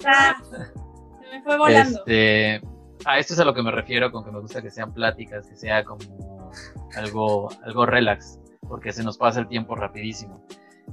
Ah, 0.06 0.36
Se 0.50 1.32
me 1.32 1.44
fue 1.44 1.58
volando. 1.58 2.00
Este, 2.00 2.62
a 3.06 3.20
esto 3.20 3.34
es 3.34 3.40
a 3.40 3.46
lo 3.46 3.54
que 3.54 3.62
me 3.62 3.72
refiero 3.72 4.12
con 4.12 4.24
que 4.24 4.32
me 4.32 4.40
gusta 4.40 4.62
que 4.62 4.72
sean 4.72 4.94
pláticas, 4.94 5.48
que 5.48 5.56
sea 5.56 5.84
como 5.84 6.52
algo, 6.96 7.50
algo 7.64 7.86
relax, 7.86 8.40
porque 8.68 8.94
se 8.94 9.04
nos 9.04 9.18
pasa 9.18 9.42
el 9.42 9.48
tiempo 9.48 9.76
rapidísimo. 9.76 10.46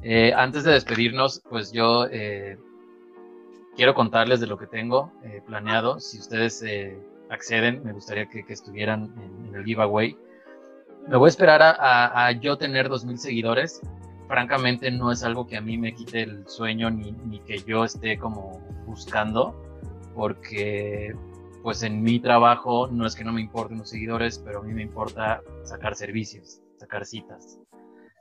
Eh, 0.03 0.33
antes 0.35 0.65
de 0.65 0.73
despedirnos, 0.73 1.43
pues 1.49 1.71
yo 1.73 2.07
eh, 2.11 2.59
quiero 3.77 3.95
contarles 3.95 4.41
de 4.41 4.47
lo 4.47 4.59
que 4.59 4.67
tengo 4.67 5.13
eh, 5.25 5.43
planeado. 5.47 6.01
Si 6.01 6.19
ustedes 6.19 6.63
eh, 6.63 6.99
acceden, 7.31 7.83
me 7.85 7.93
gustaría 7.93 8.27
que, 8.29 8.45
que 8.45 8.53
estuvieran 8.53 9.13
en, 9.19 9.47
en 9.49 9.55
el 9.55 9.65
giveaway. 9.65 10.17
Me 11.09 11.17
voy 11.17 11.27
a 11.27 11.31
esperar 11.31 11.63
a, 11.63 11.71
a- 11.71 12.27
a 12.27 12.33
yo 12.33 12.57
tener 12.59 12.89
2.000 12.89 13.17
seguidores. 13.17 13.81
Francamente 14.29 14.91
no 14.91 15.11
es 15.13 15.25
algo 15.25 15.47
que 15.47 15.57
a 15.57 15.61
mí 15.61 15.77
me 15.77 15.95
quite 15.95 16.23
el 16.23 16.49
sueño 16.49 16.91
ni, 16.91 17.13
ni 17.13 17.41
que 17.41 17.59
yo 17.59 17.85
esté 17.85 18.19
como 18.19 18.61
buscando 18.87 19.55
porque 20.15 21.15
pues 21.63 21.83
en 21.83 22.03
mi 22.03 22.19
trabajo 22.21 22.89
no 22.89 23.07
es 23.07 23.15
que 23.15 23.25
no 23.25 23.33
me 23.33 23.41
importen 23.41 23.79
los 23.79 23.91
seguidores, 23.91 24.39
pero 24.39 24.61
a 24.61 24.63
mí 24.63 24.73
me 24.73 24.83
importa 24.83 25.43
sacar 25.65 25.95
servicios, 25.95 26.61
sacar 26.77 27.05
citas. 27.07 27.59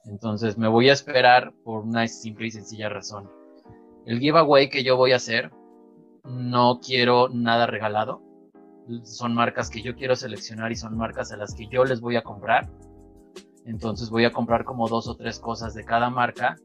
Entonces 0.06 0.58
me 0.58 0.68
voy 0.68 0.90
a 0.90 0.94
esperar 0.94 1.54
por 1.64 1.84
una 1.84 2.08
simple 2.08 2.48
y 2.48 2.52
sencilla 2.52 2.90
razón. 2.90 3.30
El 4.06 4.20
giveaway 4.20 4.70
que 4.70 4.84
yo 4.84 4.98
voy 4.98 5.14
a 5.14 5.18
hacer, 5.18 5.52
no 6.24 6.80
quiero 6.80 7.30
nada 7.30 7.68
regalado. 7.68 8.22
Son 9.04 9.34
marcas 9.34 9.70
que 9.70 9.82
yo 9.82 9.96
quiero 9.96 10.16
seleccionar 10.16 10.72
y 10.72 10.76
son 10.76 10.98
marcas 10.98 11.32
a 11.32 11.38
las 11.38 11.54
que 11.54 11.68
yo 11.68 11.86
les 11.86 12.02
voy 12.02 12.16
a 12.16 12.24
comprar. 12.24 12.70
Entonces 13.66 14.10
voy 14.10 14.26
a 14.26 14.32
comprar 14.32 14.64
como 14.66 14.88
dos 14.88 15.08
o 15.08 15.16
tres 15.16 15.40
cosas 15.40 15.74
de 15.74 15.86
cada 15.86 16.10
marca 16.10 16.56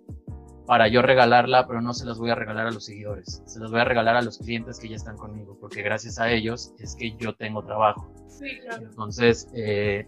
para 0.66 0.88
yo 0.88 1.00
regalarla, 1.00 1.66
pero 1.66 1.80
no 1.80 1.94
se 1.94 2.04
las 2.04 2.18
voy 2.18 2.30
a 2.30 2.34
regalar 2.34 2.66
a 2.66 2.70
los 2.70 2.84
seguidores, 2.84 3.42
se 3.46 3.60
las 3.60 3.70
voy 3.70 3.80
a 3.80 3.84
regalar 3.84 4.16
a 4.16 4.22
los 4.22 4.38
clientes 4.38 4.80
que 4.80 4.88
ya 4.88 4.96
están 4.96 5.16
conmigo, 5.16 5.56
porque 5.60 5.82
gracias 5.82 6.18
a 6.18 6.30
ellos 6.30 6.72
es 6.80 6.96
que 6.96 7.16
yo 7.16 7.34
tengo 7.34 7.64
trabajo. 7.64 8.12
Sí, 8.26 8.58
claro. 8.62 8.82
Entonces, 8.84 9.48
eh, 9.54 10.06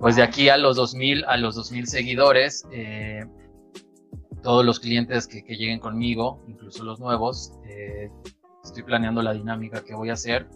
pues 0.00 0.16
de 0.16 0.22
aquí 0.22 0.48
a 0.48 0.56
los 0.56 0.76
2000, 0.76 1.24
a 1.24 1.36
los 1.36 1.54
2000 1.54 1.86
seguidores, 1.86 2.66
eh, 2.72 3.24
todos 4.42 4.64
los 4.64 4.80
clientes 4.80 5.26
que, 5.26 5.42
lleguen 5.42 5.80
conmigo, 5.80 6.42
incluso 6.46 6.84
los 6.84 7.00
nuevos, 7.00 7.52
eh, 7.66 8.10
estoy 8.64 8.82
planeando 8.82 9.22
la 9.22 9.32
dinámica 9.32 9.82
que 9.82 9.94
voy 9.94 10.10
a 10.10 10.14
hacer, 10.14 10.46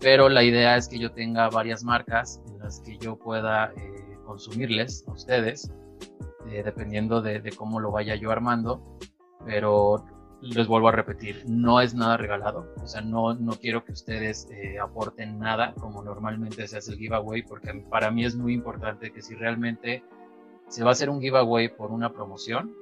pero 0.00 0.28
la 0.28 0.42
idea 0.42 0.76
es 0.76 0.88
que 0.88 0.98
yo 0.98 1.10
tenga 1.12 1.48
varias 1.48 1.82
marcas 1.82 2.40
en 2.48 2.58
las 2.58 2.80
que 2.80 2.98
yo 2.98 3.16
pueda 3.16 3.72
eh, 3.76 4.18
consumirles 4.24 5.04
a 5.08 5.12
ustedes, 5.12 5.70
eh, 6.48 6.62
dependiendo 6.64 7.22
de, 7.22 7.40
de 7.40 7.52
cómo 7.52 7.80
lo 7.80 7.90
vaya 7.90 8.14
yo 8.14 8.30
armando, 8.30 8.82
pero 9.44 10.04
les 10.42 10.66
vuelvo 10.66 10.88
a 10.88 10.92
repetir, 10.92 11.44
no 11.48 11.80
es 11.80 11.94
nada 11.94 12.18
regalado, 12.18 12.74
o 12.82 12.86
sea, 12.86 13.00
no, 13.00 13.34
no 13.34 13.52
quiero 13.54 13.84
que 13.84 13.92
ustedes 13.92 14.48
aporten 14.82 15.38
nada 15.38 15.72
como 15.74 16.02
normalmente 16.02 16.68
se 16.68 16.76
hace 16.76 16.92
el 16.92 16.98
giveaway, 16.98 17.42
porque 17.42 17.72
para 17.90 18.10
mí 18.10 18.24
es 18.24 18.36
muy 18.36 18.52
importante 18.52 19.10
que 19.10 19.22
si 19.22 19.34
realmente 19.34 20.04
se 20.68 20.82
va 20.82 20.90
a 20.90 20.92
hacer 20.92 21.10
un 21.10 21.20
giveaway 21.20 21.68
por 21.68 21.90
una 21.90 22.12
promoción, 22.12 22.74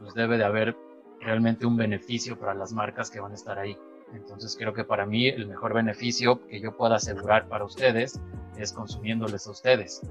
pues 0.00 0.14
debe 0.14 0.38
de 0.38 0.44
haber 0.44 0.76
realmente 1.20 1.66
un 1.66 1.76
beneficio 1.76 2.38
para 2.38 2.54
las 2.54 2.72
marcas 2.72 3.10
que 3.10 3.20
van 3.20 3.32
a 3.32 3.34
estar 3.34 3.58
ahí. 3.58 3.76
Entonces 4.14 4.56
creo 4.58 4.74
que 4.74 4.84
para 4.84 5.06
mí 5.06 5.28
el 5.28 5.46
mejor 5.46 5.72
beneficio 5.72 6.46
que 6.46 6.60
yo 6.60 6.76
pueda 6.76 6.96
asegurar 6.96 7.48
para 7.48 7.64
ustedes 7.64 8.20
es 8.58 8.72
consumiéndoles 8.72 9.46
a 9.46 9.50
ustedes. 9.50 10.02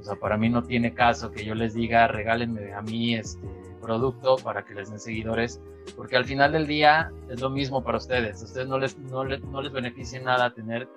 O 0.00 0.04
sea, 0.04 0.16
para 0.16 0.36
mí 0.36 0.48
no 0.48 0.62
tiene 0.62 0.94
caso 0.94 1.30
que 1.30 1.44
yo 1.44 1.54
les 1.54 1.74
diga 1.74 2.08
regálenme 2.08 2.72
a 2.72 2.82
mí 2.82 3.14
este 3.14 3.46
producto 3.80 4.36
para 4.36 4.64
que 4.64 4.74
les 4.74 4.90
den 4.90 4.98
seguidores, 4.98 5.60
porque 5.96 6.16
al 6.16 6.24
final 6.24 6.52
del 6.52 6.66
día 6.66 7.12
es 7.28 7.40
lo 7.40 7.50
mismo 7.50 7.82
para 7.84 7.98
ustedes. 7.98 8.42
Ustedes 8.42 8.66
no 8.66 8.78
les, 8.78 8.98
no 8.98 9.24
les, 9.24 9.42
no 9.44 9.60
les 9.62 9.72
beneficia 9.72 10.18
en 10.18 10.24
nada 10.24 10.52
tener 10.54 10.88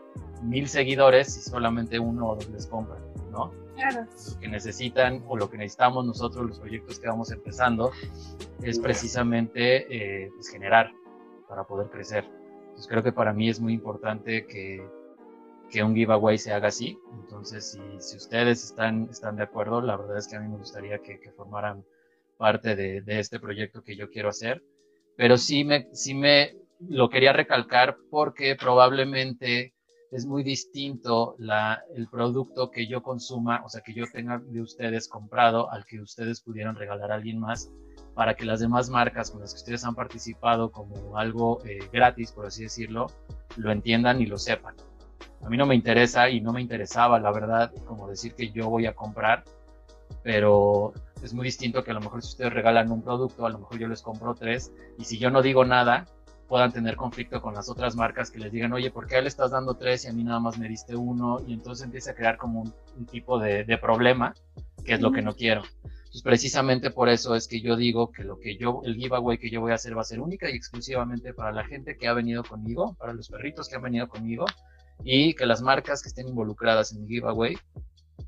mil 0.41 0.68
seguidores 0.68 1.34
si 1.34 1.41
solamente 1.41 1.99
uno 1.99 2.30
o 2.30 2.36
dos 2.36 2.49
les 2.49 2.66
compran, 2.68 2.99
¿no? 3.32 3.51
Claro. 3.76 4.07
Lo 4.34 4.39
que 4.39 4.47
necesitan 4.47 5.23
o 5.28 5.38
lo 5.38 5.49
que 5.49 5.57
necesitamos 5.57 6.05
nosotros, 6.05 6.47
los 6.47 6.59
proyectos 6.59 6.99
que 6.99 7.07
vamos 7.07 7.32
empezando, 7.32 7.91
es 8.61 8.80
precisamente 8.80 9.86
eh, 10.23 10.30
pues, 10.34 10.49
generar 10.49 10.91
para 11.47 11.65
poder 11.65 11.89
crecer. 11.89 12.26
Entonces 12.26 12.88
creo 12.88 13.03
que 13.03 13.11
para 13.11 13.34
mí 13.34 13.49
es 13.49 13.59
muy 13.59 13.73
importante 13.73 14.45
que, 14.47 14.86
que 15.69 15.84
un 15.84 15.95
giveaway 15.95 16.38
se 16.38 16.53
haga 16.53 16.69
así. 16.69 16.97
Entonces, 17.13 17.71
si, 17.71 17.80
si 17.99 18.17
ustedes 18.17 18.63
están, 18.63 19.07
están 19.09 19.36
de 19.36 19.43
acuerdo, 19.43 19.82
la 19.82 19.97
verdad 19.97 20.17
es 20.17 20.28
que 20.28 20.36
a 20.36 20.39
mí 20.39 20.49
me 20.49 20.57
gustaría 20.57 20.99
que, 20.99 21.19
que 21.19 21.32
formaran 21.32 21.86
parte 22.38 22.76
de, 22.76 23.01
de, 23.01 23.19
este 23.19 23.39
proyecto 23.39 23.84
que 23.84 23.95
yo 23.95 24.09
quiero 24.09 24.30
hacer. 24.30 24.63
Pero 25.15 25.38
sí 25.38 25.63
me, 25.63 25.88
sí 25.93 26.13
me 26.13 26.57
lo 26.80 27.09
quería 27.09 27.32
recalcar 27.34 27.97
porque 28.09 28.55
probablemente 28.55 29.74
es 30.12 30.26
muy 30.26 30.43
distinto 30.43 31.36
la, 31.38 31.84
el 31.95 32.08
producto 32.08 32.72
que 32.72 32.88
yo 32.88 33.01
consuma, 33.03 33.64
o 33.66 33.70
sea, 33.70 33.82
que 33.82 33.93
yo 33.93 34.06
tenga 34.12 34.39
de 34.39 34.62
ustedes 34.62 35.08
comprado 35.08 35.72
al 35.72 35.86
que 35.86 35.99
ustedes 35.99 36.41
pudieran 36.41 36.76
regalar 36.76 37.12
a 37.12 37.16
alguien 37.16 37.39
más 37.39 37.72
para 38.14 38.36
que 38.36 38.45
las 38.45 38.60
demás 38.60 38.89
marcas 38.89 39.32
con 39.32 39.41
las 39.41 39.53
que 39.53 39.60
ustedes 39.60 39.84
han 39.84 39.95
participado 39.95 40.72
como 40.72 41.18
algo 41.18 41.64
eh, 41.66 41.80
gratis, 41.91 42.32
por 42.32 42.45
así 42.45 42.64
decirlo, 42.64 43.08
lo 43.58 43.72
entiendan 43.72 44.22
y 44.22 44.26
lo 44.26 44.38
sepan. 44.38 44.76
A 45.43 45.49
mí 45.49 45.58
no 45.58 45.66
me 45.66 45.76
interesa 45.76 46.30
y 46.30 46.41
no 46.41 46.53
me 46.53 46.62
interesaba, 46.62 47.20
la 47.20 47.32
verdad, 47.32 47.72
como 47.86 48.08
decir 48.08 48.34
que 48.34 48.51
yo 48.51 48.70
voy 48.70 48.86
a 48.86 48.95
comprar, 48.95 49.43
pero 50.24 50.93
es 51.22 51.34
muy 51.34 51.45
distinto 51.45 51.84
que 51.84 51.91
a 51.91 51.93
lo 51.93 51.99
mejor 51.99 52.22
si 52.22 52.30
ustedes 52.30 52.53
regalan 52.53 52.91
un 52.91 53.01
producto, 53.01 53.45
a 53.45 53.49
lo 53.49 53.60
mejor 53.60 53.78
yo 53.78 53.88
les 53.88 54.01
compro 54.01 54.34
tres 54.34 54.72
y 54.97 55.06
si 55.06 55.18
yo 55.18 55.30
no 55.30 55.41
digo 55.41 55.66
nada, 55.66 56.06
puedan 56.47 56.71
tener 56.71 56.95
conflicto 56.95 57.41
con 57.41 57.53
las 57.53 57.69
otras 57.69 57.95
marcas 57.95 58.31
que 58.31 58.39
les 58.39 58.51
digan, 58.51 58.73
oye, 58.73 58.91
¿por 58.91 59.07
qué 59.07 59.21
le 59.21 59.27
estás 59.27 59.51
dando 59.51 59.75
tres 59.75 60.05
y 60.05 60.07
a 60.07 60.13
mí 60.13 60.23
nada 60.23 60.39
más 60.39 60.57
me 60.57 60.67
diste 60.67 60.95
uno? 60.95 61.39
Y 61.45 61.53
entonces 61.53 61.85
empieza 61.85 62.11
a 62.11 62.15
crear 62.15 62.37
como 62.37 62.61
un, 62.61 63.05
tipo 63.05 63.39
de, 63.39 63.63
de, 63.63 63.77
problema, 63.77 64.33
que 64.83 64.93
es 64.93 65.01
lo 65.01 65.11
que 65.11 65.21
no 65.21 65.35
quiero. 65.35 65.63
Entonces, 65.83 66.21
precisamente 66.23 66.91
por 66.91 67.09
eso 67.09 67.35
es 67.35 67.47
que 67.47 67.61
yo 67.61 67.75
digo 67.75 68.11
que 68.11 68.23
lo 68.23 68.39
que 68.39 68.57
yo, 68.57 68.81
el 68.85 68.95
giveaway 68.95 69.37
que 69.37 69.49
yo 69.49 69.61
voy 69.61 69.71
a 69.71 69.75
hacer 69.75 69.97
va 69.97 70.01
a 70.01 70.05
ser 70.05 70.21
única 70.21 70.49
y 70.49 70.55
exclusivamente 70.55 71.33
para 71.33 71.51
la 71.51 71.65
gente 71.65 71.97
que 71.97 72.07
ha 72.07 72.13
venido 72.13 72.43
conmigo, 72.43 72.95
para 72.99 73.13
los 73.13 73.29
perritos 73.29 73.67
que 73.67 73.75
han 73.75 73.81
venido 73.81 74.07
conmigo, 74.07 74.45
y 75.03 75.33
que 75.33 75.45
las 75.45 75.61
marcas 75.61 76.01
que 76.01 76.09
estén 76.09 76.27
involucradas 76.27 76.93
en 76.93 77.03
el 77.03 77.07
giveaway, 77.07 77.57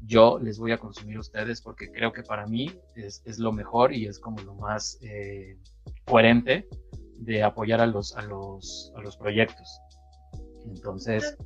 yo 0.02 0.40
les 0.40 0.60
voy 0.60 0.72
a 0.72 0.78
consumir 0.78 1.18
a 1.18 1.22
ustedes 1.22 1.62
porque 1.62 1.92
creo 1.92 2.12
que 2.12 2.24
para 2.24 2.46
mí 2.46 2.72
es, 2.96 3.22
es 3.26 3.40
lo 3.40 3.52
mejor 3.52 3.94
y 3.94 4.06
es 4.06 4.20
como 4.20 4.42
lo 4.42 4.56
más 4.56 4.98
eh, 5.02 5.58
coherente 6.06 6.68
de 7.20 7.44
apoyar 7.44 7.82
a 7.82 7.88
los, 7.88 8.16
a 8.16 8.22
los, 8.22 8.94
a 8.96 9.02
los 9.02 9.18
proyectos. 9.18 9.82
Entonces, 10.66 11.38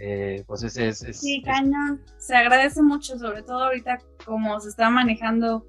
eh, 0.00 0.44
pues 0.46 0.62
ese 0.62 0.88
es... 0.88 1.02
es 1.02 1.20
sí, 1.20 1.42
cañón. 1.42 2.02
Se 2.18 2.34
agradece 2.34 2.82
mucho, 2.82 3.18
sobre 3.18 3.42
todo 3.42 3.64
ahorita 3.64 3.98
como 4.24 4.60
se 4.60 4.68
está 4.68 4.90
manejando 4.90 5.66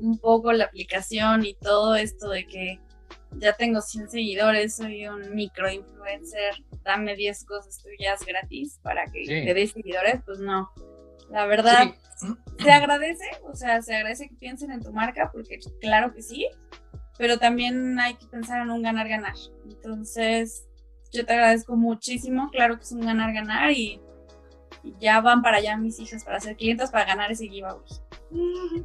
un 0.00 0.18
poco 0.18 0.52
la 0.52 0.64
aplicación 0.64 1.44
y 1.44 1.54
todo 1.54 1.94
esto 1.94 2.28
de 2.30 2.46
que 2.46 2.80
ya 3.32 3.52
tengo 3.52 3.80
100 3.80 4.10
seguidores, 4.10 4.76
soy 4.76 5.06
un 5.06 5.34
micro 5.34 5.70
influencer, 5.70 6.54
dame 6.82 7.14
10 7.14 7.44
cosas 7.44 7.82
tuyas 7.82 8.24
gratis 8.24 8.78
para 8.82 9.04
que 9.06 9.24
te 9.26 9.54
des 9.54 9.72
seguidores, 9.72 10.20
pues 10.24 10.38
no. 10.38 10.70
La 11.30 11.44
verdad, 11.46 11.94
se 12.58 12.70
agradece, 12.70 13.24
o 13.44 13.54
sea, 13.54 13.82
se 13.82 13.94
agradece 13.94 14.28
que 14.28 14.36
piensen 14.36 14.72
en 14.72 14.82
tu 14.82 14.92
marca, 14.92 15.30
porque 15.30 15.58
claro 15.80 16.14
que 16.14 16.22
sí, 16.22 16.48
pero 17.18 17.38
también 17.38 17.98
hay 18.00 18.14
que 18.14 18.26
pensar 18.26 18.62
en 18.62 18.70
un 18.70 18.82
ganar-ganar. 18.82 19.34
Entonces, 19.66 20.66
yo 21.12 21.26
te 21.26 21.32
agradezco 21.32 21.76
muchísimo, 21.76 22.48
claro 22.50 22.76
que 22.76 22.84
es 22.84 22.92
un 22.92 23.00
ganar-ganar 23.00 23.72
y, 23.72 24.00
ya 25.00 25.20
van 25.20 25.42
para 25.42 25.58
allá 25.58 25.76
mis 25.76 25.98
hijas 25.98 26.24
para 26.24 26.40
ser 26.40 26.56
clientes 26.56 26.90
para 26.90 27.04
ganar 27.04 27.30
ese 27.30 27.48
giveaway. 27.48 27.82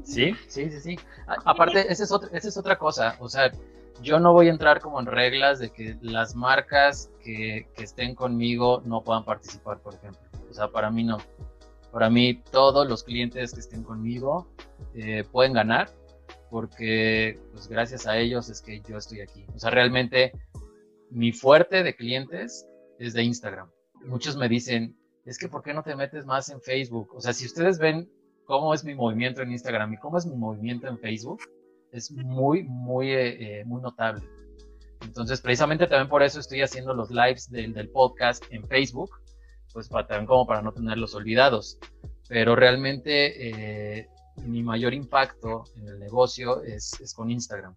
Sí, 0.03 0.33
sí, 0.47 0.69
sí, 0.69 0.81
sí. 0.81 0.99
aparte, 1.45 1.91
esa 1.91 2.03
es, 2.03 2.11
otra, 2.11 2.29
esa 2.33 2.47
es 2.47 2.57
otra 2.57 2.77
cosa, 2.77 3.15
o 3.19 3.29
sea, 3.29 3.51
yo 4.01 4.19
no 4.19 4.33
voy 4.33 4.47
a 4.47 4.51
entrar 4.51 4.81
como 4.81 4.99
en 4.99 5.05
reglas 5.05 5.59
de 5.59 5.69
que 5.69 5.95
las 6.01 6.35
marcas 6.35 7.11
que, 7.23 7.67
estén 7.77 8.15
conmigo 8.15 8.81
no 8.85 9.01
puedan 9.01 9.23
participar, 9.23 9.79
por 9.79 9.93
ejemplo. 9.93 10.21
O 10.49 10.53
sea, 10.53 10.67
para 10.67 10.89
mí 10.89 11.03
no. 11.03 11.19
Para 11.91 12.09
mí 12.09 12.41
todos 12.51 12.87
los 12.89 13.03
clientes 13.03 13.53
que 13.53 13.59
estén 13.59 13.83
conmigo 13.83 14.47
eh, 14.95 15.23
pueden 15.31 15.53
ganar 15.53 15.89
porque 16.53 17.39
pues 17.51 17.67
gracias 17.67 18.05
a 18.05 18.19
ellos 18.19 18.47
es 18.47 18.61
que 18.61 18.79
yo 18.87 18.97
estoy 18.97 19.21
aquí. 19.21 19.43
O 19.55 19.59
sea, 19.59 19.71
realmente 19.71 20.33
mi 21.09 21.31
fuerte 21.31 21.81
de 21.81 21.95
clientes 21.95 22.67
es 22.99 23.13
de 23.13 23.23
Instagram. 23.23 23.71
Muchos 24.05 24.37
me 24.37 24.47
dicen, 24.47 24.95
es 25.25 25.39
que 25.39 25.49
¿por 25.49 25.63
qué 25.63 25.73
no 25.73 25.81
te 25.81 25.95
metes 25.95 26.27
más 26.27 26.49
en 26.49 26.61
Facebook? 26.61 27.11
O 27.15 27.21
sea, 27.21 27.33
si 27.33 27.47
ustedes 27.47 27.79
ven 27.79 28.07
cómo 28.45 28.71
es 28.75 28.83
mi 28.83 28.93
movimiento 28.93 29.41
en 29.41 29.51
Instagram 29.51 29.93
y 29.93 29.97
cómo 29.97 30.19
es 30.19 30.27
mi 30.27 30.35
movimiento 30.35 30.87
en 30.87 30.99
Facebook, 30.99 31.41
es 31.91 32.11
muy, 32.11 32.61
muy, 32.61 33.11
eh, 33.13 33.63
muy 33.65 33.81
notable. 33.81 34.21
Entonces, 35.01 35.41
precisamente 35.41 35.87
también 35.87 36.07
por 36.07 36.21
eso 36.21 36.39
estoy 36.39 36.61
haciendo 36.61 36.93
los 36.93 37.09
lives 37.09 37.49
del, 37.49 37.73
del 37.73 37.89
podcast 37.89 38.43
en 38.51 38.63
Facebook, 38.67 39.09
pues 39.73 39.89
para, 39.89 40.05
también 40.05 40.27
como 40.27 40.45
para 40.45 40.61
no 40.61 40.71
tenerlos 40.71 41.15
olvidados. 41.15 41.79
Pero 42.29 42.55
realmente 42.55 43.97
eh, 43.99 44.07
mi 44.37 44.63
mayor 44.63 44.93
impacto 44.93 45.65
en 45.77 45.87
el 45.87 45.99
negocio 45.99 46.63
es, 46.63 46.99
es, 46.99 47.13
con 47.13 47.29
Instagram, 47.29 47.75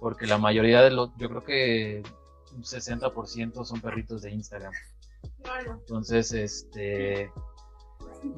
porque 0.00 0.26
la 0.26 0.38
mayoría 0.38 0.82
de 0.82 0.90
los, 0.90 1.10
yo 1.16 1.28
creo 1.28 1.44
que 1.44 2.02
un 2.54 2.62
60% 2.62 3.64
son 3.64 3.80
perritos 3.80 4.22
de 4.22 4.30
Instagram. 4.30 4.72
Entonces, 5.66 6.32
este, 6.32 7.30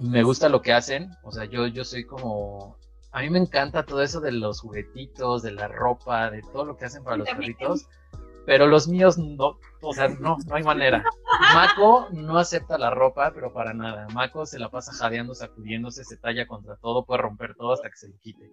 me 0.00 0.22
gusta 0.22 0.48
lo 0.48 0.62
que 0.62 0.72
hacen, 0.72 1.10
o 1.22 1.32
sea, 1.32 1.44
yo, 1.44 1.66
yo 1.66 1.84
soy 1.84 2.04
como 2.04 2.76
a 3.16 3.22
mí 3.22 3.30
me 3.30 3.38
encanta 3.38 3.86
todo 3.86 4.02
eso 4.02 4.20
de 4.20 4.30
los 4.30 4.60
juguetitos, 4.60 5.42
de 5.42 5.52
la 5.52 5.68
ropa, 5.68 6.30
de 6.30 6.42
todo 6.42 6.66
lo 6.66 6.76
que 6.76 6.84
hacen 6.84 7.02
para 7.02 7.16
los 7.16 7.26
perritos. 7.26 7.88
Pero 8.46 8.68
los 8.68 8.86
míos 8.86 9.18
no, 9.18 9.58
o 9.82 9.92
sea, 9.92 10.08
no, 10.08 10.36
no 10.46 10.54
hay 10.54 10.62
manera. 10.62 11.04
Mako 11.52 12.08
no 12.12 12.38
acepta 12.38 12.78
la 12.78 12.90
ropa, 12.90 13.32
pero 13.34 13.52
para 13.52 13.74
nada. 13.74 14.06
Mako 14.14 14.46
se 14.46 14.60
la 14.60 14.70
pasa 14.70 14.92
jadeando, 14.92 15.34
sacudiéndose, 15.34 16.04
se 16.04 16.16
talla 16.16 16.46
contra 16.46 16.76
todo, 16.76 17.04
puede 17.04 17.22
romper 17.22 17.56
todo 17.56 17.72
hasta 17.72 17.90
que 17.90 17.96
se 17.96 18.08
le 18.08 18.18
quite. 18.18 18.48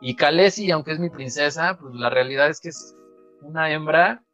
Y 0.00 0.16
Kalesi, 0.16 0.70
aunque 0.72 0.92
es 0.92 0.98
mi 0.98 1.10
princesa, 1.10 1.78
pues 1.80 1.94
la 1.94 2.10
realidad 2.10 2.48
es 2.48 2.60
que 2.60 2.70
es 2.70 2.96
una 3.40 3.70
hembra. 3.70 4.24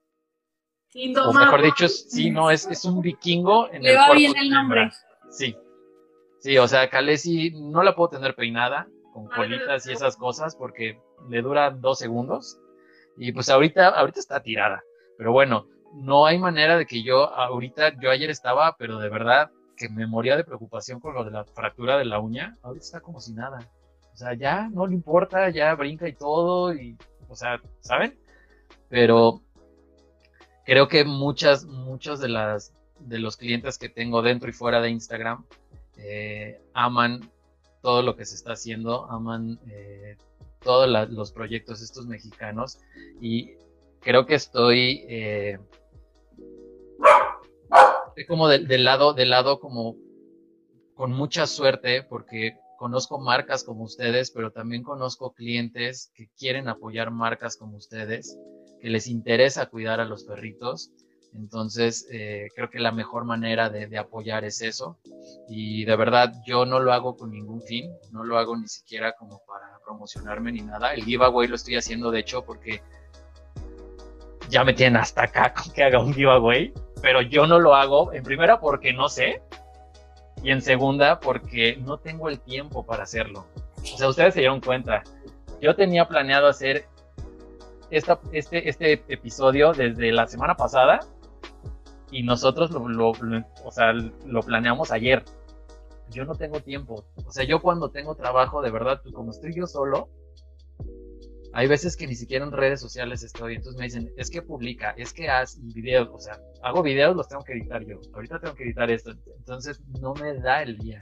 O 1.25 1.33
mejor 1.33 1.63
dicho, 1.63 1.89
sí, 1.89 2.31
no, 2.31 2.51
es, 2.51 2.67
es 2.67 2.85
un 2.85 3.01
vikingo 3.01 3.71
en 3.71 3.83
le 3.83 3.95
va 3.97 4.13
bien 4.13 4.37
el 4.37 4.51
nombre. 4.51 4.91
Sí. 5.31 5.57
Sí, 6.41 6.59
o 6.59 6.67
sea, 6.67 6.91
Kalesi 6.91 7.53
no 7.53 7.83
la 7.83 7.95
puedo 7.95 8.11
tener 8.11 8.35
peinada 8.35 8.89
con 9.13 9.29
colitas 9.29 9.87
y 9.87 9.93
esas 9.93 10.17
cosas 10.17 10.57
porque 10.57 10.99
le 11.29 11.43
dura 11.43 11.71
dos 11.71 11.99
segundos 11.99 12.59
y 13.17 13.33
pues 13.33 13.49
ahorita, 13.49 13.89
ahorita 13.89 14.21
está 14.21 14.43
tirada. 14.43 14.83
Pero 15.19 15.33
bueno, 15.33 15.67
no 15.95 16.27
hay 16.27 16.39
manera 16.39 16.77
de 16.77 16.87
que 16.87 17.03
yo 17.03 17.33
ahorita, 17.35 18.01
yo 18.01 18.11
ayer 18.11 18.31
estaba, 18.31 18.77
pero 18.77 18.99
de 18.99 19.09
verdad 19.09 19.51
que 19.77 19.89
me 19.89 20.07
moría 20.07 20.37
de 20.37 20.45
preocupación 20.45 21.01
con 21.01 21.15
lo 21.15 21.25
de 21.25 21.31
la 21.31 21.45
fractura 21.45 21.99
de 21.99 22.05
la 22.05 22.19
uña, 22.21 22.57
ahorita 22.63 22.85
está 22.85 23.01
como 23.01 23.21
si 23.21 23.33
nada. 23.33 23.59
O 24.13 24.17
sea, 24.17 24.35
ya 24.35 24.69
no 24.69 24.87
le 24.87 24.95
importa, 24.95 25.51
ya 25.51 25.75
brinca 25.75 26.07
y 26.09 26.13
todo, 26.13 26.75
y, 26.75 26.97
o 27.29 27.35
sea, 27.35 27.61
¿saben? 27.81 28.19
Pero 28.89 29.41
creo 30.65 30.89
que 30.89 31.05
muchas, 31.05 31.65
muchos 31.65 32.21
de 32.21 32.29
las 32.29 32.75
de 33.07 33.19
los 33.19 33.37
clientes 33.37 33.79
que 33.79 33.89
tengo 33.89 34.23
dentro 34.23 34.49
y 34.49 34.53
fuera 34.53 34.81
de 34.81 34.91
Instagram 34.91 35.45
eh, 35.97 36.61
aman 36.73 37.31
todo 37.81 38.03
lo 38.03 38.17
que 38.17 38.25
se 38.25 38.37
está 38.37 38.53
haciendo, 38.53 39.11
aman 39.11 39.59
eh, 39.69 40.17
todos 40.61 40.89
los 41.11 41.33
proyectos 41.33 41.83
estos 41.83 42.07
mexicanos 42.07 42.79
y 43.21 43.55
creo 44.03 44.26
que 44.26 44.34
estoy 44.34 45.05
eh, 45.09 45.59
como 48.28 48.48
del, 48.48 48.84
lado, 48.84 49.14
del 49.14 49.30
lado 49.30 49.61
como 49.61 49.96
con 50.94 51.12
mucha 51.12 51.46
suerte 51.46 52.03
porque 52.03 52.57
conozco 52.78 53.18
marcas 53.18 53.64
como 53.64 53.84
ustedes, 53.84 54.30
pero 54.30 54.50
también 54.50 54.82
conozco 54.82 55.32
clientes 55.32 56.11
que 56.14 56.28
quieren 56.36 56.68
apoyar 56.68 57.11
marcas 57.11 57.57
como 57.57 57.76
ustedes, 57.76 58.38
que 58.80 58.90
les 58.90 59.07
interesa 59.07 59.66
cuidar 59.66 60.00
a 60.00 60.05
los 60.05 60.24
perritos 60.24 60.92
entonces, 61.34 62.07
eh, 62.11 62.48
creo 62.55 62.68
que 62.68 62.78
la 62.78 62.92
mejor 62.92 63.24
manera 63.24 63.70
de, 63.70 63.96
apoyar 63.96 64.45
es 64.45 64.61
eso. 64.61 64.99
Y 65.49 65.84
de 65.84 65.96
verdad, 65.96 66.33
yo 66.46 66.66
no 66.66 66.79
lo 66.79 66.92
hago 66.92 67.16
con 67.16 67.30
ningún 67.30 67.62
fin, 67.62 67.91
no 68.11 68.24
lo 68.24 68.38
hago 68.38 68.57
ni 68.57 68.68
siquiera 68.68 69.12
como 69.12 69.41
para 69.46 69.79
promocionarme 69.84 70.53
ni 70.53 70.61
nada. 70.61 70.92
El 70.92 71.04
giveaway 71.04 71.49
lo 71.49 71.57
estoy 71.57 71.76
haciendo, 71.76 72.11
de 72.11 72.20
hecho, 72.20 72.45
porque 72.45 72.83
ya 74.53 74.64
me 74.64 74.74
tienen 74.74 75.00
hasta 75.00 75.24
acá 75.24 75.54
con 75.54 75.72
que 75.72 75.83
haga 75.83 75.99
un 75.99 76.12
giveaway, 76.12 76.74
pero 77.00 77.22
yo 77.22 77.46
no 77.46 77.58
lo 77.58 77.74
hago, 77.74 78.12
en 78.12 78.22
primera, 78.22 78.61
porque 78.61 78.92
no 78.92 79.08
sé, 79.08 79.42
y 80.42 80.50
en 80.50 80.61
segunda, 80.61 81.20
porque 81.20 81.76
no 81.79 81.96
tengo 81.96 82.29
el 82.29 82.38
tiempo 82.38 82.84
para 82.84 83.04
hacerlo. 83.04 83.46
O 83.79 83.96
sea, 83.96 84.08
ustedes 84.11 84.34
se 84.34 84.41
dieron 84.41 84.61
cuenta. 84.61 85.03
Yo 85.62 85.74
tenía 85.74 86.07
planeado 86.07 86.49
hacer 86.49 86.84
este, 87.91 88.68
este 88.68 88.92
episodio 89.08 89.72
desde 89.72 90.12
la 90.12 90.26
semana 90.26 90.54
pasada 90.54 91.00
y 92.11 92.22
nosotros 92.22 92.70
lo, 92.72 92.87
lo, 92.88 93.12
o 93.64 93.70
sea, 93.70 93.92
lo 93.92 94.41
planeamos 94.42 94.92
ayer. 94.92 95.24
Yo 96.11 96.26
no 96.26 96.34
tengo 96.34 96.61
tiempo. 96.61 97.04
O 97.24 97.33
sea, 97.33 97.45
yo 97.45 97.62
cuando 97.62 97.91
tengo 97.91 98.14
trabajo, 98.16 98.61
de 98.61 98.70
verdad, 98.70 99.00
como 99.14 99.30
estoy 99.30 99.54
yo 99.54 99.66
solo, 99.66 100.11
hay 101.54 101.66
veces 101.66 101.96
que 101.96 102.07
ni 102.07 102.14
siquiera 102.14 102.45
en 102.45 102.53
redes 102.53 102.80
sociales 102.80 103.22
estoy. 103.22 103.57
Entonces 103.57 103.79
me 103.79 103.84
dicen, 103.84 104.12
es 104.16 104.30
que 104.30 104.42
publica, 104.42 104.95
es 104.96 105.12
que 105.12 105.29
haz 105.29 105.58
videos. 105.74 106.08
O 106.12 106.18
sea, 106.18 106.38
hago 106.62 106.83
videos, 106.83 107.14
los 107.14 107.29
tengo 107.29 107.45
que 107.45 107.53
editar 107.53 107.84
yo. 107.84 108.00
Ahorita 108.14 108.41
tengo 108.41 108.54
que 108.54 108.64
editar 108.64 108.91
esto. 108.91 109.12
Entonces 109.38 109.80
no 110.00 110.14
me 110.14 110.34
da 110.38 110.62
el 110.62 110.79
día. 110.79 110.99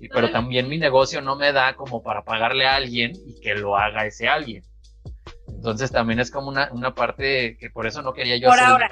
Y, 0.00 0.08
pero 0.08 0.30
también 0.30 0.68
mi 0.68 0.78
negocio 0.78 1.20
no 1.20 1.36
me 1.36 1.52
da 1.52 1.74
como 1.74 2.02
para 2.02 2.24
pagarle 2.24 2.66
a 2.66 2.76
alguien 2.76 3.12
y 3.26 3.40
que 3.40 3.54
lo 3.54 3.76
haga 3.76 4.06
ese 4.06 4.28
alguien. 4.28 4.64
Entonces 5.48 5.90
también 5.90 6.18
es 6.18 6.30
como 6.30 6.48
una, 6.48 6.72
una 6.72 6.94
parte 6.94 7.56
que 7.56 7.70
por 7.70 7.86
eso 7.86 8.02
no 8.02 8.12
quería 8.12 8.36
yo 8.36 8.48
por 8.48 8.58
ahora. 8.58 8.90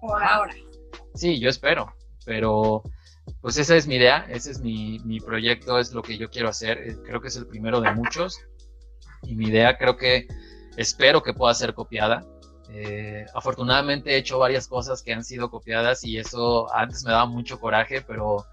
Por 0.00 0.22
ahora. 0.22 0.54
Sí, 1.14 1.38
yo 1.38 1.48
espero, 1.48 1.94
pero 2.24 2.82
pues 3.40 3.56
esa 3.56 3.76
es 3.76 3.86
mi 3.86 3.96
idea, 3.96 4.26
ese 4.28 4.50
es 4.50 4.60
mi, 4.60 4.98
mi 5.00 5.20
proyecto, 5.20 5.78
es 5.78 5.92
lo 5.92 6.02
que 6.02 6.16
yo 6.16 6.28
quiero 6.30 6.48
hacer, 6.48 6.78
eh, 6.78 6.96
creo 7.04 7.20
que 7.20 7.28
es 7.28 7.36
el 7.36 7.46
primero 7.46 7.80
de 7.80 7.92
muchos 7.92 8.40
y 9.22 9.34
mi 9.34 9.46
idea 9.46 9.76
creo 9.76 9.96
que 9.96 10.26
espero 10.76 11.22
que 11.22 11.34
pueda 11.34 11.54
ser 11.54 11.74
copiada, 11.74 12.24
Eh, 12.70 13.24
afortunadamente 13.34 14.10
he 14.10 14.18
hecho 14.18 14.38
varias 14.38 14.68
cosas 14.68 15.02
que 15.02 15.14
han 15.14 15.24
sido 15.24 15.48
copiadas 15.50 16.04
y 16.04 16.18
eso 16.18 16.68
antes 16.74 17.02
me 17.02 17.12
daba 17.12 17.24
mucho 17.24 17.58
coraje, 17.58 18.02
pero 18.02 18.44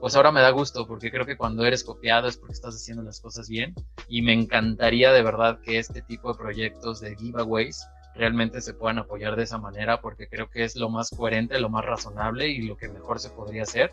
pues 0.00 0.16
ahora 0.16 0.32
me 0.32 0.40
da 0.40 0.48
gusto 0.50 0.86
porque 0.86 1.10
creo 1.10 1.26
que 1.26 1.36
cuando 1.36 1.66
eres 1.66 1.84
copiado 1.84 2.26
es 2.26 2.38
porque 2.38 2.54
estás 2.54 2.74
haciendo 2.74 3.02
las 3.02 3.20
cosas 3.20 3.50
bien 3.50 3.74
y 4.08 4.22
me 4.22 4.32
encantaría 4.32 5.12
de 5.12 5.22
verdad 5.22 5.60
que 5.62 5.78
este 5.78 6.00
tipo 6.00 6.32
de 6.32 6.38
proyectos 6.38 7.00
de 7.00 7.14
giveaways 7.16 7.86
realmente 8.14 8.62
se 8.62 8.72
puedan 8.72 8.98
apoyar 8.98 9.36
de 9.36 9.42
esa 9.42 9.58
manera 9.58 10.00
porque 10.00 10.26
creo 10.26 10.48
que 10.48 10.64
es 10.64 10.74
lo 10.74 10.88
más 10.88 11.10
coherente, 11.10 11.60
lo 11.60 11.68
más 11.68 11.84
razonable 11.84 12.48
y 12.48 12.62
lo 12.62 12.78
que 12.78 12.88
mejor 12.88 13.20
se 13.20 13.28
podría 13.28 13.64
hacer. 13.64 13.92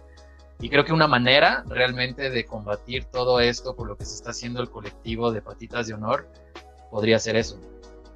Y 0.59 0.69
creo 0.69 0.83
que 0.83 0.93
una 0.93 1.07
manera 1.07 1.63
realmente 1.67 2.29
de 2.29 2.45
combatir 2.45 3.05
todo 3.05 3.39
esto 3.39 3.75
por 3.75 3.87
lo 3.87 3.97
que 3.97 4.05
se 4.05 4.15
está 4.15 4.31
haciendo 4.31 4.61
el 4.61 4.69
colectivo 4.69 5.31
de 5.31 5.41
patitas 5.41 5.87
de 5.87 5.93
honor 5.93 6.27
podría 6.89 7.19
ser 7.19 7.35
eso. 7.35 7.59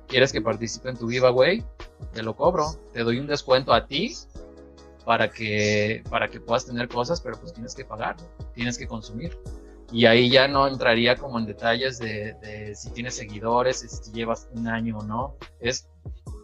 ¿Quieres 0.08 0.34
que 0.34 0.42
participe 0.42 0.90
en 0.90 0.98
tu 0.98 1.08
giveaway? 1.08 1.64
Te 2.14 2.24
lo 2.24 2.36
cobro, 2.36 2.66
te 2.94 3.04
doy 3.04 3.20
un 3.20 3.28
descuento 3.28 3.74
a 3.74 3.86
ti 3.86 4.14
para 5.06 5.30
que, 5.30 6.04
para 6.10 6.30
que 6.30 6.40
puedas 6.40 6.66
tener 6.66 6.88
cosas, 6.88 7.22
pero 7.22 7.40
pues 7.40 7.54
tienes 7.54 7.76
que 7.76 7.86
pagar, 7.86 8.18
tienes 8.54 8.78
que 8.78 8.88
consumir. 8.88 9.38
Y 9.92 10.06
ahí 10.06 10.30
ya 10.30 10.48
no 10.48 10.68
entraría 10.68 11.18
como 11.18 11.38
en 11.38 11.46
detalles 11.46 12.00
de, 12.00 12.74
si 12.76 12.92
tienes 12.92 13.16
seguidores, 13.16 13.80
si 13.80 14.12
llevas 14.12 14.50
un 14.54 14.68
año 14.68 15.00
o 15.00 15.04
no. 15.04 15.38
Es, 15.60 15.90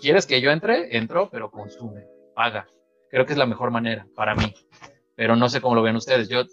¿quieres 0.01 0.25
que 0.25 0.41
yo 0.41 0.51
entre? 0.51 0.97
Entro, 0.97 1.29
pero 1.29 1.49
consume, 1.49 2.05
paga. 2.35 2.67
Creo 3.09 3.25
que 3.25 3.33
es 3.33 3.39
la 3.39 3.45
mejor 3.45 3.71
manera 3.71 4.05
para 4.15 4.35
mí. 4.35 4.53
Pero 5.17 5.35
no 5.35 5.49
sé 5.49 5.59
cómo 5.59 5.73
lo 5.73 5.81
ven 5.81 5.95
ustedes. 5.95 6.29
Yo 6.29 6.43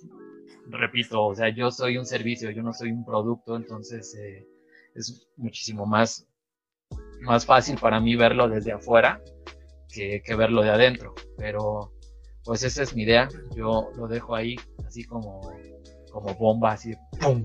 repito, 0.70 1.26
o 1.26 1.34
sea, 1.34 1.50
yo 1.50 1.70
soy 1.70 1.98
un 1.98 2.06
servicio, 2.06 2.50
yo 2.50 2.62
no 2.62 2.72
soy 2.72 2.90
un 2.92 3.04
producto, 3.04 3.56
entonces 3.56 4.16
eh, 4.18 4.48
es 4.94 5.28
muchísimo 5.36 5.84
más, 5.84 6.26
más 7.20 7.44
fácil 7.44 7.76
para 7.78 8.00
mí 8.00 8.16
verlo 8.16 8.48
desde 8.48 8.72
afuera 8.72 9.20
que, 9.92 10.22
verlo 10.34 10.62
de 10.62 10.70
adentro. 10.70 11.14
Pero 11.36 11.92
pues 12.42 12.62
esa 12.62 12.82
es 12.82 12.96
mi 12.96 13.02
idea. 13.02 13.28
Yo 13.54 13.90
lo 13.96 14.08
dejo 14.08 14.34
ahí, 14.34 14.56
así 14.86 15.04
como, 15.04 15.42
como 16.10 16.34
bomba, 16.34 16.72
así, 16.72 16.94
¡pum! 17.20 17.44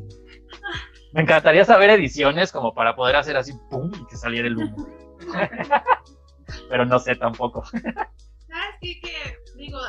Me 1.11 1.23
encantaría 1.23 1.65
saber 1.65 1.89
ediciones 1.89 2.53
como 2.53 2.73
para 2.73 2.95
poder 2.95 3.17
hacer 3.17 3.35
así, 3.35 3.51
¡pum! 3.69 3.91
y 3.93 4.07
que 4.07 4.15
saliera 4.15 4.47
el 4.47 4.57
humo. 4.57 4.87
Pero 6.69 6.85
no 6.85 6.97
sé 6.97 7.15
tampoco. 7.15 7.65
¿Sabes 7.65 8.75
qué? 8.79 9.01
Que, 9.01 9.37
digo, 9.57 9.79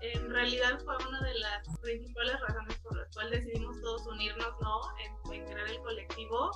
en 0.00 0.30
realidad 0.30 0.78
fue 0.84 0.96
una 1.08 1.20
de 1.22 1.38
las 1.38 1.78
principales 1.80 2.40
razones 2.40 2.78
por 2.78 2.96
las 2.96 3.14
cuales 3.14 3.44
decidimos 3.44 3.80
todos 3.80 4.06
unirnos, 4.06 4.54
¿no? 4.60 4.80
En, 4.98 5.34
en 5.34 5.46
crear 5.46 5.68
el 5.68 5.78
colectivo. 5.78 6.50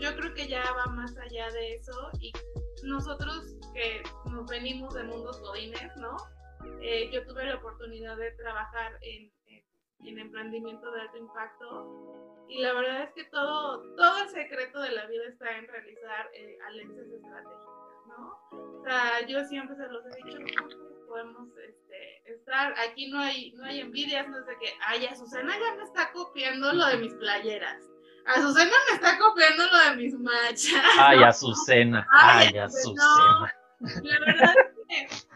Yo 0.00 0.14
creo 0.16 0.34
que 0.34 0.48
ya 0.48 0.62
va 0.72 0.86
más 0.86 1.16
allá 1.18 1.50
de 1.50 1.74
eso 1.74 2.10
y 2.20 2.32
nosotros 2.84 3.56
que 3.74 4.02
nos 4.30 4.48
venimos 4.48 4.94
de 4.94 5.04
mundos 5.04 5.40
godines, 5.40 5.96
¿no? 5.96 6.16
Eh, 6.80 7.10
yo 7.12 7.24
tuve 7.26 7.44
la 7.44 7.56
oportunidad 7.56 8.16
de 8.16 8.32
trabajar 8.32 8.98
en, 9.02 9.32
en, 9.46 10.18
emprendimiento 10.18 10.90
de 10.90 11.00
alto 11.00 11.18
impacto 11.18 12.44
y 12.48 12.60
la 12.60 12.72
verdad 12.72 13.02
es 13.02 13.12
que 13.12 13.24
todo, 13.24 13.82
todo 13.96 14.22
el 14.22 14.28
secreto 14.30 14.80
de 14.80 14.90
la 14.90 15.06
vida 15.06 15.24
está 15.28 15.56
en 15.56 15.66
realizar 15.68 16.30
eh, 16.32 16.58
alianzas 16.66 17.06
estratégicas, 17.06 17.87
¿no? 18.08 18.38
O 18.50 18.82
sea, 18.84 19.26
yo 19.26 19.44
siempre 19.44 19.76
se 19.76 19.88
los 19.88 20.04
he 20.06 20.24
dicho, 20.24 20.38
podemos 21.06 21.48
este, 21.58 22.32
estar, 22.32 22.74
aquí 22.78 23.10
no 23.10 23.20
hay, 23.20 23.52
no 23.52 23.64
hay 23.64 23.80
envidias, 23.80 24.28
no 24.28 24.44
sé 24.44 24.52
qué, 24.60 24.68
ay, 24.86 25.06
Azucena 25.06 25.58
ya 25.58 25.74
me 25.76 25.82
está 25.84 26.10
copiando 26.12 26.72
lo 26.72 26.86
de 26.86 26.98
mis 26.98 27.14
playeras. 27.14 27.82
Azucena 28.26 28.72
me 28.90 28.94
está 28.96 29.18
copiando 29.18 29.64
lo 29.66 29.78
de 29.90 29.96
mis 29.96 30.14
machas. 30.18 30.84
Ay, 30.98 31.22
Azucena. 31.22 32.06
Ay, 32.10 32.58
Azucena. 32.58 33.54
La 34.02 34.18
verdad 34.20 34.54
es 34.88 35.08
que 35.08 35.27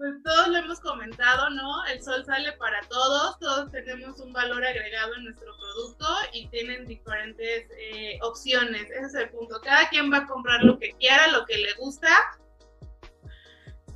pues 0.00 0.14
todos 0.24 0.48
lo 0.48 0.56
hemos 0.56 0.80
comentado, 0.80 1.50
¿no? 1.50 1.84
El 1.84 2.02
sol 2.02 2.24
sale 2.24 2.52
para 2.52 2.80
todos, 2.88 3.38
todos 3.38 3.70
tenemos 3.70 4.18
un 4.18 4.32
valor 4.32 4.64
agregado 4.64 5.14
en 5.14 5.24
nuestro 5.24 5.54
producto 5.58 6.06
y 6.32 6.48
tienen 6.48 6.86
diferentes 6.86 7.66
eh, 7.78 8.18
opciones. 8.22 8.90
Ese 8.90 9.06
es 9.06 9.14
el 9.14 9.28
punto. 9.28 9.60
Cada 9.60 9.90
quien 9.90 10.10
va 10.10 10.18
a 10.18 10.26
comprar 10.26 10.62
lo 10.64 10.78
que 10.78 10.92
quiera, 10.92 11.28
lo 11.28 11.44
que 11.44 11.58
le 11.58 11.74
gusta 11.74 12.08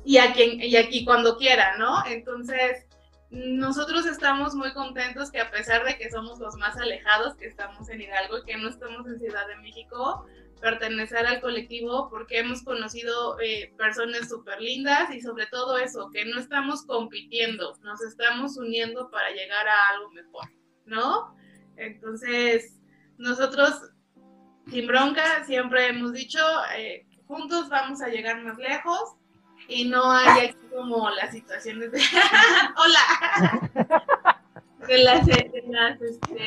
y 0.05 0.19
a 0.19 0.31
quien 0.33 0.61
y 0.61 0.75
aquí 0.75 1.03
cuando 1.03 1.37
quiera, 1.37 1.75
¿no? 1.77 2.05
Entonces, 2.05 2.85
nosotros 3.29 4.05
estamos 4.05 4.55
muy 4.55 4.71
contentos 4.73 5.31
que 5.31 5.39
a 5.39 5.51
pesar 5.51 5.83
de 5.83 5.97
que 5.97 6.09
somos 6.09 6.39
los 6.39 6.55
más 6.55 6.77
alejados, 6.77 7.35
que 7.35 7.47
estamos 7.47 7.89
en 7.89 8.01
Hidalgo 8.01 8.37
y 8.39 8.45
que 8.45 8.57
no 8.57 8.69
estamos 8.69 9.07
en 9.07 9.19
Ciudad 9.19 9.47
de 9.47 9.57
México, 9.57 10.25
pertenecer 10.61 11.25
al 11.25 11.41
colectivo 11.41 12.09
porque 12.09 12.39
hemos 12.39 12.63
conocido 12.63 13.39
eh, 13.39 13.73
personas 13.77 14.29
súper 14.29 14.61
lindas 14.61 15.13
y 15.13 15.21
sobre 15.21 15.47
todo 15.47 15.77
eso, 15.77 16.09
que 16.11 16.25
no 16.25 16.39
estamos 16.39 16.85
compitiendo, 16.85 17.73
nos 17.81 18.01
estamos 18.03 18.57
uniendo 18.57 19.09
para 19.09 19.29
llegar 19.31 19.67
a 19.67 19.89
algo 19.89 20.11
mejor, 20.11 20.45
¿no? 20.85 21.35
Entonces, 21.77 22.79
nosotros, 23.17 23.91
sin 24.67 24.87
bronca, 24.87 25.43
siempre 25.45 25.87
hemos 25.87 26.13
dicho, 26.13 26.39
eh, 26.77 27.05
juntos 27.27 27.69
vamos 27.69 28.01
a 28.01 28.07
llegar 28.07 28.41
más 28.43 28.57
lejos 28.57 29.17
y 29.67 29.85
no 29.85 30.11
hay 30.11 30.47
aquí 30.47 30.57
como 30.73 31.09
las 31.09 31.31
situaciones 31.31 31.91
de 31.91 31.99
hola 32.77 33.95
de 34.87 34.97
las, 34.99 35.25
de 35.25 35.63
las 35.67 36.01
este, 36.01 36.45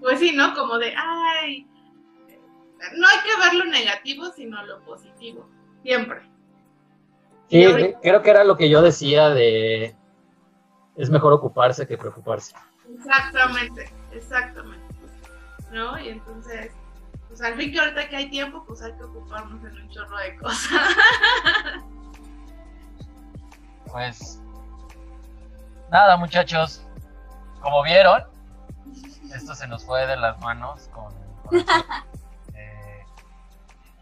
pues 0.00 0.18
sí, 0.18 0.32
¿no? 0.34 0.54
Como 0.54 0.78
de 0.78 0.94
ay 0.96 1.66
no 2.96 3.06
hay 3.06 3.18
que 3.18 3.40
ver 3.40 3.54
lo 3.54 3.64
negativo, 3.66 4.30
sino 4.34 4.64
lo 4.64 4.80
positivo, 4.80 5.48
siempre. 5.82 6.22
Sí, 7.48 7.64
creo 8.02 8.22
que 8.22 8.30
era 8.30 8.44
lo 8.44 8.56
que 8.56 8.70
yo 8.70 8.80
decía 8.80 9.30
de 9.30 9.94
es 10.96 11.10
mejor 11.10 11.32
ocuparse 11.32 11.86
que 11.86 11.98
preocuparse. 11.98 12.54
Exactamente, 12.94 13.92
exactamente. 14.12 14.94
¿No? 15.72 15.98
Y 16.00 16.08
entonces, 16.08 16.72
pues 17.30 17.40
al 17.42 17.54
fin 17.54 17.70
que 17.70 17.78
ahorita 17.78 18.08
que 18.08 18.16
hay 18.16 18.28
tiempo, 18.28 18.64
pues 18.66 18.82
hay 18.82 18.92
que 18.94 19.04
ocuparnos 19.04 19.64
en 19.64 19.80
un 19.80 19.88
chorro 19.88 20.16
de 20.18 20.36
cosas. 20.36 20.70
Pues 23.86 24.40
nada, 25.90 26.16
muchachos. 26.16 26.86
Como 27.60 27.82
vieron, 27.82 28.24
esto 29.34 29.54
se 29.54 29.66
nos 29.66 29.84
fue 29.84 30.06
de 30.06 30.16
las 30.16 30.40
manos 30.40 30.88
con, 30.92 31.12
eh, 32.54 33.04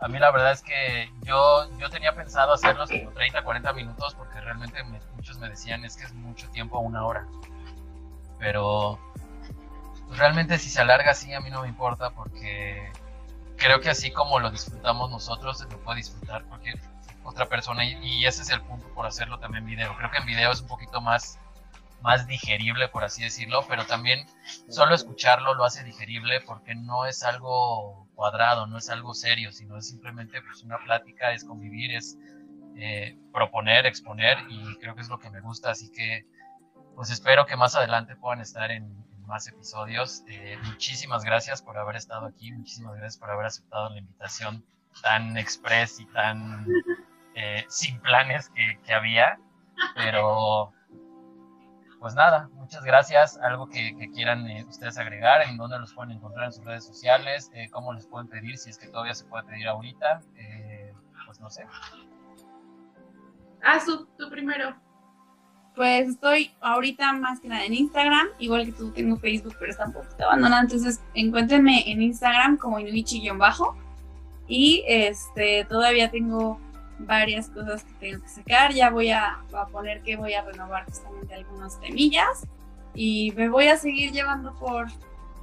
a 0.01 0.09
mí 0.09 0.19
la 0.19 0.31
verdad 0.31 0.53
es 0.53 0.63
que 0.63 1.11
yo, 1.23 1.69
yo 1.79 1.91
tenía 1.91 2.15
pensado 2.15 2.53
hacerlos 2.53 2.91
como 2.91 3.11
30, 3.11 3.43
40 3.43 3.73
minutos 3.73 4.15
porque 4.15 4.41
realmente 4.41 4.83
muchos 5.17 5.39
me 5.39 5.49
decían 5.49 5.85
es 5.85 5.97
que 5.97 6.05
es 6.05 6.15
mucho 6.15 6.49
tiempo, 6.51 6.79
una 6.79 7.05
hora. 7.05 7.27
Pero 8.39 8.99
pues, 10.07 10.19
realmente 10.19 10.59
si 10.59 10.71
se 10.71 10.81
alarga 10.81 11.11
así 11.11 11.33
a 11.35 11.41
mí 11.41 11.51
no 11.51 11.63
me 11.63 11.69
importa 11.69 12.11
porque 12.11 12.93
creo 13.59 13.81
que 13.81 13.91
así 13.91 14.11
como 14.11 14.39
lo 14.39 14.51
disfrutamos 14.51 15.11
nosotros, 15.11 15.61
lo 15.71 15.83
puede 15.83 15.99
disfrutar 15.99 16.45
cualquier 16.45 16.81
otra 17.25 17.47
persona 17.47 17.85
y, 17.85 18.25
ese 18.25 18.43
es 18.43 18.51
el 18.51 18.63
punto 18.63 18.89
por 18.95 19.07
hacerlo 19.07 19.39
también 19.39 19.65
en 19.65 19.71
video. 19.71 19.97
Creo 19.97 20.11
que 20.11 20.19
en 20.19 20.27
video 20.27 20.51
es 20.51 20.63
un 20.63 20.69
poquito 20.69 21.01
más, 21.01 21.39
más 22.01 22.27
digerible, 22.27 22.89
por 22.89 23.05
así 23.05 23.23
decirlo, 23.23 23.65
pero 23.69 23.85
también 23.85 24.27
solo 24.69 24.95
escucharlo 24.95 25.55
lo 25.55 25.65
hace 25.65 25.85
digerible 25.85 26.41
porque 26.41 26.75
no 26.75 27.05
es 27.05 27.23
algo 27.23 28.09
cuadrado, 28.15 28.67
no 28.67 28.79
es 28.79 28.89
algo 28.89 29.13
serio, 29.13 29.53
sino 29.53 29.77
es 29.77 29.89
simplemente 29.89 30.41
pues, 30.41 30.63
una 30.63 30.79
plática, 30.79 31.33
es 31.33 31.45
convivir, 31.45 31.95
es 31.95 32.17
eh, 32.77 33.19
proponer, 33.33 33.85
exponer 33.87 34.39
y 34.49 34.77
creo 34.79 34.95
que 34.95 35.03
es 35.03 35.09
lo 35.09 35.19
que 35.19 35.31
me 35.31 35.41
gusta, 35.41 35.71
así 35.71 35.91
que 35.91 36.25
pues 36.95 37.11
espero 37.11 37.47
que 37.47 37.57
más 37.57 37.77
adelante 37.77 38.17
puedan 38.17 38.41
estar 38.41 38.71
en, 38.71 39.08
más 39.29 39.47
episodios. 39.47 40.25
Eh, 40.27 40.59
muchísimas 40.65 41.25
gracias 41.25 41.63
por 41.63 41.79
haber 41.79 41.97
estado 41.97 42.27
aquí, 42.27 42.51
muchísimas 42.51 42.97
gracias 42.97 43.19
por 43.19 43.31
haber 43.31 43.47
aceptado 43.47 43.91
la 43.91 43.99
invitación 43.99 44.65
tan 45.03 45.37
express 45.37 46.01
y 46.01 46.07
tan 46.07 46.67
eh, 47.35 47.65
sin 47.69 48.01
planes 48.01 48.51
que, 48.51 48.93
había, 48.93 49.39
pero 49.95 50.73
pues 52.01 52.15
nada, 52.15 52.49
muchas 52.55 52.83
gracias. 52.83 53.39
Algo 53.39 53.69
que, 53.69 53.95
quieran 54.13 54.49
eh, 54.49 54.65
ustedes 54.65 54.99
agregar, 54.99 55.43
en 55.43 55.57
dónde 55.57 55.79
los 55.79 55.93
pueden 55.93 56.13
encontrar 56.13 56.47
en 56.47 56.53
sus 56.53 56.65
redes 56.65 56.85
sociales, 56.85 57.53
cómo 57.71 57.93
les 57.93 58.07
pueden 58.07 58.29
pedir, 58.29 58.57
si 58.59 58.71
es 58.71 58.79
que 58.79 58.89
todavía 58.89 59.15
se 59.15 59.27
puede 59.27 59.45
pedir 59.45 59.69
ahorita, 59.69 60.21
pues 61.27 61.39
no 61.39 61.51
sé. 61.51 61.67
Ah, 63.63 63.79
tú 63.87 64.31
primero. 64.31 64.88
Pues 65.79 66.09
estoy 66.09 66.51
ahorita 66.61 67.13
más 67.13 67.39
que 67.39 67.47
nada 67.47 67.65
en 67.65 67.73
Instagram, 67.73 68.27
igual 68.41 68.67
que 68.67 68.73
tú 68.73 68.91
tengo 68.91 69.17
Facebook, 69.17 69.55
pero 69.61 69.71
está 69.71 69.87
un 69.87 69.93
poquito 69.93 70.25
abandonado. 70.25 70.63
Entonces 70.63 71.01
encuéntrenme 71.15 71.89
en 71.89 72.03
Instagram 72.03 72.57
como 72.57 72.81
inuichi-bajo. 72.81 73.77
Y 74.49 74.83
este, 74.89 75.65
todavía 75.67 76.11
tengo 76.11 76.59
varias 76.99 77.49
cosas 77.51 77.85
que 77.85 77.93
tengo 78.01 78.25
que 78.25 78.29
sacar. 78.29 78.75
Ya 78.75 78.91
voy 78.91 79.11
a, 79.11 79.39
poner 79.71 80.03
que 80.03 80.17
voy 80.17 80.35
a 80.35 80.43
renovar 80.43 80.85
justamente 80.87 81.33
algunas 81.33 81.79
temillas. 81.79 82.45
Y 82.93 83.33
me 83.37 83.49
voy 83.49 83.69
a 83.69 83.77
seguir 83.77 84.11
llevando 84.11 84.57
por 84.59 84.89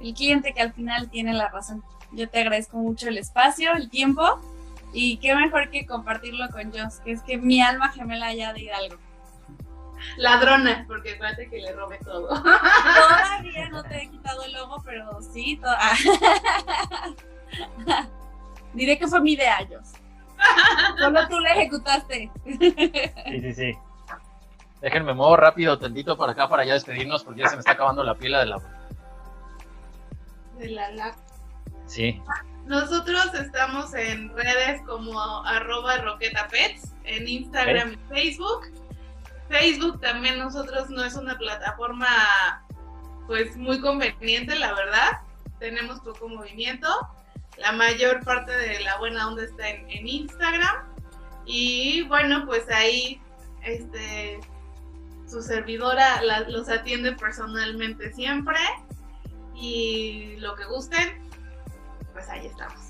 el 0.02 0.12
cliente 0.12 0.52
que 0.52 0.60
al 0.60 0.74
final 0.74 1.08
tiene 1.08 1.32
la 1.32 1.48
razón. 1.48 1.82
Yo 2.12 2.28
te 2.28 2.42
agradezco 2.42 2.76
mucho 2.76 3.08
el 3.08 3.16
espacio, 3.16 3.72
el 3.72 3.88
tiempo 3.88 4.38
y 4.92 5.16
qué 5.16 5.34
mejor 5.34 5.70
que 5.70 5.86
compartirlo 5.86 6.46
con 6.50 6.72
Joss, 6.72 7.00
que 7.00 7.12
es 7.12 7.22
que 7.22 7.38
mi 7.38 7.62
alma 7.62 7.88
gemela 7.88 8.34
ya 8.34 8.52
de 8.52 8.64
Hidalgo. 8.64 9.05
Ladrona, 10.16 10.84
porque 10.86 11.16
parece 11.16 11.48
que 11.48 11.58
le 11.58 11.72
robe 11.72 11.98
todo. 12.04 12.28
Todavía 12.28 13.68
no 13.70 13.82
te 13.82 14.02
he 14.02 14.10
quitado 14.10 14.44
el 14.44 14.52
logo, 14.52 14.82
pero 14.84 15.20
sí. 15.22 15.60
Diré 18.74 18.98
que 18.98 19.06
fue 19.06 19.20
mi 19.20 19.32
idea, 19.32 19.58
Joss. 19.68 19.92
Solo 20.98 21.28
tú 21.28 21.40
la 21.40 21.54
ejecutaste. 21.54 22.30
Sí, 22.44 23.40
sí, 23.40 23.54
sí. 23.54 23.72
Déjenme 24.80 25.14
mover 25.14 25.40
rápido, 25.40 25.78
tantito 25.78 26.16
para 26.16 26.32
acá 26.32 26.48
para 26.48 26.64
ya 26.64 26.74
despedirnos 26.74 27.24
porque 27.24 27.40
ya 27.40 27.48
se 27.48 27.56
me 27.56 27.60
está 27.60 27.72
acabando 27.72 28.04
la 28.04 28.14
pila 28.14 28.40
de 28.40 28.46
la. 28.46 28.58
De 30.58 30.68
la 30.68 30.90
lac. 30.90 31.16
Sí. 31.86 32.22
Nosotros 32.66 33.32
estamos 33.34 33.94
en 33.94 34.34
redes 34.36 34.82
como 34.86 35.18
arroba 35.44 35.98
roquetapets, 35.98 36.92
en 37.04 37.28
Instagram 37.28 37.92
y 37.92 38.14
Facebook. 38.14 38.66
Facebook 39.48 40.00
también 40.00 40.38
nosotros 40.38 40.90
no 40.90 41.04
es 41.04 41.14
una 41.14 41.36
plataforma 41.38 42.06
pues 43.26 43.56
muy 43.56 43.80
conveniente, 43.80 44.54
la 44.56 44.72
verdad. 44.74 45.20
Tenemos 45.58 46.00
poco 46.00 46.28
movimiento. 46.28 46.88
La 47.56 47.72
mayor 47.72 48.22
parte 48.24 48.52
de 48.52 48.80
la 48.80 48.98
buena 48.98 49.26
onda 49.28 49.42
está 49.44 49.68
en, 49.68 49.90
en 49.90 50.06
Instagram. 50.06 50.76
Y 51.46 52.02
bueno, 52.02 52.44
pues 52.46 52.68
ahí 52.70 53.20
este 53.62 54.40
su 55.28 55.42
servidora 55.42 56.22
la- 56.22 56.40
los 56.48 56.68
atiende 56.68 57.12
personalmente 57.12 58.12
siempre. 58.12 58.58
Y 59.54 60.36
lo 60.38 60.54
que 60.54 60.64
gusten, 60.66 61.18
pues 62.12 62.28
ahí 62.28 62.46
estamos. 62.46 62.80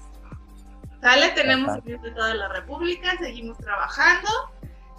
Sale, 1.00 1.28
tenemos 1.30 1.82
de 1.84 1.98
toda 2.16 2.34
la 2.34 2.48
República, 2.48 3.16
seguimos 3.18 3.56
trabajando 3.58 4.28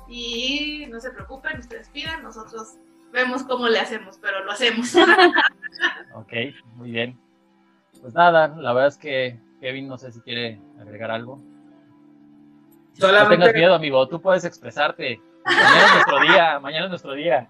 y 0.10 0.86
no 0.90 1.00
se 1.00 1.12
preocupen, 1.12 1.60
ustedes 1.60 1.90
pidan, 1.90 2.24
nosotros 2.24 2.76
vemos 3.12 3.44
cómo 3.44 3.68
le 3.68 3.80
hacemos, 3.80 4.18
pero 4.22 4.44
lo 4.44 4.52
hacemos. 4.52 4.94
Ok, 6.16 6.34
muy 6.76 6.90
bien. 6.92 7.20
Pues 8.02 8.14
nada, 8.14 8.48
la 8.48 8.74
verdad 8.74 8.88
es 8.88 8.98
que 8.98 9.40
Kevin 9.62 9.88
no 9.88 9.98
sé 9.98 10.12
si 10.12 10.22
quiere 10.22 10.60
agregar 10.80 11.12
algo. 11.12 11.36
No 11.38 11.44
tengas 12.96 13.12
Solamente 13.28 13.54
miedo, 13.54 13.76
amigo, 13.76 14.08
tú 14.08 14.20
puedes 14.20 14.44
expresarte. 14.44 15.22
Mañana 15.46 15.86
es 15.86 15.94
nuestro 15.94 16.20
día, 16.22 16.60
mañana 16.60 16.84
es 16.86 16.90
nuestro 16.90 17.14
día. 17.14 17.50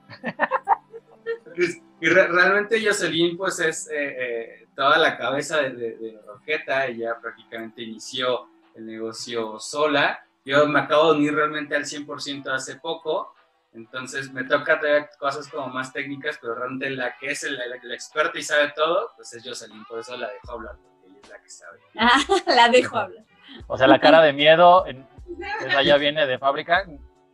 Y 2.01 2.05
re- 2.07 2.27
realmente 2.27 2.83
Jocelyn 2.85 3.37
pues 3.37 3.59
es 3.59 3.89
eh, 3.89 3.93
eh, 3.95 4.67
toda 4.75 4.97
la 4.97 5.17
cabeza 5.17 5.57
de, 5.61 5.71
de, 5.71 5.97
de 5.97 6.21
Roqueta, 6.27 6.85
ella 6.85 7.15
prácticamente 7.21 7.81
inició 7.81 8.49
el 8.75 8.85
negocio 8.85 9.57
sola. 9.59 10.19
Yo 10.47 10.65
me 10.65 10.79
acabo 10.79 11.11
de 11.11 11.19
unir 11.19 11.35
realmente 11.35 11.75
al 11.75 11.83
100% 11.83 12.47
hace 12.53 12.77
poco, 12.77 13.33
entonces 13.73 14.31
me 14.31 14.45
toca 14.45 14.79
traer 14.79 15.09
cosas 15.19 15.49
como 15.49 15.67
más 15.67 15.91
técnicas, 15.91 16.37
pero 16.41 16.55
realmente 16.55 16.89
la 16.91 17.17
que 17.17 17.31
es 17.31 17.43
el- 17.43 17.57
la, 17.57 17.65
la 17.83 17.93
experta 17.93 18.39
y 18.39 18.43
sabe 18.43 18.71
todo, 18.73 19.11
pues 19.17 19.33
es 19.33 19.43
Jocelyn, 19.45 19.83
por 19.85 19.99
eso 19.99 20.15
la 20.15 20.29
dejo 20.29 20.51
hablar, 20.53 20.75
porque 20.77 21.07
ella 21.09 21.19
es 21.21 21.29
la 21.29 21.41
que 21.41 21.49
sabe. 21.49 21.79
Ah, 21.97 22.17
la 22.55 22.69
dejo 22.69 22.97
hablar. 22.97 23.25
O 23.67 23.77
sea, 23.77 23.87
la 23.87 23.99
cara 23.99 24.21
de 24.21 24.31
miedo, 24.31 24.85
en- 24.87 25.05
esa 25.67 25.81
ya 25.83 25.97
viene 25.97 26.25
de 26.25 26.39
fábrica. 26.39 26.85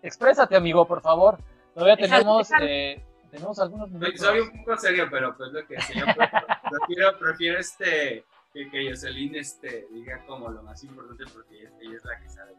Exprésate, 0.02 0.56
amigo, 0.56 0.88
por 0.88 1.02
favor. 1.02 1.38
Todavía 1.76 1.96
tenemos, 1.98 2.50
eh, 2.62 3.06
tenemos 3.30 3.60
algunos 3.60 3.90
Soy, 3.92 4.00
minutos. 4.00 4.20
soy 4.22 4.40
un 4.40 4.64
poco 4.66 4.78
serio, 4.78 5.08
pero 5.12 5.38
pues 5.38 5.52
lo 5.52 5.66
que 5.68 5.80
sí, 5.82 5.94
yo 6.00 6.06
pre- 6.06 6.32
prefiero, 6.70 7.18
prefiero 7.20 7.60
este, 7.60 8.26
que, 8.52 8.70
que 8.72 8.90
Jocelyn 8.90 9.36
este, 9.36 9.86
diga 9.92 10.26
como 10.26 10.50
lo 10.50 10.64
más 10.64 10.84
importante 10.84 11.24
porque 11.32 11.62
ella, 11.62 11.70
ella 11.80 11.96
es 11.98 12.06
la 12.06 12.20
que 12.20 12.30
sabe. 12.30 12.54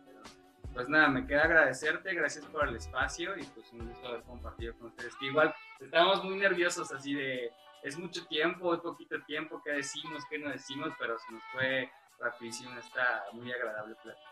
Pues 0.74 0.88
nada, 0.88 1.09
me 1.09 1.24
queda 1.24 1.44
agradecerte, 1.44 2.12
gracias 2.14 2.44
por 2.46 2.68
el 2.68 2.74
espacio 2.74 3.38
y 3.38 3.44
pues 3.44 3.72
un 3.72 3.88
gusto 3.88 4.09
haber 4.09 4.22
compartido 4.22 4.76
con 4.76 4.88
ustedes. 4.88 5.14
Que 5.20 5.26
igual 5.26 5.55
estamos 5.80 6.24
muy 6.24 6.36
nerviosos 6.36 6.90
así 6.90 7.14
de, 7.14 7.52
es 7.84 7.96
mucho 7.96 8.26
tiempo, 8.26 8.74
es 8.74 8.80
poquito 8.80 9.22
tiempo, 9.22 9.62
qué 9.64 9.70
decimos, 9.70 10.24
qué 10.28 10.38
no 10.38 10.51
decimos, 10.51 10.92
pero 10.98 11.16
se 11.16 11.32
nos 11.32 11.42
fue 11.52 11.88
rapidísimo 12.18 12.76
esta 12.76 13.22
muy 13.32 13.52
agradable 13.52 13.94
plática. 14.02 14.28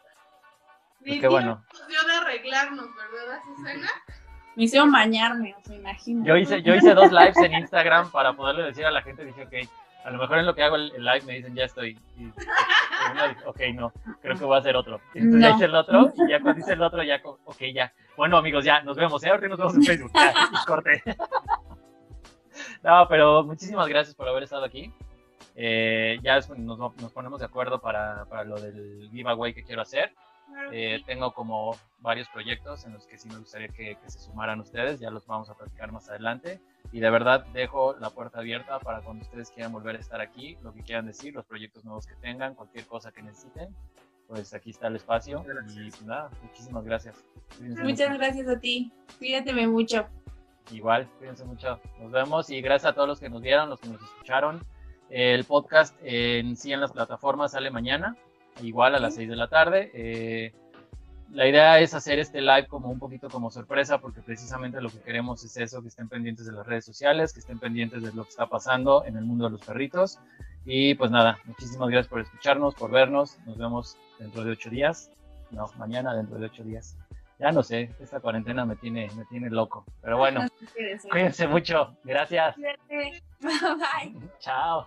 Ni 1.00 1.20
qué 1.20 1.28
bueno. 1.28 1.64
dio 1.88 2.02
de 2.02 2.12
arreglarnos, 2.12 2.88
¿verdad, 2.96 3.38
Azucena? 3.38 3.88
Me 4.56 4.64
hicieron 4.64 4.90
bañarme, 4.90 5.54
o 5.56 5.62
sea, 5.62 5.76
imagino. 5.76 6.24
Yo 6.24 6.36
hice, 6.36 6.60
yo 6.62 6.74
hice 6.74 6.92
dos 6.92 7.10
lives 7.10 7.36
en 7.38 7.54
Instagram 7.54 8.10
para 8.10 8.34
poderle 8.34 8.64
decir 8.64 8.84
a 8.84 8.90
la 8.90 9.02
gente, 9.02 9.24
dije, 9.24 9.44
ok, 9.44 9.68
a 10.04 10.10
lo 10.10 10.18
mejor 10.18 10.38
en 10.38 10.46
lo 10.46 10.54
que 10.54 10.62
hago 10.62 10.76
el, 10.76 10.92
live 10.96 11.22
me 11.26 11.34
dicen, 11.34 11.54
ya 11.54 11.64
estoy. 11.64 11.98
Y, 12.16 12.24
y 12.24 12.32
ok, 13.46 13.60
no, 13.74 13.92
creo 14.20 14.36
que 14.36 14.44
voy 14.44 14.56
a 14.56 14.60
hacer 14.60 14.76
otro. 14.76 15.00
Entonces 15.14 15.40
ya 15.40 15.54
hice 15.54 15.64
el 15.66 15.74
otro, 15.74 16.12
y 16.16 16.30
ya 16.30 16.40
cuando 16.40 16.60
hice 16.60 16.72
el 16.72 16.82
otro, 16.82 17.02
ya, 17.02 17.20
ok, 17.24 17.62
ya. 17.74 17.92
Bueno, 18.16 18.36
amigos, 18.36 18.64
ya, 18.64 18.82
nos 18.82 18.96
vemos, 18.96 19.22
¿eh? 19.24 19.30
Ahorita 19.30 19.48
nos 19.48 19.58
vemos 19.58 19.74
en 19.76 19.82
Facebook, 19.82 20.12
ya, 20.14 20.34
corte. 20.66 21.02
No, 22.82 23.06
pero 23.08 23.44
muchísimas 23.44 23.88
gracias 23.88 24.14
por 24.14 24.28
haber 24.28 24.42
estado 24.42 24.64
aquí. 24.64 24.92
Eh, 25.54 26.18
ya 26.22 26.38
nos, 26.58 26.78
nos 26.78 27.12
ponemos 27.12 27.40
de 27.40 27.46
acuerdo 27.46 27.80
para, 27.80 28.24
para 28.26 28.44
lo 28.44 28.60
del 28.60 29.08
giveaway 29.10 29.54
que 29.54 29.64
quiero 29.64 29.82
hacer. 29.82 30.12
Eh, 30.72 31.02
tengo 31.06 31.32
como 31.32 31.76
varios 32.00 32.28
proyectos 32.28 32.84
en 32.84 32.94
los 32.94 33.06
que 33.06 33.18
sí 33.18 33.28
me 33.28 33.38
gustaría 33.38 33.68
que, 33.68 33.96
que 33.96 34.10
se 34.10 34.18
sumaran 34.18 34.60
ustedes, 34.60 35.00
ya 35.00 35.10
los 35.10 35.26
vamos 35.26 35.50
a 35.50 35.54
platicar 35.54 35.92
más 35.92 36.08
adelante. 36.08 36.60
Y 36.92 37.00
de 37.00 37.10
verdad 37.10 37.44
dejo 37.52 37.94
la 38.00 38.10
puerta 38.10 38.40
abierta 38.40 38.78
para 38.80 39.00
cuando 39.00 39.22
ustedes 39.22 39.50
quieran 39.50 39.72
volver 39.72 39.96
a 39.96 40.00
estar 40.00 40.20
aquí, 40.20 40.56
lo 40.62 40.72
que 40.72 40.82
quieran 40.82 41.06
decir, 41.06 41.34
los 41.34 41.46
proyectos 41.46 41.84
nuevos 41.84 42.06
que 42.06 42.14
tengan, 42.16 42.54
cualquier 42.54 42.86
cosa 42.86 43.12
que 43.12 43.22
necesiten, 43.22 43.74
pues 44.28 44.54
aquí 44.54 44.70
está 44.70 44.88
el 44.88 44.96
espacio. 44.96 45.42
Gracias. 45.46 45.76
Y 45.76 45.90
pues 45.90 46.02
nada, 46.02 46.30
muchísimas 46.42 46.84
gracias. 46.84 47.24
Cuídense 47.56 47.82
Muchas 47.82 48.08
mucho. 48.08 48.18
gracias 48.20 48.48
a 48.48 48.58
ti. 48.58 48.92
Cuídateme 49.18 49.66
mucho. 49.66 50.06
Igual, 50.70 51.08
cuídense 51.18 51.44
mucho. 51.44 51.80
Nos 52.00 52.10
vemos 52.12 52.48
y 52.50 52.60
gracias 52.60 52.92
a 52.92 52.94
todos 52.94 53.08
los 53.08 53.20
que 53.20 53.28
nos 53.28 53.42
vieron, 53.42 53.68
los 53.68 53.80
que 53.80 53.88
nos 53.88 54.02
escucharon. 54.02 54.60
El 55.10 55.44
podcast 55.44 55.94
en 56.02 56.56
sí 56.56 56.72
en 56.72 56.80
las 56.80 56.92
plataformas 56.92 57.52
sale 57.52 57.70
mañana, 57.70 58.16
igual 58.60 58.94
a 58.94 58.98
las 58.98 59.14
6 59.14 59.28
de 59.28 59.36
la 59.36 59.48
tarde. 59.48 59.90
Eh, 59.94 60.52
la 61.30 61.48
idea 61.48 61.78
es 61.80 61.94
hacer 61.94 62.18
este 62.18 62.42
live 62.42 62.66
como 62.66 62.90
un 62.90 62.98
poquito 62.98 63.30
como 63.30 63.50
sorpresa, 63.50 63.98
porque 63.98 64.20
precisamente 64.20 64.80
lo 64.82 64.90
que 64.90 65.00
queremos 65.00 65.42
es 65.44 65.56
eso, 65.56 65.80
que 65.80 65.88
estén 65.88 66.08
pendientes 66.08 66.44
de 66.44 66.52
las 66.52 66.66
redes 66.66 66.84
sociales, 66.84 67.32
que 67.32 67.40
estén 67.40 67.58
pendientes 67.58 68.02
de 68.02 68.12
lo 68.12 68.24
que 68.24 68.30
está 68.30 68.46
pasando 68.46 69.04
en 69.06 69.16
el 69.16 69.24
mundo 69.24 69.46
de 69.46 69.52
los 69.52 69.62
perritos. 69.62 70.18
Y 70.64 70.94
pues 70.94 71.10
nada, 71.10 71.38
muchísimas 71.44 71.88
gracias 71.88 72.08
por 72.08 72.20
escucharnos, 72.20 72.74
por 72.74 72.90
vernos. 72.90 73.38
Nos 73.46 73.56
vemos 73.56 73.96
dentro 74.18 74.44
de 74.44 74.52
ocho 74.52 74.68
días. 74.68 75.10
No, 75.50 75.70
mañana 75.78 76.14
dentro 76.14 76.38
de 76.38 76.46
ocho 76.46 76.62
días. 76.62 76.96
Ya 77.38 77.50
no 77.50 77.62
sé, 77.62 77.90
esta 77.98 78.20
cuarentena 78.20 78.64
me 78.64 78.76
tiene, 78.76 79.10
me 79.16 79.24
tiene 79.24 79.50
loco. 79.50 79.84
Pero 80.00 80.18
bueno, 80.18 80.46
Cuídense. 80.74 81.08
cuídense 81.08 81.48
mucho. 81.48 81.96
Gracias. 82.04 82.54
Bye. 83.40 84.14
Chao. 84.38 84.86